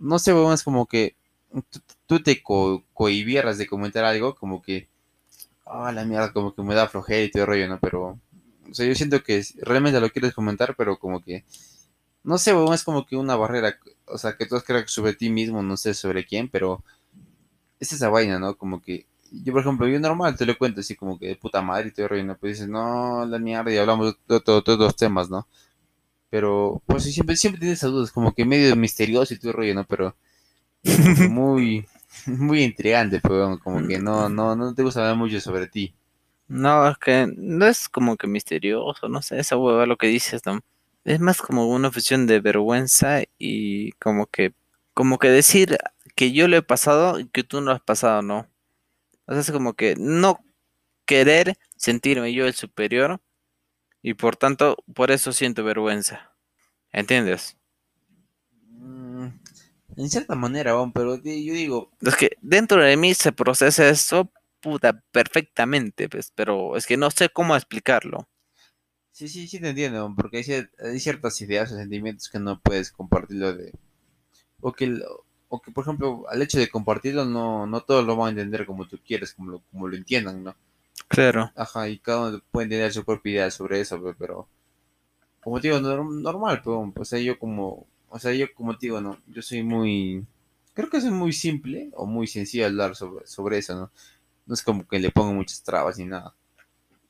no 0.00 0.18
sé, 0.18 0.34
weón, 0.34 0.52
es 0.52 0.62
como 0.62 0.84
que 0.84 1.16
tú, 2.06 2.20
te 2.22 2.42
co 2.42 2.84
cohibieras 2.92 3.56
de 3.56 3.66
comentar 3.66 4.04
algo, 4.04 4.34
como 4.34 4.60
que, 4.60 4.86
ah, 5.64 5.92
la 5.92 6.04
mierda, 6.04 6.30
como 6.34 6.54
que 6.54 6.62
me 6.62 6.74
da 6.74 6.88
flojera 6.88 7.22
y 7.22 7.30
todo 7.30 7.44
el 7.44 7.48
rollo, 7.48 7.68
¿no? 7.68 7.78
Pero, 7.80 8.18
o 8.70 8.74
sea, 8.74 8.86
yo 8.86 8.94
siento 8.94 9.22
que 9.22 9.42
realmente 9.62 9.98
lo 9.98 10.10
quieres 10.10 10.34
comentar, 10.34 10.74
pero 10.76 10.98
como 10.98 11.24
que, 11.24 11.44
no 12.28 12.38
sé, 12.38 12.54
weón, 12.54 12.74
es 12.74 12.84
como 12.84 13.06
que 13.06 13.16
una 13.16 13.36
barrera, 13.36 13.78
o 14.06 14.18
sea, 14.18 14.36
que 14.36 14.46
tú 14.46 14.56
creas 14.66 14.90
sobre 14.92 15.14
ti 15.14 15.30
mismo, 15.30 15.62
no 15.62 15.76
sé 15.76 15.94
sobre 15.94 16.26
quién, 16.26 16.48
pero 16.50 16.84
es 17.80 17.92
esa 17.92 18.08
vaina, 18.10 18.38
¿no? 18.38 18.56
Como 18.56 18.82
que 18.82 19.06
yo, 19.32 19.52
por 19.52 19.62
ejemplo, 19.62 19.88
yo 19.88 20.00
normal 20.00 20.36
te 20.36 20.46
lo 20.46 20.56
cuento 20.58 20.80
así 20.80 20.96
como 20.96 21.18
que 21.18 21.28
de 21.28 21.36
puta 21.36 21.62
madre 21.62 21.88
y 21.88 21.92
todo 21.92 22.04
el 22.06 22.10
rollo, 22.10 22.24
¿no? 22.24 22.38
Pues 22.38 22.54
dices, 22.56 22.68
no, 22.68 23.26
la 23.26 23.38
mierda, 23.38 23.72
y 23.72 23.78
hablamos 23.78 24.16
de 24.28 24.40
todo- 24.40 24.62
todos 24.62 24.78
los 24.78 24.96
temas, 24.96 25.30
¿no? 25.30 25.46
Pero, 26.30 26.82
pues 26.86 27.04
siempre, 27.04 27.36
siempre 27.36 27.60
tienes 27.60 27.78
esas 27.80 27.92
dudas, 27.92 28.12
como 28.12 28.34
que 28.34 28.44
medio 28.46 28.76
misterioso 28.76 29.34
y 29.34 29.38
todo 29.40 29.52
rollo, 29.54 29.74
¿no? 29.74 29.84
Pero 29.86 30.16
muy, 31.20 31.86
muy 32.26 32.62
intrigante, 32.62 33.20
pero 33.20 33.58
como 33.62 33.86
que 33.86 33.98
no, 33.98 34.28
no, 34.28 34.56
no 34.56 34.74
te 34.74 34.82
gusta 34.82 35.00
hablar 35.00 35.16
mucho 35.16 35.40
sobre 35.40 35.66
ti. 35.68 35.94
No, 36.48 36.88
es 36.90 36.98
que 36.98 37.28
no 37.36 37.66
es 37.66 37.88
como 37.88 38.16
que 38.16 38.26
misterioso, 38.26 39.08
no 39.08 39.22
sé, 39.22 39.38
esa 39.40 39.56
hueva 39.56 39.86
lo 39.86 39.96
que 39.98 40.08
dices, 40.08 40.42
¿no? 40.46 40.60
Es 41.08 41.20
más 41.20 41.40
como 41.40 41.66
una 41.66 41.90
fusión 41.90 42.26
de 42.26 42.38
vergüenza 42.38 43.22
y 43.38 43.92
como 43.92 44.26
que, 44.26 44.52
como 44.92 45.18
que 45.18 45.30
decir 45.30 45.78
que 46.14 46.32
yo 46.32 46.48
lo 46.48 46.58
he 46.58 46.62
pasado 46.62 47.18
y 47.18 47.26
que 47.28 47.44
tú 47.44 47.62
no 47.62 47.68
lo 47.68 47.72
has 47.72 47.80
pasado, 47.80 48.20
¿no? 48.20 48.46
O 49.24 49.32
sea, 49.32 49.40
es 49.40 49.50
como 49.50 49.72
que 49.72 49.94
no 49.98 50.44
querer 51.06 51.56
sentirme 51.76 52.34
yo 52.34 52.46
el 52.46 52.52
superior 52.52 53.22
y 54.02 54.12
por 54.12 54.36
tanto, 54.36 54.76
por 54.92 55.10
eso 55.10 55.32
siento 55.32 55.64
vergüenza. 55.64 56.34
¿Entiendes? 56.92 57.56
Mm, 58.68 59.28
en 59.96 60.10
cierta 60.10 60.34
manera, 60.34 60.76
weón, 60.76 60.92
pero 60.92 61.16
yo 61.16 61.22
digo, 61.22 61.90
Es 62.02 62.16
que 62.16 62.36
dentro 62.42 62.84
de 62.84 62.98
mí 62.98 63.14
se 63.14 63.32
procesa 63.32 63.88
eso, 63.88 64.30
puta, 64.60 65.02
perfectamente, 65.10 66.06
pues, 66.10 66.32
pero 66.34 66.76
es 66.76 66.86
que 66.86 66.98
no 66.98 67.10
sé 67.10 67.30
cómo 67.30 67.56
explicarlo. 67.56 68.28
Sí, 69.18 69.28
sí, 69.28 69.48
sí 69.48 69.60
te 69.60 69.70
entiendo, 69.70 70.12
porque 70.16 70.38
hay, 70.38 70.42
cier- 70.44 70.70
hay 70.78 71.00
ciertas 71.00 71.40
ideas 71.40 71.72
o 71.72 71.76
sentimientos 71.76 72.28
que 72.28 72.38
no 72.38 72.60
puedes 72.60 72.90
compartirlo 72.92 73.52
de, 73.54 73.72
o 74.60 74.72
que, 74.72 75.00
o 75.48 75.62
que 75.62 75.72
por 75.72 75.84
ejemplo, 75.84 76.26
al 76.30 76.42
hecho 76.42 76.58
de 76.60 76.70
compartirlo, 76.70 77.24
no, 77.26 77.66
no 77.66 77.82
todos 77.82 78.04
lo 78.06 78.16
van 78.16 78.28
a 78.28 78.30
entender 78.32 78.66
como 78.66 78.88
tú 78.88 78.98
quieres, 79.06 79.34
como 79.34 79.52
lo, 79.52 79.60
como 79.72 79.88
lo 79.88 79.96
entiendan, 79.96 80.44
¿no? 80.44 80.56
Claro. 81.08 81.52
Ajá, 81.56 81.88
y 81.88 81.98
cada 82.00 82.28
uno 82.30 82.42
puede 82.52 82.68
tener 82.68 82.92
su 82.92 83.04
propia 83.04 83.32
idea 83.32 83.50
sobre 83.52 83.80
eso, 83.80 84.02
pe- 84.02 84.14
pero, 84.18 84.48
como 85.42 85.60
te 85.60 85.68
digo, 85.68 85.80
nor- 85.80 86.22
normal, 86.22 86.60
pero, 86.64 86.92
o 86.96 87.04
sea, 87.04 87.18
yo 87.20 87.38
como, 87.38 87.86
o 88.10 88.18
sea, 88.18 88.32
yo 88.34 88.46
como 88.54 88.76
te 88.78 88.86
digo, 88.86 89.00
no, 89.00 89.18
yo 89.28 89.42
soy 89.42 89.62
muy, 89.62 90.26
creo 90.74 90.90
que 90.90 91.00
soy 91.00 91.10
muy 91.12 91.32
simple 91.32 91.90
o 91.94 92.06
muy 92.06 92.26
sencillo 92.26 92.66
hablar 92.66 92.96
sobre, 92.96 93.26
sobre 93.26 93.58
eso, 93.58 93.74
¿no? 93.76 93.90
No 94.46 94.54
es 94.54 94.62
como 94.62 94.86
que 94.88 94.98
le 95.00 95.10
pongo 95.12 95.34
muchas 95.34 95.62
trabas 95.64 95.98
ni 95.98 96.06
nada. 96.06 96.34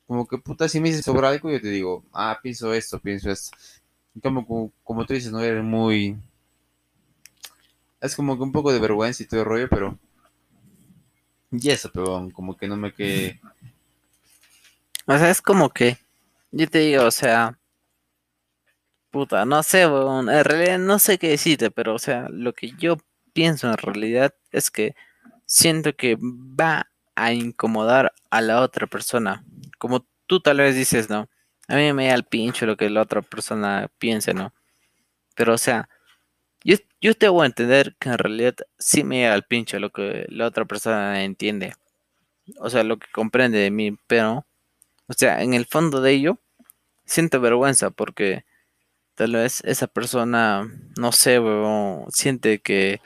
Como 0.08 0.26
que, 0.26 0.38
puta, 0.38 0.66
si 0.70 0.80
me 0.80 0.88
dices 0.88 1.04
sobre 1.04 1.26
algo, 1.26 1.50
yo 1.50 1.60
te 1.60 1.68
digo, 1.68 2.02
ah, 2.14 2.40
pienso 2.42 2.72
esto, 2.72 2.98
pienso 2.98 3.30
esto. 3.30 3.54
Como, 4.22 4.72
como, 4.82 5.04
tú 5.04 5.12
dices, 5.12 5.30
no 5.30 5.38
eres 5.40 5.62
muy, 5.62 6.16
es 8.00 8.16
como 8.16 8.34
que 8.34 8.42
un 8.42 8.50
poco 8.50 8.72
de 8.72 8.78
vergüenza 8.78 9.22
y 9.22 9.26
todo 9.26 9.40
el 9.40 9.46
rollo, 9.46 9.68
pero, 9.68 9.98
y 11.52 11.70
eso, 11.70 11.90
pero 11.92 12.26
como 12.32 12.56
que 12.56 12.66
no 12.66 12.76
me 12.78 12.92
quede, 12.94 13.38
O 15.04 15.18
sea, 15.18 15.28
es 15.28 15.42
como 15.42 15.68
que, 15.68 15.98
yo 16.52 16.66
te 16.66 16.78
digo, 16.78 17.04
o 17.04 17.10
sea, 17.10 17.58
puta, 19.10 19.44
no 19.44 19.62
sé, 19.62 19.86
weón, 19.86 20.30
en 20.30 20.42
realidad 20.42 20.78
no 20.78 20.98
sé 20.98 21.18
qué 21.18 21.28
decirte, 21.28 21.70
pero, 21.70 21.94
o 21.94 21.98
sea, 21.98 22.30
lo 22.30 22.54
que 22.54 22.72
yo 22.78 22.96
pienso 23.34 23.68
en 23.68 23.76
realidad 23.76 24.34
es 24.52 24.70
que 24.70 24.96
siento 25.44 25.94
que 25.94 26.16
va 26.18 26.88
a 27.22 27.32
incomodar 27.32 28.12
a 28.30 28.40
la 28.40 28.60
otra 28.62 28.86
persona. 28.86 29.44
Como 29.78 30.06
tú 30.26 30.40
tal 30.40 30.58
vez 30.58 30.74
dices, 30.76 31.10
¿no? 31.10 31.28
A 31.68 31.76
mí 31.76 31.92
me 31.92 32.08
da 32.08 32.14
el 32.14 32.24
pincho 32.24 32.66
lo 32.66 32.76
que 32.76 32.90
la 32.90 33.02
otra 33.02 33.22
persona 33.22 33.90
piense, 33.98 34.34
¿no? 34.34 34.54
Pero, 35.34 35.54
o 35.54 35.58
sea, 35.58 35.88
yo, 36.64 36.76
yo 37.00 37.14
te 37.14 37.28
voy 37.28 37.44
a 37.44 37.46
entender 37.46 37.96
que 37.98 38.08
en 38.10 38.18
realidad 38.18 38.56
sí 38.78 39.04
me 39.04 39.22
da 39.22 39.34
el 39.34 39.44
pincho 39.44 39.78
lo 39.78 39.90
que 39.90 40.26
la 40.28 40.46
otra 40.46 40.64
persona 40.64 41.24
entiende. 41.24 41.74
O 42.58 42.70
sea, 42.70 42.84
lo 42.84 42.98
que 42.98 43.08
comprende 43.12 43.58
de 43.58 43.70
mí, 43.70 43.96
pero, 44.06 44.46
o 45.06 45.12
sea, 45.12 45.42
en 45.42 45.54
el 45.54 45.66
fondo 45.66 46.00
de 46.00 46.12
ello, 46.12 46.38
siento 47.04 47.40
vergüenza 47.40 47.90
porque 47.90 48.44
tal 49.14 49.32
vez 49.32 49.62
esa 49.64 49.86
persona, 49.88 50.70
no 50.98 51.12
sé, 51.12 51.40
weón, 51.40 52.06
siente 52.10 52.60
que 52.60 53.00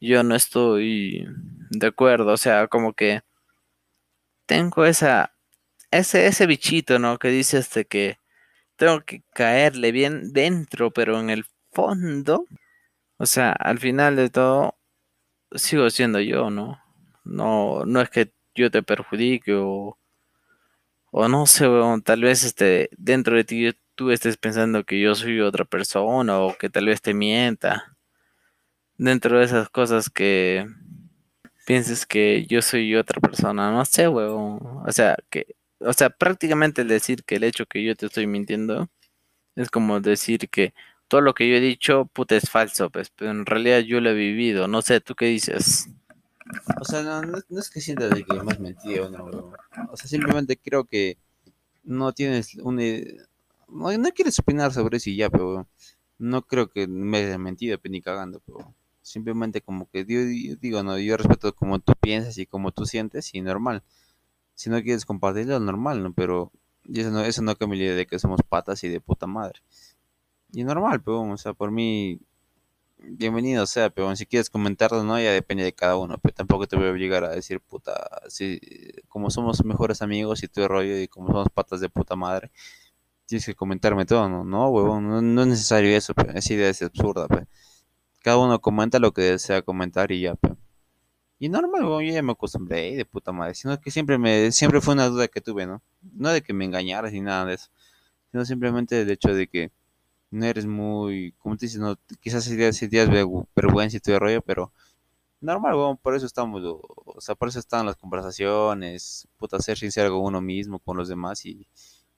yo 0.00 0.22
no 0.24 0.34
estoy 0.34 1.26
de 1.70 1.86
acuerdo. 1.86 2.32
O 2.32 2.36
sea, 2.36 2.66
como 2.68 2.92
que 2.94 3.22
tengo 4.46 4.84
esa, 4.86 5.34
ese, 5.90 6.26
ese 6.26 6.46
bichito, 6.46 6.98
¿no? 6.98 7.18
Que 7.18 7.28
dice 7.28 7.58
este 7.58 7.84
que 7.86 8.18
tengo 8.76 9.02
que 9.04 9.22
caerle 9.34 9.92
bien 9.92 10.32
dentro, 10.32 10.92
pero 10.92 11.20
en 11.20 11.30
el 11.30 11.46
fondo, 11.72 12.46
o 13.18 13.26
sea, 13.26 13.52
al 13.52 13.78
final 13.78 14.16
de 14.16 14.30
todo, 14.30 14.76
sigo 15.52 15.90
siendo 15.90 16.20
yo, 16.20 16.50
¿no? 16.50 16.80
No, 17.24 17.84
no 17.86 18.00
es 18.00 18.10
que 18.10 18.32
yo 18.54 18.70
te 18.70 18.82
perjudique 18.82 19.54
o, 19.54 19.98
o 21.10 21.28
no 21.28 21.46
sé, 21.46 21.68
weón, 21.68 22.02
tal 22.02 22.22
vez 22.22 22.44
este, 22.44 22.88
dentro 22.96 23.36
de 23.36 23.44
ti 23.44 23.70
tú 23.94 24.10
estés 24.10 24.36
pensando 24.36 24.84
que 24.84 25.00
yo 25.00 25.14
soy 25.14 25.40
otra 25.40 25.64
persona 25.64 26.40
o 26.40 26.56
que 26.56 26.70
tal 26.70 26.86
vez 26.86 27.02
te 27.02 27.14
mienta. 27.14 27.96
Dentro 28.96 29.38
de 29.38 29.44
esas 29.44 29.68
cosas 29.68 30.08
que 30.10 30.66
pienses 31.66 32.06
que 32.06 32.46
yo 32.46 32.62
soy 32.62 32.94
otra 32.96 33.20
persona, 33.20 33.70
no 33.70 33.84
sé, 33.84 34.08
weón. 34.08 34.60
O 34.86 34.92
sea, 34.92 35.16
que, 35.30 35.56
o 35.80 35.92
sea, 35.92 36.10
prácticamente 36.10 36.82
el 36.82 36.88
decir 36.88 37.24
que 37.24 37.36
el 37.36 37.44
hecho 37.44 37.66
que 37.66 37.84
yo 37.84 37.94
te 37.96 38.06
estoy 38.06 38.26
mintiendo 38.26 38.88
es 39.56 39.70
como 39.70 40.00
decir 40.00 40.48
que 40.50 40.74
todo 41.08 41.20
lo 41.20 41.34
que 41.34 41.48
yo 41.48 41.56
he 41.56 41.60
dicho, 41.60 42.06
puta, 42.06 42.36
es 42.36 42.50
falso, 42.50 42.90
pues, 42.90 43.10
pero 43.10 43.30
en 43.30 43.46
realidad 43.46 43.80
yo 43.80 44.00
lo 44.00 44.10
he 44.10 44.14
vivido. 44.14 44.68
No 44.68 44.82
sé, 44.82 45.00
¿tú 45.00 45.14
qué 45.14 45.26
dices? 45.26 45.88
o 46.80 46.84
sea, 46.84 47.02
no, 47.02 47.22
no, 47.22 47.60
es 47.60 47.70
que 47.70 47.80
sienta 47.80 48.08
de 48.08 48.24
que 48.24 48.36
has 48.36 48.58
mentido, 48.60 49.10
no, 49.10 49.52
o 49.90 49.96
sea, 49.96 50.06
simplemente 50.06 50.56
creo 50.56 50.84
que 50.84 51.18
no 51.84 52.12
tienes 52.12 52.54
un, 52.56 52.80
eh, 52.80 53.16
no, 53.68 53.96
no 53.96 54.10
quieres 54.10 54.38
opinar 54.38 54.72
sobre 54.72 54.98
eso 54.98 55.10
y 55.10 55.16
ya, 55.16 55.30
pero 55.30 55.66
no 56.18 56.42
creo 56.42 56.70
que 56.70 56.86
me 56.86 57.18
hayas 57.18 57.38
mentido, 57.38 57.78
pe, 57.78 57.88
ni 57.88 58.00
cagando, 58.02 58.40
pero 58.46 58.74
simplemente 59.02 59.60
como 59.60 59.88
que 59.90 60.04
yo, 60.06 60.20
digo, 60.60 60.82
no, 60.82 60.98
yo 60.98 61.16
respeto 61.16 61.54
como 61.54 61.78
tú 61.80 61.92
piensas 62.00 62.38
y 62.38 62.46
como 62.46 62.72
tú 62.72 62.86
sientes 62.86 63.34
y 63.34 63.40
normal. 63.40 63.82
Si 64.54 64.70
no 64.70 64.82
quieres 64.82 65.04
compartirlo, 65.06 65.60
normal, 65.60 66.02
¿no? 66.02 66.12
Pero 66.12 66.52
eso 66.92 67.10
no, 67.10 67.20
eso 67.22 67.42
no 67.42 67.56
cambia 67.56 67.78
la 67.78 67.84
idea 67.86 67.96
de 67.96 68.06
que 68.06 68.18
somos 68.18 68.40
patas 68.48 68.82
y 68.84 68.88
de 68.88 69.00
puta 69.00 69.26
madre. 69.26 69.60
Y 70.52 70.64
normal, 70.64 71.02
pero, 71.02 71.22
o 71.22 71.36
sea, 71.38 71.54
por 71.54 71.70
mí, 71.70 72.20
bienvenido 72.98 73.66
sea, 73.66 73.90
pero 73.90 74.14
si 74.16 74.26
quieres 74.26 74.50
comentarlo, 74.50 75.02
no, 75.04 75.18
ya 75.20 75.32
depende 75.32 75.64
de 75.64 75.72
cada 75.72 75.96
uno, 75.96 76.18
pero 76.18 76.34
tampoco 76.34 76.66
te 76.66 76.76
voy 76.76 76.86
a 76.88 76.90
obligar 76.90 77.24
a 77.24 77.30
decir, 77.30 77.60
puta, 77.60 78.22
si, 78.28 78.60
como 79.08 79.30
somos 79.30 79.64
mejores 79.64 80.02
amigos 80.02 80.42
y 80.42 80.48
el 80.54 80.68
rollo 80.68 80.98
y 80.98 81.08
como 81.08 81.28
somos 81.28 81.48
patas 81.50 81.80
de 81.80 81.88
puta 81.88 82.16
madre, 82.16 82.50
tienes 83.26 83.46
que 83.46 83.54
comentarme 83.54 84.06
todo, 84.06 84.28
¿no? 84.28 84.44
No, 84.44 84.68
huevón, 84.70 85.08
no, 85.08 85.22
no 85.22 85.42
es 85.42 85.48
necesario 85.48 85.96
eso, 85.96 86.14
pe, 86.14 86.38
esa 86.38 86.54
idea 86.54 86.68
es 86.70 86.82
absurda, 86.82 87.28
pe. 87.28 87.46
Cada 88.22 88.38
uno 88.38 88.60
comenta 88.60 88.98
lo 88.98 89.12
que 89.12 89.22
desea 89.22 89.62
comentar 89.62 90.12
y 90.12 90.22
ya. 90.22 90.36
Y 91.38 91.48
normal, 91.48 91.82
huevón, 91.82 92.04
yo 92.04 92.12
ya 92.12 92.22
me 92.22 92.32
acostumbré 92.32 92.94
de 92.94 93.04
puta 93.04 93.32
madre, 93.32 93.54
sino 93.54 93.80
que 93.80 93.90
siempre 93.90 94.16
me, 94.16 94.52
siempre 94.52 94.80
fue 94.80 94.94
una 94.94 95.08
duda 95.08 95.26
que 95.26 95.40
tuve, 95.40 95.66
¿no? 95.66 95.82
No 96.00 96.28
de 96.28 96.40
que 96.40 96.52
me 96.52 96.64
engañaras 96.64 97.12
ni 97.12 97.20
nada 97.20 97.44
de 97.46 97.54
eso, 97.54 97.68
sino 98.30 98.44
simplemente 98.44 99.00
el 99.00 99.10
hecho 99.10 99.34
de 99.34 99.48
que 99.48 99.72
no 100.30 100.46
eres 100.46 100.66
muy, 100.66 101.34
como 101.38 101.56
te 101.56 101.66
dices, 101.66 101.80
no, 101.80 101.98
quizás 102.20 102.44
sentías 102.44 103.08
vergü- 103.10 103.46
vergüenza 103.56 103.96
y 103.96 104.00
todo 104.00 104.14
el 104.14 104.20
rollo, 104.20 104.40
pero 104.42 104.72
normal, 105.40 105.74
weón, 105.74 105.96
por 105.96 106.14
eso 106.14 106.26
estamos, 106.26 106.62
o 106.64 107.20
sea, 107.20 107.34
por 107.34 107.48
eso 107.48 107.58
están 107.58 107.86
las 107.86 107.96
conversaciones, 107.96 109.26
puta, 109.36 109.58
ser 109.58 109.76
sincero 109.76 110.10
con 110.12 110.24
uno 110.24 110.40
mismo, 110.40 110.78
con 110.78 110.96
los 110.96 111.08
demás 111.08 111.44
y 111.44 111.66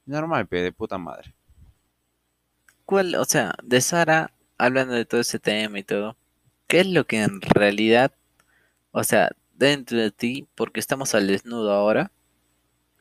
normal, 0.04 0.46
pe, 0.46 0.60
de 0.60 0.70
puta 0.70 0.98
madre. 0.98 1.34
¿Cuál, 2.84 3.14
o 3.14 3.24
sea, 3.24 3.54
de 3.62 3.80
Sara, 3.80 4.32
hablando 4.58 4.94
de 4.94 5.04
todo 5.04 5.20
ese 5.20 5.38
tema 5.38 5.78
y 5.78 5.84
todo, 5.84 6.16
qué 6.66 6.80
es 6.80 6.86
lo 6.86 7.06
que 7.06 7.22
en 7.22 7.40
realidad, 7.40 8.12
o 8.92 9.04
sea, 9.04 9.30
dentro 9.54 9.98
de 9.98 10.10
ti, 10.10 10.46
porque 10.54 10.80
estamos 10.80 11.14
al 11.14 11.26
desnudo 11.26 11.72
ahora, 11.72 12.10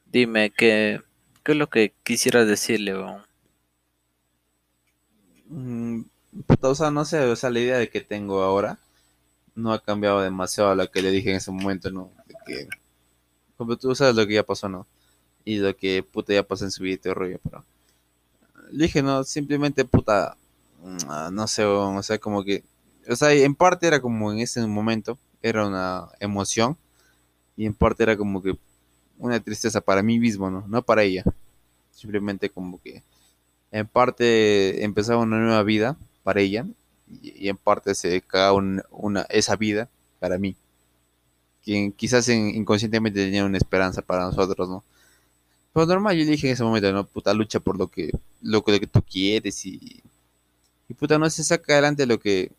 dime 0.06 0.52
qué, 0.52 1.02
qué 1.44 1.52
es 1.54 1.58
lo 1.58 1.70
que 1.70 1.94
quisieras 2.04 2.48
decirle, 2.48 2.96
weón? 2.96 3.24
Mm, 5.48 6.04
puta, 6.48 6.70
o 6.70 6.76
sea, 6.76 6.92
no 6.92 7.06
sé, 7.06 7.20
o 7.20 7.36
sea, 7.36 7.50
la 7.50 7.60
idea 7.60 7.78
de 7.78 7.90
que 7.90 8.02
tengo 8.02 8.42
ahora 8.42 8.80
no 9.56 9.72
ha 9.72 9.84
cambiado 9.84 10.22
demasiado 10.22 10.72
a 10.72 10.76
la 10.76 10.88
que 10.88 11.02
le 11.02 11.12
dije 11.12 11.30
en 11.30 11.38
ese 11.38 11.52
momento, 11.52 11.92
¿no? 11.92 12.12
Que 12.46 12.68
Como 13.58 13.78
tú 13.78 13.94
sabes 13.96 14.16
lo 14.16 14.26
que 14.26 14.34
ya 14.36 14.44
pasó, 14.44 14.68
¿no? 14.70 14.88
Y 15.46 15.58
lo 15.58 15.76
que 15.76 16.04
puta 16.04 16.34
ya 16.34 16.44
pasó 16.44 16.66
en 16.66 16.72
su 16.72 16.86
el 16.86 17.00
rollo, 17.04 17.40
pero... 17.44 17.64
Le 18.72 18.86
dije, 18.86 19.04
no, 19.04 19.24
simplemente 19.24 19.86
puta... 19.86 20.38
ah, 21.08 21.30
No 21.32 21.48
sé, 21.48 21.66
o 21.66 22.02
sea, 22.04 22.18
como 22.18 22.44
que... 22.44 22.64
O 23.10 23.16
sea, 23.16 23.34
en 23.34 23.56
parte 23.56 23.88
era 23.88 24.02
como 24.02 24.32
en 24.32 24.40
ese 24.40 24.66
momento, 24.66 25.18
era 25.42 25.68
una 25.68 26.08
emoción. 26.20 26.78
Y 27.58 27.66
en 27.66 27.74
parte 27.74 28.04
era 28.04 28.18
como 28.18 28.42
que 28.42 28.58
una 29.20 29.40
tristeza 29.40 29.82
para 29.82 30.04
mí 30.04 30.20
mismo, 30.20 30.50
¿no? 30.50 30.66
No 30.68 30.82
para 30.84 31.04
ella. 31.04 31.24
Simplemente 31.92 32.50
como 32.50 32.82
que... 32.82 33.04
En 33.72 33.88
parte 33.88 34.84
empezaba 34.84 35.22
una 35.24 35.40
nueva 35.40 35.64
vida 35.64 35.98
para 36.24 36.42
ella. 36.42 36.66
Y, 37.22 37.50
en 37.50 37.58
parte 37.58 37.96
se 37.96 38.22
cagaba 38.22 38.54
un- 38.54 38.84
una, 38.92 39.24
esa 39.30 39.56
vida 39.58 39.90
para 40.20 40.38
mí. 40.38 40.56
Quien 41.64 41.92
quizás 41.92 42.28
en- 42.30 42.50
inconscientemente 42.50 43.24
tenía 43.24 43.46
una 43.46 43.58
esperanza 43.58 44.02
para 44.02 44.26
nosotros, 44.26 44.70
¿no? 44.70 44.84
Pero 45.74 45.86
normal, 45.88 46.18
yo 46.18 46.26
dije 46.26 46.48
en 46.48 46.54
ese 46.54 46.64
momento, 46.64 46.92
¿no? 46.94 47.06
Puta, 47.06 47.34
lucha 47.34 47.60
por 47.60 47.78
lo 47.78 47.88
que, 47.90 48.12
lo 48.42 48.64
lo 48.66 48.80
que 48.80 48.88
tú 48.88 49.02
quieres 49.04 49.66
y, 49.66 50.02
y 50.94 50.96
puta, 50.96 51.18
no 51.18 51.28
se 51.32 51.44
saca 51.44 51.74
adelante 51.74 52.06
lo 52.06 52.20
que, 52.20 52.52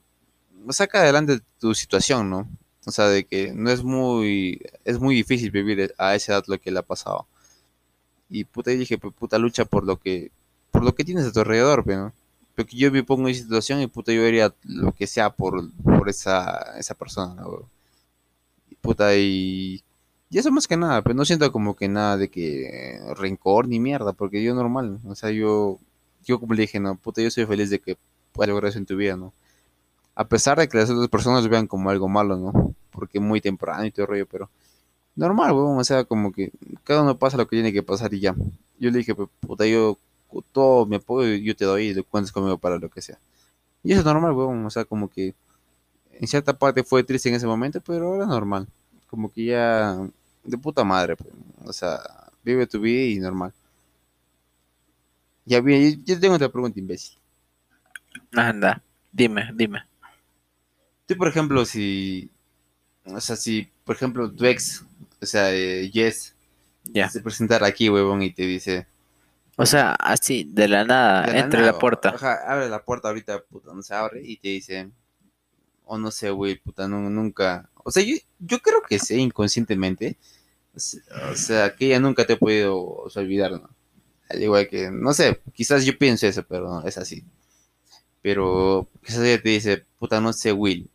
saca 0.70 1.02
adelante 1.02 1.40
tu 1.60 1.72
situación, 1.72 2.30
¿no? 2.30 2.48
O 2.84 2.90
sea, 2.90 3.06
de 3.06 3.24
que 3.24 3.52
no 3.54 3.70
es 3.70 3.84
muy, 3.84 4.60
es 4.84 4.98
muy 4.98 5.14
difícil 5.14 5.52
vivir 5.52 5.94
a 5.98 6.16
esa 6.16 6.32
edad 6.32 6.44
lo 6.48 6.60
que 6.60 6.72
le 6.72 6.80
ha 6.80 6.82
pasado. 6.82 7.28
Y 8.28 8.44
puta, 8.44 8.72
yo 8.72 8.78
dije, 8.78 8.98
pues, 8.98 9.14
puta, 9.14 9.38
lucha 9.38 9.64
por 9.64 9.86
lo 9.86 9.98
que, 10.00 10.32
por 10.72 10.82
lo 10.82 10.94
que 10.96 11.04
tienes 11.04 11.26
a 11.26 11.32
tu 11.32 11.40
alrededor, 11.40 11.86
¿no? 11.86 12.12
Porque 12.56 12.76
yo 12.76 12.90
me 12.90 13.04
pongo 13.04 13.28
en 13.28 13.36
situación 13.36 13.80
y 13.80 13.86
puta, 13.86 14.12
yo 14.12 14.26
haría 14.26 14.52
lo 14.64 14.92
que 14.92 15.06
sea 15.06 15.30
por, 15.30 15.70
por 15.82 16.08
esa, 16.08 16.76
esa 16.78 16.94
persona, 16.96 17.34
¿no? 17.40 17.70
Y 18.68 18.74
puta, 18.76 19.16
y, 19.16 19.84
y 20.30 20.38
eso 20.38 20.50
más 20.50 20.66
que 20.66 20.76
nada, 20.76 21.02
pero 21.02 21.14
no 21.14 21.24
siento 21.24 21.52
como 21.52 21.76
que 21.76 21.88
nada 21.88 22.16
de 22.16 22.28
que 22.30 23.00
rencor 23.16 23.68
ni 23.68 23.78
mierda, 23.80 24.12
porque 24.12 24.42
yo 24.42 24.54
normal, 24.54 25.00
o 25.06 25.14
sea, 25.14 25.30
yo, 25.30 25.78
yo 26.24 26.40
como 26.40 26.54
le 26.54 26.62
dije, 26.62 26.80
no, 26.80 26.96
puta, 26.96 27.22
yo 27.22 27.30
soy 27.30 27.46
feliz 27.46 27.70
de 27.70 27.78
que 27.80 27.96
puedas 28.34 28.50
lograr 28.50 28.68
eso 28.70 28.78
en 28.78 28.86
tu 28.86 28.96
vida, 28.96 29.16
¿no? 29.16 29.32
A 30.14 30.28
pesar 30.28 30.58
de 30.58 30.68
que 30.68 30.76
las 30.76 30.90
otras 30.90 31.08
personas 31.08 31.48
vean 31.48 31.66
como 31.66 31.88
algo 31.90 32.08
malo, 32.08 32.36
¿no? 32.36 32.74
Porque 32.90 33.20
muy 33.20 33.40
temprano 33.40 33.84
y 33.84 33.90
todo 33.90 34.02
el 34.02 34.08
rollo, 34.08 34.26
pero 34.26 34.50
normal, 35.16 35.52
weón, 35.52 35.78
o 35.78 35.84
sea, 35.84 36.04
como 36.04 36.32
que 36.32 36.52
cada 36.84 37.02
uno 37.02 37.18
pasa 37.18 37.36
lo 37.36 37.46
que 37.46 37.56
tiene 37.56 37.72
que 37.72 37.82
pasar 37.82 38.12
y 38.12 38.20
ya. 38.20 38.34
Yo 38.78 38.90
le 38.90 38.98
dije, 38.98 39.14
pues, 39.14 39.28
puta, 39.40 39.66
yo 39.66 39.98
todo 40.52 40.84
mi 40.86 40.96
apoyo 40.96 41.34
yo 41.36 41.54
te 41.54 41.64
doy 41.64 41.88
y 41.88 41.94
lo 41.94 42.04
cuentas 42.04 42.32
conmigo 42.32 42.58
para 42.58 42.78
lo 42.78 42.88
que 42.90 43.00
sea. 43.00 43.18
Y 43.84 43.92
eso 43.92 44.00
es 44.00 44.06
normal, 44.06 44.32
weón, 44.32 44.66
o 44.66 44.70
sea, 44.70 44.84
como 44.84 45.08
que 45.08 45.34
en 46.12 46.26
cierta 46.28 46.52
parte 46.58 46.84
fue 46.84 47.04
triste 47.04 47.28
en 47.28 47.36
ese 47.36 47.46
momento, 47.46 47.80
pero 47.80 48.14
ahora 48.14 48.26
normal. 48.26 48.68
Como 49.08 49.32
que 49.32 49.44
ya 49.46 49.96
de 50.44 50.58
puta 50.58 50.84
madre, 50.84 51.16
pues, 51.16 51.32
o 51.64 51.72
sea, 51.72 52.00
vive 52.44 52.66
tu 52.66 52.80
vida 52.80 53.04
y 53.04 53.18
normal. 53.18 53.52
Ya 55.46 55.60
bien, 55.60 56.02
yo 56.04 56.18
tengo 56.18 56.34
otra 56.34 56.48
pregunta, 56.48 56.78
imbécil. 56.80 57.18
Anda, 58.36 58.82
dime, 59.12 59.50
dime. 59.54 59.80
Tú, 61.06 61.16
por 61.16 61.28
ejemplo, 61.28 61.64
si, 61.64 62.30
o 63.06 63.20
sea, 63.20 63.36
si, 63.36 63.70
por 63.84 63.96
ejemplo, 63.96 64.30
tu 64.32 64.44
ex, 64.46 64.84
o 65.22 65.26
sea, 65.26 65.54
eh, 65.54 65.90
Jess, 65.92 66.34
Ya. 66.84 67.08
se 67.10 67.20
presentara 67.20 67.66
aquí, 67.66 67.88
huevón, 67.90 68.22
y 68.22 68.32
te 68.32 68.44
dice, 68.44 68.86
O 69.56 69.66
sea, 69.66 69.92
así, 69.94 70.44
de 70.52 70.68
la 70.68 70.84
nada, 70.84 71.22
de 71.22 71.32
la 71.34 71.40
entre 71.40 71.60
nada, 71.60 71.72
la 71.72 71.78
puerta. 71.78 72.10
Abre 72.46 72.68
la 72.68 72.84
puerta 72.84 73.08
ahorita, 73.08 73.42
puta, 73.44 73.72
no 73.74 73.82
se 73.82 73.94
abre, 73.94 74.22
y 74.24 74.36
te 74.38 74.48
dice, 74.48 74.90
o 75.84 75.98
no 75.98 76.10
sé, 76.10 76.30
güey, 76.30 76.56
puta, 76.58 76.88
nu- 76.88 77.10
nunca, 77.10 77.70
o 77.84 77.90
sea, 77.90 78.02
yo, 78.02 78.16
yo 78.40 78.60
creo 78.60 78.82
que 78.88 78.98
sé 78.98 79.16
inconscientemente, 79.18 80.16
o 80.74 80.80
se- 80.80 81.02
o 81.32 81.36
sea, 81.36 81.74
que 81.76 81.86
ella 81.88 82.00
nunca 82.00 82.26
te 82.26 82.34
ha 82.34 82.38
podido 82.38 82.78
o 82.82 83.10
sea, 83.10 83.22
olvidar, 83.22 83.52
¿no? 83.52 83.70
Al 84.30 84.42
igual 84.42 84.68
que, 84.68 84.90
no 84.90 85.12
sé, 85.14 85.40
quizás 85.54 85.84
yo 85.86 85.98
pienso 85.98 86.26
eso, 86.26 86.44
pero 86.48 86.68
no, 86.68 86.86
es 86.88 86.98
así. 86.98 87.24
Pero 88.24 88.88
quizás 89.04 89.22
ella 89.22 89.42
te 89.42 89.50
dice, 89.50 89.84
puta, 89.98 90.18
no 90.18 90.32
sé, 90.32 90.50
Will. 90.50 90.88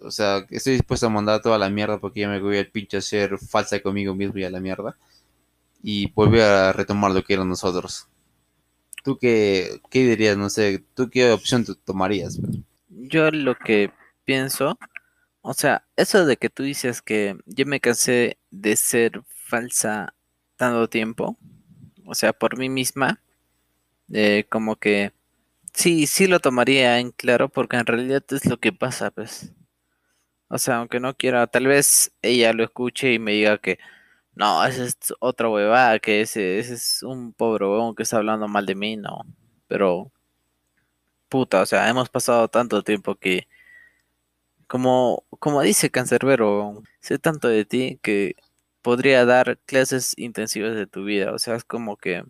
O 0.00 0.10
sea, 0.10 0.44
estoy 0.50 0.74
dispuesto 0.74 1.06
a 1.06 1.08
mandar 1.08 1.40
toda 1.40 1.56
la 1.56 1.70
mierda 1.70 1.96
porque 1.96 2.20
ya 2.20 2.28
me 2.28 2.38
voy 2.40 2.58
al 2.58 2.66
pinche 2.66 2.98
a 2.98 3.00
ser 3.00 3.38
falsa 3.38 3.80
conmigo 3.80 4.14
mismo 4.14 4.38
y 4.38 4.44
a 4.44 4.50
la 4.50 4.60
mierda. 4.60 4.98
Y 5.82 6.12
volver 6.12 6.42
a 6.42 6.72
retomar 6.74 7.12
lo 7.12 7.24
que 7.24 7.32
eran 7.32 7.48
nosotros. 7.48 8.06
¿Tú 9.02 9.16
qué, 9.16 9.80
qué 9.88 10.00
dirías? 10.00 10.36
No 10.36 10.50
sé, 10.50 10.84
¿tú 10.94 11.08
qué 11.08 11.32
opción 11.32 11.64
tomarías? 11.86 12.38
Yo 12.90 13.30
lo 13.30 13.54
que 13.54 13.90
pienso, 14.26 14.78
o 15.40 15.54
sea, 15.54 15.86
eso 15.96 16.26
de 16.26 16.36
que 16.36 16.50
tú 16.50 16.64
dices 16.64 17.00
que 17.00 17.38
yo 17.46 17.64
me 17.64 17.80
cansé 17.80 18.36
de 18.50 18.76
ser 18.76 19.22
falsa 19.26 20.12
tanto 20.56 20.86
tiempo, 20.90 21.38
o 22.04 22.14
sea, 22.14 22.34
por 22.34 22.58
mí 22.58 22.68
misma, 22.68 23.22
eh, 24.12 24.44
como 24.50 24.76
que 24.76 25.12
sí, 25.74 26.06
sí 26.06 26.26
lo 26.26 26.40
tomaría 26.40 26.98
en 26.98 27.10
claro 27.12 27.48
porque 27.48 27.76
en 27.76 27.86
realidad 27.86 28.24
es 28.30 28.46
lo 28.46 28.58
que 28.58 28.72
pasa, 28.72 29.10
pues. 29.10 29.52
O 30.48 30.58
sea, 30.58 30.76
aunque 30.78 31.00
no 31.00 31.16
quiera, 31.16 31.46
tal 31.46 31.66
vez 31.66 32.12
ella 32.22 32.52
lo 32.52 32.64
escuche 32.64 33.12
y 33.14 33.18
me 33.18 33.32
diga 33.32 33.58
que 33.58 33.78
no, 34.34 34.64
esa 34.66 34.84
es 34.84 34.96
otra 35.20 35.48
huevada, 35.50 35.98
que 36.00 36.22
ese, 36.22 36.58
ese 36.58 36.74
es 36.74 37.02
un 37.02 37.32
pobre 37.34 37.66
huevón 37.66 37.94
que 37.94 38.04
está 38.04 38.18
hablando 38.18 38.48
mal 38.48 38.66
de 38.66 38.74
mí, 38.74 38.96
no. 38.96 39.22
Pero, 39.68 40.12
puta, 41.28 41.62
o 41.62 41.66
sea, 41.66 41.88
hemos 41.88 42.08
pasado 42.08 42.48
tanto 42.48 42.82
tiempo 42.82 43.14
que, 43.16 43.48
como, 44.66 45.24
como 45.38 45.60
dice 45.62 45.90
Cancerbero, 45.90 46.82
sé 47.00 47.18
tanto 47.18 47.48
de 47.48 47.64
ti 47.64 47.98
que 48.02 48.36
podría 48.82 49.24
dar 49.26 49.58
clases 49.66 50.14
intensivas 50.16 50.74
de 50.74 50.86
tu 50.86 51.04
vida. 51.04 51.32
O 51.34 51.38
sea, 51.38 51.56
es 51.56 51.64
como 51.64 51.96
que, 51.96 52.24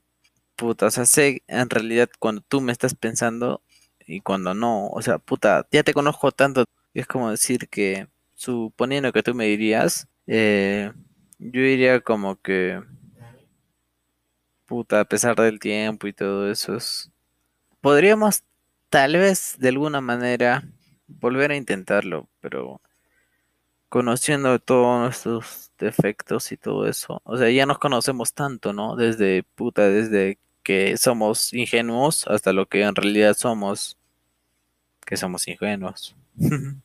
puta, 0.62 0.86
o 0.86 0.90
sea, 0.92 1.06
sé 1.06 1.42
en 1.48 1.68
realidad 1.70 2.08
cuando 2.20 2.40
tú 2.42 2.60
me 2.60 2.70
estás 2.70 2.94
pensando 2.94 3.62
y 4.06 4.20
cuando 4.20 4.54
no. 4.54 4.88
O 4.90 5.02
sea, 5.02 5.18
puta, 5.18 5.66
ya 5.72 5.82
te 5.82 5.92
conozco 5.92 6.30
tanto. 6.30 6.64
Es 6.94 7.08
como 7.08 7.30
decir 7.30 7.68
que, 7.68 8.06
suponiendo 8.34 9.12
que 9.12 9.24
tú 9.24 9.34
me 9.34 9.46
dirías, 9.46 10.06
eh, 10.28 10.92
yo 11.40 11.60
diría 11.62 12.00
como 12.00 12.40
que, 12.40 12.80
puta, 14.66 15.00
a 15.00 15.04
pesar 15.04 15.34
del 15.36 15.58
tiempo 15.58 16.06
y 16.06 16.12
todo 16.12 16.48
eso, 16.50 16.76
es... 16.76 17.10
podríamos 17.80 18.44
tal 18.90 19.16
vez 19.16 19.56
de 19.58 19.70
alguna 19.70 20.00
manera 20.00 20.62
volver 21.08 21.50
a 21.52 21.56
intentarlo, 21.56 22.28
pero 22.40 22.80
conociendo 23.88 24.58
todos 24.60 25.00
nuestros 25.00 25.72
defectos 25.78 26.52
y 26.52 26.56
todo 26.56 26.86
eso, 26.86 27.20
o 27.24 27.36
sea, 27.36 27.50
ya 27.50 27.66
nos 27.66 27.78
conocemos 27.78 28.34
tanto, 28.34 28.72
¿no? 28.72 28.96
Desde 28.96 29.42
puta, 29.42 29.88
desde 29.88 30.38
que 30.62 30.96
somos 30.96 31.52
ingenuos 31.52 32.26
hasta 32.28 32.52
lo 32.52 32.66
que 32.66 32.82
en 32.82 32.94
realidad 32.94 33.34
somos, 33.34 33.98
que 35.04 35.16
somos 35.16 35.46
ingenuos. 35.48 36.16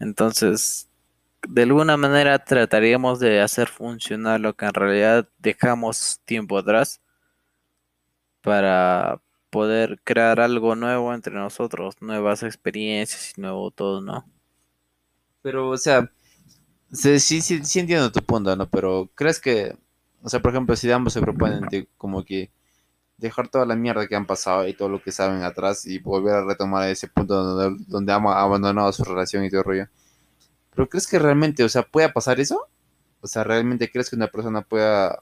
Entonces, 0.00 0.88
de 1.48 1.62
alguna 1.62 1.96
manera 1.96 2.38
trataríamos 2.44 3.20
de 3.20 3.40
hacer 3.40 3.68
funcionar 3.68 4.40
lo 4.40 4.54
que 4.54 4.66
en 4.66 4.74
realidad 4.74 5.28
dejamos 5.38 6.20
tiempo 6.24 6.58
atrás 6.58 7.00
para 8.42 9.20
poder 9.50 10.00
crear 10.02 10.40
algo 10.40 10.74
nuevo 10.74 11.12
entre 11.14 11.34
nosotros, 11.34 11.94
nuevas 12.00 12.42
experiencias 12.42 13.34
y 13.36 13.40
nuevo 13.40 13.70
todo, 13.70 14.00
¿no? 14.00 14.26
Pero, 15.42 15.68
o 15.68 15.76
sea, 15.76 16.10
sí, 16.90 17.20
sí, 17.20 17.78
entiendo 17.78 18.10
tu 18.10 18.20
punto, 18.22 18.56
¿no? 18.56 18.68
Pero, 18.70 19.10
¿crees 19.14 19.40
que, 19.40 19.76
o 20.22 20.28
sea, 20.28 20.40
por 20.40 20.52
ejemplo, 20.52 20.74
si 20.76 20.90
ambos 20.90 21.12
se 21.12 21.20
proponen 21.20 21.62
de 21.70 21.86
como 21.98 22.24
que 22.24 22.50
dejar 23.22 23.48
toda 23.48 23.66
la 23.66 23.76
mierda 23.76 24.06
que 24.08 24.16
han 24.16 24.26
pasado 24.26 24.68
y 24.68 24.74
todo 24.74 24.90
lo 24.90 25.02
que 25.02 25.12
saben 25.12 25.42
atrás 25.44 25.86
y 25.86 26.00
volver 26.00 26.34
a 26.36 26.44
retomar 26.44 26.88
ese 26.90 27.08
punto 27.08 27.42
donde, 27.42 27.84
donde 27.88 28.12
han 28.12 28.26
abandonado 28.26 28.92
su 28.92 29.04
relación 29.04 29.44
y 29.44 29.50
todo 29.50 29.60
el 29.62 29.66
rollo? 29.66 29.88
¿Pero 30.74 30.88
crees 30.88 31.06
que 31.06 31.18
realmente, 31.18 31.64
o 31.64 31.68
sea, 31.68 31.82
pueda 31.82 32.12
pasar 32.12 32.40
eso? 32.40 32.68
O 33.20 33.26
sea, 33.26 33.44
¿realmente 33.44 33.90
crees 33.90 34.10
que 34.10 34.16
una 34.16 34.28
persona 34.28 34.62
pueda 34.62 35.20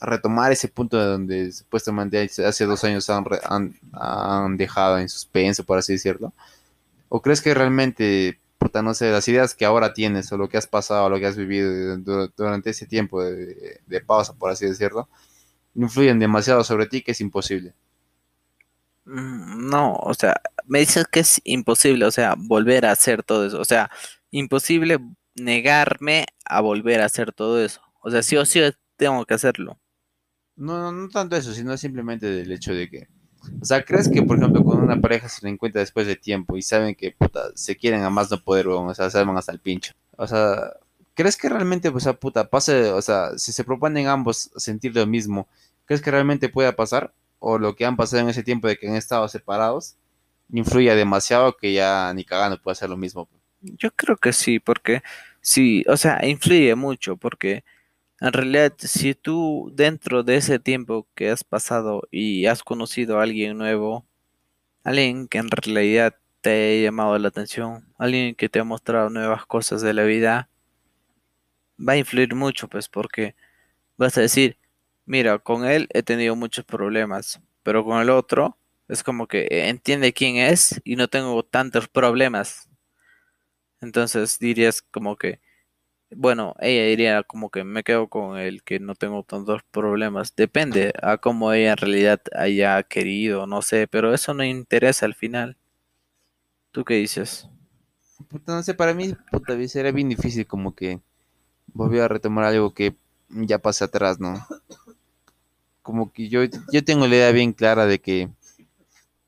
retomar 0.00 0.52
ese 0.52 0.68
punto 0.68 0.98
de 0.98 1.06
donde 1.06 1.52
supuestamente 1.52 2.28
hace 2.46 2.66
dos 2.66 2.84
años 2.84 3.08
han, 3.10 3.24
han, 3.44 3.74
han 3.92 4.56
dejado 4.56 4.98
en 4.98 5.08
suspenso, 5.08 5.64
por 5.64 5.78
así 5.78 5.94
decirlo? 5.94 6.32
¿O 7.08 7.20
crees 7.22 7.42
que 7.42 7.54
realmente, 7.54 8.40
puta, 8.58 8.82
no 8.82 8.94
sé, 8.94 9.10
las 9.10 9.28
ideas 9.28 9.54
que 9.54 9.64
ahora 9.66 9.92
tienes 9.94 10.32
o 10.32 10.38
lo 10.38 10.48
que 10.48 10.56
has 10.58 10.66
pasado, 10.66 11.10
lo 11.10 11.18
que 11.18 11.26
has 11.26 11.36
vivido 11.36 11.96
du- 11.98 12.30
durante 12.36 12.70
ese 12.70 12.86
tiempo 12.86 13.22
de, 13.22 13.80
de 13.86 14.00
pausa, 14.00 14.34
por 14.34 14.50
así 14.50 14.66
decirlo, 14.66 15.08
influyen 15.74 16.18
demasiado 16.18 16.64
sobre 16.64 16.86
ti 16.86 17.02
que 17.02 17.12
es 17.12 17.20
imposible? 17.20 17.74
Mm, 19.04 19.68
No, 19.70 19.94
o 19.96 20.14
sea, 20.14 20.40
me 20.66 20.80
dices 20.80 21.06
que 21.10 21.20
es 21.20 21.40
imposible, 21.44 22.04
o 22.06 22.10
sea, 22.10 22.34
volver 22.38 22.86
a 22.86 22.92
hacer 22.92 23.22
todo 23.22 23.46
eso, 23.46 23.60
o 23.60 23.64
sea, 23.64 23.90
imposible 24.30 24.98
negarme 25.34 26.26
a 26.44 26.60
volver 26.60 27.00
a 27.00 27.06
hacer 27.06 27.32
todo 27.32 27.62
eso, 27.64 27.80
o 28.02 28.10
sea, 28.10 28.22
sí 28.22 28.36
o 28.36 28.44
sí 28.44 28.60
tengo 28.96 29.24
que 29.26 29.34
hacerlo. 29.34 29.80
No, 30.56 30.78
no, 30.78 30.92
no 30.92 31.08
tanto 31.08 31.36
eso, 31.36 31.52
sino 31.52 31.76
simplemente 31.76 32.26
del 32.26 32.52
hecho 32.52 32.74
de 32.74 32.88
que, 32.88 33.08
o 33.60 33.64
sea, 33.64 33.84
¿crees 33.84 34.08
que, 34.10 34.22
por 34.22 34.38
ejemplo, 34.38 34.62
cuando 34.62 34.84
una 34.84 35.00
pareja 35.00 35.28
se 35.28 35.40
reencuentra 35.42 35.80
después 35.80 36.06
de 36.06 36.16
tiempo 36.16 36.56
y 36.56 36.62
saben 36.62 36.94
que, 36.94 37.12
puta, 37.12 37.50
se 37.54 37.76
quieren 37.76 38.02
a 38.02 38.10
más 38.10 38.30
no 38.30 38.42
poder, 38.42 38.68
o 38.68 38.94
sea, 38.94 39.10
se 39.10 39.18
aman 39.18 39.36
hasta 39.38 39.52
el 39.52 39.60
pincho? 39.60 39.92
O 40.16 40.26
sea, 40.26 40.72
¿crees 41.14 41.36
que 41.36 41.48
realmente, 41.48 41.88
o 41.88 42.00
sea, 42.00 42.14
puta, 42.14 42.48
pase, 42.48 42.90
o 42.92 43.02
sea, 43.02 43.36
si 43.38 43.52
se 43.52 43.64
proponen 43.64 44.08
ambos 44.08 44.50
sentir 44.56 44.94
lo 44.94 45.06
mismo, 45.06 45.48
¿crees 45.86 46.02
que 46.02 46.10
realmente 46.10 46.48
pueda 46.48 46.74
pasar? 46.76 47.12
¿O 47.38 47.58
lo 47.58 47.74
que 47.74 47.84
han 47.84 47.96
pasado 47.96 48.22
en 48.22 48.28
ese 48.28 48.42
tiempo 48.42 48.68
de 48.68 48.76
que 48.76 48.88
han 48.88 48.96
estado 48.96 49.26
separados 49.28 49.96
influye 50.52 50.94
demasiado 50.94 51.56
que 51.56 51.72
ya 51.72 52.12
ni 52.14 52.24
cagando 52.24 52.60
puede 52.60 52.72
hacer 52.72 52.90
lo 52.90 52.96
mismo? 52.96 53.28
Yo 53.60 53.90
creo 53.92 54.16
que 54.16 54.32
sí, 54.32 54.58
porque 54.58 55.02
sí, 55.40 55.84
o 55.88 55.96
sea, 55.96 56.20
influye 56.26 56.74
mucho, 56.74 57.16
porque 57.16 57.64
en 58.20 58.32
realidad 58.32 58.74
si 58.78 59.14
tú 59.14 59.72
dentro 59.74 60.22
de 60.22 60.36
ese 60.36 60.58
tiempo 60.58 61.06
que 61.14 61.30
has 61.30 61.44
pasado 61.44 62.08
y 62.10 62.46
has 62.46 62.62
conocido 62.62 63.18
a 63.18 63.24
alguien 63.24 63.58
nuevo, 63.58 64.04
alguien 64.84 65.28
que 65.28 65.38
en 65.38 65.50
realidad 65.50 66.16
te 66.40 66.80
ha 66.80 66.84
llamado 66.84 67.18
la 67.18 67.28
atención, 67.28 67.86
alguien 67.98 68.34
que 68.34 68.48
te 68.48 68.60
ha 68.60 68.64
mostrado 68.64 69.10
nuevas 69.10 69.46
cosas 69.46 69.82
de 69.82 69.94
la 69.94 70.04
vida, 70.04 70.48
va 71.78 71.94
a 71.94 71.96
influir 71.96 72.34
mucho, 72.34 72.68
pues 72.68 72.88
porque 72.88 73.34
vas 73.96 74.16
a 74.18 74.22
decir, 74.22 74.58
mira, 75.06 75.38
con 75.38 75.64
él 75.64 75.88
he 75.92 76.02
tenido 76.02 76.36
muchos 76.36 76.64
problemas, 76.64 77.40
pero 77.62 77.84
con 77.84 78.00
el 78.00 78.10
otro 78.10 78.56
es 78.88 79.02
como 79.02 79.26
que 79.26 79.46
entiende 79.68 80.12
quién 80.12 80.36
es 80.36 80.80
y 80.84 80.96
no 80.96 81.08
tengo 81.08 81.42
tantos 81.44 81.88
problemas. 81.88 82.68
Entonces 83.80 84.38
dirías 84.38 84.82
como 84.82 85.16
que, 85.16 85.40
bueno, 86.10 86.54
ella 86.60 86.84
diría 86.86 87.22
como 87.22 87.50
que 87.50 87.64
me 87.64 87.82
quedo 87.82 88.08
con 88.08 88.38
el 88.38 88.62
que 88.62 88.78
no 88.80 88.94
tengo 88.94 89.24
tantos 89.24 89.62
problemas. 89.70 90.36
Depende 90.36 90.92
a 91.02 91.18
cómo 91.18 91.52
ella 91.52 91.72
en 91.72 91.76
realidad 91.78 92.22
haya 92.36 92.82
querido, 92.82 93.46
no 93.46 93.62
sé, 93.62 93.88
pero 93.88 94.14
eso 94.14 94.34
no 94.34 94.44
interesa 94.44 95.06
al 95.06 95.14
final. 95.14 95.56
¿Tú 96.70 96.84
qué 96.84 96.94
dices? 96.94 97.48
No 98.46 98.62
sé, 98.62 98.74
para 98.74 98.94
mí, 98.94 99.14
puta, 99.30 99.56
sería 99.68 99.92
bien 99.92 100.08
difícil 100.08 100.46
como 100.46 100.74
que 100.74 101.00
volver 101.74 102.02
a 102.02 102.08
retomar 102.08 102.44
algo 102.44 102.74
que 102.74 102.94
ya 103.28 103.58
pasé 103.58 103.84
atrás, 103.84 104.20
¿no? 104.20 104.34
Como 105.82 106.12
que 106.12 106.28
yo, 106.28 106.40
yo 106.72 106.84
tengo 106.84 107.06
la 107.06 107.16
idea 107.16 107.32
bien 107.32 107.52
clara 107.52 107.86
de 107.86 108.00
que 108.00 108.30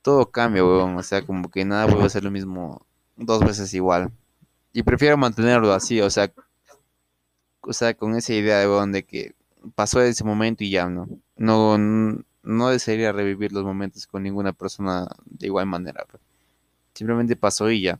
todo 0.02 0.30
cambia, 0.30 0.64
weón. 0.64 0.96
O 0.96 1.02
sea, 1.02 1.22
como 1.22 1.50
que 1.50 1.64
nada 1.64 1.86
vuelve 1.86 2.04
a 2.04 2.10
ser 2.10 2.24
lo 2.24 2.30
mismo 2.30 2.86
dos 3.16 3.40
veces 3.40 3.72
igual. 3.74 4.12
Y 4.72 4.82
prefiero 4.82 5.16
mantenerlo 5.16 5.72
así, 5.72 6.00
o 6.00 6.10
sea, 6.10 6.32
o 7.62 7.72
sea, 7.72 7.94
con 7.94 8.14
esa 8.16 8.34
idea, 8.34 8.68
weón, 8.68 8.92
de 8.92 9.04
que 9.04 9.34
pasó 9.74 10.02
ese 10.02 10.24
momento 10.24 10.62
y 10.64 10.70
ya, 10.70 10.88
¿no? 10.88 11.08
No, 11.36 11.78
no 12.42 12.68
desearía 12.68 13.12
revivir 13.12 13.52
los 13.52 13.64
momentos 13.64 14.06
con 14.06 14.22
ninguna 14.22 14.52
persona 14.52 15.08
de 15.24 15.46
igual 15.46 15.66
manera. 15.66 16.04
Pero 16.06 16.22
simplemente 16.92 17.36
pasó 17.36 17.70
y 17.70 17.82
ya. 17.82 17.98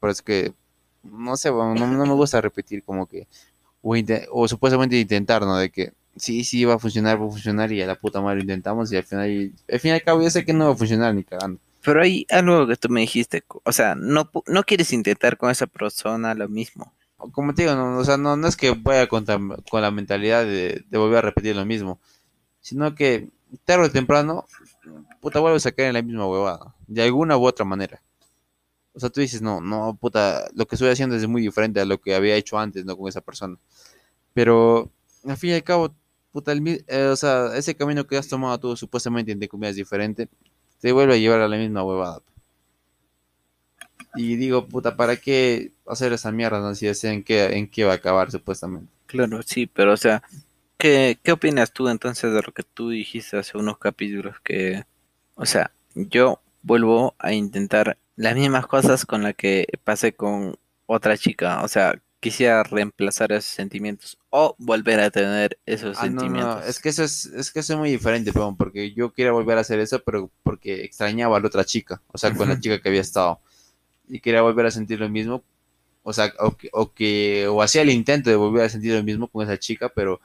Por 0.00 0.10
eso 0.10 0.24
que, 0.24 0.54
no 1.02 1.36
sé, 1.36 1.50
weón, 1.50 1.74
no, 1.74 1.86
no 1.86 2.06
me 2.06 2.14
gusta 2.14 2.40
repetir 2.40 2.82
como 2.82 3.06
que, 3.06 3.28
o, 3.82 4.48
supuestamente 4.48 4.98
intentar, 4.98 5.42
¿no? 5.42 5.56
De 5.56 5.70
que 5.70 5.92
sí, 6.16 6.44
sí 6.44 6.64
va 6.64 6.74
a 6.74 6.78
funcionar, 6.78 7.20
va 7.20 7.26
a 7.26 7.30
funcionar 7.30 7.72
y 7.72 7.82
a 7.82 7.86
la 7.86 7.94
puta 7.94 8.20
madre 8.20 8.36
lo 8.36 8.42
intentamos 8.42 8.92
y 8.92 8.96
al 8.96 9.04
final, 9.04 9.52
al 9.70 9.80
fin 9.80 9.90
y 9.90 9.94
al 9.94 10.02
cabo 10.02 10.22
yo 10.22 10.30
sé 10.30 10.44
que 10.44 10.52
no 10.52 10.66
va 10.66 10.72
a 10.72 10.76
funcionar 10.76 11.14
ni 11.14 11.24
cagando. 11.24 11.60
Pero 11.82 12.02
hay 12.02 12.26
algo 12.30 12.66
que 12.66 12.76
tú 12.76 12.88
me 12.90 13.00
dijiste, 13.00 13.42
o 13.64 13.72
sea, 13.72 13.94
no, 13.94 14.30
no 14.46 14.64
quieres 14.64 14.92
intentar 14.92 15.38
con 15.38 15.50
esa 15.50 15.66
persona 15.66 16.34
lo 16.34 16.48
mismo. 16.48 16.92
Como 17.16 17.54
te 17.54 17.62
digo, 17.62 17.74
no, 17.74 17.98
o 17.98 18.04
sea, 18.04 18.16
no, 18.16 18.36
no 18.36 18.48
es 18.48 18.56
que 18.56 18.70
vaya 18.72 19.06
con, 19.06 19.24
la 19.26 19.90
mentalidad 19.90 20.44
de, 20.44 20.84
de 20.88 20.98
volver 20.98 21.18
a 21.18 21.22
repetir 21.22 21.56
lo 21.56 21.64
mismo, 21.64 21.98
sino 22.60 22.94
que 22.94 23.28
tarde 23.64 23.86
o 23.86 23.90
temprano, 23.90 24.46
puta, 25.20 25.40
vuelves 25.40 25.66
a 25.66 25.72
caer 25.72 25.88
en 25.88 25.94
la 25.94 26.02
misma 26.02 26.26
huevada, 26.26 26.74
de 26.86 27.02
alguna 27.02 27.36
u 27.36 27.46
otra 27.46 27.64
manera. 27.64 28.02
O 29.00 29.02
sea, 29.02 29.08
tú 29.08 29.22
dices, 29.22 29.40
no, 29.40 29.62
no, 29.62 29.96
puta, 29.98 30.50
lo 30.54 30.66
que 30.66 30.74
estoy 30.74 30.90
haciendo 30.90 31.16
es 31.16 31.26
muy 31.26 31.40
diferente 31.40 31.80
a 31.80 31.86
lo 31.86 31.98
que 31.98 32.14
había 32.14 32.36
hecho 32.36 32.58
antes, 32.58 32.84
¿no? 32.84 32.98
Con 32.98 33.08
esa 33.08 33.22
persona. 33.22 33.56
Pero, 34.34 34.90
al 35.26 35.38
fin 35.38 35.50
y 35.50 35.54
al 35.54 35.64
cabo, 35.64 35.94
puta, 36.32 36.52
el 36.52 36.84
eh, 36.86 37.06
o 37.06 37.16
sea, 37.16 37.56
ese 37.56 37.74
camino 37.74 38.06
que 38.06 38.18
has 38.18 38.28
tomado 38.28 38.60
tú, 38.60 38.76
supuestamente, 38.76 39.32
entre 39.32 39.48
comillas, 39.48 39.76
diferente, 39.76 40.28
te 40.82 40.92
vuelve 40.92 41.14
a 41.14 41.16
llevar 41.16 41.40
a 41.40 41.48
la 41.48 41.56
misma 41.56 41.82
huevada. 41.82 42.20
Y 44.16 44.36
digo, 44.36 44.66
puta, 44.68 44.94
¿para 44.94 45.16
qué 45.16 45.72
hacer 45.86 46.12
esa 46.12 46.30
mierda, 46.30 46.60
no? 46.60 46.74
Si 46.74 46.86
en 47.06 47.24
qué, 47.24 47.56
en 47.56 47.70
qué 47.70 47.84
va 47.84 47.92
a 47.92 47.96
acabar, 47.96 48.30
supuestamente. 48.30 48.92
Claro, 49.06 49.40
sí, 49.42 49.66
pero 49.66 49.94
o 49.94 49.96
sea, 49.96 50.22
¿qué, 50.76 51.18
qué 51.22 51.32
opinas 51.32 51.72
tú 51.72 51.88
entonces 51.88 52.34
de 52.34 52.42
lo 52.42 52.52
que 52.52 52.64
tú 52.64 52.90
dijiste 52.90 53.38
hace 53.38 53.56
unos 53.56 53.78
capítulos? 53.78 54.36
Que, 54.44 54.84
o 55.36 55.46
sea, 55.46 55.70
yo 55.94 56.42
vuelvo 56.62 57.14
a 57.18 57.32
intentar 57.32 57.96
las 58.24 58.34
mismas 58.36 58.66
cosas 58.66 59.06
con 59.06 59.22
las 59.22 59.34
que 59.34 59.66
pasé 59.84 60.14
con 60.14 60.56
otra 60.86 61.16
chica. 61.18 61.62
O 61.64 61.68
sea, 61.68 62.00
quisiera 62.20 62.62
reemplazar 62.64 63.32
esos 63.32 63.46
sentimientos 63.52 64.18
o 64.30 64.54
volver 64.58 65.00
a 65.00 65.10
tener 65.10 65.58
esos 65.66 65.98
Ah, 65.98 66.08
no, 66.08 66.28
no, 66.28 66.58
sentimientos. 66.58 66.66
es 66.66 66.80
que 66.80 66.88
eso 66.90 67.04
es, 67.04 67.26
es 67.26 67.50
que 67.52 67.60
eso 67.60 67.74
es 67.74 67.78
muy 67.78 67.90
diferente, 67.90 68.32
peón, 68.32 68.56
porque 68.56 68.92
yo 68.92 69.12
quería 69.12 69.32
volver 69.32 69.58
a 69.58 69.62
hacer 69.62 69.80
eso, 69.80 70.02
pero 70.04 70.30
porque 70.42 70.84
extrañaba 70.84 71.36
a 71.36 71.40
la 71.40 71.46
otra 71.48 71.64
chica, 71.64 72.02
o 72.08 72.18
sea, 72.18 72.32
con 72.34 72.48
la 72.48 72.58
chica 72.60 72.80
que 72.80 72.88
había 72.88 73.00
estado, 73.02 73.40
y 74.08 74.20
quería 74.20 74.42
volver 74.42 74.66
a 74.66 74.70
sentir 74.72 75.00
lo 75.00 75.08
mismo, 75.08 75.44
o 76.02 76.12
sea, 76.12 76.32
o 76.40 76.56
que, 76.56 76.70
o 76.72 76.92
que, 76.94 77.46
o 77.48 77.62
hacía 77.62 77.82
el 77.82 77.90
intento 77.90 78.30
de 78.30 78.36
volver 78.36 78.64
a 78.66 78.68
sentir 78.70 78.94
lo 78.94 79.02
mismo 79.04 79.28
con 79.28 79.44
esa 79.44 79.58
chica, 79.58 79.90
pero 79.94 80.20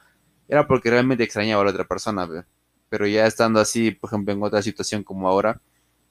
era 0.48 0.66
porque 0.66 0.90
realmente 0.90 1.24
extrañaba 1.24 1.62
a 1.62 1.66
la 1.66 1.72
otra 1.72 1.84
persona, 1.86 2.26
pe. 2.28 2.44
Pero 2.90 3.06
ya 3.06 3.26
estando 3.26 3.60
así, 3.60 3.90
por 3.92 4.10
ejemplo, 4.10 4.32
en 4.34 4.42
otra 4.42 4.62
situación 4.62 5.04
como 5.04 5.28
ahora, 5.28 5.60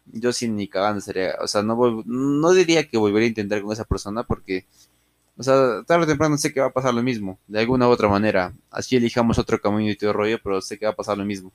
yo 0.06 0.34
sin 0.34 0.56
ni 0.56 0.68
cagando 0.68 1.02
sería, 1.02 1.36
o 1.42 1.48
sea, 1.48 1.64
no, 1.64 2.04
no 2.06 2.52
diría 2.54 2.88
que 2.88 2.98
volvería 2.98 3.28
a 3.28 3.30
intentar 3.30 3.62
con 3.62 3.72
esa 3.74 3.86
persona 3.86 4.24
porque, 4.24 4.66
o 5.38 5.44
sea, 5.44 5.84
tarde 5.86 6.06
o 6.06 6.08
temprano 6.08 6.38
sé 6.38 6.54
que 6.54 6.62
va 6.62 6.68
a 6.68 6.74
pasar 6.74 6.94
lo 6.94 7.04
mismo, 7.04 7.40
de 7.48 7.60
alguna 7.60 7.88
u 7.88 7.92
otra 7.92 8.10
manera. 8.10 8.54
Así 8.72 8.96
elijamos 8.96 9.38
otro 9.40 9.60
camino 9.60 9.92
y 9.92 9.96
todo 9.96 10.14
rollo, 10.14 10.40
pero 10.44 10.62
sé 10.62 10.78
que 10.78 10.86
va 10.86 10.92
a 10.92 10.96
pasar 10.96 11.18
lo 11.18 11.26
mismo. 11.26 11.52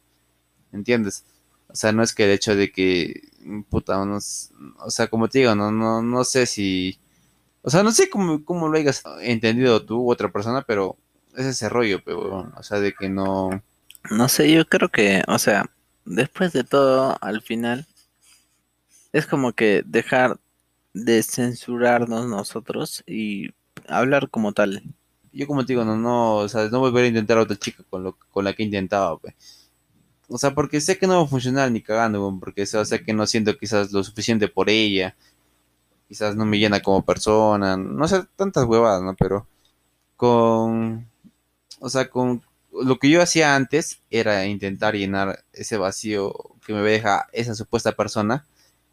¿Entiendes? 0.73 1.25
O 1.69 1.77
sea, 1.77 1.93
no 1.93 2.03
es 2.03 2.15
que 2.15 2.25
el 2.25 2.31
hecho 2.31 2.57
de 2.57 2.73
que, 2.73 3.23
puta, 3.69 4.05
no 4.05 4.19
o 4.19 4.91
sea, 4.91 5.09
como 5.09 5.29
te 5.29 5.41
digo, 5.41 5.55
no, 5.55 5.71
no, 5.71 6.03
no 6.03 6.25
sé 6.25 6.47
si, 6.47 6.99
o 7.63 7.71
sea, 7.71 7.83
no 7.83 7.93
sé 7.93 8.11
cómo, 8.11 8.45
cómo 8.45 8.69
lo 8.69 8.79
hayas 8.79 9.03
entendido 9.21 9.85
tú 9.85 10.01
u 10.03 10.11
otra 10.11 10.33
persona, 10.33 10.63
pero 10.63 10.97
es 11.37 11.47
ese 11.47 11.69
rollo, 11.69 12.03
pero, 12.05 12.53
o 12.57 12.63
sea, 12.63 12.81
de 12.81 12.93
que 12.93 13.09
no, 13.09 13.63
No 14.11 14.29
sé, 14.29 14.51
yo 14.51 14.67
creo 14.67 14.89
que, 14.89 15.23
o 15.29 15.39
sea, 15.39 15.71
después 16.05 16.53
de 16.53 16.65
todo, 16.65 17.17
al 17.21 17.43
final, 17.43 17.87
es 19.13 19.27
como 19.27 19.53
que 19.53 19.83
dejar 19.87 20.39
de 20.95 21.23
censurarnos 21.23 22.27
nosotros 22.27 23.03
y 23.07 23.51
hablar 23.89 24.31
como 24.31 24.53
tal. 24.53 24.83
yo 25.33 25.47
como 25.47 25.65
te 25.65 25.73
digo, 25.73 25.85
no, 25.85 25.97
no, 25.97 26.37
o 26.37 26.49
sea, 26.49 26.69
no 26.69 26.81
volver 26.81 27.05
a 27.05 27.09
intentar 27.09 27.39
a 27.39 27.43
otra 27.43 27.57
chica 27.57 27.85
con 27.89 28.03
lo, 28.05 28.17
con 28.33 28.45
la 28.45 28.53
que 28.55 28.63
he 28.63 28.67
intentado, 28.67 29.19
pe. 29.19 29.35
O 30.29 30.39
sea, 30.39 30.55
porque 30.55 30.81
sé 30.81 30.99
que 30.99 31.07
no 31.07 31.19
va 31.19 31.25
a 31.25 31.29
funcionar 31.29 31.71
ni 31.73 31.83
cagando, 31.83 32.37
porque 32.41 32.63
o 32.63 32.67
sea, 32.67 32.85
sé 32.85 33.03
que 33.05 33.13
no 33.13 33.27
siento 33.27 33.57
quizás 33.59 33.93
lo 33.93 34.05
suficiente 34.05 34.49
por 34.49 34.71
ella, 34.71 35.17
quizás 36.09 36.37
no 36.37 36.45
me 36.47 36.59
llena 36.59 36.81
como 36.81 37.05
persona, 37.05 37.77
no 37.77 38.09
sé, 38.09 38.25
tantas 38.37 38.65
huevadas, 38.65 39.03
¿no? 39.03 39.15
Pero 39.17 39.47
con, 40.17 41.09
o 41.81 41.89
sea, 41.89 42.11
con 42.11 42.43
lo 42.73 42.99
que 42.99 43.11
yo 43.11 43.23
hacía 43.23 43.57
antes 43.57 44.03
era 44.11 44.47
intentar 44.47 44.95
llenar 44.95 45.45
ese 45.53 45.77
vacío 45.79 46.35
que 46.67 46.73
me 46.75 46.81
deja 46.83 47.29
esa 47.33 47.55
supuesta 47.55 47.93
persona, 47.93 48.47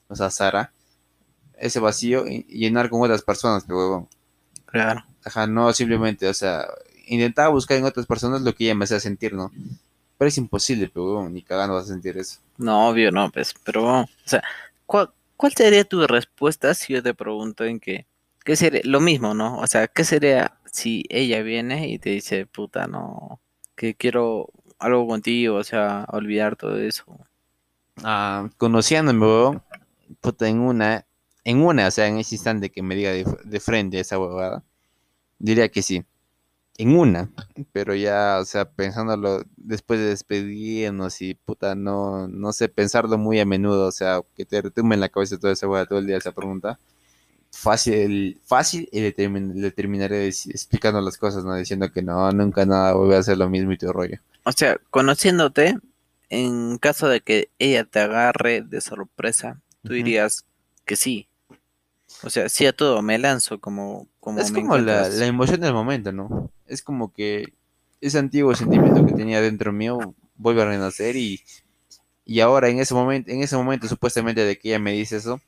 o 0.09 0.15
sea, 0.15 0.29
Sara, 0.29 0.71
ese 1.57 1.79
vacío 1.79 2.27
y 2.27 2.43
llenar 2.43 2.89
con 2.89 3.01
otras 3.01 3.21
personas, 3.21 3.63
pero 3.65 3.79
huevón. 3.79 4.07
Claro. 4.65 5.05
Ajá, 5.23 5.47
no 5.47 5.71
simplemente, 5.73 6.27
o 6.27 6.33
sea, 6.33 6.65
intentaba 7.07 7.49
buscar 7.49 7.77
en 7.77 7.85
otras 7.85 8.05
personas 8.05 8.41
lo 8.41 8.53
que 8.53 8.65
ella 8.65 8.75
me 8.75 8.85
hacía 8.85 8.99
sentir, 8.99 9.33
¿no? 9.33 9.51
Pero 10.17 10.29
es 10.29 10.37
imposible, 10.37 10.89
pero 10.93 11.05
huevón, 11.05 11.33
ni 11.33 11.41
cagando 11.41 11.75
vas 11.75 11.85
a 11.85 11.93
sentir 11.93 12.17
eso. 12.17 12.39
No, 12.57 12.89
obvio, 12.89 13.11
no, 13.11 13.29
pues, 13.31 13.53
pero, 13.63 14.01
o 14.01 14.07
sea, 14.25 14.43
¿cuál, 14.85 15.11
cuál 15.35 15.53
sería 15.53 15.83
tu 15.83 16.05
respuesta 16.07 16.73
si 16.73 16.93
yo 16.93 17.03
te 17.03 17.13
pregunto 17.13 17.63
en 17.63 17.79
que, 17.79 18.05
qué 18.43 18.55
sería, 18.55 18.81
lo 18.83 18.99
mismo, 18.99 19.33
¿no? 19.33 19.57
O 19.59 19.67
sea, 19.67 19.87
¿qué 19.87 20.03
sería 20.03 20.57
si 20.71 21.05
ella 21.09 21.41
viene 21.41 21.89
y 21.89 21.99
te 21.99 22.11
dice, 22.11 22.45
puta, 22.45 22.87
no, 22.87 23.39
que 23.75 23.95
quiero 23.95 24.49
algo 24.79 25.07
contigo, 25.07 25.55
o 25.55 25.63
sea, 25.63 26.05
olvidar 26.09 26.55
todo 26.55 26.77
eso? 26.77 27.05
Ah, 28.03 28.49
conociéndome, 28.57 29.25
huevón, 29.25 29.63
puta, 30.21 30.47
en 30.47 30.59
una, 30.59 31.05
en 31.43 31.61
una, 31.61 31.87
o 31.87 31.91
sea, 31.91 32.07
en 32.07 32.17
ese 32.17 32.35
instante 32.35 32.71
que 32.71 32.81
me 32.83 32.95
diga 32.95 33.11
de, 33.11 33.59
frente 33.59 33.99
esa 33.99 34.19
huevada, 34.19 34.63
diría 35.39 35.69
que 35.69 35.81
sí. 35.81 36.05
En 36.79 36.95
una, 36.95 37.31
pero 37.71 37.95
ya, 37.95 38.37
o 38.39 38.45
sea, 38.45 38.69
pensándolo 38.69 39.43
después 39.55 39.99
de 39.99 40.07
despedirnos 40.07 41.21
y 41.23 41.33
puta, 41.33 41.73
no, 41.73 42.27
no 42.27 42.53
sé, 42.53 42.69
pensarlo 42.69 43.17
muy 43.17 43.39
a 43.39 43.45
menudo, 43.45 43.87
o 43.87 43.91
sea, 43.91 44.21
que 44.35 44.45
te 44.45 44.61
retumbe 44.61 44.93
en 44.95 45.01
la 45.01 45.09
cabeza 45.09 45.39
toda 45.39 45.53
esa 45.53 45.67
hueá 45.67 45.87
todo 45.87 45.97
el 45.99 46.05
día 46.07 46.17
esa 46.17 46.33
pregunta. 46.33 46.79
Fácil, 47.51 48.39
fácil 48.45 48.87
y 48.91 48.99
le, 48.99 49.15
termin- 49.15 49.53
le 49.55 49.71
terminaré 49.71 50.27
explicando 50.27 51.01
las 51.01 51.17
cosas, 51.17 51.43
¿no? 51.43 51.55
Diciendo 51.55 51.91
que 51.91 52.03
no, 52.03 52.31
nunca 52.31 52.65
nada, 52.65 52.93
vuelve 52.93 53.15
a 53.15 53.19
hacer 53.19 53.37
lo 53.39 53.49
mismo 53.49 53.71
y 53.71 53.77
todo 53.79 53.93
rollo. 53.93 54.19
O 54.43 54.51
sea, 54.51 54.77
conociéndote, 54.91 55.79
en 56.29 56.77
caso 56.77 57.07
de 57.07 57.21
que 57.21 57.49
ella 57.57 57.85
te 57.85 58.01
agarre 58.01 58.61
de 58.61 58.81
sorpresa, 58.81 59.61
tú 59.87 59.93
dirías 59.93 60.45
que 60.85 60.95
sí. 60.95 61.27
O 62.23 62.29
sea, 62.29 62.49
sí 62.49 62.65
a 62.65 62.73
todo, 62.73 63.01
me 63.01 63.17
lanzo 63.17 63.59
como, 63.59 64.07
como 64.19 64.39
Es 64.39 64.51
me 64.51 64.61
como 64.61 64.77
la, 64.77 65.09
la 65.09 65.25
emoción 65.25 65.61
del 65.61 65.73
momento, 65.73 66.11
¿no? 66.11 66.49
Es 66.65 66.81
como 66.81 67.13
que 67.13 67.53
ese 68.01 68.17
antiguo 68.17 68.55
sentimiento 68.55 69.05
que 69.05 69.13
tenía 69.13 69.41
dentro 69.41 69.71
mío 69.73 70.15
vuelve 70.35 70.61
a 70.61 70.65
renacer 70.65 71.15
y, 71.15 71.41
y 72.25 72.39
ahora 72.39 72.69
en 72.69 72.79
ese 72.79 72.93
momento, 72.93 73.31
en 73.31 73.41
ese 73.41 73.55
momento 73.57 73.87
supuestamente 73.87 74.43
de 74.43 74.57
que 74.57 74.69
ella 74.69 74.79
me 74.79 74.93
dice 74.93 75.17
eso, 75.17 75.41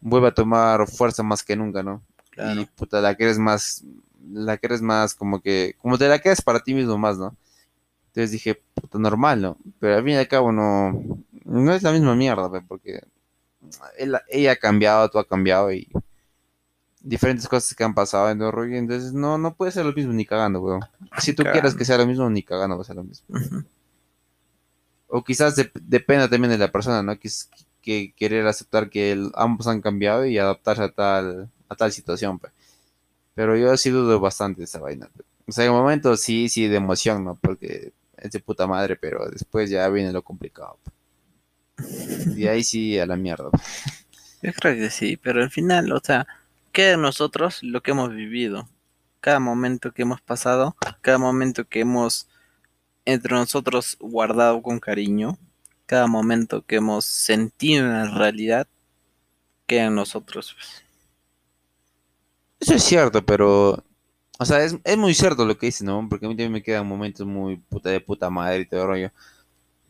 vuelve 0.00 0.28
a 0.28 0.34
tomar 0.34 0.86
fuerza 0.88 1.22
más 1.22 1.42
que 1.42 1.56
nunca, 1.56 1.82
¿no? 1.82 2.02
Claro. 2.30 2.60
Y 2.60 2.66
puta, 2.66 3.00
la 3.00 3.14
quieres 3.14 3.38
más, 3.38 3.84
la 4.30 4.56
quieres 4.56 4.82
más 4.82 5.14
como 5.14 5.40
que, 5.40 5.74
como 5.78 5.98
te 5.98 6.08
la 6.08 6.20
quedas 6.20 6.42
para 6.42 6.60
ti 6.60 6.74
mismo 6.74 6.98
más, 6.98 7.18
¿no? 7.18 7.36
Entonces 8.08 8.30
dije, 8.30 8.60
puta, 8.74 8.98
normal, 8.98 9.40
¿no? 9.40 9.58
Pero 9.80 9.96
al 9.96 10.04
fin 10.04 10.14
y 10.14 10.16
al 10.16 10.28
cabo 10.28 10.52
no, 10.52 10.92
no 11.44 11.72
es 11.72 11.82
la 11.82 11.92
misma 11.92 12.14
mierda, 12.14 12.50
porque 12.66 13.02
él- 13.98 14.16
ella 14.28 14.52
ha 14.52 14.56
cambiado, 14.56 15.08
tú 15.10 15.18
has 15.18 15.26
cambiado 15.26 15.72
y 15.72 15.88
diferentes 17.00 17.48
cosas 17.48 17.74
que 17.74 17.84
han 17.84 17.94
pasado 17.94 18.28
en 18.30 18.40
rollo, 18.50 18.76
entonces 18.76 19.12
no, 19.12 19.38
no 19.38 19.54
puede 19.54 19.72
ser 19.72 19.86
lo 19.86 19.92
mismo 19.92 20.12
ni 20.12 20.24
cagando, 20.26 20.60
weón. 20.60 20.80
Si 21.18 21.32
tú 21.32 21.42
quieres 21.42 21.60
Cagando. 21.62 21.78
que 21.78 21.84
sea 21.84 21.98
lo 21.98 22.06
mismo, 22.06 22.28
ni 22.28 22.42
cagando 22.42 22.76
va 22.76 22.82
a 22.82 22.86
ser 22.86 22.96
lo 22.96 23.04
mismo. 23.04 23.26
O 25.06 25.24
quizás 25.24 25.56
dep- 25.56 25.72
dependa 25.80 26.28
también 26.28 26.50
de 26.50 26.58
la 26.58 26.70
persona, 26.70 27.02
¿no? 27.02 27.18
Que, 27.18 27.28
que 27.80 28.12
querer 28.14 28.46
aceptar 28.46 28.90
que 28.90 29.12
el- 29.12 29.30
ambos 29.34 29.66
han 29.66 29.80
cambiado 29.80 30.26
y 30.26 30.36
adaptarse 30.38 30.82
a 30.82 30.90
tal, 30.90 31.50
a 31.68 31.74
tal 31.76 31.92
situación, 31.92 32.38
pe. 32.38 32.48
Pero 33.34 33.56
yo 33.56 33.74
sí 33.76 33.90
dudo 33.90 34.20
bastante 34.20 34.60
de 34.60 34.64
esa 34.64 34.80
vaina. 34.80 35.08
pe. 35.16 35.22
O 35.46 35.52
sea, 35.52 35.64
en 35.64 35.70
el 35.72 35.76
momento 35.78 36.16
sí, 36.16 36.48
sí, 36.50 36.66
de 36.68 36.76
emoción, 36.76 37.24
¿no? 37.24 37.36
Porque 37.36 37.92
es 38.18 38.32
de 38.32 38.40
puta 38.40 38.66
madre, 38.66 38.96
pero 38.96 39.26
después 39.30 39.70
ya 39.70 39.88
viene 39.88 40.12
lo 40.12 40.22
complicado. 40.22 40.76
pe. 40.84 40.90
Y 42.36 42.46
ahí 42.46 42.64
sí 42.64 42.98
a 42.98 43.06
la 43.06 43.16
mierda. 43.16 43.50
Yo 44.42 44.52
creo 44.52 44.74
que 44.74 44.90
sí, 44.90 45.16
pero 45.16 45.42
al 45.42 45.50
final, 45.50 45.92
o 45.92 46.00
sea, 46.02 46.26
queda 46.72 46.92
en 46.92 47.02
nosotros 47.02 47.62
lo 47.62 47.82
que 47.82 47.90
hemos 47.90 48.14
vivido. 48.14 48.68
Cada 49.20 49.40
momento 49.40 49.92
que 49.92 50.02
hemos 50.02 50.20
pasado, 50.20 50.76
cada 51.00 51.18
momento 51.18 51.64
que 51.64 51.80
hemos 51.80 52.28
entre 53.04 53.34
nosotros 53.34 53.96
guardado 53.98 54.62
con 54.62 54.78
cariño, 54.78 55.38
cada 55.86 56.06
momento 56.06 56.64
que 56.64 56.76
hemos 56.76 57.04
sentido 57.06 57.86
en 57.86 57.92
la 57.92 58.04
realidad, 58.18 58.68
queda 59.66 59.86
en 59.86 59.94
nosotros. 59.94 60.54
pues. 60.54 60.84
Eso 62.60 62.74
es 62.74 62.82
cierto, 62.84 63.24
pero... 63.24 63.82
O 64.40 64.44
sea, 64.44 64.62
es, 64.62 64.76
es 64.84 64.96
muy 64.96 65.14
cierto 65.14 65.44
lo 65.44 65.58
que 65.58 65.66
dices, 65.66 65.82
¿no? 65.82 66.06
Porque 66.08 66.26
a 66.26 66.28
mí 66.28 66.34
también 66.34 66.52
me 66.52 66.62
quedan 66.62 66.86
momentos 66.86 67.26
muy 67.26 67.56
puta 67.56 67.90
de 67.90 68.00
puta 68.00 68.30
madre 68.30 68.60
y 68.60 68.66
todo 68.66 68.82
el 68.82 68.86
rollo. 68.86 69.12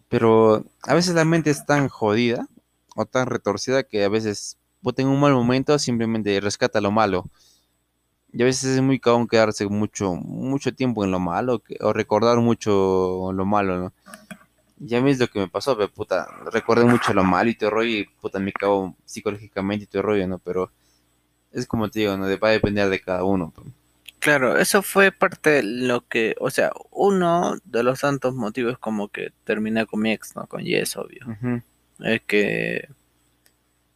Pero 0.08 0.64
a 0.82 0.94
veces 0.94 1.14
la 1.14 1.24
mente 1.24 1.50
es 1.50 1.66
tan 1.66 1.88
jodida 1.88 2.48
o 2.96 3.06
tan 3.06 3.26
retorcida 3.26 3.82
que 3.82 4.04
a 4.04 4.08
veces, 4.08 4.58
puta, 4.82 5.02
en 5.02 5.08
un 5.08 5.20
mal 5.20 5.32
momento 5.32 5.78
simplemente 5.78 6.40
rescata 6.40 6.80
lo 6.80 6.90
malo. 6.90 7.30
Y 8.32 8.42
a 8.42 8.44
veces 8.44 8.76
es 8.76 8.82
muy 8.82 8.98
cabrón 9.00 9.26
quedarse 9.26 9.66
mucho, 9.66 10.14
mucho 10.14 10.74
tiempo 10.74 11.04
en 11.04 11.10
lo 11.10 11.18
malo 11.18 11.62
o 11.80 11.92
recordar 11.92 12.38
mucho 12.38 13.32
lo 13.32 13.44
malo, 13.46 13.78
¿no? 13.78 13.92
Y 14.80 14.94
a 14.94 15.00
mí 15.00 15.10
es 15.10 15.18
lo 15.18 15.28
que 15.28 15.40
me 15.40 15.48
pasó, 15.48 15.76
pero 15.76 15.90
puta, 15.90 16.28
recordé 16.52 16.84
mucho 16.84 17.12
lo 17.12 17.24
malo 17.24 17.50
y 17.50 17.56
el 17.60 17.70
rollo 17.70 17.90
y 17.90 18.04
puta, 18.20 18.38
me 18.38 18.52
cago 18.52 18.94
psicológicamente 19.04 19.88
y 19.92 19.96
el 19.96 20.02
rollo, 20.02 20.28
¿no? 20.28 20.38
Pero 20.38 20.70
es 21.52 21.66
como 21.66 21.90
te 21.90 22.00
digo, 22.00 22.16
¿no? 22.16 22.26
Va 22.38 22.48
a 22.48 22.52
depender 22.52 22.88
de 22.88 23.00
cada 23.00 23.24
uno. 23.24 23.52
pues. 23.54 23.77
Claro, 24.20 24.58
eso 24.58 24.82
fue 24.82 25.12
parte 25.12 25.50
de 25.50 25.62
lo 25.62 26.06
que, 26.08 26.34
o 26.40 26.50
sea, 26.50 26.72
uno 26.90 27.56
de 27.64 27.82
los 27.82 28.00
tantos 28.00 28.34
motivos 28.34 28.78
como 28.78 29.08
que 29.08 29.32
terminé 29.44 29.86
con 29.86 30.00
mi 30.00 30.12
ex, 30.12 30.34
¿no? 30.34 30.46
Con 30.46 30.64
Jess, 30.64 30.96
obvio. 30.96 31.24
Es 32.00 32.22
que, 32.22 32.88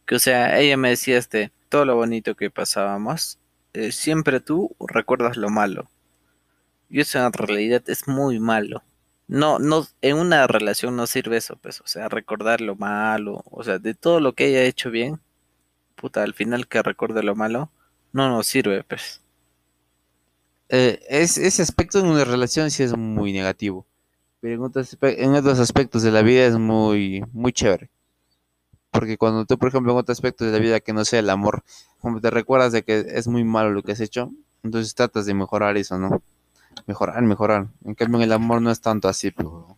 que, 0.05 0.15
o 0.15 0.19
sea, 0.19 0.59
ella 0.59 0.77
me 0.77 0.89
decía 0.89 1.17
este, 1.17 1.51
todo 1.69 1.85
lo 1.85 1.95
bonito 1.95 2.35
que 2.35 2.49
pasábamos, 2.49 3.39
eh, 3.73 3.91
siempre 3.91 4.39
tú 4.39 4.75
recuerdas 4.79 5.35
lo 5.37 5.49
malo. 5.49 5.89
Y 6.89 7.01
eso 7.01 7.25
en 7.25 7.33
realidad 7.33 7.83
es 7.87 8.07
muy 8.07 8.39
malo. 8.39 8.83
No, 9.27 9.57
no, 9.59 9.87
en 10.01 10.17
una 10.17 10.47
relación 10.47 10.95
no 10.95 11.07
sirve 11.07 11.37
eso, 11.37 11.57
pues, 11.57 11.81
o 11.81 11.87
sea, 11.87 12.07
recordar 12.09 12.61
lo 12.61 12.75
malo, 12.75 13.43
o 13.49 13.63
sea, 13.63 13.79
de 13.79 13.93
todo 13.95 14.19
lo 14.19 14.33
que 14.33 14.45
haya 14.45 14.63
hecho 14.63 14.91
bien, 14.91 15.19
puta, 15.95 16.23
al 16.23 16.33
final 16.33 16.67
que 16.67 16.83
recuerde 16.83 17.23
lo 17.23 17.35
malo, 17.35 17.71
no 18.11 18.29
nos 18.29 18.47
sirve, 18.47 18.83
pues. 18.83 19.22
Eh, 20.75 21.05
es, 21.07 21.37
ese 21.37 21.61
aspecto 21.61 21.99
en 21.99 22.07
una 22.07 22.23
relación 22.25 22.71
sí 22.71 22.81
es 22.81 22.97
muy 22.97 23.31
negativo, 23.31 23.85
pero 24.39 24.55
en 24.55 24.61
otros, 24.63 24.97
en 25.01 25.35
otros 25.35 25.59
aspectos 25.59 26.01
de 26.01 26.09
la 26.09 26.23
vida 26.23 26.47
es 26.47 26.57
muy, 26.57 27.23
muy 27.31 27.53
chévere. 27.53 27.91
Porque 28.89 29.19
cuando 29.19 29.45
tú, 29.45 29.59
por 29.59 29.69
ejemplo, 29.69 29.91
en 29.91 29.99
otros 29.99 30.17
aspectos 30.17 30.47
de 30.47 30.53
la 30.53 30.57
vida 30.57 30.79
que 30.79 30.91
no 30.91 31.05
sea 31.05 31.19
el 31.19 31.29
amor, 31.29 31.63
como 31.99 32.19
te 32.19 32.31
recuerdas 32.31 32.71
de 32.71 32.81
que 32.81 33.05
es 33.07 33.27
muy 33.27 33.43
malo 33.43 33.69
lo 33.69 33.83
que 33.83 33.91
has 33.91 33.99
hecho, 33.99 34.31
entonces 34.63 34.95
tratas 34.95 35.27
de 35.27 35.35
mejorar 35.35 35.77
eso, 35.77 35.99
¿no? 35.99 36.23
Mejorar, 36.87 37.21
mejorar. 37.21 37.67
En 37.85 37.93
cambio, 37.93 38.17
en 38.17 38.23
el 38.23 38.31
amor 38.31 38.59
no 38.59 38.71
es 38.71 38.81
tanto 38.81 39.07
así, 39.07 39.29
pero 39.29 39.77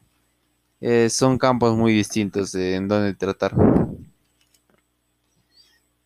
eh, 0.79 1.09
son 1.09 1.37
campos 1.37 1.75
muy 1.75 1.91
distintos 1.91 2.55
en 2.55 2.87
donde 2.87 3.13
tratar. 3.15 3.53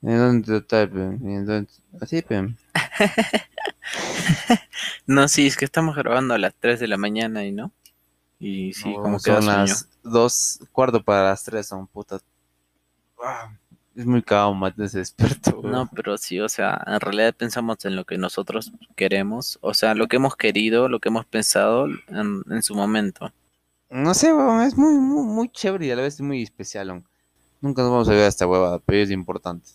En 0.02 0.42
tratar, 0.44 0.90
pe, 0.90 1.02
en 1.02 1.46
donde- 1.46 1.70
así, 2.02 2.22
pe. 2.22 2.56
No, 5.08 5.28
sí, 5.28 5.48
es 5.48 5.58
que 5.58 5.66
estamos 5.66 5.96
grabando 5.96 6.34
a 6.34 6.38
las 6.38 6.54
3 6.60 6.80
de 6.80 6.88
la 6.88 6.98
mañana 6.98 7.44
y 7.46 7.52
no. 7.52 7.72
Y 8.40 8.74
sí, 8.74 8.90
No, 8.96 9.02
como 9.04 9.18
que 9.18 9.32
son 9.32 9.46
las 9.46 9.90
dos, 10.04 10.60
cuarto 10.72 11.04
para 11.04 11.24
las 11.26 11.44
tres, 11.44 11.68
son 11.68 11.88
puta. 11.88 12.20
Ah, 13.22 13.52
Es 13.96 14.06
muy 14.06 14.22
despierto. 14.94 15.58
güey. 15.62 15.72
No, 15.74 15.90
pero 15.94 16.18
sí, 16.18 16.40
o 16.40 16.48
sea, 16.48 16.82
en 16.88 17.00
realidad 17.02 17.34
pensamos 17.36 17.84
en 17.84 17.96
lo 17.98 18.06
que 18.06 18.18
nosotros 18.18 18.72
queremos, 18.96 19.58
o 19.62 19.74
sea, 19.74 19.94
lo 19.96 20.08
que 20.08 20.16
hemos 20.16 20.36
querido, 20.38 20.88
lo 20.88 21.00
que 21.00 21.10
hemos 21.10 21.26
pensado 21.26 21.88
en, 21.88 22.44
en 22.50 22.64
su 22.64 22.76
momento. 22.76 23.34
No 23.90 24.14
sé, 24.14 24.28
es 24.28 24.78
muy, 24.78 24.94
muy, 24.94 25.24
muy 25.26 25.50
chévere 25.50 25.88
y 25.88 25.92
a 25.92 25.96
la 25.98 26.04
vez 26.04 26.22
muy 26.22 26.44
especial. 26.44 27.04
Nunca 27.60 27.82
nos 27.82 27.92
vamos 27.92 28.08
a 28.08 28.12
ver 28.12 28.28
esta 28.28 28.48
huevada, 28.48 28.80
pero 28.80 29.00
es 29.00 29.12
importante. 29.12 29.68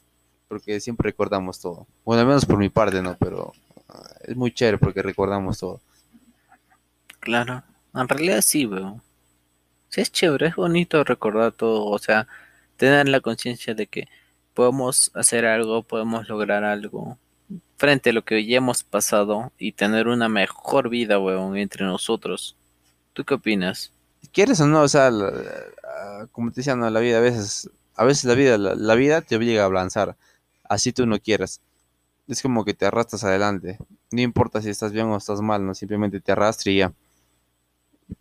Porque 0.49 0.81
siempre 0.81 1.11
recordamos 1.11 1.61
todo. 1.61 1.87
Bueno, 2.05 2.23
al 2.23 2.27
menos 2.29 2.45
por 2.45 2.59
mi 2.59 2.69
parte, 2.69 3.03
¿no? 3.03 3.17
Pero 3.19 3.53
ah, 3.89 4.09
es 4.23 4.37
muy 4.37 4.53
chévere 4.53 4.79
porque 4.79 5.03
recordamos 5.03 5.59
todo. 5.59 5.81
Claro, 7.21 7.63
en 7.95 8.09
realidad 8.09 8.41
sí, 8.43 8.67
weón. 8.67 9.01
Sí, 9.89 10.01
es 10.03 10.13
chévere, 10.13 10.49
es 10.49 10.57
bonito 10.57 11.03
recordar 11.05 11.53
todo, 11.53 11.87
o 11.87 11.99
sea, 11.99 12.27
tener 12.77 13.09
la 13.09 13.21
conciencia 13.21 13.75
de 13.75 13.87
que 13.87 14.09
podemos 14.55 15.11
hacer 15.15 15.47
algo, 15.47 15.83
podemos 15.83 16.29
lograr 16.29 16.65
algo 16.65 17.19
frente 17.77 18.11
a 18.11 18.13
lo 18.13 18.25
que 18.25 18.45
ya 18.47 18.59
hemos 18.59 18.83
pasado 18.85 19.53
y 19.59 19.73
tener 19.73 20.09
una 20.09 20.29
mejor 20.29 20.89
vida, 20.89 21.19
weón, 21.19 21.57
entre 21.57 21.85
nosotros. 21.87 22.57
¿Tú 23.13 23.25
qué 23.25 23.35
opinas? 23.35 23.93
¿Quieres 24.33 24.61
o 24.61 24.67
no? 24.67 24.83
O 24.83 24.89
sea, 24.89 25.11
la- 25.11 25.31
la- 25.31 26.27
como 26.33 26.51
te 26.51 26.57
decía, 26.61 26.77
no, 26.77 26.89
la 26.91 27.01
vida 27.01 27.19
a 27.19 27.21
veces, 27.21 27.71
a 27.97 28.05
veces 28.05 28.25
la 28.25 28.35
vida, 28.35 28.59
la, 28.59 28.75
la 28.75 28.95
vida 28.95 29.23
te 29.23 29.37
obliga 29.37 29.63
a 29.63 29.67
avanzar, 29.67 30.17
así 30.69 30.93
tú 30.93 31.07
no 31.07 31.19
quieras. 31.19 31.61
Es 32.29 32.43
como 32.43 32.65
que 32.65 32.75
te 32.75 32.87
arrastras 32.87 33.25
adelante. 33.25 33.79
No 34.11 34.23
importa 34.23 34.63
si 34.63 34.71
estás 34.71 34.93
bien 34.93 35.07
o 35.07 35.17
estás 35.17 35.41
mal, 35.41 35.67
no 35.67 35.75
simplemente 35.75 36.21
te 36.21 36.33
arrastra 36.33 36.73
y 36.73 36.79
ya. 36.79 36.93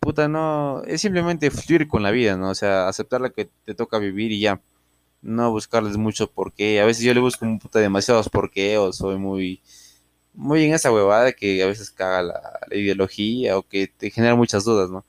Puta, 0.00 0.28
no, 0.28 0.82
es 0.84 1.00
simplemente 1.02 1.50
fluir 1.50 1.88
con 1.88 2.02
la 2.02 2.10
vida, 2.10 2.36
¿no? 2.36 2.50
O 2.50 2.54
sea, 2.54 2.88
aceptar 2.88 3.20
la 3.20 3.30
que 3.30 3.50
te 3.64 3.74
toca 3.74 3.98
vivir 3.98 4.32
y 4.32 4.40
ya. 4.40 4.60
No 5.22 5.50
buscarles 5.50 5.96
mucho 5.96 6.30
por 6.30 6.52
qué. 6.52 6.80
A 6.80 6.86
veces 6.86 7.04
yo 7.04 7.14
le 7.14 7.20
busco 7.20 7.44
un 7.46 7.58
puta 7.58 7.78
demasiados 7.80 8.28
por 8.28 8.50
qué 8.50 8.78
o 8.78 8.92
soy 8.92 9.16
muy, 9.18 9.62
muy 10.34 10.64
en 10.64 10.74
esa 10.74 10.92
huevada 10.92 11.32
que 11.32 11.62
a 11.62 11.66
veces 11.66 11.90
caga 11.90 12.22
la, 12.22 12.60
ideología 12.72 13.58
o 13.58 13.62
que 13.62 13.88
te 13.88 14.10
genera 14.10 14.34
muchas 14.36 14.64
dudas, 14.64 14.90
¿no? 14.90 15.04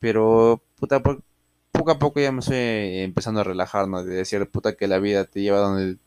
Pero, 0.00 0.62
puta, 0.78 1.02
poco 1.72 1.90
a 1.90 1.98
poco 1.98 2.20
ya 2.20 2.32
me 2.32 2.40
estoy 2.40 2.56
empezando 3.00 3.40
a 3.40 3.44
relajar, 3.44 3.88
¿no? 3.88 4.04
De 4.04 4.14
decir, 4.16 4.48
puta, 4.50 4.74
que 4.76 4.88
la 4.88 4.98
vida 4.98 5.24
te 5.24 5.42
lleva 5.42 5.60
donde, 5.60 5.98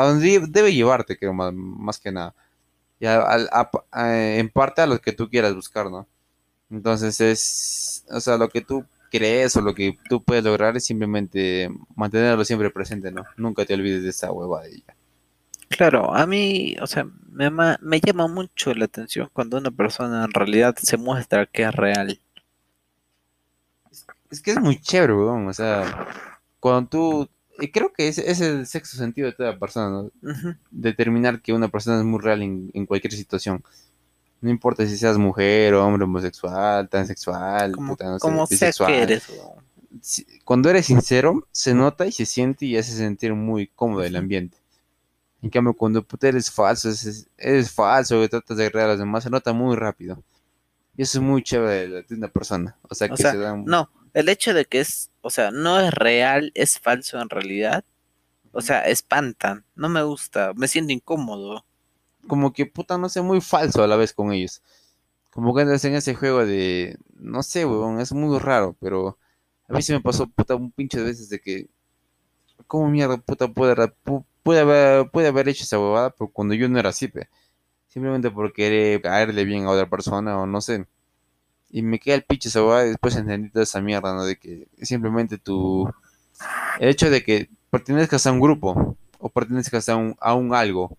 a 0.00 0.06
donde 0.08 0.40
debe 0.48 0.74
llevarte, 0.74 1.18
creo, 1.18 1.32
más, 1.34 1.52
más 1.54 1.98
que 2.00 2.12
nada. 2.12 2.34
Y 3.00 3.06
a- 3.06 3.22
al- 3.22 3.48
a- 3.52 3.70
a- 3.92 4.16
en 4.38 4.50
parte 4.50 4.82
a 4.82 4.86
lo 4.86 5.00
que 5.00 5.12
tú 5.12 5.28
quieras 5.30 5.54
buscar, 5.54 5.90
¿no? 5.90 6.06
Entonces 6.70 7.20
es, 7.20 8.04
o 8.10 8.20
sea, 8.20 8.36
lo 8.38 8.48
que 8.50 8.62
tú 8.62 8.84
crees 9.10 9.56
o 9.56 9.60
lo 9.62 9.74
que 9.74 9.98
tú 10.08 10.22
puedes 10.22 10.44
lograr 10.44 10.76
es 10.76 10.86
simplemente 10.86 11.70
mantenerlo 11.96 12.44
siempre 12.44 12.70
presente, 12.70 13.12
¿no? 13.12 13.24
Nunca 13.36 13.64
te 13.66 13.74
olvides 13.74 14.02
de 14.04 14.10
esa 14.10 14.32
huevada 14.32 14.68
y 14.70 14.82
ya. 14.86 14.96
Claro, 15.68 16.12
a 16.14 16.26
mí, 16.26 16.76
o 16.80 16.86
sea, 16.88 17.06
me, 17.30 17.50
me 17.50 18.00
llama 18.00 18.26
mucho 18.28 18.74
la 18.74 18.86
atención 18.86 19.30
cuando 19.32 19.58
una 19.58 19.70
persona 19.70 20.24
en 20.24 20.32
realidad 20.32 20.74
se 20.82 20.96
muestra 20.96 21.46
que 21.46 21.62
es 21.62 21.72
real. 21.74 22.20
Es 24.30 24.40
que 24.42 24.52
es 24.52 24.60
muy 24.60 24.80
chévere, 24.80 25.14
weón. 25.14 25.48
O 25.48 25.52
sea, 25.52 26.06
cuando 26.60 26.88
tú. 26.88 27.30
Y 27.58 27.70
creo 27.70 27.92
que 27.92 28.08
ese 28.08 28.30
es 28.30 28.40
el 28.40 28.66
sexto 28.66 28.96
sentido 28.96 29.26
de 29.28 29.32
toda 29.34 29.58
persona, 29.58 29.88
¿no? 29.90 30.10
Determinar 30.70 31.40
que 31.40 31.52
una 31.52 31.68
persona 31.68 31.98
es 31.98 32.04
muy 32.04 32.20
real 32.20 32.42
en, 32.42 32.70
en 32.74 32.86
cualquier 32.86 33.12
situación. 33.12 33.62
No 34.40 34.50
importa 34.50 34.86
si 34.86 34.96
seas 34.98 35.16
mujer, 35.18 35.74
hombre, 35.74 36.04
homosexual, 36.04 36.88
transexual, 36.88 37.72
Como, 37.72 37.92
puta, 37.92 38.04
no 38.04 38.18
sé, 38.18 38.20
como 38.20 38.46
sea 38.46 38.54
bisexual. 38.54 38.92
que 38.92 39.02
eres, 39.02 39.22
Cuando 40.44 40.68
eres 40.70 40.86
sincero, 40.86 41.46
se 41.52 41.74
nota 41.74 42.06
y 42.06 42.12
se 42.12 42.26
siente 42.26 42.66
y 42.66 42.76
hace 42.76 42.92
sentir 42.92 43.34
muy 43.34 43.66
cómodo 43.68 44.04
el 44.04 44.14
ambiente. 44.16 44.58
En 45.42 45.50
cambio, 45.50 45.74
cuando 45.74 46.02
puta 46.02 46.28
eres 46.28 46.50
falso, 46.50 46.88
es- 46.90 47.28
eres 47.38 47.70
falso, 47.70 48.20
que 48.20 48.28
tratas 48.28 48.56
de 48.56 48.66
agregar 48.66 48.88
a 48.88 48.92
los 48.92 48.98
demás, 49.00 49.24
se 49.24 49.30
nota 49.30 49.52
muy 49.52 49.76
rápido. 49.76 50.22
Y 50.96 51.02
eso 51.02 51.18
es 51.18 51.24
muy 51.24 51.42
chévere 51.42 51.88
de, 51.88 52.02
de 52.02 52.14
una 52.14 52.28
persona. 52.28 52.76
O 52.88 52.94
sea, 52.94 53.06
O 53.08 53.16
que 53.16 53.22
sea, 53.22 53.32
se 53.32 53.38
dan... 53.38 53.64
No, 53.64 53.90
el 54.14 54.28
hecho 54.28 54.54
de 54.54 54.64
que 54.64 54.80
es, 54.80 55.10
o 55.26 55.30
sea, 55.30 55.50
no 55.50 55.80
es 55.80 55.92
real, 55.92 56.52
es 56.54 56.78
falso 56.78 57.20
en 57.20 57.28
realidad. 57.30 57.84
O 58.52 58.62
sea, 58.62 58.82
espantan. 58.82 59.64
No 59.74 59.88
me 59.88 60.02
gusta, 60.04 60.52
me 60.56 60.68
siento 60.68 60.92
incómodo. 60.92 61.64
como 62.26 62.52
que 62.52 62.66
puta, 62.66 62.98
no 62.98 63.08
sé, 63.08 63.22
muy 63.22 63.40
falso 63.40 63.82
a 63.82 63.86
la 63.86 63.96
vez 63.96 64.12
con 64.12 64.32
ellos. 64.32 64.62
Como 65.30 65.54
que 65.54 65.62
andas 65.62 65.84
en 65.84 65.94
ese 65.94 66.14
juego 66.14 66.46
de, 66.46 66.98
no 67.16 67.42
sé, 67.42 67.66
weón, 67.66 68.00
es 68.00 68.12
muy 68.12 68.38
raro, 68.38 68.76
pero 68.80 69.18
a 69.68 69.74
mí 69.74 69.82
se 69.82 69.92
me 69.94 70.00
pasó 70.00 70.26
puta 70.28 70.54
un 70.56 70.72
pinche 70.72 70.98
de 70.98 71.04
veces 71.04 71.28
de 71.28 71.40
que, 71.40 71.68
¿cómo 72.66 72.88
mierda 72.88 73.16
puta 73.18 73.48
puede, 73.48 73.74
puede 74.42 74.60
haber, 74.60 75.10
puede 75.10 75.28
haber 75.28 75.48
hecho 75.48 75.64
esa 75.64 75.78
huevada? 75.80 76.10
Pero 76.10 76.30
cuando 76.32 76.54
yo 76.54 76.68
no 76.68 76.78
era 76.78 76.90
así, 76.90 77.08
pe. 77.08 77.28
Simplemente 77.88 78.30
por 78.30 78.52
querer 78.52 79.02
caerle 79.02 79.44
bien 79.44 79.66
a 79.66 79.70
otra 79.70 79.88
persona 79.90 80.38
o 80.40 80.46
no 80.46 80.60
sé. 80.60 80.86
Y 81.70 81.82
me 81.82 81.98
queda 81.98 82.14
el 82.16 82.22
pinche 82.24 82.48
esa 82.48 82.60
y 82.86 82.90
después 82.90 83.16
entendí 83.16 83.50
toda 83.50 83.64
esa 83.64 83.80
mierda, 83.80 84.14
¿no? 84.14 84.24
De 84.24 84.36
que 84.36 84.68
simplemente 84.82 85.38
tu... 85.38 85.90
El 86.78 86.88
hecho 86.90 87.10
de 87.10 87.22
que 87.22 87.48
pertenezcas 87.70 88.26
a 88.26 88.32
un 88.32 88.40
grupo 88.40 88.96
o 89.18 89.28
pertenezcas 89.28 89.88
a 89.88 89.96
un, 89.96 90.16
a 90.20 90.34
un 90.34 90.54
algo 90.54 90.96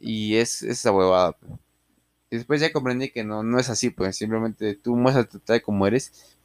y 0.00 0.36
es 0.36 0.62
esa 0.62 0.92
huevada. 0.92 1.32
pe. 1.32 1.46
Y 2.30 2.36
después 2.36 2.60
ya 2.60 2.72
comprendí 2.72 3.10
que 3.10 3.22
no, 3.24 3.42
no 3.42 3.58
es 3.58 3.70
así, 3.70 3.90
pues 3.90 4.16
simplemente 4.16 4.74
tú 4.74 4.96
muéstrate 4.96 5.38
tal 5.38 5.62
como 5.62 5.86
eres. 5.86 6.36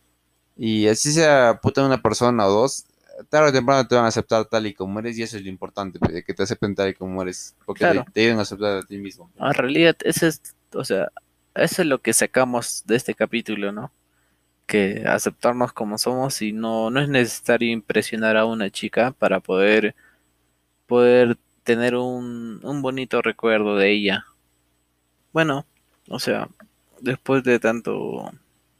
Y 0.55 0.87
así 0.87 1.11
sea 1.11 1.59
puta 1.61 1.85
una 1.85 2.01
persona 2.01 2.45
o 2.45 2.51
dos, 2.51 2.85
tarde 3.29 3.49
o 3.49 3.53
temprano 3.53 3.87
te 3.87 3.95
van 3.95 4.05
a 4.05 4.09
aceptar 4.09 4.45
tal 4.45 4.67
y 4.67 4.73
como 4.73 4.99
eres 4.99 5.17
y 5.17 5.23
eso 5.23 5.37
es 5.37 5.43
lo 5.43 5.49
importante, 5.49 5.99
de 5.99 6.23
que 6.23 6.33
te 6.33 6.43
acepten 6.43 6.75
tal 6.75 6.89
y 6.89 6.93
como 6.93 7.21
eres. 7.23 7.55
Porque 7.65 7.79
Claro. 7.79 8.03
te, 8.05 8.11
te 8.11 8.21
ayudan 8.21 8.39
a 8.39 8.43
aceptar 8.43 8.77
a 8.77 8.83
ti 8.83 8.97
mismo. 8.99 9.31
En 9.37 9.53
realidad, 9.53 9.95
ese 10.03 10.27
es, 10.27 10.41
o 10.73 10.83
sea, 10.83 11.11
eso 11.55 11.81
es 11.81 11.87
lo 11.87 12.01
que 12.01 12.13
sacamos 12.13 12.83
de 12.85 12.95
este 12.95 13.15
capítulo, 13.15 13.71
¿no? 13.71 13.91
Que 14.67 15.03
aceptarnos 15.07 15.73
como 15.73 15.97
somos 15.99 16.41
y 16.41 16.53
no, 16.53 16.89
no 16.91 17.01
es 17.01 17.09
necesario 17.09 17.71
impresionar 17.71 18.37
a 18.37 18.45
una 18.45 18.69
chica 18.71 19.11
para 19.13 19.39
poder, 19.41 19.95
poder 20.87 21.37
tener 21.63 21.95
un, 21.95 22.61
un 22.63 22.81
bonito 22.83 23.21
recuerdo 23.21 23.77
de 23.77 23.91
ella. 23.93 24.25
Bueno, 25.33 25.65
o 26.09 26.19
sea, 26.19 26.49
después 26.99 27.43
de 27.43 27.59
tanto 27.59 28.31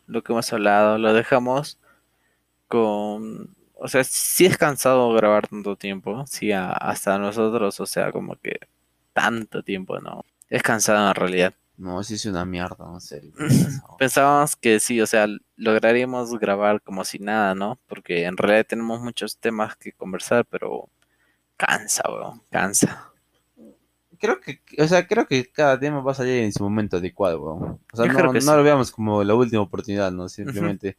lo 0.08 0.24
que 0.24 0.34
hemos 0.34 0.52
hablado, 0.54 0.98
lo 0.98 1.14
dejamos 1.14 1.80
con, 2.68 3.56
o 3.76 3.90
sea, 3.90 4.04
sí 4.06 4.46
es 4.48 4.58
cansado 4.58 5.14
grabar 5.14 5.48
tanto 5.50 5.76
tiempo, 5.78 6.26
sí, 6.28 6.52
a- 6.54 6.72
hasta 6.74 7.20
nosotros, 7.20 7.80
o 7.82 7.86
sea, 7.88 8.12
como 8.14 8.36
que 8.38 8.60
tanto 9.14 9.64
tiempo, 9.64 10.00
¿no? 10.00 10.26
Es 10.50 10.64
cansado 10.64 11.08
en 11.10 11.16
realidad. 11.16 11.56
No, 11.82 12.04
sí 12.04 12.14
es 12.14 12.26
una 12.28 12.46
mierda, 12.46 12.86
no 12.86 13.00
sé. 13.00 13.24
Pensábamos 13.98 14.56
que 14.56 14.80
sí, 14.80 15.02
o 15.02 15.08
sea, 15.08 15.26
lograríamos 15.56 16.30
grabar 16.38 16.80
como 16.84 17.04
si 17.04 17.18
nada, 17.18 17.56
¿no? 17.56 17.80
Porque 17.88 18.26
en 18.26 18.38
realidad 18.38 18.68
tenemos 18.70 19.02
muchos 19.02 19.40
temas 19.40 19.76
que 19.78 19.92
conversar, 19.92 20.46
pero 20.46 20.90
cansa, 21.58 22.04
weón, 22.08 22.44
cansa. 22.52 23.12
Creo 24.20 24.40
que, 24.40 24.62
o 24.78 24.88
sea, 24.88 25.08
creo 25.08 25.26
que 25.26 25.52
cada 25.52 25.80
tema 25.80 26.02
va 26.02 26.12
a 26.12 26.16
salir 26.16 26.44
en 26.44 26.54
su 26.54 26.64
momento 26.64 26.98
adecuado, 26.98 27.42
weón. 27.42 27.80
O 27.92 27.98
sea, 27.98 28.06
Yo 28.06 28.14
no, 28.14 28.40
sí. 28.40 28.46
lo 28.46 28.64
veamos 28.64 28.92
como 28.92 29.24
la 29.24 29.34
última 29.34 29.64
oportunidad, 29.64 30.12
¿no? 30.12 30.30
Simplemente, 30.30 30.98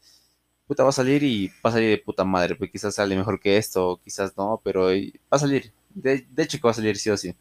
puta, 0.66 0.82
va 0.82 0.88
a 0.88 0.92
salir 0.92 1.22
y 1.22 1.46
va 1.64 1.70
a 1.70 1.72
salir 1.74 1.90
de 1.90 1.98
puta 1.98 2.24
madre, 2.24 2.56
pues 2.56 2.72
quizás 2.72 2.96
sale 2.96 3.14
mejor 3.14 3.38
que 3.38 3.56
esto, 3.56 4.00
quizás 4.02 4.36
no, 4.36 4.60
pero 4.64 4.86
va 4.86 4.92
a 5.30 5.38
salir. 5.38 5.72
De, 5.90 6.26
de 6.28 6.42
hecho 6.42 6.58
que 6.58 6.64
va 6.66 6.72
a 6.72 6.74
salir 6.74 6.96
sí 6.96 7.08
o 7.08 7.16
sí. 7.16 7.36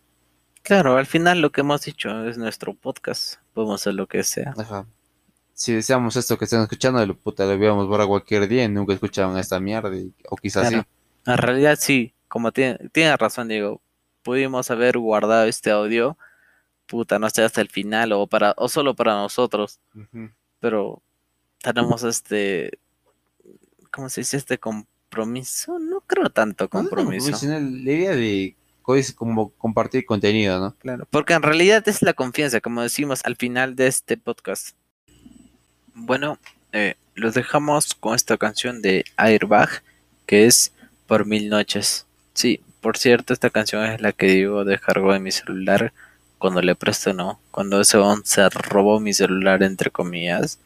Claro, 0.64 0.98
al 0.98 1.06
final 1.08 1.42
lo 1.42 1.52
que 1.52 1.62
hemos 1.62 1.82
dicho 1.82 2.28
es 2.28 2.38
nuestro 2.38 2.74
podcast, 2.74 3.36
podemos 3.54 3.82
hacer 3.82 3.96
lo 3.96 4.08
que 4.08 4.24
sea. 4.24 4.54
Ajá. 4.58 4.86
Si 5.54 5.74
deseamos 5.74 6.16
esto 6.16 6.38
que 6.38 6.46
están 6.46 6.62
escuchando, 6.64 7.06
lo 7.06 7.16
puta, 7.16 7.46
lo 7.46 7.58
veamos 7.58 7.88
por 7.88 8.06
cualquier 8.08 8.48
día 8.48 8.64
y 8.64 8.70
nunca 8.70 8.94
escuchaban 8.94 9.38
esta 9.38 9.60
mierda, 9.60 9.96
y- 9.96 10.14
o 10.30 10.36
quizás 10.38 10.70
Claro. 10.70 10.84
sí. 10.84 11.32
En 11.32 11.38
realidad 11.38 11.78
sí, 11.80 12.14
como 12.28 12.52
tiene, 12.52 12.78
tiene 12.92 13.16
razón 13.18 13.48
Diego, 13.48 13.82
pudimos 14.24 14.72
haber 14.72 14.98
guardado 14.98 15.46
este 15.46 15.72
audio, 15.72 16.18
puta, 16.88 17.20
no 17.20 17.30
sé, 17.30 17.44
hasta 17.44 17.62
el 17.62 17.70
final 17.70 18.12
o 18.14 18.28
para, 18.28 18.54
o 18.58 18.70
solo 18.70 18.96
para 18.96 19.14
nosotros, 19.16 19.80
pero 20.60 21.02
tenemos 21.62 22.04
este, 22.04 22.80
¿cómo 23.92 24.10
se 24.10 24.22
dice? 24.22 24.38
Este 24.38 24.58
compromiso, 24.60 25.78
no 25.80 26.02
creo 26.02 26.30
tanto 26.30 26.66
No, 26.72 26.80
no, 26.80 26.84
no, 26.84 26.90
compromiso. 26.90 27.36
sino 27.38 27.54
la 27.54 27.92
idea 27.92 28.12
de 28.16 28.56
como 29.16 29.50
compartir 29.52 30.06
contenido, 30.06 30.60
¿no? 30.60 30.76
Claro, 30.76 31.08
porque 31.10 31.34
en 31.34 31.42
realidad 31.42 31.88
es 31.88 32.02
la 32.02 32.14
confianza, 32.14 32.62
como 32.62 32.82
decimos 32.82 33.22
al 33.24 33.36
final 33.36 33.76
de 33.76 33.88
este 33.88 34.18
podcast. 34.18 34.76
Bueno, 35.94 36.38
eh, 36.72 36.96
los 37.16 37.34
dejamos 37.34 37.94
con 37.94 38.16
esta 38.16 38.38
canción 38.38 38.82
de 38.82 39.06
Airbag, 39.18 39.84
que 40.26 40.46
es 40.46 40.74
Por 41.08 41.26
Mil 41.26 41.50
Noches. 41.50 42.06
Sí, 42.34 42.62
por 42.82 42.98
cierto, 42.98 43.34
esta 43.34 43.50
canción 43.50 43.86
es 43.86 44.02
la 44.02 44.12
que 44.12 44.28
Diego 44.28 44.66
descargó 44.66 45.14
de 45.14 45.20
mi 45.20 45.32
celular 45.32 45.94
cuando 46.38 46.62
le 46.62 46.74
presto 46.74 47.14
no, 47.14 47.40
cuando 47.52 47.80
ese 47.80 47.98
on 47.98 48.26
se 48.26 48.50
robó 48.50 49.00
mi 49.00 49.14
celular, 49.14 49.62
entre 49.62 49.92
comillas, 49.92 50.58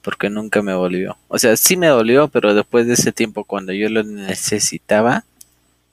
porque 0.00 0.30
nunca 0.30 0.62
me 0.62 0.74
volvió. 0.74 1.16
O 1.26 1.38
sea, 1.38 1.56
sí 1.56 1.76
me 1.76 1.88
dolió, 1.88 2.28
pero 2.28 2.54
después 2.54 2.86
de 2.86 2.92
ese 2.92 3.10
tiempo, 3.10 3.42
cuando 3.42 3.72
yo 3.72 3.88
lo 3.88 4.04
necesitaba, 4.04 5.24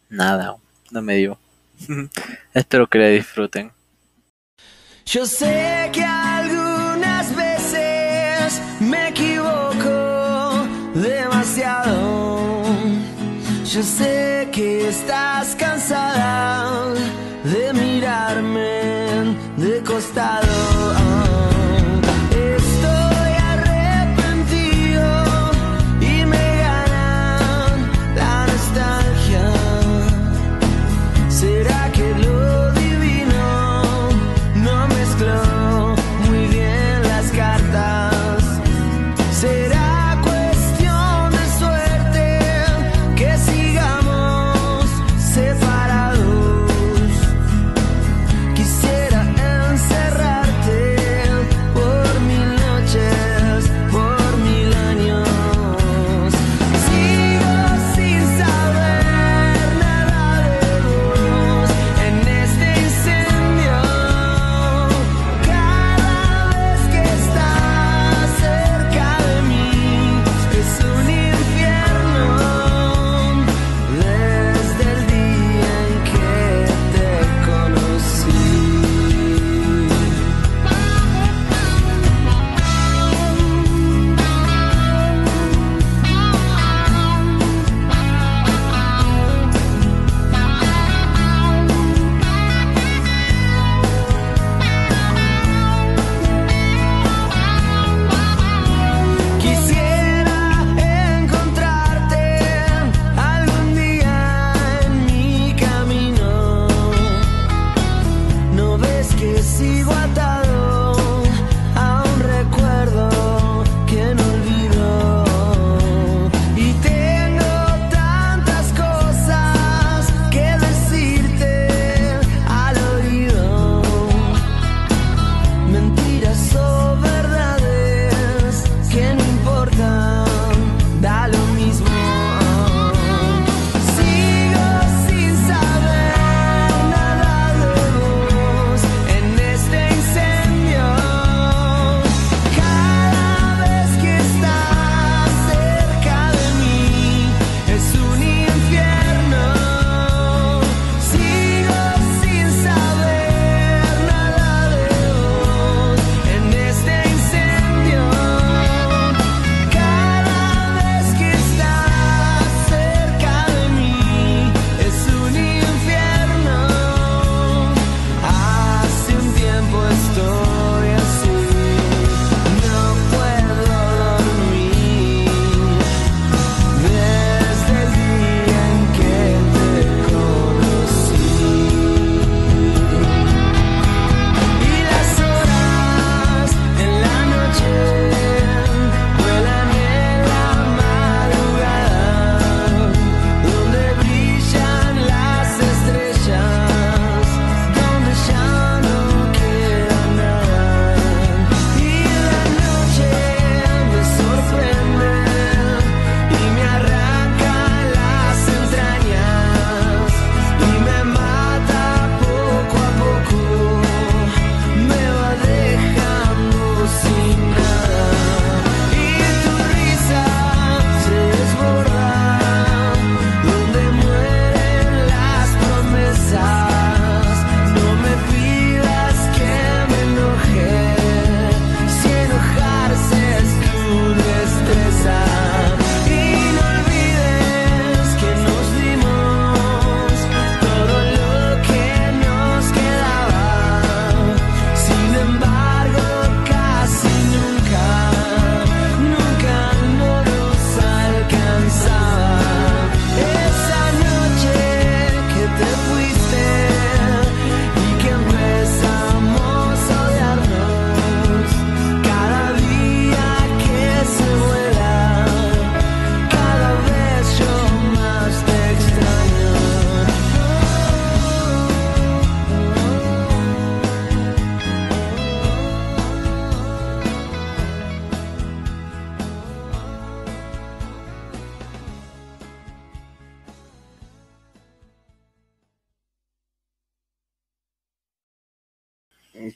nada, 0.08 0.56
no 0.92 1.02
me 1.02 1.16
dio. 1.16 1.40
Espero 2.54 2.88
que 2.88 2.98
la 3.00 3.08
disfruten. 3.08 3.72
Yo 5.06 5.26
sé 5.26 5.90
que 5.92 6.04
algunas 6.04 7.36
veces 7.36 8.62
me 8.80 9.10
equivoco 9.10 10.66
demasiado. 10.96 12.64
Yo 13.66 13.84
sé 13.84 14.50
que 14.52 14.88
estás 14.88 15.56
cansada 15.56 16.94
de 17.44 17.74
mirarme 17.74 19.36
de 19.58 19.82
costado. 19.84 20.43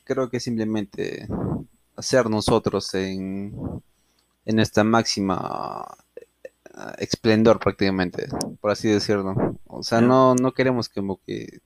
Creo 0.04 0.30
que 0.30 0.40
simplemente 0.40 1.28
ser 1.98 2.30
nosotros 2.30 2.94
en, 2.94 3.54
en 4.46 4.60
esta 4.60 4.84
máxima 4.84 5.86
eh, 6.16 6.26
esplendor 7.00 7.60
prácticamente, 7.60 8.28
por 8.62 8.72
así 8.72 8.90
decirlo. 8.90 9.58
O 9.66 9.84
sea, 9.84 10.02
no, 10.02 10.36
no 10.36 10.54
queremos 10.54 10.90
como 10.90 11.22
que, 11.24 11.60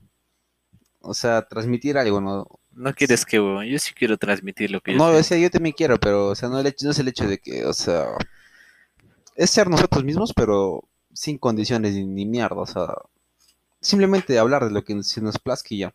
o 1.02 1.14
sea, 1.14 1.48
transmitir 1.48 1.98
algo, 1.98 2.22
¿no? 2.22 2.48
No 2.72 2.94
quieres 2.94 3.26
que. 3.26 3.38
Yo 3.38 3.80
sí 3.80 3.94
quiero 3.94 4.18
transmitir 4.18 4.72
lo 4.72 4.82
que 4.82 4.94
yo 4.94 4.98
No, 4.98 5.08
o 5.08 5.24
sea, 5.24 5.38
yo 5.38 5.50
también 5.50 5.76
quiero, 5.78 6.00
pero, 6.00 6.28
o 6.28 6.36
sea, 6.36 6.50
no, 6.50 6.60
el 6.60 6.68
hecho, 6.68 6.86
no 6.86 6.92
es 6.92 7.00
el 7.00 7.08
hecho 7.08 7.28
de 7.28 7.38
que, 7.38 7.66
o 7.66 7.74
sea, 7.74 8.08
es 9.36 9.50
ser 9.50 9.70
nosotros 9.70 10.04
mismos, 10.04 10.34
pero 10.36 10.88
sin 11.14 11.38
condiciones 11.38 11.94
ni, 11.94 12.06
ni 12.06 12.26
mierda, 12.26 12.56
o 12.56 12.66
sea, 12.66 12.88
simplemente 13.82 14.40
hablar 14.40 14.66
de 14.66 14.72
lo 14.72 14.84
que 14.84 15.04
se 15.04 15.22
nos 15.22 15.38
plazca 15.40 15.70
y 15.72 15.80
ya. 15.80 15.94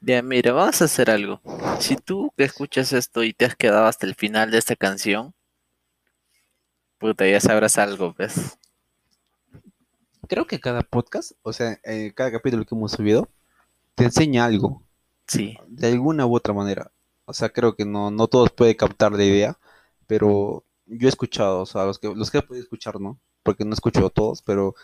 Ya, 0.00 0.22
mira, 0.22 0.52
vamos 0.52 0.80
a 0.80 0.84
hacer 0.84 1.10
algo. 1.10 1.40
Si 1.80 1.96
tú 1.96 2.32
que 2.36 2.44
escuchas 2.44 2.92
esto 2.92 3.24
y 3.24 3.32
te 3.32 3.44
has 3.44 3.56
quedado 3.56 3.86
hasta 3.86 4.06
el 4.06 4.14
final 4.14 4.50
de 4.50 4.58
esta 4.58 4.76
canción, 4.76 5.34
puta, 6.98 7.26
ya 7.26 7.40
sabrás 7.40 7.78
algo, 7.78 8.14
¿ves? 8.16 8.58
Creo 10.28 10.46
que 10.46 10.60
cada 10.60 10.82
podcast, 10.82 11.32
o 11.42 11.52
sea, 11.52 11.78
eh, 11.84 12.12
cada 12.14 12.30
capítulo 12.30 12.64
que 12.64 12.74
hemos 12.74 12.92
subido, 12.92 13.28
te 13.94 14.04
enseña 14.04 14.44
algo, 14.44 14.82
Sí, 15.28 15.58
de 15.68 15.88
alguna 15.88 16.26
u 16.26 16.34
otra 16.34 16.54
manera. 16.54 16.90
O 17.26 17.34
sea, 17.34 17.50
creo 17.50 17.76
que 17.76 17.84
no, 17.84 18.10
no 18.10 18.28
todos 18.28 18.50
pueden 18.50 18.74
captar 18.74 19.12
la 19.12 19.22
idea, 19.22 19.58
pero 20.06 20.64
yo 20.86 21.06
he 21.06 21.10
escuchado, 21.10 21.60
o 21.60 21.66
sea, 21.66 21.84
los 21.84 21.98
que, 21.98 22.08
los 22.14 22.30
que 22.30 22.38
he 22.38 22.42
podido 22.42 22.62
escuchar, 22.62 22.98
¿no? 22.98 23.18
Porque 23.42 23.64
no 23.66 23.74
escucho 23.74 24.06
a 24.06 24.10
todos, 24.10 24.40
pero 24.42 24.74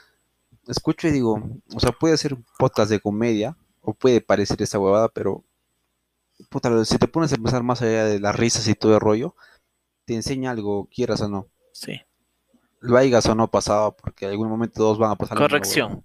escucho 0.69 1.09
y 1.09 1.13
digo, 1.13 1.43
o 1.75 1.81
sea, 1.81 1.93
puede 1.93 2.19
ser 2.19 2.35
un 2.35 2.45
podcast 2.59 2.91
de 2.91 3.01
comedia, 3.01 3.57
o 3.85 3.95
puede 3.95 4.21
parecer 4.21 4.61
esa 4.63 4.79
huevada, 4.79 5.09
pero, 5.09 5.45
puta, 6.51 6.85
si 6.85 6.99
te 6.99 7.09
pones 7.09 7.33
a 7.33 7.37
pensar 7.37 7.63
más 7.63 7.83
allá 7.83 8.05
de 8.05 8.21
las 8.21 8.35
risas 8.37 8.67
y 8.69 8.75
todo 8.75 8.95
el 8.95 9.01
rollo, 9.01 9.35
te 10.07 10.15
enseña 10.15 10.51
algo, 10.53 10.89
quieras 10.95 11.21
o 11.23 11.29
no. 11.29 11.49
sí. 11.73 12.01
Lo 12.81 12.99
hayas 12.99 13.25
o 13.27 13.35
no 13.35 13.51
pasado, 13.51 13.97
porque 13.97 14.27
en 14.27 14.33
algún 14.33 14.49
momento 14.49 14.75
todos 14.77 14.99
van 14.99 15.11
a 15.13 15.17
pasar 15.17 15.39
Corrección. 15.39 16.05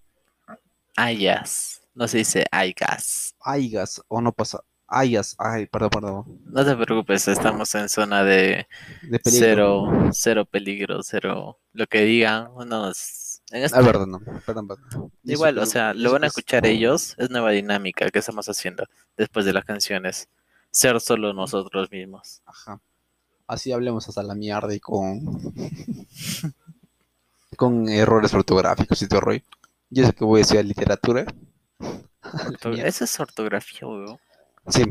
Ayas. 0.96 1.82
No 1.94 2.08
se 2.08 2.20
dice 2.20 2.46
aygas. 2.52 3.36
Hayas 3.42 4.02
o 4.08 4.22
no 4.22 4.32
pasa, 4.32 4.64
hayas, 4.88 5.36
ay, 5.38 5.66
perdón, 5.66 5.90
perdón, 5.90 6.40
No 6.46 6.66
te 6.66 6.76
preocupes, 6.78 7.28
estamos 7.28 7.76
en 7.76 7.90
zona 7.90 8.24
de 8.24 8.66
de 9.02 9.20
peligro. 9.20 9.86
cero, 9.88 10.10
cero 10.14 10.46
peligro, 10.46 11.04
cero 11.04 11.60
lo 11.74 11.88
que 11.88 12.02
digan. 12.04 12.46
No, 12.56 12.66
nos- 12.66 13.29
en 13.52 13.64
este- 13.64 13.78
Ah, 13.78 13.84
perdón, 13.84 14.12
no, 14.12 14.20
perdón, 14.46 14.68
perdón. 14.68 15.12
igual, 15.24 15.58
o 15.60 15.66
sea, 15.66 15.94
lo 15.94 16.12
van 16.12 16.24
a 16.24 16.28
es- 16.28 16.32
escuchar 16.32 16.66
ellos. 16.66 17.16
Es 17.18 17.30
nueva 17.30 17.52
dinámica 17.52 18.10
que 18.10 18.20
estamos 18.20 18.48
haciendo 18.50 18.86
después 19.18 19.46
de 19.46 19.54
las 19.54 19.66
canciones. 19.66 20.28
Ser 20.72 21.00
solo 21.02 21.34
nosotros 21.34 21.90
mismos. 21.92 22.42
Ajá. 22.46 22.80
Así 23.48 23.72
hablemos 23.72 24.08
hasta 24.08 24.22
la 24.24 24.36
mierda 24.36 24.74
y 24.76 24.80
con. 24.80 25.22
con 27.58 27.90
errores 27.90 28.34
ortográficos 28.34 29.02
y 29.02 29.08
todo 29.08 29.22
rollo. 29.22 29.42
Yo 29.90 30.06
sé 30.06 30.14
que 30.14 30.24
voy 30.24 30.40
a 30.40 30.42
estudiar 30.44 30.66
literatura. 30.66 31.26
Esa 32.86 33.04
es 33.06 33.20
ortografía, 33.20 33.88
weón. 33.88 34.20
Sí. 34.68 34.84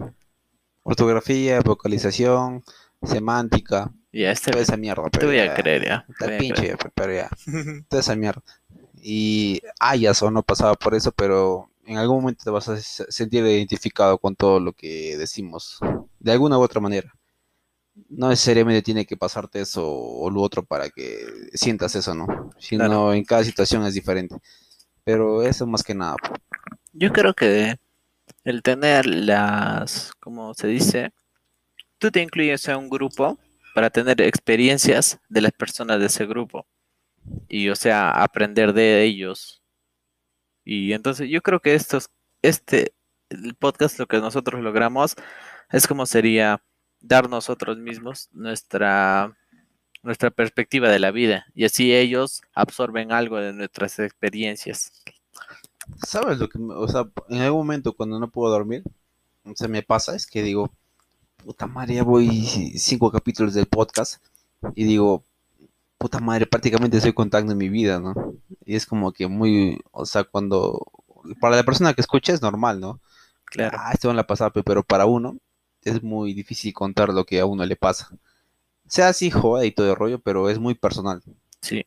Ortografía, 0.83 1.61
vocalización, 1.61 2.65
semántica, 3.03 3.93
Ya, 4.13 4.31
este 4.33 4.51
toda 4.51 4.63
esa 4.63 4.77
mierda. 4.77 5.09
te 5.11 5.19
pero 5.19 5.27
voy 5.27 5.39
a 5.41 5.47
ya, 5.47 5.55
creer, 5.55 5.85
ya. 5.85 6.07
te 6.19 6.27
voy 6.27 6.35
a 6.35 6.39
pinche, 6.39 6.63
creer. 6.63 6.79
ya, 6.79 6.91
pero 6.95 7.13
ya. 7.15 7.31
Toda 7.89 8.01
esa 8.01 8.17
mierda. 8.17 8.43
Y 9.03 9.63
hayas 9.81 10.23
o 10.23 10.31
no 10.31 10.43
pasaba 10.43 10.75
por 10.75 10.95
eso, 10.95 11.13
pero 11.13 11.71
en 11.87 11.99
algún 11.99 12.21
momento 12.23 12.45
te 12.45 12.51
vas 12.51 12.69
a 12.69 12.77
se- 12.79 13.11
sentir 13.11 13.45
identificado 13.45 14.19
con 14.19 14.37
todo 14.37 14.61
lo 14.61 14.73
que 14.73 15.17
decimos. 15.17 15.79
De 16.19 16.33
alguna 16.33 16.59
u 16.59 16.63
otra 16.63 16.81
manera. 16.81 17.15
No 18.09 18.29
necesariamente 18.29 18.83
tiene 18.83 19.07
que 19.07 19.17
pasarte 19.17 19.61
eso 19.61 19.85
o 19.87 20.31
lo 20.31 20.41
otro 20.43 20.65
para 20.65 20.89
que 20.91 21.27
sientas 21.55 21.95
eso, 21.97 22.15
¿no? 22.15 22.51
Sino 22.59 22.85
Claro. 22.87 23.15
en 23.15 23.25
cada 23.25 23.45
situación 23.45 23.85
es 23.87 23.95
diferente. 23.95 24.37
Pero 25.05 25.43
eso 25.43 25.67
más 25.67 25.83
que 25.83 25.95
nada. 25.95 26.17
Yo 26.93 27.13
creo 27.13 27.35
que 27.35 27.77
el 28.45 28.63
tener 28.63 29.07
las, 29.07 30.13
como 30.21 30.55
se 30.55 30.69
dice, 30.69 31.13
tú 31.99 32.11
te 32.11 32.23
incluyes 32.23 32.69
a 32.69 32.77
un 32.77 32.89
grupo 32.89 33.39
para 33.75 33.91
tener 33.91 34.21
experiencias 34.21 35.21
de 35.29 35.41
las 35.41 35.53
personas 35.53 36.01
de 36.01 36.07
ese 36.07 36.27
grupo 36.27 36.67
y, 37.49 37.69
o 37.69 37.77
sea, 37.77 38.11
aprender 38.11 38.73
de 38.73 39.03
ellos. 39.05 39.63
Y 40.65 40.93
entonces 40.93 41.29
yo 41.29 41.43
creo 41.43 41.61
que 41.61 41.75
estos, 41.75 42.11
este, 42.43 42.93
el 43.31 43.55
podcast, 43.55 43.99
lo 43.99 44.07
que 44.07 44.19
nosotros 44.19 44.63
logramos 44.63 45.15
es 45.71 45.87
como 45.87 46.07
sería 46.07 46.63
dar 47.01 47.29
nosotros 47.29 47.79
mismos 47.79 48.29
nuestra, 48.33 49.37
nuestra 50.03 50.31
perspectiva 50.31 50.89
de 50.89 50.99
la 50.99 51.11
vida 51.11 51.47
y 51.55 51.65
así 51.65 51.95
ellos 51.95 52.43
absorben 52.55 53.13
algo 53.13 53.39
de 53.39 53.53
nuestras 53.53 53.99
experiencias. 53.99 54.93
¿Sabes 56.07 56.39
lo 56.39 56.49
que, 56.49 56.59
o 56.59 56.89
sea, 56.89 57.09
en 57.29 57.43
algún 57.43 57.61
momento 57.61 57.95
cuando 57.95 58.19
no 58.19 58.31
puedo 58.31 58.53
dormir, 58.53 58.83
se 59.55 59.69
me 59.69 59.83
pasa, 59.83 60.15
es 60.15 60.27
que 60.27 60.43
digo, 60.43 60.73
puta 61.45 61.67
madre, 61.67 61.95
ya 61.95 62.03
voy 62.05 62.29
cinco 62.79 63.11
capítulos 63.11 63.55
del 63.55 63.67
podcast 63.67 64.23
y 64.75 64.85
digo, 64.85 65.25
puta 65.99 66.21
madre, 66.21 66.47
prácticamente 66.47 66.97
estoy 66.99 67.13
contando 67.13 67.55
mi 67.55 67.69
vida, 67.69 67.99
¿no? 68.01 68.15
Y 68.65 68.77
es 68.77 68.87
como 68.87 69.13
que 69.13 69.27
muy, 69.29 69.81
o 69.91 70.05
sea, 70.07 70.25
cuando, 70.25 70.87
para 71.41 71.57
la 71.57 71.63
persona 71.65 71.95
que 71.95 72.01
escucha 72.01 72.33
es 72.33 72.43
normal, 72.43 72.81
¿no? 72.81 73.01
Claro. 73.47 73.79
Ah, 73.81 73.93
esto 73.93 74.11
en 74.11 74.17
la 74.17 74.27
pasada, 74.27 74.51
pe- 74.51 74.63
pero 74.63 74.83
para 74.83 75.07
uno 75.07 75.39
es 75.83 76.03
muy 76.03 76.35
difícil 76.35 76.75
contar 76.75 77.11
lo 77.11 77.25
que 77.25 77.41
a 77.41 77.47
uno 77.47 77.65
le 77.65 77.77
pasa. 77.77 78.11
Sea 78.87 79.09
así, 79.09 79.31
joda 79.31 79.65
y 79.65 79.73
todo 79.73 79.91
el 79.91 79.97
rollo, 79.97 80.19
pero 80.19 80.51
es 80.51 80.59
muy 80.59 80.75
personal. 80.75 81.23
Sí. 81.63 81.85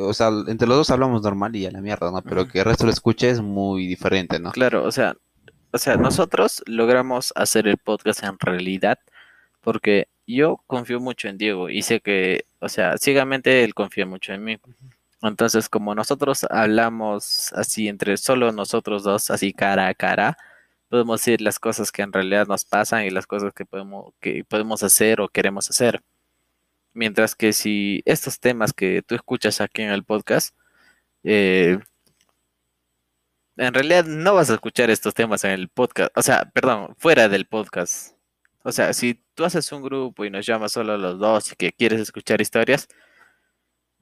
O 0.00 0.14
sea, 0.14 0.30
entre 0.46 0.66
los 0.66 0.78
dos 0.78 0.90
hablamos 0.90 1.22
normal 1.22 1.54
y 1.56 1.66
a 1.66 1.70
la 1.70 1.82
mierda, 1.82 2.10
¿no? 2.10 2.22
Pero 2.22 2.48
que 2.48 2.60
el 2.60 2.64
resto 2.64 2.86
lo 2.86 2.90
escuche 2.92 3.28
es 3.28 3.42
muy 3.42 3.86
diferente, 3.86 4.38
¿no? 4.38 4.50
Claro, 4.52 4.84
o 4.84 4.90
sea, 4.90 5.14
o 5.74 5.78
sea, 5.78 5.96
nosotros 5.96 6.62
logramos 6.66 7.32
hacer 7.34 7.66
el 7.66 7.78
podcast 7.78 8.22
en 8.22 8.38
realidad 8.38 9.00
porque 9.60 10.06
yo 10.24 10.62
confío 10.68 11.00
mucho 11.00 11.26
en 11.28 11.36
Diego 11.36 11.68
y 11.68 11.82
sé 11.82 12.00
que, 12.00 12.46
o 12.60 12.68
sea, 12.68 12.96
ciegamente 12.96 13.64
él 13.64 13.74
confía 13.74 14.06
mucho 14.06 14.32
en 14.32 14.44
mí. 14.44 14.58
Entonces, 15.22 15.68
como 15.68 15.94
nosotros 15.96 16.46
hablamos 16.48 17.52
así 17.54 17.88
entre 17.88 18.16
solo 18.18 18.52
nosotros 18.52 19.02
dos, 19.02 19.30
así 19.30 19.52
cara 19.52 19.88
a 19.88 19.94
cara, 19.94 20.36
podemos 20.88 21.20
decir 21.20 21.40
las 21.40 21.58
cosas 21.58 21.90
que 21.90 22.02
en 22.02 22.12
realidad 22.12 22.46
nos 22.46 22.64
pasan 22.64 23.04
y 23.06 23.10
las 23.10 23.26
cosas 23.26 23.52
que 23.52 23.64
podemos, 23.66 24.12
que 24.20 24.44
podemos 24.44 24.84
hacer 24.84 25.20
o 25.20 25.28
queremos 25.28 25.68
hacer. 25.70 26.02
Mientras 26.92 27.34
que 27.34 27.52
si 27.52 28.02
estos 28.04 28.38
temas 28.38 28.72
que 28.72 29.02
tú 29.02 29.16
escuchas 29.16 29.60
aquí 29.60 29.82
en 29.82 29.90
el 29.90 30.04
podcast, 30.04 30.54
eh, 31.24 31.78
en 33.56 33.74
realidad 33.74 34.04
no 34.04 34.34
vas 34.34 34.50
a 34.50 34.54
escuchar 34.54 34.90
estos 34.90 35.14
temas 35.14 35.44
en 35.44 35.52
el 35.52 35.68
podcast, 35.68 36.10
o 36.16 36.22
sea, 36.22 36.50
perdón, 36.52 36.94
fuera 36.98 37.28
del 37.28 37.46
podcast. 37.46 38.16
O 38.64 38.72
sea, 38.72 38.92
si 38.94 39.22
tú 39.34 39.44
haces 39.44 39.70
un 39.72 39.82
grupo 39.82 40.24
y 40.24 40.30
nos 40.30 40.46
llamas 40.46 40.72
solo 40.72 40.96
los 40.98 41.18
dos 41.18 41.52
y 41.52 41.56
que 41.56 41.72
quieres 41.72 42.00
escuchar 42.00 42.40
historias, 42.40 42.88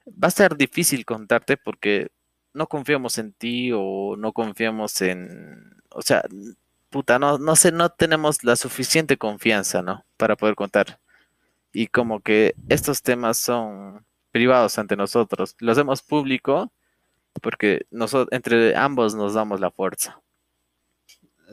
va 0.07 0.27
a 0.29 0.31
ser 0.31 0.55
difícil 0.57 1.05
contarte 1.05 1.57
porque 1.57 2.09
no 2.53 2.67
confiamos 2.67 3.17
en 3.17 3.33
ti 3.33 3.71
o 3.73 4.15
no 4.17 4.33
confiamos 4.33 5.01
en, 5.01 5.81
o 5.89 6.01
sea, 6.01 6.23
puta, 6.89 7.19
no, 7.19 7.37
no 7.39 7.55
sé, 7.55 7.71
no 7.71 7.89
tenemos 7.89 8.43
la 8.43 8.55
suficiente 8.55 9.17
confianza, 9.17 9.81
¿no? 9.81 10.05
Para 10.17 10.35
poder 10.35 10.55
contar. 10.55 10.99
Y 11.73 11.87
como 11.87 12.21
que 12.21 12.55
estos 12.69 13.01
temas 13.01 13.37
son 13.39 14.05
privados 14.31 14.77
ante 14.79 14.95
nosotros, 14.95 15.55
los 15.59 15.77
hacemos 15.77 16.01
público 16.03 16.71
porque 17.41 17.85
nosotros 17.91 18.29
entre 18.31 18.75
ambos 18.75 19.15
nos 19.15 19.33
damos 19.33 19.59
la 19.59 19.71
fuerza. 19.71 20.21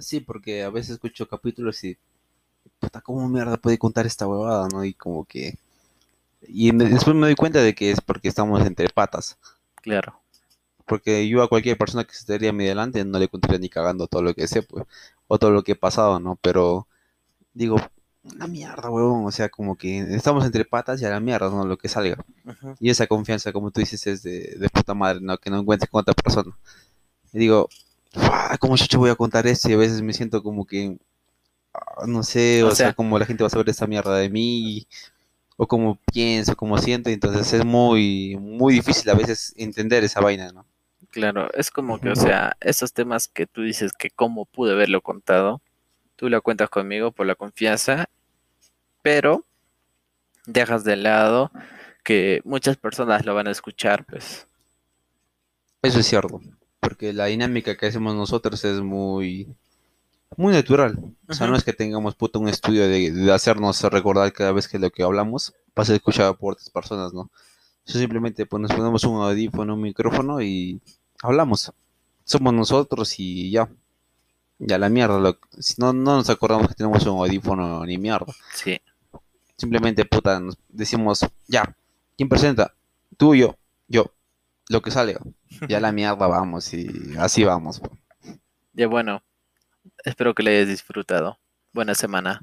Sí, 0.01 0.21
porque 0.21 0.63
a 0.63 0.71
veces 0.71 0.93
escucho 0.93 1.29
capítulos 1.29 1.83
y 1.85 1.97
puta, 2.79 3.01
¿cómo 3.01 3.29
mierda 3.29 3.57
puede 3.57 3.79
contar 3.79 4.07
esta 4.07 4.27
huevada, 4.27 4.69
no? 4.69 4.85
Y 4.85 4.95
como 4.95 5.25
que 5.25 5.59
y 6.43 6.73
después 6.73 7.15
me 7.15 7.27
doy 7.27 7.35
cuenta 7.35 7.61
de 7.61 7.75
que 7.75 7.91
es 7.91 8.01
porque 8.01 8.29
estamos 8.29 8.65
entre 8.67 8.89
patas. 8.89 9.39
Claro. 9.77 10.21
Porque 10.87 11.29
yo 11.29 11.43
a 11.43 11.49
cualquier 11.49 11.79
persona 11.79 12.05
que 12.05 12.13
se 12.13 12.21
estaría 12.21 12.51
a 12.51 12.53
mi 12.53 12.65
delante 12.65 13.05
no 13.05 13.19
le 13.19 13.29
contaría 13.29 13.59
ni 13.59 13.69
cagando 13.69 14.07
todo 14.07 14.23
lo 14.23 14.35
que 14.35 14.49
sé, 14.49 14.63
pues, 14.63 14.85
o 15.29 15.39
todo 15.39 15.51
lo 15.51 15.63
que 15.63 15.73
he 15.73 15.77
pasado, 15.77 16.19
¿no? 16.21 16.37
Pero 16.43 16.87
digo, 17.55 17.77
una 18.23 18.47
mierda, 18.47 18.91
huevón, 18.91 19.25
o 19.27 19.31
sea, 19.31 19.49
como 19.49 19.77
que 19.77 20.01
estamos 20.15 20.45
entre 20.45 20.65
patas 20.65 21.01
y 21.01 21.05
a 21.07 21.11
la 21.11 21.21
mierda, 21.21 21.49
¿no? 21.51 21.65
Lo 21.65 21.79
que 21.79 21.89
salga. 21.89 22.23
Y 22.81 22.91
esa 22.91 23.07
confianza, 23.07 23.53
como 23.53 23.71
tú 23.71 23.81
dices, 23.81 24.07
es 24.07 24.23
de, 24.23 24.57
de 24.59 24.69
puta 24.69 24.95
madre, 24.95 25.21
¿no? 25.23 25.39
Que 25.39 25.51
no 25.51 25.59
encuentres 25.61 25.91
con 25.91 26.01
otra 26.03 26.15
persona. 26.15 26.57
Y 27.33 27.39
digo, 27.41 27.69
"Fua, 28.13 28.57
¿cómo 28.61 28.77
yo 28.77 28.99
voy 28.99 29.11
a 29.11 29.17
contar 29.17 29.47
esto? 29.47 29.71
Y 29.71 29.75
a 29.75 29.79
veces 29.79 30.03
me 30.03 30.13
siento 30.15 30.43
como 30.43 30.67
que, 30.67 30.99
ah, 31.75 32.07
no 32.07 32.23
sé, 32.25 32.65
O 32.65 32.69
o, 32.69 32.75
sea, 32.77 32.89
sea- 32.89 32.95
como 32.95 33.19
la 33.19 33.27
gente 33.27 33.43
va 33.45 33.49
a 33.49 33.51
saber 33.51 33.69
esta 33.71 33.87
mierda 33.89 34.17
de 34.19 34.31
mí, 34.31 34.87
o 35.57 35.67
cómo 35.69 35.99
pienso, 36.13 36.57
cómo 36.57 36.79
siento, 36.79 37.11
entonces 37.11 37.53
es 37.55 37.65
muy, 37.67 38.37
muy 38.41 38.75
difícil 38.75 39.11
a 39.11 39.15
veces 39.15 39.55
entender 39.57 40.05
esa 40.05 40.21
vaina, 40.21 40.53
¿no? 40.53 40.67
Claro, 41.11 41.53
es 41.55 41.71
como 41.71 42.01
que, 42.01 42.11
o 42.11 42.17
sea, 42.17 42.57
esos 42.61 42.93
temas 42.93 43.27
que 43.29 43.47
tú 43.47 43.63
dices 43.63 43.93
que 43.93 44.11
cómo 44.11 44.45
pude 44.47 44.73
haberlo 44.73 45.01
contado, 45.03 45.61
tú 46.21 46.29
la 46.29 46.43
cuentas 46.43 46.69
conmigo 46.69 47.13
por 47.13 47.27
la 47.27 47.35
confianza, 47.35 48.11
pero 49.01 49.47
dejas 50.45 50.85
de 50.85 50.97
lado 50.97 51.51
que 52.05 52.43
muchas 52.45 52.77
personas 52.77 53.25
lo 53.25 53.35
van 53.35 53.49
a 53.49 53.53
escuchar, 53.53 54.05
pues. 54.05 54.47
Eso 55.81 56.01
es 56.01 56.07
cierto, 56.07 56.43
porque 56.79 57.15
la 57.15 57.25
dinámica 57.25 57.75
que 57.75 57.87
hacemos 57.87 58.15
nosotros 58.15 58.63
es 58.67 58.83
muy, 58.83 59.49
muy 60.37 60.53
natural. 60.53 60.99
O 61.27 61.33
sea, 61.33 61.47
no 61.47 61.57
es 61.57 61.65
que 61.65 61.73
tengamos 61.73 62.15
puto 62.17 62.39
un 62.39 62.49
estudio 62.51 62.87
de, 62.87 63.11
de 63.11 63.33
hacernos 63.33 63.83
recordar 63.85 64.31
cada 64.35 64.53
vez 64.53 64.69
que 64.69 64.79
lo 64.79 64.91
que 64.91 65.03
hablamos 65.03 65.55
va 65.69 65.85
a 65.85 65.87
ser 65.87 65.97
escuchado 65.97 66.37
por 66.37 66.53
otras 66.53 66.69
personas, 66.69 67.15
¿no? 67.15 67.31
Eso 67.87 67.99
simplemente 67.99 68.45
pues, 68.45 68.61
nos 68.61 68.73
ponemos 68.75 69.05
un 69.05 69.23
audífono, 69.23 69.73
un 69.73 69.81
micrófono 69.81 70.43
y 70.43 70.83
hablamos. 71.23 71.73
Somos 72.25 72.53
nosotros 72.53 73.19
y 73.19 73.51
ya. 73.51 73.71
Ya 74.61 74.79
la 74.79 74.89
mierda. 74.89 75.19
lo- 75.19 75.39
si 75.59 75.75
no, 75.79 75.93
no 75.93 76.17
nos 76.17 76.31
acordamos 76.31 76.69
que 76.69 76.75
tenemos 76.75 77.05
un 77.07 77.19
audífono 77.19 77.85
ni 77.87 77.99
mierda. 77.99 78.33
Sí, 78.55 78.81
Simplemente, 79.57 80.05
puta, 80.07 80.41
nos 80.41 80.57
decimos, 80.69 81.21
ya, 81.47 81.75
¿quién 82.17 82.29
presenta? 82.29 82.73
Tú, 83.19 83.35
yo, 83.35 83.57
yo, 83.89 84.07
lo 84.69 84.81
que 84.81 84.91
salga. 84.91 85.21
Ya 85.69 85.81
la 85.81 85.93
mierda 85.93 86.27
vamos 86.27 86.73
y 86.73 86.89
así 87.19 87.45
vamos. 87.45 87.81
ya 88.73 88.87
bueno, 88.87 89.23
espero 90.05 90.35
que 90.35 90.43
le 90.43 90.57
hayas 90.57 90.69
disfrutado. 90.69 91.39
Buena 91.73 91.95
semana. 91.95 92.43